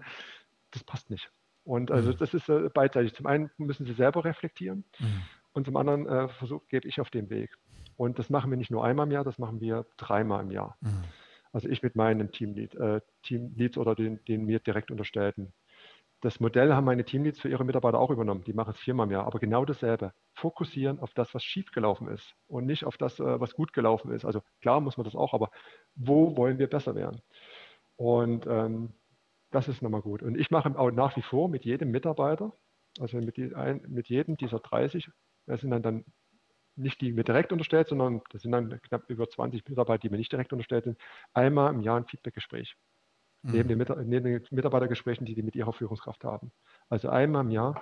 das 0.72 0.86
passt 0.86 1.09
nicht. 1.09 1.30
Und 1.65 1.91
also 1.91 2.11
mhm. 2.11 2.17
das 2.17 2.34
ist 2.34 2.47
äh, 2.47 2.70
beidseitig. 2.74 3.13
Zum 3.13 3.26
einen 3.26 3.51
müssen 3.57 3.86
sie 3.86 3.91
selber 3.91 4.24
reflektieren 4.24 4.86
mhm. 4.99 5.22
und 5.51 5.65
zum 5.65 5.76
anderen 5.76 6.07
äh, 6.07 6.30
versuch, 6.30 6.65
gebe 6.70 6.88
ich 6.88 7.01
auf 7.01 7.09
den 7.09 7.30
Weg. 7.30 7.57
Und 7.97 8.20
das 8.20 8.30
machen 8.30 8.49
wir 8.49 8.57
nicht 8.57 8.72
nur 8.72 8.86
einmal 8.86 9.05
im 9.05 9.11
Jahr, 9.11 9.26
das 9.26 9.38
machen 9.38 9.59
wir 9.59 9.86
dreimal 9.97 10.41
im 10.43 10.51
Jahr. 10.51 10.78
Mhm. 10.80 11.03
Also 11.51 11.67
ich 11.67 11.84
mit 11.84 11.97
meinen 11.97 12.32
Teamlead, 12.32 12.76
äh, 12.76 13.01
Teamleads 13.24 13.78
oder 13.78 13.95
den, 13.95 14.24
den 14.26 14.45
mir 14.45 14.59
direkt 14.59 14.89
unterstellten 14.89 15.51
das 16.22 16.39
Modell 16.41 16.74
haben 16.74 16.86
meine 16.86 17.05
Teamleads 17.05 17.39
für 17.39 17.49
ihre 17.49 17.63
Mitarbeiter 17.63 17.99
auch 17.99 18.09
übernommen. 18.09 18.43
Die 18.43 18.53
machen 18.53 18.72
es 18.72 18.80
viermal 18.80 19.07
im 19.07 19.11
Jahr, 19.11 19.26
aber 19.26 19.39
genau 19.39 19.63
dasselbe. 19.63 20.13
Fokussieren 20.34 20.99
auf 20.99 21.13
das, 21.13 21.34
was 21.34 21.43
schiefgelaufen 21.43 22.09
ist 22.09 22.36
und 22.47 22.65
nicht 22.65 22.84
auf 22.84 22.97
das, 22.97 23.20
äh, 23.20 23.39
was 23.39 23.53
gut 23.53 23.72
gelaufen 23.74 24.11
ist. 24.11 24.26
Also 24.26 24.41
klar 24.61 24.82
muss 24.82 24.97
man 24.97 25.05
das 25.05 25.15
auch, 25.15 25.34
aber 25.34 25.49
wo 25.95 26.36
wollen 26.36 26.59
wir 26.59 26.70
besser 26.70 26.95
werden? 26.95 27.22
Und 27.95 28.47
ähm, 28.47 28.93
das 29.51 29.67
ist 29.67 29.82
nochmal 29.82 30.01
gut. 30.01 30.22
Und 30.22 30.38
ich 30.38 30.51
mache 30.51 30.78
auch 30.78 30.91
nach 30.91 31.15
wie 31.15 31.22
vor 31.22 31.47
mit 31.49 31.65
jedem 31.65 31.91
Mitarbeiter, 31.91 32.53
also 32.99 33.17
mit, 33.17 33.38
die, 33.38 33.55
ein, 33.55 33.82
mit 33.88 34.07
jedem 34.09 34.36
dieser 34.36 34.59
30, 34.59 35.09
das 35.45 35.61
sind 35.61 35.72
dann, 35.72 35.82
dann 35.82 36.05
nicht 36.76 37.01
die 37.01 37.13
mir 37.13 37.24
direkt 37.24 37.51
unterstellt, 37.51 37.88
sondern 37.88 38.22
das 38.32 38.41
sind 38.41 38.51
dann 38.51 38.82
knapp 38.82 39.09
über 39.09 39.28
20 39.30 39.67
Mitarbeiter, 39.67 39.99
die 39.99 40.09
mir 40.09 40.17
nicht 40.17 40.32
direkt 40.32 40.53
unterstellt 40.53 40.86
sind, 40.86 40.97
einmal 41.34 41.74
im 41.74 41.82
Jahr 41.82 41.97
ein 41.97 42.05
Feedbackgespräch 42.05 42.76
mhm. 43.42 43.52
neben, 43.52 43.70
den 43.70 44.10
neben, 44.10 44.24
den 44.24 44.44
Mitarbeitergesprächen, 44.52 45.26
die 45.26 45.36
die 45.36 45.44
mit 45.44 45.56
ihrer 45.56 45.74
Führungskraft 45.74 46.24
haben. 46.24 46.52
Also 46.90 47.10
einmal 47.10 47.44
im 47.44 47.52
Jahr 47.52 47.82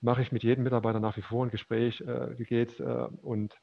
mache 0.00 0.22
ich 0.22 0.32
mit 0.32 0.42
jedem 0.42 0.64
Mitarbeiter 0.64 1.00
nach 1.00 1.16
wie 1.16 1.22
vor 1.22 1.44
ein 1.44 1.50
Gespräch, 1.50 2.00
äh, 2.00 2.38
wie 2.38 2.44
geht's 2.44 2.80
äh, 2.80 3.08
und 3.22 3.54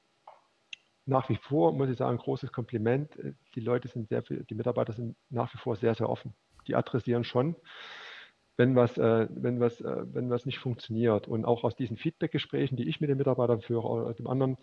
nach 1.06 1.30
wie 1.30 1.38
vor 1.38 1.74
muss 1.74 1.90
ich 1.90 1.98
sagen, 1.98 2.18
großes 2.18 2.52
Kompliment. 2.52 3.18
Äh, 3.18 3.34
die 3.56 3.62
Leute 3.62 3.88
sind 3.88 4.10
sehr 4.10 4.22
die 4.22 4.56
Mitarbeiter 4.56 4.94
sind 4.94 5.16
nach 5.30 5.54
wie 5.54 5.58
vor 5.58 5.76
sehr, 5.76 5.96
sehr 5.96 6.10
offen. 6.10 6.34
Die 6.68 6.76
adressieren 6.76 7.24
schon, 7.24 7.56
wenn 8.58 8.76
was, 8.76 8.98
äh, 8.98 9.28
wenn 9.30 9.60
was, 9.60 9.82
äh, 9.82 10.06
wenn 10.14 10.30
was 10.30 10.46
nicht 10.46 10.60
funktioniert. 10.60 11.28
Und 11.28 11.46
auch 11.46 11.64
aus 11.64 11.76
diesen 11.76 11.98
Feedback-Gesprächen, 11.98 12.76
die 12.76 12.88
ich 12.88 13.00
mit 13.00 13.10
den 13.10 13.18
Mitarbeitern 13.18 13.62
führe 13.62 13.88
oder 13.88 14.14
dem 14.14 14.28
anderen, 14.28 14.58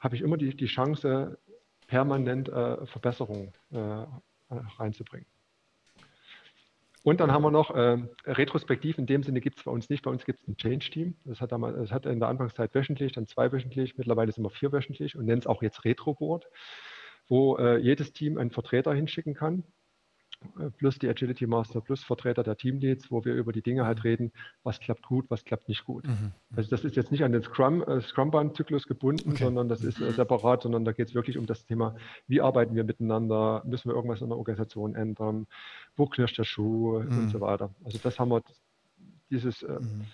habe 0.00 0.16
ich 0.16 0.22
immer 0.22 0.36
die, 0.36 0.56
die 0.56 0.66
Chance, 0.66 1.38
permanent 1.86 2.48
äh, 2.48 2.84
Verbesserungen 2.86 3.52
äh, 3.70 4.06
reinzubringen. 4.48 5.28
Und 7.06 7.20
dann 7.20 7.30
haben 7.30 7.44
wir 7.44 7.52
noch 7.52 7.70
äh, 7.70 7.98
retrospektiv, 8.24 8.98
in 8.98 9.06
dem 9.06 9.22
Sinne 9.22 9.40
gibt 9.40 9.58
es 9.58 9.62
bei 9.62 9.70
uns 9.70 9.88
nicht, 9.88 10.02
bei 10.02 10.10
uns 10.10 10.24
gibt 10.24 10.40
es 10.40 10.48
ein 10.48 10.56
Change-Team. 10.56 11.14
Das 11.24 11.40
hat, 11.40 11.52
das 11.52 11.92
hat 11.92 12.04
in 12.04 12.18
der 12.18 12.28
Anfangszeit 12.28 12.74
wöchentlich, 12.74 13.12
dann 13.12 13.28
zweiwöchentlich, 13.28 13.96
mittlerweile 13.96 14.32
sind 14.32 14.42
wir 14.42 14.50
vierwöchentlich 14.50 15.14
und 15.14 15.24
nennen 15.24 15.38
es 15.38 15.46
auch 15.46 15.62
jetzt 15.62 15.84
Retro-Board, 15.84 16.48
wo 17.28 17.58
äh, 17.58 17.78
jedes 17.78 18.12
Team 18.12 18.38
einen 18.38 18.50
Vertreter 18.50 18.92
hinschicken 18.92 19.34
kann 19.34 19.62
plus 20.78 20.98
die 20.98 21.08
Agility 21.08 21.46
Master, 21.46 21.80
plus 21.80 22.02
Vertreter 22.04 22.42
der 22.42 22.56
Teamleads, 22.56 23.10
wo 23.10 23.24
wir 23.24 23.34
über 23.34 23.52
die 23.52 23.62
Dinge 23.62 23.84
halt 23.84 24.04
reden, 24.04 24.32
was 24.62 24.80
klappt 24.80 25.06
gut, 25.06 25.26
was 25.28 25.44
klappt 25.44 25.68
nicht 25.68 25.84
gut. 25.84 26.06
Mhm. 26.06 26.12
mhm. 26.12 26.32
Also 26.56 26.70
das 26.70 26.84
ist 26.84 26.96
jetzt 26.96 27.10
nicht 27.10 27.24
an 27.24 27.32
den 27.32 27.42
Scrum, 27.42 27.82
äh, 27.82 28.00
Scrum-Zyklus 28.00 28.86
gebunden, 28.86 29.30
okay. 29.30 29.44
sondern 29.44 29.68
das 29.68 29.82
ist 29.82 30.00
äh, 30.00 30.12
separat, 30.12 30.62
sondern 30.62 30.84
da 30.84 30.92
geht 30.92 31.08
es 31.08 31.14
wirklich 31.14 31.38
um 31.38 31.46
das 31.46 31.64
Thema, 31.64 31.96
wie 32.26 32.40
arbeiten 32.40 32.74
wir 32.74 32.84
miteinander, 32.84 33.62
müssen 33.66 33.88
wir 33.90 33.94
irgendwas 33.94 34.20
in 34.20 34.28
der 34.28 34.38
Organisation 34.38 34.94
ändern, 34.94 35.46
wo 35.96 36.06
knirscht 36.06 36.38
der 36.38 36.44
Schuh 36.44 37.00
mhm. 37.00 37.18
und 37.18 37.28
so 37.30 37.40
weiter. 37.40 37.70
Also 37.84 37.98
das 38.02 38.18
haben 38.18 38.30
wir, 38.30 38.42
dieses 39.30 39.62
äh, 39.62 39.80
mhm. 39.80 40.06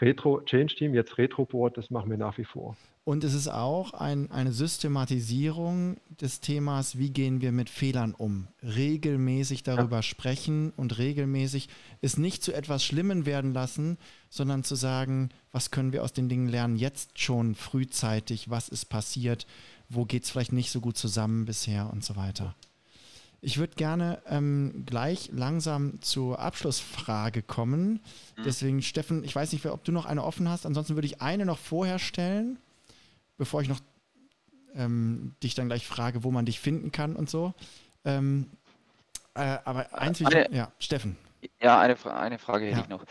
Retro 0.00 0.40
Change 0.42 0.74
Team, 0.76 0.94
jetzt 0.94 1.18
Retro 1.18 1.44
Board, 1.44 1.76
das 1.76 1.90
machen 1.90 2.10
wir 2.10 2.16
nach 2.16 2.38
wie 2.38 2.44
vor. 2.44 2.76
Und 3.04 3.24
es 3.24 3.34
ist 3.34 3.48
auch 3.48 3.94
ein, 3.94 4.30
eine 4.30 4.52
Systematisierung 4.52 5.96
des 6.20 6.40
Themas, 6.40 6.98
wie 6.98 7.10
gehen 7.10 7.40
wir 7.40 7.50
mit 7.50 7.70
Fehlern 7.70 8.14
um. 8.14 8.46
Regelmäßig 8.62 9.62
darüber 9.62 9.96
ja. 9.96 10.02
sprechen 10.02 10.72
und 10.76 10.98
regelmäßig 10.98 11.68
es 12.02 12.18
nicht 12.18 12.44
zu 12.44 12.52
etwas 12.52 12.84
Schlimmem 12.84 13.26
werden 13.26 13.52
lassen, 13.52 13.98
sondern 14.28 14.64
zu 14.64 14.74
sagen, 14.74 15.30
was 15.50 15.70
können 15.70 15.92
wir 15.92 16.04
aus 16.04 16.12
den 16.12 16.28
Dingen 16.28 16.48
lernen, 16.48 16.76
jetzt 16.76 17.18
schon 17.18 17.54
frühzeitig, 17.54 18.50
was 18.50 18.68
ist 18.68 18.86
passiert, 18.86 19.46
wo 19.88 20.04
geht 20.04 20.24
es 20.24 20.30
vielleicht 20.30 20.52
nicht 20.52 20.70
so 20.70 20.80
gut 20.80 20.96
zusammen 20.96 21.46
bisher 21.46 21.90
und 21.90 22.04
so 22.04 22.16
weiter. 22.16 22.54
Ich 23.42 23.58
würde 23.58 23.74
gerne 23.74 24.22
ähm, 24.26 24.84
gleich 24.84 25.30
langsam 25.32 26.00
zur 26.02 26.40
Abschlussfrage 26.40 27.42
kommen. 27.42 28.00
Mhm. 28.36 28.42
Deswegen, 28.44 28.82
Steffen, 28.82 29.24
ich 29.24 29.34
weiß 29.34 29.52
nicht, 29.52 29.64
ob 29.66 29.84
du 29.84 29.92
noch 29.92 30.04
eine 30.04 30.24
offen 30.24 30.48
hast. 30.48 30.66
Ansonsten 30.66 30.94
würde 30.94 31.06
ich 31.06 31.22
eine 31.22 31.46
noch 31.46 31.58
vorher 31.58 31.98
stellen 31.98 32.58
bevor 33.40 33.62
ich 33.62 33.70
noch 33.70 33.80
ähm, 34.74 35.34
dich 35.42 35.54
dann 35.54 35.68
gleich 35.68 35.86
frage, 35.86 36.24
wo 36.24 36.30
man 36.30 36.44
dich 36.44 36.60
finden 36.60 36.92
kann 36.92 37.16
und 37.16 37.30
so. 37.30 37.54
Ähm, 38.04 38.50
äh, 39.34 39.56
aber 39.64 39.94
eins, 39.94 40.22
eine, 40.22 40.46
ich, 40.46 40.54
ja, 40.54 40.70
Steffen. 40.78 41.16
Ja, 41.58 41.80
eine, 41.80 41.96
eine 42.14 42.38
Frage 42.38 42.66
hätte 42.66 42.76
ja. 42.76 42.82
ich 42.82 42.88
noch. 42.88 43.04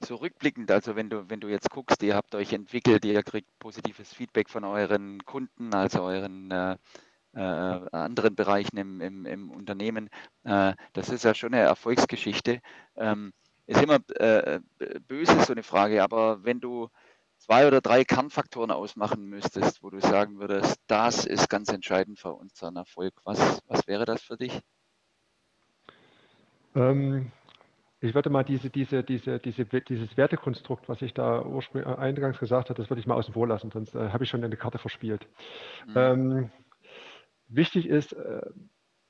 So 0.00 0.16
rückblickend, 0.16 0.70
also 0.72 0.96
wenn 0.96 1.08
du, 1.08 1.30
wenn 1.30 1.38
du 1.38 1.48
jetzt 1.48 1.70
guckst, 1.70 2.02
ihr 2.02 2.16
habt 2.16 2.34
euch 2.34 2.52
entwickelt, 2.52 3.04
ihr 3.04 3.22
kriegt 3.22 3.48
positives 3.60 4.12
Feedback 4.12 4.50
von 4.50 4.64
euren 4.64 5.24
Kunden, 5.24 5.72
also 5.72 6.02
euren 6.02 6.50
äh, 6.50 6.76
äh, 7.36 7.96
anderen 7.96 8.34
Bereichen 8.34 8.76
im, 8.76 9.00
im, 9.00 9.26
im 9.26 9.50
Unternehmen. 9.50 10.08
Äh, 10.44 10.74
das 10.92 11.10
ist 11.10 11.24
ja 11.24 11.34
schon 11.34 11.54
eine 11.54 11.62
Erfolgsgeschichte. 11.62 12.60
Ähm, 12.96 13.32
ist 13.66 13.82
immer 13.82 13.98
äh, 14.14 14.60
böse 15.06 15.40
so 15.40 15.52
eine 15.52 15.62
Frage, 15.62 16.02
aber 16.02 16.44
wenn 16.44 16.60
du 16.60 16.88
zwei 17.38 17.66
oder 17.66 17.80
drei 17.80 18.04
Kernfaktoren 18.04 18.70
ausmachen 18.70 19.26
müsstest, 19.26 19.82
wo 19.82 19.90
du 19.90 20.00
sagen 20.00 20.38
würdest, 20.38 20.80
das 20.86 21.26
ist 21.26 21.50
ganz 21.50 21.68
entscheidend 21.72 22.18
für 22.18 22.32
unseren 22.32 22.76
Erfolg, 22.76 23.14
was, 23.24 23.60
was 23.66 23.86
wäre 23.86 24.04
das 24.04 24.22
für 24.22 24.36
dich? 24.36 24.60
Ähm, 26.74 27.32
ich 28.00 28.14
würde 28.14 28.30
mal 28.30 28.44
diese, 28.44 28.70
diese, 28.70 29.02
diese, 29.02 29.38
diese, 29.38 29.64
dieses 29.64 30.16
Wertekonstrukt, 30.16 30.88
was 30.88 31.02
ich 31.02 31.14
da 31.14 31.42
ursprünglich 31.42 31.90
äh, 31.90 31.98
eingangs 31.98 32.38
gesagt 32.38 32.70
habe, 32.70 32.80
das 32.80 32.90
würde 32.90 33.00
ich 33.00 33.06
mal 33.06 33.14
außen 33.14 33.34
vor 33.34 33.48
lassen, 33.48 33.70
sonst 33.70 33.94
äh, 33.94 34.10
habe 34.10 34.24
ich 34.24 34.30
schon 34.30 34.44
eine 34.44 34.56
Karte 34.56 34.78
verspielt. 34.78 35.26
Mhm. 35.86 35.92
Ähm, 35.96 36.50
wichtig 37.48 37.86
ist, 37.86 38.12
äh, 38.12 38.42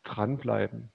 dranbleiben. 0.05 0.91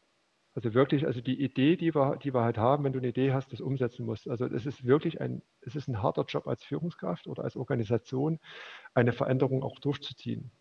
Also 0.53 0.73
wirklich, 0.73 1.05
also 1.05 1.21
die 1.21 1.41
Idee, 1.41 1.77
die 1.77 1.95
wir, 1.95 2.17
die 2.17 2.33
wir 2.33 2.41
halt 2.41 2.57
haben, 2.57 2.83
wenn 2.83 2.91
du 2.91 2.99
eine 2.99 3.07
Idee 3.07 3.31
hast, 3.31 3.53
das 3.53 3.61
umsetzen 3.61 4.05
musst. 4.05 4.27
Also 4.29 4.45
es 4.47 4.65
ist 4.65 4.85
wirklich 4.85 5.21
ein, 5.21 5.41
es 5.61 5.75
ist 5.75 5.87
ein 5.87 6.01
harter 6.01 6.25
Job 6.25 6.45
als 6.45 6.63
Führungskraft 6.63 7.27
oder 7.27 7.43
als 7.43 7.55
Organisation, 7.55 8.39
eine 8.93 9.13
Veränderung 9.13 9.63
auch 9.63 9.79
durchzuziehen. 9.79 10.51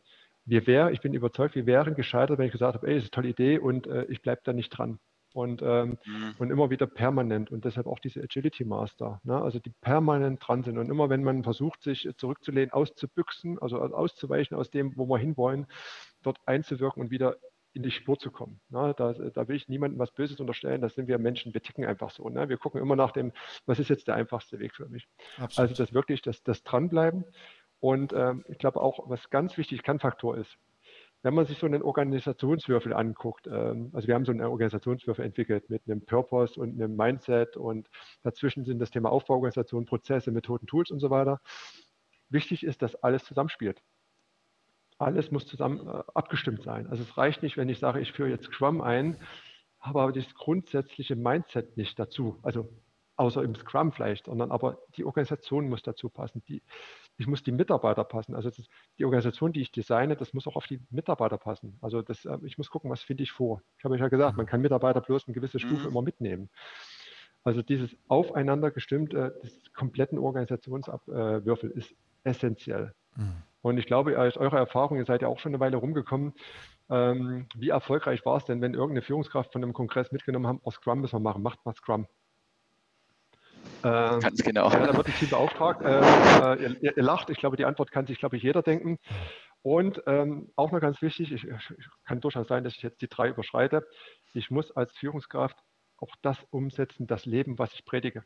Wir 0.45 0.67
wären, 0.69 0.93
ich 0.93 1.01
bin 1.01 1.13
überzeugt, 1.13 1.57
wir 1.57 1.67
wären 1.67 1.95
gescheitert, 1.95 2.39
wenn 2.39 2.47
ich 2.47 2.53
gesagt 2.53 2.75
habe, 2.75 2.87
ey, 2.87 2.95
das 2.95 3.05
ist 3.05 3.17
eine 3.17 3.23
tolle 3.23 3.29
Idee 3.31 3.59
und 3.59 3.89
äh, 3.89 4.05
ich 4.05 4.23
bleibe 4.23 4.43
da 4.45 4.53
nicht 4.53 4.71
dran. 4.71 5.01
Und, 5.33 5.63
ähm, 5.63 5.99
mhm. 6.05 6.35
und 6.39 6.51
immer 6.51 6.71
wieder 6.71 6.89
permanent 6.89 7.53
und 7.53 7.65
deshalb 7.65 7.87
auch 7.87 8.01
diese 8.01 8.21
Agility 8.21 8.65
Master, 8.65 9.21
ne? 9.23 9.41
also 9.41 9.61
die 9.61 9.71
permanent 9.71 10.41
dran 10.45 10.65
sind. 10.65 10.77
Und 10.77 10.91
immer 10.91 11.09
wenn 11.09 11.23
man 11.23 11.45
versucht, 11.45 11.83
sich 11.83 12.09
zurückzulehnen, 12.17 12.73
auszubüchsen, 12.73 13.57
also 13.61 13.81
auszuweichen 13.81 14.57
aus 14.57 14.73
dem, 14.73 14.97
wo 14.97 15.07
wir 15.07 15.19
hinwollen, 15.19 15.67
dort 16.23 16.39
einzuwirken 16.47 17.03
und 17.03 17.11
wieder 17.11 17.37
in 17.73 17.83
die 17.83 17.91
Spur 17.91 18.19
zu 18.19 18.31
kommen. 18.31 18.61
Ne? 18.69 18.95
Da, 18.97 19.13
da, 19.13 19.49
will 19.49 19.57
ich 19.57 19.69
niemandem 19.69 19.99
was 19.99 20.11
Böses 20.11 20.41
unterstellen. 20.41 20.81
Das 20.81 20.95
sind 20.95 21.07
wir 21.07 21.19
Menschen. 21.19 21.55
Wir 21.55 21.63
ticken 21.63 21.85
einfach 21.85 22.11
so. 22.11 22.29
Ne? 22.29 22.49
Wir 22.49 22.57
gucken 22.57 22.81
immer 22.81 22.97
nach 22.97 23.13
dem, 23.13 23.33
was 23.67 23.79
ist 23.79 23.91
jetzt 23.91 24.09
der 24.09 24.17
einfachste 24.17 24.59
Weg 24.59 24.75
für 24.75 24.89
mich. 24.89 25.07
Absolut. 25.37 25.71
Also 25.71 25.83
das 25.83 25.95
wirklich, 25.95 26.23
das, 26.23 26.43
das 26.43 26.63
Dranbleiben. 26.65 27.25
Und 27.79 28.13
ähm, 28.13 28.45
ich 28.49 28.59
glaube 28.59 28.81
auch, 28.81 29.09
was 29.09 29.31
ganz 29.31 29.57
wichtig 29.57 29.83
Kannfaktor 29.83 30.37
ist, 30.37 30.59
wenn 31.23 31.35
man 31.35 31.47
sich 31.47 31.59
so 31.59 31.67
einen 31.67 31.83
Organisationswürfel 31.83 32.93
anguckt, 32.93 33.47
ähm, 33.47 33.91
also 33.93 34.09
wir 34.09 34.15
haben 34.15 34.25
so 34.25 34.33
einen 34.33 34.43
Organisationswürfel 34.43 35.25
entwickelt 35.25 35.69
mit 35.69 35.83
einem 35.87 36.05
Purpose 36.05 36.59
und 36.59 36.81
einem 36.81 36.97
Mindset 36.97 37.57
und 37.57 37.89
dazwischen 38.23 38.65
sind 38.65 38.79
das 38.79 38.91
Thema 38.91 39.11
Aufbauorganisation, 39.11 39.85
Prozesse, 39.85 40.31
Methoden, 40.31 40.67
Tools 40.67 40.91
und 40.91 40.99
so 40.99 41.11
weiter. 41.11 41.41
Wichtig 42.31 42.65
ist, 42.65 42.81
dass 42.83 42.97
alles 42.97 43.25
zusammenspielt. 43.25 43.83
Alles 45.01 45.31
muss 45.31 45.47
zusammen 45.47 45.87
äh, 45.87 46.03
abgestimmt 46.15 46.63
sein. 46.63 46.87
Also 46.89 47.03
es 47.03 47.17
reicht 47.17 47.43
nicht, 47.43 47.57
wenn 47.57 47.69
ich 47.69 47.79
sage, 47.79 48.01
ich 48.01 48.13
führe 48.13 48.29
jetzt 48.29 48.45
Scrum 48.45 48.81
ein, 48.83 49.17
habe 49.81 50.03
aber 50.03 50.13
das 50.13 50.35
grundsätzliche 50.35 51.17
Mindset 51.17 51.77
nicht 51.77 51.99
dazu. 51.99 52.39
Also 52.43 52.69
außer 53.17 53.43
im 53.43 53.55
Scrum 53.55 53.93
vielleicht, 53.93 54.27
sondern 54.27 54.51
aber 54.51 54.79
die 54.97 55.05
Organisation 55.05 55.69
muss 55.69 55.83
dazu 55.83 56.11
passen. 56.11 56.43
Die, 56.49 56.63
ich 57.17 57.27
muss 57.27 57.43
die 57.43 57.53
Mitarbeiter 57.53 58.05
passen. 58.05 58.35
Also 58.35 58.51
das, 58.51 58.67
die 58.99 59.05
Organisation, 59.05 59.53
die 59.53 59.63
ich 59.63 59.73
designe, 59.73 60.17
das 60.17 60.35
muss 60.35 60.47
auch 60.47 60.57
auf 60.57 60.67
die 60.67 60.81
Mitarbeiter 60.91 61.39
passen. 61.39 61.79
Also 61.81 62.03
das, 62.03 62.27
äh, 62.27 62.39
ich 62.45 62.59
muss 62.59 62.71
gucken, 62.71 62.91
was 62.91 63.03
finde 63.03 63.23
ich 63.23 63.33
vor. 63.33 63.63
Ich 63.79 63.85
habe 63.85 63.97
ja 63.97 64.09
gesagt, 64.09 64.37
man 64.37 64.47
kann 64.47 64.61
Mitarbeiter 64.61 65.01
bloß 65.01 65.29
eine 65.29 65.35
gewisse 65.35 65.59
Stufe 65.59 65.85
mhm. 65.85 65.89
immer 65.89 66.03
mitnehmen. 66.03 66.51
Also 67.43 67.63
dieses 67.63 67.97
aufeinander 68.09 68.71
gestimmte 68.71 69.39
des 69.43 69.73
kompletten 69.73 70.19
Organisationsabwürfel 70.19 71.71
ist 71.71 71.95
essentiell. 72.23 72.95
Mhm. 73.17 73.43
Und 73.63 73.79
ich 73.79 73.87
glaube, 73.87 74.19
aus 74.19 74.37
eurer 74.37 74.59
Erfahrung, 74.59 74.99
ihr 74.99 75.05
seid 75.05 75.23
ja 75.23 75.29
auch 75.29 75.39
schon 75.39 75.51
eine 75.51 75.61
Weile 75.61 75.77
rumgekommen, 75.77 76.33
ähm, 76.89 77.47
wie 77.55 77.69
erfolgreich 77.69 78.25
war 78.25 78.37
es 78.39 78.45
denn, 78.45 78.61
wenn 78.61 78.75
irgendeine 78.75 79.03
Führungskraft 79.03 79.53
von 79.53 79.63
einem 79.63 79.73
Kongress 79.73 80.11
mitgenommen 80.13 80.47
haben, 80.47 80.61
aus 80.65 80.75
Scrum 80.75 81.01
müssen 81.01 81.17
wir 81.17 81.21
machen, 81.21 81.43
macht 81.43 81.65
mal 81.65 81.75
Scrum. 81.75 82.07
Ähm, 83.85 84.21
Ganz 84.21 84.43
genau. 84.43 84.71
Ja, 84.71 84.87
da 84.87 84.97
wird 84.97 85.07
ein 85.07 85.15
Team 85.15 85.31
beauftragt. 85.31 85.83
Äh, 85.83 86.63
ihr, 86.63 86.97
ihr, 86.97 87.03
lacht, 87.03 87.31
ich 87.31 87.39
glaube, 87.39 87.57
die 87.57 87.65
Antwort 87.65 87.91
kann 87.91 88.07
sich, 88.07 88.19
glaube 88.19 88.37
ich, 88.37 88.43
jeder 88.43 88.63
denken. 88.63 88.99
Und 89.63 90.03
ähm, 90.07 90.51
auch 90.57 90.73
noch 90.73 90.81
ganz 90.81 91.01
wichtig, 91.03 91.33
ich, 91.33 91.45
ich, 91.45 91.89
kann 92.05 92.21
durchaus 92.21 92.49
sein, 92.49 92.65
dass 92.65 92.75
ich 92.75 92.83
jetzt 92.83 93.03
die 93.03 93.09
drei 93.09 93.29
überschreite. 93.29 93.87
Ich 94.33 94.51
muss 94.51 94.71
als 94.73 94.93
Führungskraft 94.97 95.57
auch 95.99 96.15
das 96.23 96.39
umsetzen, 96.51 97.07
das 97.07 97.27
Leben, 97.27 97.59
was 97.59 97.75
ich 97.75 97.85
predige. 97.85 98.25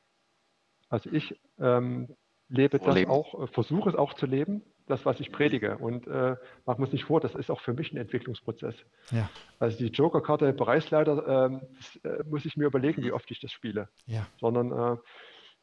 Also 0.88 1.10
ich 1.10 1.40
ähm, 1.58 2.16
lebe 2.48 2.78
das 2.78 3.06
auch, 3.06 3.42
äh, 3.42 3.46
versuche 3.48 3.90
es 3.90 3.94
auch 3.96 4.14
zu 4.14 4.26
leben, 4.26 4.62
das, 4.86 5.06
was 5.06 5.20
ich 5.20 5.32
predige. 5.32 5.78
Und 5.78 6.06
äh, 6.06 6.36
machen 6.66 6.78
wir 6.78 6.84
uns 6.84 6.92
nicht 6.92 7.04
vor, 7.04 7.20
das 7.20 7.34
ist 7.34 7.50
auch 7.50 7.60
für 7.60 7.72
mich 7.72 7.92
ein 7.92 7.96
Entwicklungsprozess. 7.96 8.74
Ja. 9.10 9.30
Also 9.58 9.78
die 9.78 9.86
Joker-Karte 9.86 10.52
Bereichsleiter, 10.52 11.50
äh, 11.50 11.60
das, 11.76 11.96
äh, 12.04 12.24
muss 12.24 12.44
ich 12.44 12.56
mir 12.56 12.66
überlegen, 12.66 13.02
wie 13.02 13.12
oft 13.12 13.30
ich 13.30 13.40
das 13.40 13.52
spiele. 13.52 13.88
Ja. 14.06 14.26
Sondern 14.40 14.72
äh, 14.72 14.96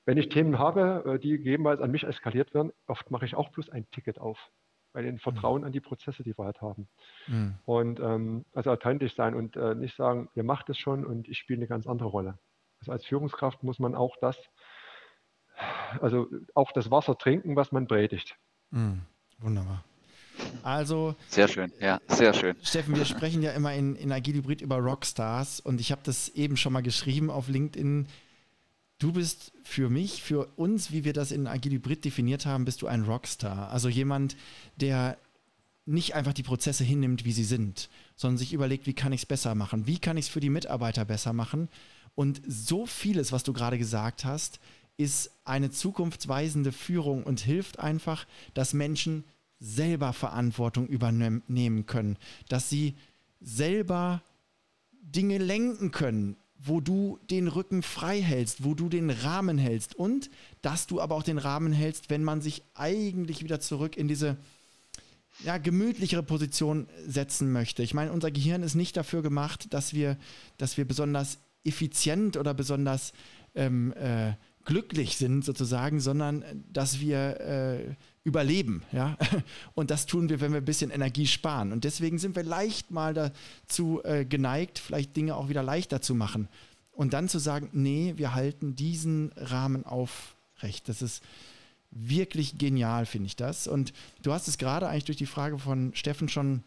wenn 0.06 0.18
ich 0.18 0.30
Themen 0.30 0.58
habe, 0.58 1.04
äh, 1.06 1.20
die 1.20 1.38
gegebenenfalls 1.38 1.82
an 1.82 1.92
mich 1.92 2.04
eskaliert 2.04 2.54
werden, 2.54 2.72
oft 2.88 3.12
mache 3.12 3.26
ich 3.26 3.36
auch 3.36 3.50
bloß 3.50 3.70
ein 3.70 3.90
Ticket 3.92 4.20
auf. 4.20 4.52
Bei 4.94 5.02
den 5.02 5.20
Vertrauen 5.20 5.62
mhm. 5.62 5.68
an 5.68 5.72
die 5.72 5.80
Prozesse, 5.80 6.24
die 6.24 6.38
wir 6.38 6.44
halt 6.44 6.62
haben. 6.62 6.90
Mhm. 7.28 7.56
Und 7.66 8.00
ähm, 8.02 8.46
also 8.54 8.72
authentisch 8.72 9.16
sein 9.16 9.36
und 9.36 9.56
äh, 9.56 9.74
nicht 9.76 9.96
sagen, 9.96 10.30
ihr 10.36 10.44
macht 10.44 10.70
es 10.70 10.78
schon 10.78 11.06
und 11.06 11.30
ich 11.30 11.38
spiele 11.38 11.60
eine 11.60 11.68
ganz 11.68 11.88
andere 11.88 12.10
Rolle. 12.10 12.40
Also 12.80 12.92
als 12.92 13.06
Führungskraft 13.06 13.64
muss 13.64 13.80
man 13.80 13.96
auch 13.96 14.18
das, 14.20 14.38
also 16.00 16.28
auch 16.54 16.72
das 16.72 16.92
Wasser 16.92 17.18
trinken, 17.18 17.56
was 17.56 17.72
man 17.72 17.88
predigt. 17.88 18.36
Mhm. 18.72 19.02
Wunderbar. 19.40 19.84
Also. 20.64 21.16
Sehr 21.28 21.48
schön, 21.48 21.72
ja, 21.80 22.00
sehr 22.08 22.34
schön. 22.34 22.56
Steffen, 22.64 22.96
wir 22.96 23.06
sprechen 23.06 23.42
ja 23.42 23.52
immer 23.52 23.74
in, 23.74 23.96
in 23.96 24.12
Agile 24.12 24.40
Hybrid 24.40 24.62
über 24.62 24.78
Rockstars 24.78 25.60
und 25.60 25.82
ich 25.82 25.92
habe 25.92 26.02
das 26.04 26.30
eben 26.30 26.58
schon 26.58 26.74
mal 26.74 26.82
geschrieben 26.82 27.30
auf 27.30 27.48
LinkedIn. 27.48 28.08
Du 29.00 29.14
bist 29.14 29.52
für 29.64 29.90
mich, 29.90 30.22
für 30.22 30.48
uns, 30.56 30.92
wie 30.92 31.04
wir 31.04 31.14
das 31.14 31.32
in 31.32 31.48
Agile 31.48 31.76
Hybrid 31.76 32.06
definiert 32.06 32.46
haben, 32.46 32.66
bist 32.66 32.82
du 32.82 32.88
ein 32.88 33.04
Rockstar. 33.04 33.72
Also 33.72 33.90
jemand, 33.90 34.38
der 34.76 35.18
nicht 35.86 36.14
einfach 36.14 36.34
die 36.34 36.44
Prozesse 36.44 36.84
hinnimmt, 36.84 37.26
wie 37.26 37.32
sie 37.32 37.44
sind, 37.44 37.90
sondern 38.16 38.38
sich 38.38 38.54
überlegt, 38.54 38.86
wie 38.86 38.94
kann 38.94 39.14
ich 39.14 39.22
es 39.22 39.26
besser 39.26 39.56
machen? 39.56 39.88
Wie 39.88 39.98
kann 39.98 40.18
ich 40.18 40.26
es 40.26 40.32
für 40.32 40.40
die 40.40 40.50
Mitarbeiter 40.50 41.06
besser 41.06 41.34
machen? 41.34 41.70
Und 42.14 42.42
so 42.48 42.86
vieles, 42.86 43.32
was 43.32 43.44
du 43.44 43.54
gerade 43.54 43.78
gesagt 43.78 44.26
hast, 44.26 44.60
ist 45.02 45.32
eine 45.44 45.72
zukunftsweisende 45.72 46.72
Führung 46.72 47.24
und 47.24 47.40
hilft 47.40 47.80
einfach, 47.80 48.26
dass 48.54 48.74
Menschen 48.74 49.24
selber 49.60 50.14
Verantwortung 50.14 50.88
übernehmen 50.88 51.86
können, 51.86 52.18
dass 52.50 52.70
sie 52.70 52.96
selber 53.40 54.22
Dinge 55.02 55.38
lenken 55.38 55.92
können, 55.92 56.38
wo 56.64 56.80
du 56.80 57.20
den 57.30 57.48
Rücken 57.48 57.82
frei 57.82 58.22
hältst, 58.22 58.64
wo 58.64 58.74
du 58.74 58.90
den 58.90 59.10
Rahmen 59.10 59.58
hältst 59.58 59.96
und 59.96 60.30
dass 60.62 60.88
du 60.88 61.02
aber 61.02 61.16
auch 61.16 61.24
den 61.24 61.38
Rahmen 61.38 61.74
hältst, 61.74 62.10
wenn 62.10 62.24
man 62.24 62.42
sich 62.42 62.64
eigentlich 62.76 63.44
wieder 63.44 63.60
zurück 63.60 63.98
in 63.98 64.08
diese 64.08 64.38
ja, 65.44 65.58
gemütlichere 65.58 66.24
Position 66.24 66.88
setzen 67.08 67.52
möchte. 67.52 67.84
Ich 67.84 67.94
meine, 67.94 68.12
unser 68.12 68.32
Gehirn 68.32 68.64
ist 68.64 68.76
nicht 68.76 68.96
dafür 68.96 69.22
gemacht, 69.22 69.74
dass 69.74 69.94
wir, 69.94 70.18
dass 70.58 70.78
wir 70.78 70.86
besonders 70.86 71.40
effizient 71.64 72.38
oder 72.38 72.54
besonders 72.54 73.14
ähm, 73.56 73.94
äh, 73.94 74.34
glücklich 74.66 75.18
sind 75.18 75.44
sozusagen, 75.44 76.00
sondern 76.00 76.44
dass 76.72 77.00
wir 77.00 77.40
äh, 77.40 77.96
überleben. 78.24 78.84
Ja? 78.92 79.18
Und 79.74 79.92
das 79.92 80.06
tun 80.06 80.30
wir, 80.30 80.42
wenn 80.42 80.52
wir 80.52 80.62
ein 80.62 80.66
bisschen 80.66 80.92
Energie 80.92 81.28
sparen. 81.28 81.72
Und 81.72 81.84
deswegen 81.84 82.20
sind 82.20 82.36
wir 82.36 82.44
leicht 82.44 82.92
mal 82.92 83.14
dazu 83.14 84.02
äh, 84.04 84.26
geneigt, 84.26 84.80
vielleicht 84.80 85.16
Dinge 85.16 85.36
auch 85.36 85.50
wieder 85.50 85.64
leichter 85.64 86.02
zu 86.02 86.16
machen. 86.16 86.48
Und 86.92 87.14
dann 87.14 87.30
zu 87.30 87.40
sagen, 87.40 87.70
nee, 87.74 88.14
wir 88.18 88.36
halten 88.36 88.76
diesen 88.76 89.32
Rahmen 89.36 89.86
aufrecht. 89.86 90.90
Das 90.90 91.02
ist 91.02 91.24
wirklich 91.90 92.58
genial, 92.58 93.06
finde 93.06 93.28
ich 93.28 93.36
das. 93.36 93.68
Und 93.68 93.94
du 94.22 94.32
hast 94.32 94.48
es 94.48 94.58
gerade 94.58 94.88
eigentlich 94.88 95.06
durch 95.06 95.18
die 95.18 95.26
Frage 95.26 95.58
von 95.58 95.94
Steffen 95.96 96.30
schon 96.30 96.64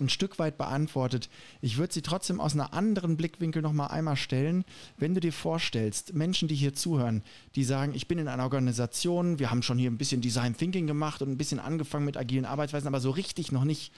ein 0.00 0.08
Stück 0.08 0.38
weit 0.38 0.56
beantwortet. 0.56 1.28
Ich 1.60 1.76
würde 1.76 1.92
sie 1.92 2.00
trotzdem 2.00 2.40
aus 2.40 2.54
einer 2.54 2.72
anderen 2.72 3.16
Blickwinkel 3.18 3.60
noch 3.60 3.74
mal 3.74 3.88
einmal 3.88 4.16
stellen. 4.16 4.64
Wenn 4.96 5.14
du 5.14 5.20
dir 5.20 5.32
vorstellst, 5.32 6.14
Menschen, 6.14 6.48
die 6.48 6.54
hier 6.54 6.74
zuhören, 6.74 7.22
die 7.56 7.64
sagen, 7.64 7.94
ich 7.94 8.08
bin 8.08 8.18
in 8.18 8.28
einer 8.28 8.44
Organisation, 8.44 9.38
wir 9.38 9.50
haben 9.50 9.62
schon 9.62 9.78
hier 9.78 9.90
ein 9.90 9.98
bisschen 9.98 10.22
Design 10.22 10.56
Thinking 10.56 10.86
gemacht 10.86 11.20
und 11.20 11.30
ein 11.30 11.36
bisschen 11.36 11.60
angefangen 11.60 12.06
mit 12.06 12.16
agilen 12.16 12.46
Arbeitsweisen, 12.46 12.88
aber 12.88 13.00
so 13.00 13.10
richtig 13.10 13.52
noch 13.52 13.64
nicht. 13.64 13.92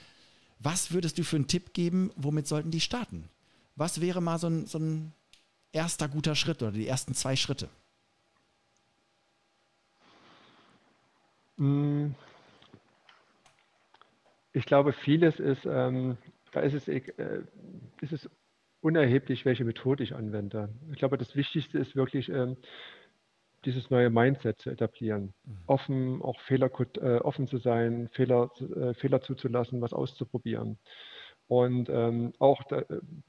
Was 0.59 0.91
würdest 0.91 1.17
du 1.17 1.23
für 1.23 1.37
einen 1.37 1.47
Tipp 1.47 1.73
geben? 1.73 2.11
Womit 2.17 2.47
sollten 2.47 2.71
die 2.71 2.81
starten? 2.81 3.29
Was 3.77 4.01
wäre 4.01 4.21
mal 4.21 4.37
so 4.37 4.47
ein, 4.47 4.65
so 4.67 4.79
ein 4.79 5.13
erster 5.71 6.09
guter 6.09 6.35
Schritt 6.35 6.61
oder 6.61 6.73
die 6.73 6.87
ersten 6.87 7.13
zwei 7.13 7.37
Schritte? 7.37 7.69
Mm 11.57 12.07
ich 14.55 14.65
glaube, 14.65 14.93
vieles 14.93 15.39
ist, 15.39 15.65
ähm, 15.65 16.17
da 16.53 16.61
ist 16.61 16.73
es, 16.73 16.87
äh, 16.87 17.01
ist 18.01 18.13
es 18.13 18.29
unerheblich, 18.81 19.45
welche 19.45 19.65
Methode 19.65 20.03
ich 20.03 20.15
anwende. 20.15 20.69
Ich 20.91 20.97
glaube, 20.97 21.17
das 21.17 21.35
Wichtigste 21.35 21.77
ist 21.77 21.95
wirklich, 21.95 22.29
ähm, 22.29 22.55
dieses 23.65 23.89
neue 23.89 24.09
Mindset 24.09 24.59
zu 24.59 24.69
etablieren. 24.69 25.33
Mhm. 25.43 25.57
Offen, 25.67 26.21
auch 26.21 26.39
Fehler, 26.41 26.69
äh, 27.01 27.17
offen 27.17 27.47
zu 27.47 27.57
sein, 27.57 28.09
Fehler, 28.13 28.51
äh, 28.75 28.93
Fehler 28.93 29.21
zuzulassen, 29.21 29.81
was 29.81 29.91
auszuprobieren. 29.91 30.77
Und 31.47 31.89
ähm, 31.89 32.33
auch 32.39 32.63
da, 32.63 32.83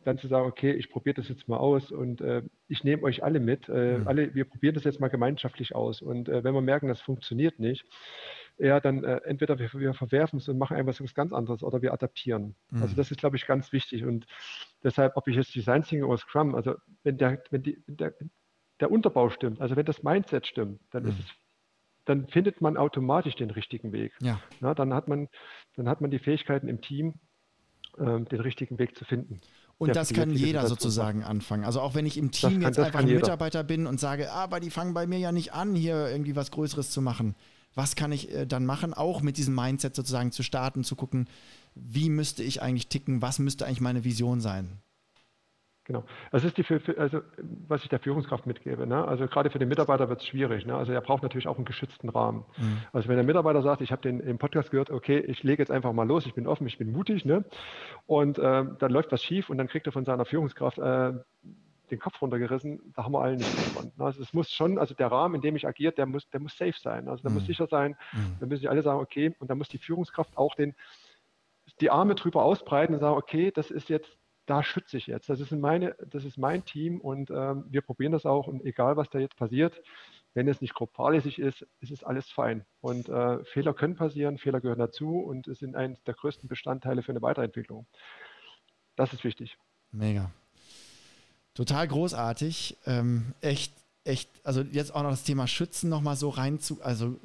dann 0.05 0.19
zu 0.19 0.29
sagen, 0.29 0.47
okay, 0.47 0.73
ich 0.73 0.91
probiere 0.91 1.15
das 1.15 1.29
jetzt 1.29 1.49
mal 1.49 1.59
aus 1.59 1.91
und 1.91 2.23
äh, 2.23 2.43
ich 2.67 2.83
nehme 2.83 3.03
euch 3.03 3.23
alle 3.23 3.41
mit. 3.41 3.69
Äh, 3.69 3.99
mhm. 3.99 4.09
alle, 4.09 4.35
wir 4.35 4.45
probieren 4.45 4.75
das 4.75 4.85
jetzt 4.85 5.01
mal 5.01 5.09
gemeinschaftlich 5.09 5.75
aus. 5.75 6.01
Und 6.01 6.29
äh, 6.29 6.43
wenn 6.45 6.55
wir 6.55 6.63
merken, 6.63 6.89
das 6.89 7.01
funktioniert 7.01 7.59
nicht, 7.59 7.85
ja, 8.59 8.81
dann 8.81 9.05
äh, 9.05 9.21
entweder 9.25 9.59
wir, 9.59 9.73
wir 9.75 9.95
verwerfen 9.95 10.39
es 10.39 10.49
und 10.49 10.59
machen 10.59 10.77
einfach 10.77 10.99
was 11.01 11.15
ganz 11.15 11.33
anderes 11.33 11.63
oder 11.63 11.83
wir 11.83 11.93
adaptieren. 11.93 12.55
Also 12.71 12.77
mhm. 12.77 12.83
Also 12.83 12.97
das 12.97 13.11
ist, 13.11 13.21
glaube 13.21 13.37
ich, 13.37 13.47
ganz 13.47 13.73
wichtig. 13.73 14.05
Und 14.05 14.27
deshalb, 14.83 15.17
ob 15.17 15.29
ich 15.29 15.37
jetzt 15.37 15.55
Design 15.55 15.83
Thinking 15.83 16.05
oder 16.05 16.19
Scrum, 16.19 16.55
also 16.55 16.75
wenn 17.03 17.19
der, 17.19 17.43
wenn 17.51 17.63
die, 17.63 17.83
wenn 17.87 17.97
der, 17.97 18.15
der 18.81 18.91
Unterbau 18.91 19.31
stimmt, 19.31 19.61
also 19.61 19.77
wenn 19.77 19.87
das 19.87 20.03
Mindset 20.03 20.47
stimmt, 20.47 20.81
dann 20.91 21.05
mhm. 21.05 21.11
ist 21.11 21.19
es 21.21 21.27
dann 22.07 22.29
findet 22.29 22.61
man 22.61 22.77
automatisch 22.77 23.35
den 23.35 23.51
richtigen 23.51 23.93
Weg. 23.93 24.13
Ja. 24.21 24.41
ja. 24.61 24.75
dann, 24.75 24.95
hat 24.95 25.09
man, 25.09 25.29
dann 25.75 25.89
hat 25.89 26.01
man 26.01 26.11
die 26.11 26.21
Fähigkeiten 26.21 26.69
im 26.69 26.81
Team, 26.81 27.15
ähm, 27.99 28.27
den 28.27 28.41
richtigen 28.41 28.79
Weg 28.79 28.97
zu 28.97 29.05
finden. 29.05 29.41
Und 29.79 29.95
das 29.95 30.15
kann 30.15 30.31
jeder 30.31 30.67
sozusagen 30.67 31.23
anfangen. 31.23 31.65
Also 31.65 31.81
auch 31.81 31.95
wenn 31.95 32.07
ich 32.07 32.17
im 32.17 32.31
Team 32.31 32.53
kann, 32.53 32.63
jetzt 32.63 32.79
einfach 32.79 33.01
ein 33.01 33.07
Mitarbeiter 33.07 33.63
bin 33.63 33.87
und 33.87 34.01
sage, 34.01 34.31
ah, 34.33 34.45
aber 34.45 34.59
die 34.59 34.71
fangen 34.71 34.95
bei 34.95 35.07
mir 35.07 35.19
ja 35.19 35.33
nicht 35.33 35.53
an, 35.53 35.75
hier 35.75 36.09
irgendwie 36.09 36.35
was 36.35 36.51
Größeres 36.51 36.91
zu 36.91 37.03
machen. 37.03 37.35
Was 37.77 37.95
kann 37.95 38.11
ich 38.11 38.35
äh, 38.35 38.47
dann 38.47 38.67
machen? 38.67 38.93
Auch 38.93 39.23
mit 39.23 39.37
diesem 39.37 39.55
Mindset 39.55 39.95
sozusagen 39.95 40.33
zu 40.33 40.43
starten, 40.43 40.83
zu 40.83 40.97
gucken, 40.97 41.29
wie 41.77 42.09
müsste 42.09 42.43
ich 42.43 42.63
eigentlich 42.63 42.89
ticken, 42.89 43.23
was 43.23 43.39
müsste 43.39 43.67
eigentlich 43.67 43.81
meine 43.81 44.03
Vision 44.03 44.41
sein? 44.41 44.81
Genau. 45.87 46.03
Das 46.33 46.43
ist 46.43 46.57
die, 46.57 46.65
also, 46.99 47.21
was 47.69 47.85
ich 47.85 47.89
der 47.89 48.01
Führungskraft 48.01 48.45
mitgebe. 48.45 48.89
Ne? 48.89 49.07
Also 49.07 49.29
gerade 49.29 49.51
für 49.51 49.61
den 49.61 49.69
Mitarbeiter 49.69 50.09
wird 50.09 50.21
es 50.21 50.27
schwierig. 50.27 50.67
Ne? 50.67 50.75
Also 50.75 50.93
er 50.93 51.01
braucht 51.01 51.23
natürlich 51.23 51.47
auch 51.47 51.57
einen 51.57 51.65
geschützten 51.65 52.09
Rahmen. 52.09 52.45
Mhm. 52.57 52.79
Also 52.93 53.09
wenn 53.09 53.15
der 53.15 53.25
Mitarbeiter 53.25 53.63
sagt, 53.63 53.83
ich 53.83 53.93
habe 53.93 54.03
den 54.03 54.19
im 54.19 54.39
Podcast 54.39 54.73
gehört, 54.73 54.91
okay, 54.91 55.21
ich 55.21 55.45
lege 55.45 55.63
jetzt 55.63 55.71
einfach 55.71 55.93
mal 55.93 56.07
los, 56.07 56.27
ich 56.27 56.35
bin 56.35 56.49
offen, 56.49 56.67
ich 56.67 56.79
bin 56.79 56.91
mutig, 56.91 57.25
ne? 57.25 57.45
und 58.07 58.39
äh, 58.39 58.65
dann 58.79 58.91
läuft 58.91 59.13
was 59.13 59.23
schief 59.23 59.49
und 59.49 59.59
dann 59.59 59.69
kriegt 59.69 59.87
er 59.87 59.93
von 59.93 60.05
seiner 60.05 60.25
Führungskraft 60.25 60.79
äh, 60.79 61.13
den 61.91 61.99
Kopf 61.99 62.21
runtergerissen, 62.21 62.93
da 62.95 63.05
haben 63.05 63.13
wir 63.13 63.21
alle 63.21 63.37
nichts 63.37 63.55
davon. 63.55 63.93
Also 63.99 64.23
es 64.23 64.33
muss 64.33 64.51
schon, 64.51 64.79
also 64.79 64.95
der 64.95 65.11
Rahmen, 65.11 65.37
in 65.37 65.41
dem 65.41 65.57
ich 65.57 65.67
agiere, 65.67 65.93
der 65.93 66.07
muss, 66.07 66.29
der 66.31 66.41
muss 66.41 66.57
safe 66.57 66.79
sein. 66.81 67.09
Also 67.09 67.23
der 67.23 67.31
mhm. 67.31 67.39
muss 67.39 67.47
sicher 67.47 67.67
sein. 67.67 67.97
Mhm. 68.13 68.37
Da 68.41 68.47
müssen 68.47 68.61
sich 68.61 68.71
alle 68.71 68.83
sagen, 68.83 69.01
okay, 69.01 69.35
und 69.39 69.51
da 69.51 69.55
muss 69.55 69.69
die 69.69 69.79
Führungskraft 69.79 70.37
auch 70.37 70.55
den, 70.55 70.75
die 71.81 71.91
Arme 71.91 72.15
drüber 72.15 72.45
ausbreiten 72.45 72.95
und 72.95 73.01
sagen, 73.01 73.17
okay, 73.17 73.51
das 73.51 73.71
ist 73.71 73.89
jetzt 73.89 74.19
da 74.47 74.63
schütze 74.63 74.97
ich 74.97 75.09
jetzt. 75.09 75.29
Das 75.29 75.41
ist, 75.41 75.51
meine, 75.51 75.97
das 76.09 76.25
ist 76.25 76.39
mein 76.39 76.65
Team 76.65 77.01
und 77.01 77.31
ähm, 77.31 77.65
wir 77.69 77.83
probieren 77.83 78.13
das 78.13 78.25
auch. 78.25 78.47
Und 78.47 78.65
egal, 78.65 78.97
was 78.97 79.11
da 79.11 79.19
jetzt 79.19 79.37
passiert, 79.37 79.83
wenn 80.35 80.49
es 80.49 80.61
nicht 80.61 80.75
grob 80.75 80.95
fahrlässig 80.95 81.39
ist, 81.39 81.67
ist 81.81 81.91
es 81.91 82.05
alles 82.05 82.31
fein. 82.31 82.65
Und 82.81 83.09
äh, 83.09 83.45
Fehler 83.45 83.75
können 83.75 83.97
passieren, 83.97 84.39
Fehler 84.39 84.61
gehören 84.61 84.79
dazu 84.79 85.19
und 85.19 85.49
es 85.49 85.59
sind 85.59 85.75
eines 85.75 86.03
der 86.05 86.15
größten 86.15 86.49
Bestandteile 86.49 87.03
für 87.03 87.13
eine 87.13 87.23
Weiterentwicklung. 87.23 87.87
Das 88.95 89.13
ist 89.13 89.25
wichtig. 89.25 89.59
Mega. 89.91 90.31
Total 91.57 91.89
großartig. 91.89 92.77
Ähm, 92.87 93.35
echt, 93.41 93.73
echt, 94.05 94.31
also 94.45 94.61
jetzt 94.61 94.95
auch 94.95 95.03
noch 95.03 95.11
das 95.11 95.25
Thema 95.25 95.49
Schützen 95.49 95.91
nochmal 95.91 96.15
so 96.15 96.29
rein 96.29 96.61
zu, 96.61 96.81
also 96.83 97.09
mhm. 97.09 97.19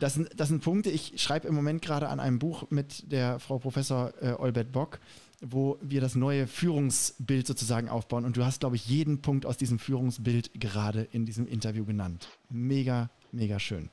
das 0.00 0.14
sind, 0.14 0.30
das 0.36 0.48
sind 0.48 0.62
Punkte, 0.62 0.88
ich 0.88 1.20
schreibe 1.20 1.46
im 1.46 1.54
Moment 1.54 1.82
gerade 1.82 2.08
an 2.08 2.18
einem 2.18 2.38
Buch 2.38 2.70
mit 2.70 3.12
der 3.12 3.38
Frau 3.40 3.58
Professor 3.58 4.14
äh, 4.22 4.32
Olbert 4.38 4.72
Bock 4.72 5.00
wo 5.40 5.78
wir 5.80 6.00
das 6.00 6.14
neue 6.14 6.46
Führungsbild 6.46 7.46
sozusagen 7.46 7.88
aufbauen. 7.88 8.24
Und 8.24 8.36
du 8.36 8.44
hast, 8.44 8.60
glaube 8.60 8.76
ich, 8.76 8.86
jeden 8.86 9.22
Punkt 9.22 9.46
aus 9.46 9.56
diesem 9.56 9.78
Führungsbild 9.78 10.60
gerade 10.60 11.08
in 11.12 11.24
diesem 11.24 11.46
Interview 11.46 11.84
genannt. 11.84 12.28
Mega, 12.50 13.10
mega 13.32 13.58
schön. 13.58 13.88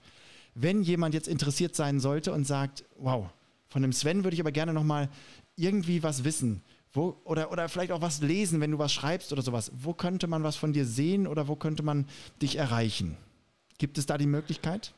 Wenn 0.56 0.82
jemand 0.82 1.14
jetzt 1.14 1.28
interessiert 1.28 1.76
sein 1.76 2.00
sollte 2.00 2.34
und 2.34 2.46
sagt, 2.46 2.84
wow, 2.98 3.30
von 3.70 3.82
dem 3.82 3.94
Sven 3.94 4.24
würde 4.24 4.36
ich 4.36 4.42
aber 4.42 4.52
gerne 4.52 4.74
nochmal 4.74 5.10
irgendwie 5.56 6.04
was 6.04 6.24
wissen. 6.24 6.62
Wo, 6.98 7.16
oder, 7.26 7.52
oder 7.52 7.70
vielleicht 7.70 7.92
auch 7.92 8.02
was 8.02 8.24
lesen, 8.24 8.60
wenn 8.60 8.72
du 8.72 8.80
was 8.80 8.92
schreibst 8.92 9.32
oder 9.32 9.44
sowas. 9.44 9.72
Wo 9.76 9.94
könnte 9.94 10.26
man 10.28 10.44
was 10.44 10.56
von 10.56 10.74
dir 10.74 10.84
sehen 10.84 11.28
oder 11.28 11.48
wo 11.48 11.56
könnte 11.56 11.84
man 11.84 12.08
dich 12.42 12.58
erreichen? 12.58 13.18
Gibt 13.78 14.00
es 14.00 14.08
da 14.08 14.18
die 14.18 14.26
Möglichkeit? 14.26 14.96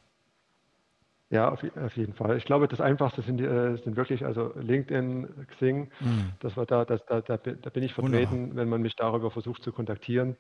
Ja, 1.30 1.49
auf, 1.49 1.61
auf, 1.76 1.97
jeden 1.97 2.13
Fall. 2.13 2.38
Ich 2.38 2.45
glaube, 2.45 2.69
das 2.69 2.80
Einfachste 2.80 3.21
sind, 3.21 3.41
äh, 3.41 3.76
sind 3.84 3.97
wirklich 3.97 4.26
also 4.26 4.53
LinkedIn, 4.55 5.27
Xing. 5.57 5.91
Mhm. 5.99 6.31
Das 6.39 6.55
war 6.55 6.65
da, 6.65 6.85
das, 6.85 7.05
da, 7.05 7.19
da, 7.19 7.38
da, 7.38 7.69
bin 7.69 7.84
ich 7.84 7.93
vertreten, 7.93 8.31
Wunderbar. 8.31 8.55
wenn 8.55 8.69
man 8.69 8.81
mich 8.81 8.95
darüber 8.95 9.30
versucht 9.30 9.61
zu 9.61 9.73
kontaktieren. 9.73 10.38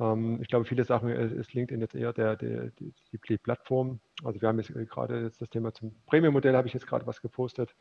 Ähm, 0.00 0.40
ich 0.40 0.48
glaube, 0.48 0.64
viele 0.64 0.84
Sachen 0.84 1.08
äh, 1.08 1.26
ist 1.26 1.52
LinkedIn 1.54 1.80
jetzt 1.80 1.94
eher 1.94 2.12
der, 2.12 2.36
der, 2.36 2.70
die, 2.70 2.92
die 3.12 3.38
Plattform. 3.38 4.00
Also 4.24 4.40
wir 4.40 4.48
haben 4.48 4.58
jetzt 4.58 4.72
gerade 4.90 5.22
jetzt 5.22 5.40
das 5.40 5.50
Thema 5.50 5.72
zum 5.72 5.94
Premium-Modell, 6.06 6.56
habe 6.56 6.68
ich 6.68 6.74
jetzt 6.74 6.86
gerade 6.86 7.06
was 7.06 7.20
gepostet. 7.20 7.74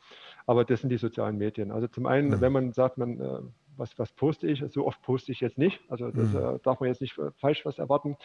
Aber 0.46 0.66
das 0.66 0.82
sind 0.82 0.90
die 0.90 0.98
sozialen 0.98 1.38
Medien. 1.38 1.72
Also 1.72 1.88
zum 1.88 2.06
einen, 2.06 2.30
mhm. 2.30 2.42
wenn 2.42 2.52
man 2.52 2.74
sagt, 2.74 2.98
man, 2.98 3.20
äh, 3.20 3.40
was, 3.78 3.98
was 3.98 4.12
poste 4.14 4.48
ich? 4.48 4.64
So 4.70 4.86
oft 4.86 5.02
poste 5.02 5.32
ich 5.32 5.40
jetzt 5.40 5.58
nicht. 5.58 5.80
Also 5.90 6.12
das 6.12 6.30
mhm. 6.30 6.40
äh, 6.40 6.60
darf 6.64 6.80
man 6.80 6.90
jetzt 6.90 7.02
nicht 7.02 7.18
äh, 7.18 7.32
falsch 7.38 7.66
was 7.66 7.80
erwarten. 7.80 8.18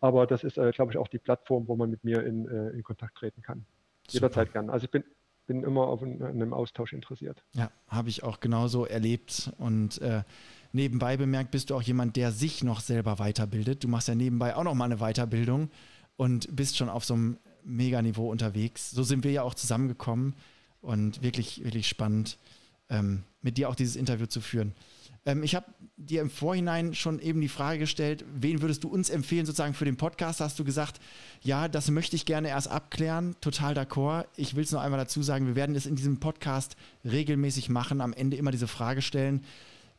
Aber 0.00 0.26
das 0.26 0.44
ist, 0.44 0.58
äh, 0.58 0.70
glaube 0.72 0.92
ich, 0.92 0.98
auch 0.98 1.08
die 1.08 1.18
Plattform, 1.18 1.68
wo 1.68 1.76
man 1.76 1.90
mit 1.90 2.04
mir 2.04 2.24
in, 2.24 2.48
äh, 2.48 2.70
in 2.70 2.82
Kontakt 2.82 3.16
treten 3.16 3.42
kann. 3.42 3.64
Super. 4.08 4.26
Jederzeit 4.26 4.52
gern. 4.52 4.70
Also 4.70 4.84
ich 4.84 4.90
bin, 4.90 5.04
bin 5.46 5.62
immer 5.62 5.88
auf 5.88 6.02
einem 6.02 6.52
Austausch 6.52 6.92
interessiert. 6.92 7.42
Ja, 7.52 7.70
habe 7.88 8.08
ich 8.08 8.22
auch 8.22 8.40
genauso 8.40 8.84
erlebt. 8.84 9.52
Und 9.58 10.00
äh, 10.00 10.22
nebenbei 10.76 11.16
bemerkt, 11.16 11.50
bist 11.50 11.70
du 11.70 11.74
auch 11.74 11.82
jemand, 11.82 12.14
der 12.14 12.30
sich 12.30 12.62
noch 12.62 12.80
selber 12.80 13.18
weiterbildet. 13.18 13.82
Du 13.82 13.88
machst 13.88 14.06
ja 14.06 14.14
nebenbei 14.14 14.54
auch 14.54 14.62
noch 14.62 14.74
mal 14.74 14.84
eine 14.84 14.98
Weiterbildung 14.98 15.70
und 16.16 16.54
bist 16.54 16.76
schon 16.76 16.88
auf 16.88 17.04
so 17.04 17.14
einem 17.14 17.38
Meganiveau 17.64 18.30
unterwegs. 18.30 18.92
So 18.92 19.02
sind 19.02 19.24
wir 19.24 19.32
ja 19.32 19.42
auch 19.42 19.54
zusammengekommen 19.54 20.34
und 20.80 21.22
wirklich, 21.22 21.64
wirklich 21.64 21.88
spannend, 21.88 22.38
ähm, 22.88 23.24
mit 23.42 23.58
dir 23.58 23.68
auch 23.68 23.74
dieses 23.74 23.96
Interview 23.96 24.26
zu 24.26 24.40
führen. 24.40 24.72
Ähm, 25.24 25.42
ich 25.42 25.54
habe 25.54 25.66
dir 25.96 26.22
im 26.22 26.30
Vorhinein 26.30 26.94
schon 26.94 27.18
eben 27.18 27.40
die 27.40 27.48
Frage 27.48 27.80
gestellt, 27.80 28.24
wen 28.32 28.62
würdest 28.62 28.84
du 28.84 28.88
uns 28.88 29.10
empfehlen, 29.10 29.46
sozusagen 29.46 29.74
für 29.74 29.84
den 29.84 29.96
Podcast? 29.96 30.40
Hast 30.40 30.58
du 30.58 30.64
gesagt, 30.64 31.00
ja, 31.42 31.68
das 31.68 31.90
möchte 31.90 32.16
ich 32.16 32.26
gerne 32.26 32.48
erst 32.48 32.68
abklären. 32.68 33.34
Total 33.40 33.74
d'accord. 33.74 34.26
Ich 34.36 34.54
will 34.54 34.64
es 34.64 34.72
noch 34.72 34.80
einmal 34.80 35.00
dazu 35.00 35.22
sagen, 35.22 35.46
wir 35.46 35.56
werden 35.56 35.74
es 35.74 35.86
in 35.86 35.96
diesem 35.96 36.20
Podcast 36.20 36.76
regelmäßig 37.04 37.68
machen, 37.68 38.00
am 38.00 38.12
Ende 38.12 38.36
immer 38.36 38.52
diese 38.52 38.68
Frage 38.68 39.02
stellen. 39.02 39.42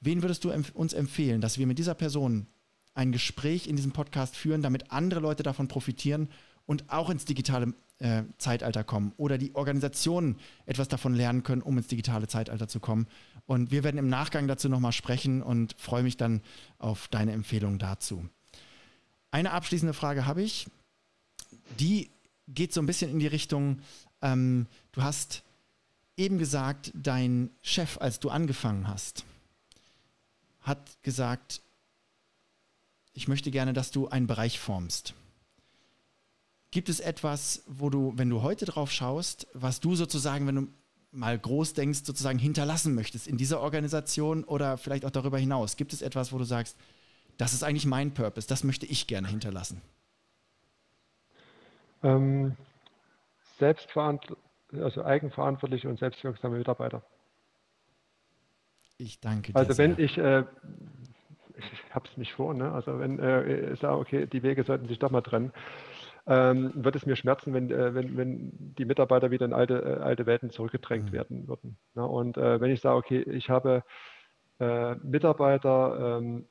Wen 0.02 0.22
würdest 0.22 0.44
du 0.44 0.52
uns 0.52 0.94
empfehlen, 0.94 1.42
dass 1.42 1.58
wir 1.58 1.68
mit 1.68 1.80
dieser 1.80 1.96
Person 1.96 2.48
ein 2.94 3.12
Gespräch 3.12 3.68
in 3.68 3.76
diesem 3.76 3.92
Podcast 3.92 4.36
führen, 4.36 4.62
damit 4.62 4.92
andere 4.92 5.20
Leute 5.20 5.44
davon 5.44 5.68
profitieren 5.68 6.30
und 6.66 6.90
auch 6.90 7.10
ins 7.10 7.26
digitale 7.26 7.74
äh, 8.00 8.24
Zeitalter 8.38 8.84
kommen 8.84 9.14
oder 9.18 9.38
die 9.38 9.56
Organisationen 9.56 10.38
etwas 10.66 10.88
davon 10.88 11.14
lernen 11.14 11.44
können, 11.44 11.62
um 11.62 11.78
ins 11.78 11.88
digitale 11.88 12.28
Zeitalter 12.28 12.68
zu 12.68 12.80
kommen. 12.80 13.08
Und 13.46 13.72
wir 13.72 13.84
werden 13.84 13.98
im 13.98 14.10
Nachgang 14.10 14.48
dazu 14.48 14.68
nochmal 14.68 14.92
sprechen 14.92 15.42
und 15.42 15.76
freue 15.78 16.04
mich 16.04 16.18
dann 16.18 16.42
auf 16.80 17.08
deine 17.08 17.32
Empfehlung 17.32 17.80
dazu. 17.80 18.28
Eine 19.32 19.52
abschließende 19.52 19.94
Frage 19.94 20.26
habe 20.26 20.42
ich. 20.42 20.68
Die 21.80 22.10
geht 22.48 22.74
so 22.74 22.82
ein 22.82 22.86
bisschen 22.86 23.12
in 23.12 23.20
die 23.20 23.28
Richtung, 23.28 23.80
ähm, 24.22 24.68
du 24.92 25.02
hast 25.02 25.44
eben 26.18 26.38
gesagt, 26.38 26.92
dein 26.96 27.52
Chef, 27.62 28.00
als 28.00 28.20
du 28.20 28.30
angefangen 28.30 28.88
hast, 28.88 29.26
hat 30.68 31.02
gesagt, 31.02 31.62
ich 33.14 33.28
möchte 33.28 33.50
gerne, 33.50 33.74
dass 33.74 33.92
du 33.92 34.08
einen 34.08 34.28
Bereich 34.28 34.60
formst. 34.60 35.16
Gibt 36.70 36.90
es 36.90 37.00
etwas, 37.00 37.64
wo 37.66 37.90
du, 37.90 38.14
wenn 38.16 38.30
du 38.30 38.42
heute 38.42 38.66
drauf 38.66 38.92
schaust, 38.92 39.48
was 39.54 39.80
du 39.80 39.96
sozusagen, 39.96 40.46
wenn 40.46 40.56
du 40.56 40.68
mal 41.12 41.40
groß 41.40 41.74
denkst, 41.74 42.04
sozusagen 42.04 42.38
hinterlassen 42.38 42.94
möchtest 42.94 43.28
in 43.28 43.38
dieser 43.38 43.62
Organisation 43.62 44.44
oder 44.44 44.78
vielleicht 44.78 45.06
auch 45.06 45.12
darüber 45.12 45.40
hinaus? 45.40 45.78
Gibt 45.78 45.94
es 45.94 46.02
etwas, 46.02 46.32
wo 46.34 46.38
du 46.38 46.44
sagst, 46.44 46.78
das 47.38 47.54
ist 47.54 47.64
eigentlich 47.64 47.86
mein 47.86 48.14
Purpose, 48.14 48.48
das 48.48 48.64
möchte 48.64 48.86
ich 48.86 49.08
gerne 49.08 49.28
hinterlassen? 49.28 49.82
Ähm, 52.04 52.56
selbstverantwortlich, 53.58 54.38
also 54.84 55.04
eigenverantwortliche 55.04 55.88
und 55.88 55.98
selbstwirksame 55.98 56.58
Mitarbeiter. 56.58 57.02
Ich 58.98 59.20
danke 59.20 59.54
dir. 59.54 59.60
Also 59.60 59.78
wenn 59.78 59.96
sehr. 59.96 60.06
ich, 60.06 60.18
äh, 60.18 60.44
ich 61.58 61.94
habe 61.96 62.08
es 62.10 62.18
nicht 62.18 62.34
vor, 62.34 62.54
ne? 62.54 62.72
also 62.72 63.00
wenn 63.00 63.20
äh, 63.20 63.74
ich 63.74 63.80
sage, 63.80 63.98
okay, 63.98 64.26
die 64.26 64.44
Wege 64.44 64.64
sollten 64.64 64.88
sich 64.88 65.00
doch 65.00 65.12
mal 65.12 65.22
trennen, 65.22 65.52
ähm, 66.26 66.72
wird 66.76 66.96
es 66.96 67.06
mir 67.06 67.16
schmerzen, 67.16 67.54
wenn, 67.54 67.72
äh, 67.72 67.94
wenn, 67.94 68.18
wenn 68.18 68.76
die 68.78 68.86
Mitarbeiter 68.86 69.32
wieder 69.32 69.46
in 69.46 69.54
alte, 69.54 69.82
äh, 69.82 70.04
alte 70.04 70.26
Welten 70.26 70.50
zurückgedrängt 70.50 71.12
mhm. 71.12 71.14
werden 71.14 71.48
würden. 71.48 71.78
Ne? 71.96 72.06
Und 72.06 72.38
äh, 72.38 72.60
wenn 72.60 72.72
ich 72.72 72.82
sage, 72.82 72.98
okay, 72.98 73.22
ich 73.22 73.50
habe 73.50 73.84
äh, 74.60 74.96
Mitarbeiter, 74.96 76.18
ähm, 76.20 76.48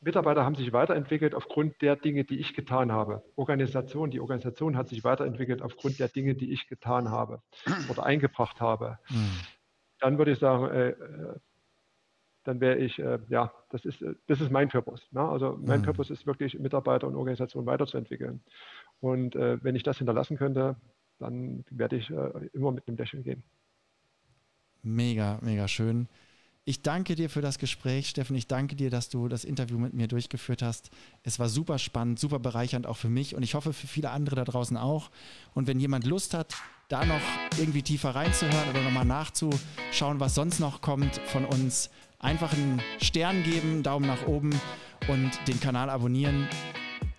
Mitarbeiter 0.00 0.44
haben 0.44 0.56
sich 0.56 0.72
weiterentwickelt 0.72 1.34
aufgrund 1.34 1.80
der 1.80 1.96
Dinge, 1.96 2.24
die 2.24 2.38
ich 2.38 2.54
getan 2.54 2.92
habe. 2.92 3.22
Organisation, 3.36 4.10
die 4.10 4.20
Organisation 4.20 4.76
hat 4.76 4.88
sich 4.88 5.04
weiterentwickelt 5.04 5.62
aufgrund 5.62 5.98
der 5.98 6.08
Dinge, 6.08 6.34
die 6.34 6.52
ich 6.52 6.66
getan 6.66 7.10
habe 7.10 7.40
oder 7.90 8.04
eingebracht 8.04 8.60
habe. 8.60 8.98
Mhm. 9.10 9.40
Dann 10.00 10.18
würde 10.18 10.32
ich 10.32 10.38
sagen, 10.38 10.94
dann 12.44 12.60
wäre 12.60 12.76
ich, 12.76 12.98
äh, 12.98 13.18
ja, 13.28 13.52
das 13.70 13.84
ist, 13.84 14.04
das 14.26 14.40
ist 14.40 14.50
mein 14.50 14.68
Purpose. 14.68 15.02
Ne? 15.10 15.20
Also 15.20 15.58
mein 15.62 15.80
mhm. 15.80 15.84
Purpose 15.84 16.12
ist 16.12 16.26
wirklich, 16.26 16.58
Mitarbeiter 16.58 17.06
und 17.06 17.16
Organisation 17.16 17.66
weiterzuentwickeln. 17.66 18.40
Und 19.00 19.34
äh, 19.34 19.62
wenn 19.62 19.74
ich 19.74 19.82
das 19.82 19.98
hinterlassen 19.98 20.36
könnte, 20.36 20.76
dann 21.18 21.64
werde 21.70 21.96
ich 21.96 22.10
äh, 22.10 22.30
immer 22.52 22.72
mit 22.72 22.86
einem 22.86 22.96
Lächeln 22.96 23.22
gehen. 23.22 23.42
Mega, 24.82 25.38
mega 25.42 25.66
schön. 25.66 26.08
Ich 26.66 26.80
danke 26.80 27.14
dir 27.14 27.28
für 27.28 27.42
das 27.42 27.58
Gespräch, 27.58 28.08
Steffen. 28.08 28.36
Ich 28.36 28.46
danke 28.46 28.74
dir, 28.74 28.88
dass 28.88 29.10
du 29.10 29.28
das 29.28 29.44
Interview 29.44 29.78
mit 29.78 29.92
mir 29.92 30.08
durchgeführt 30.08 30.62
hast. 30.62 30.90
Es 31.22 31.38
war 31.38 31.50
super 31.50 31.78
spannend, 31.78 32.18
super 32.18 32.38
bereichernd 32.38 32.86
auch 32.86 32.96
für 32.96 33.10
mich 33.10 33.34
und 33.34 33.42
ich 33.42 33.54
hoffe 33.54 33.74
für 33.74 33.86
viele 33.86 34.10
andere 34.10 34.36
da 34.36 34.44
draußen 34.44 34.78
auch. 34.78 35.10
Und 35.52 35.66
wenn 35.66 35.78
jemand 35.78 36.06
Lust 36.06 36.32
hat, 36.32 36.54
da 36.88 37.04
noch 37.04 37.20
irgendwie 37.58 37.82
tiefer 37.82 38.14
reinzuhören 38.14 38.70
oder 38.70 38.82
nochmal 38.82 39.04
nachzuschauen, 39.04 40.20
was 40.20 40.34
sonst 40.34 40.58
noch 40.58 40.80
kommt 40.80 41.16
von 41.26 41.44
uns, 41.44 41.90
einfach 42.24 42.52
einen 42.52 42.82
Stern 43.00 43.44
geben, 43.44 43.82
Daumen 43.82 44.06
nach 44.06 44.26
oben 44.26 44.50
und 45.08 45.30
den 45.46 45.60
Kanal 45.60 45.90
abonnieren. 45.90 46.48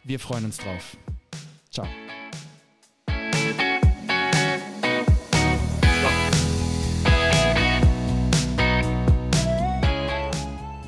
Wir 0.03 0.19
freuen 0.19 0.45
uns 0.45 0.57
drauf. 0.57 0.97
Ciao. 1.71 1.87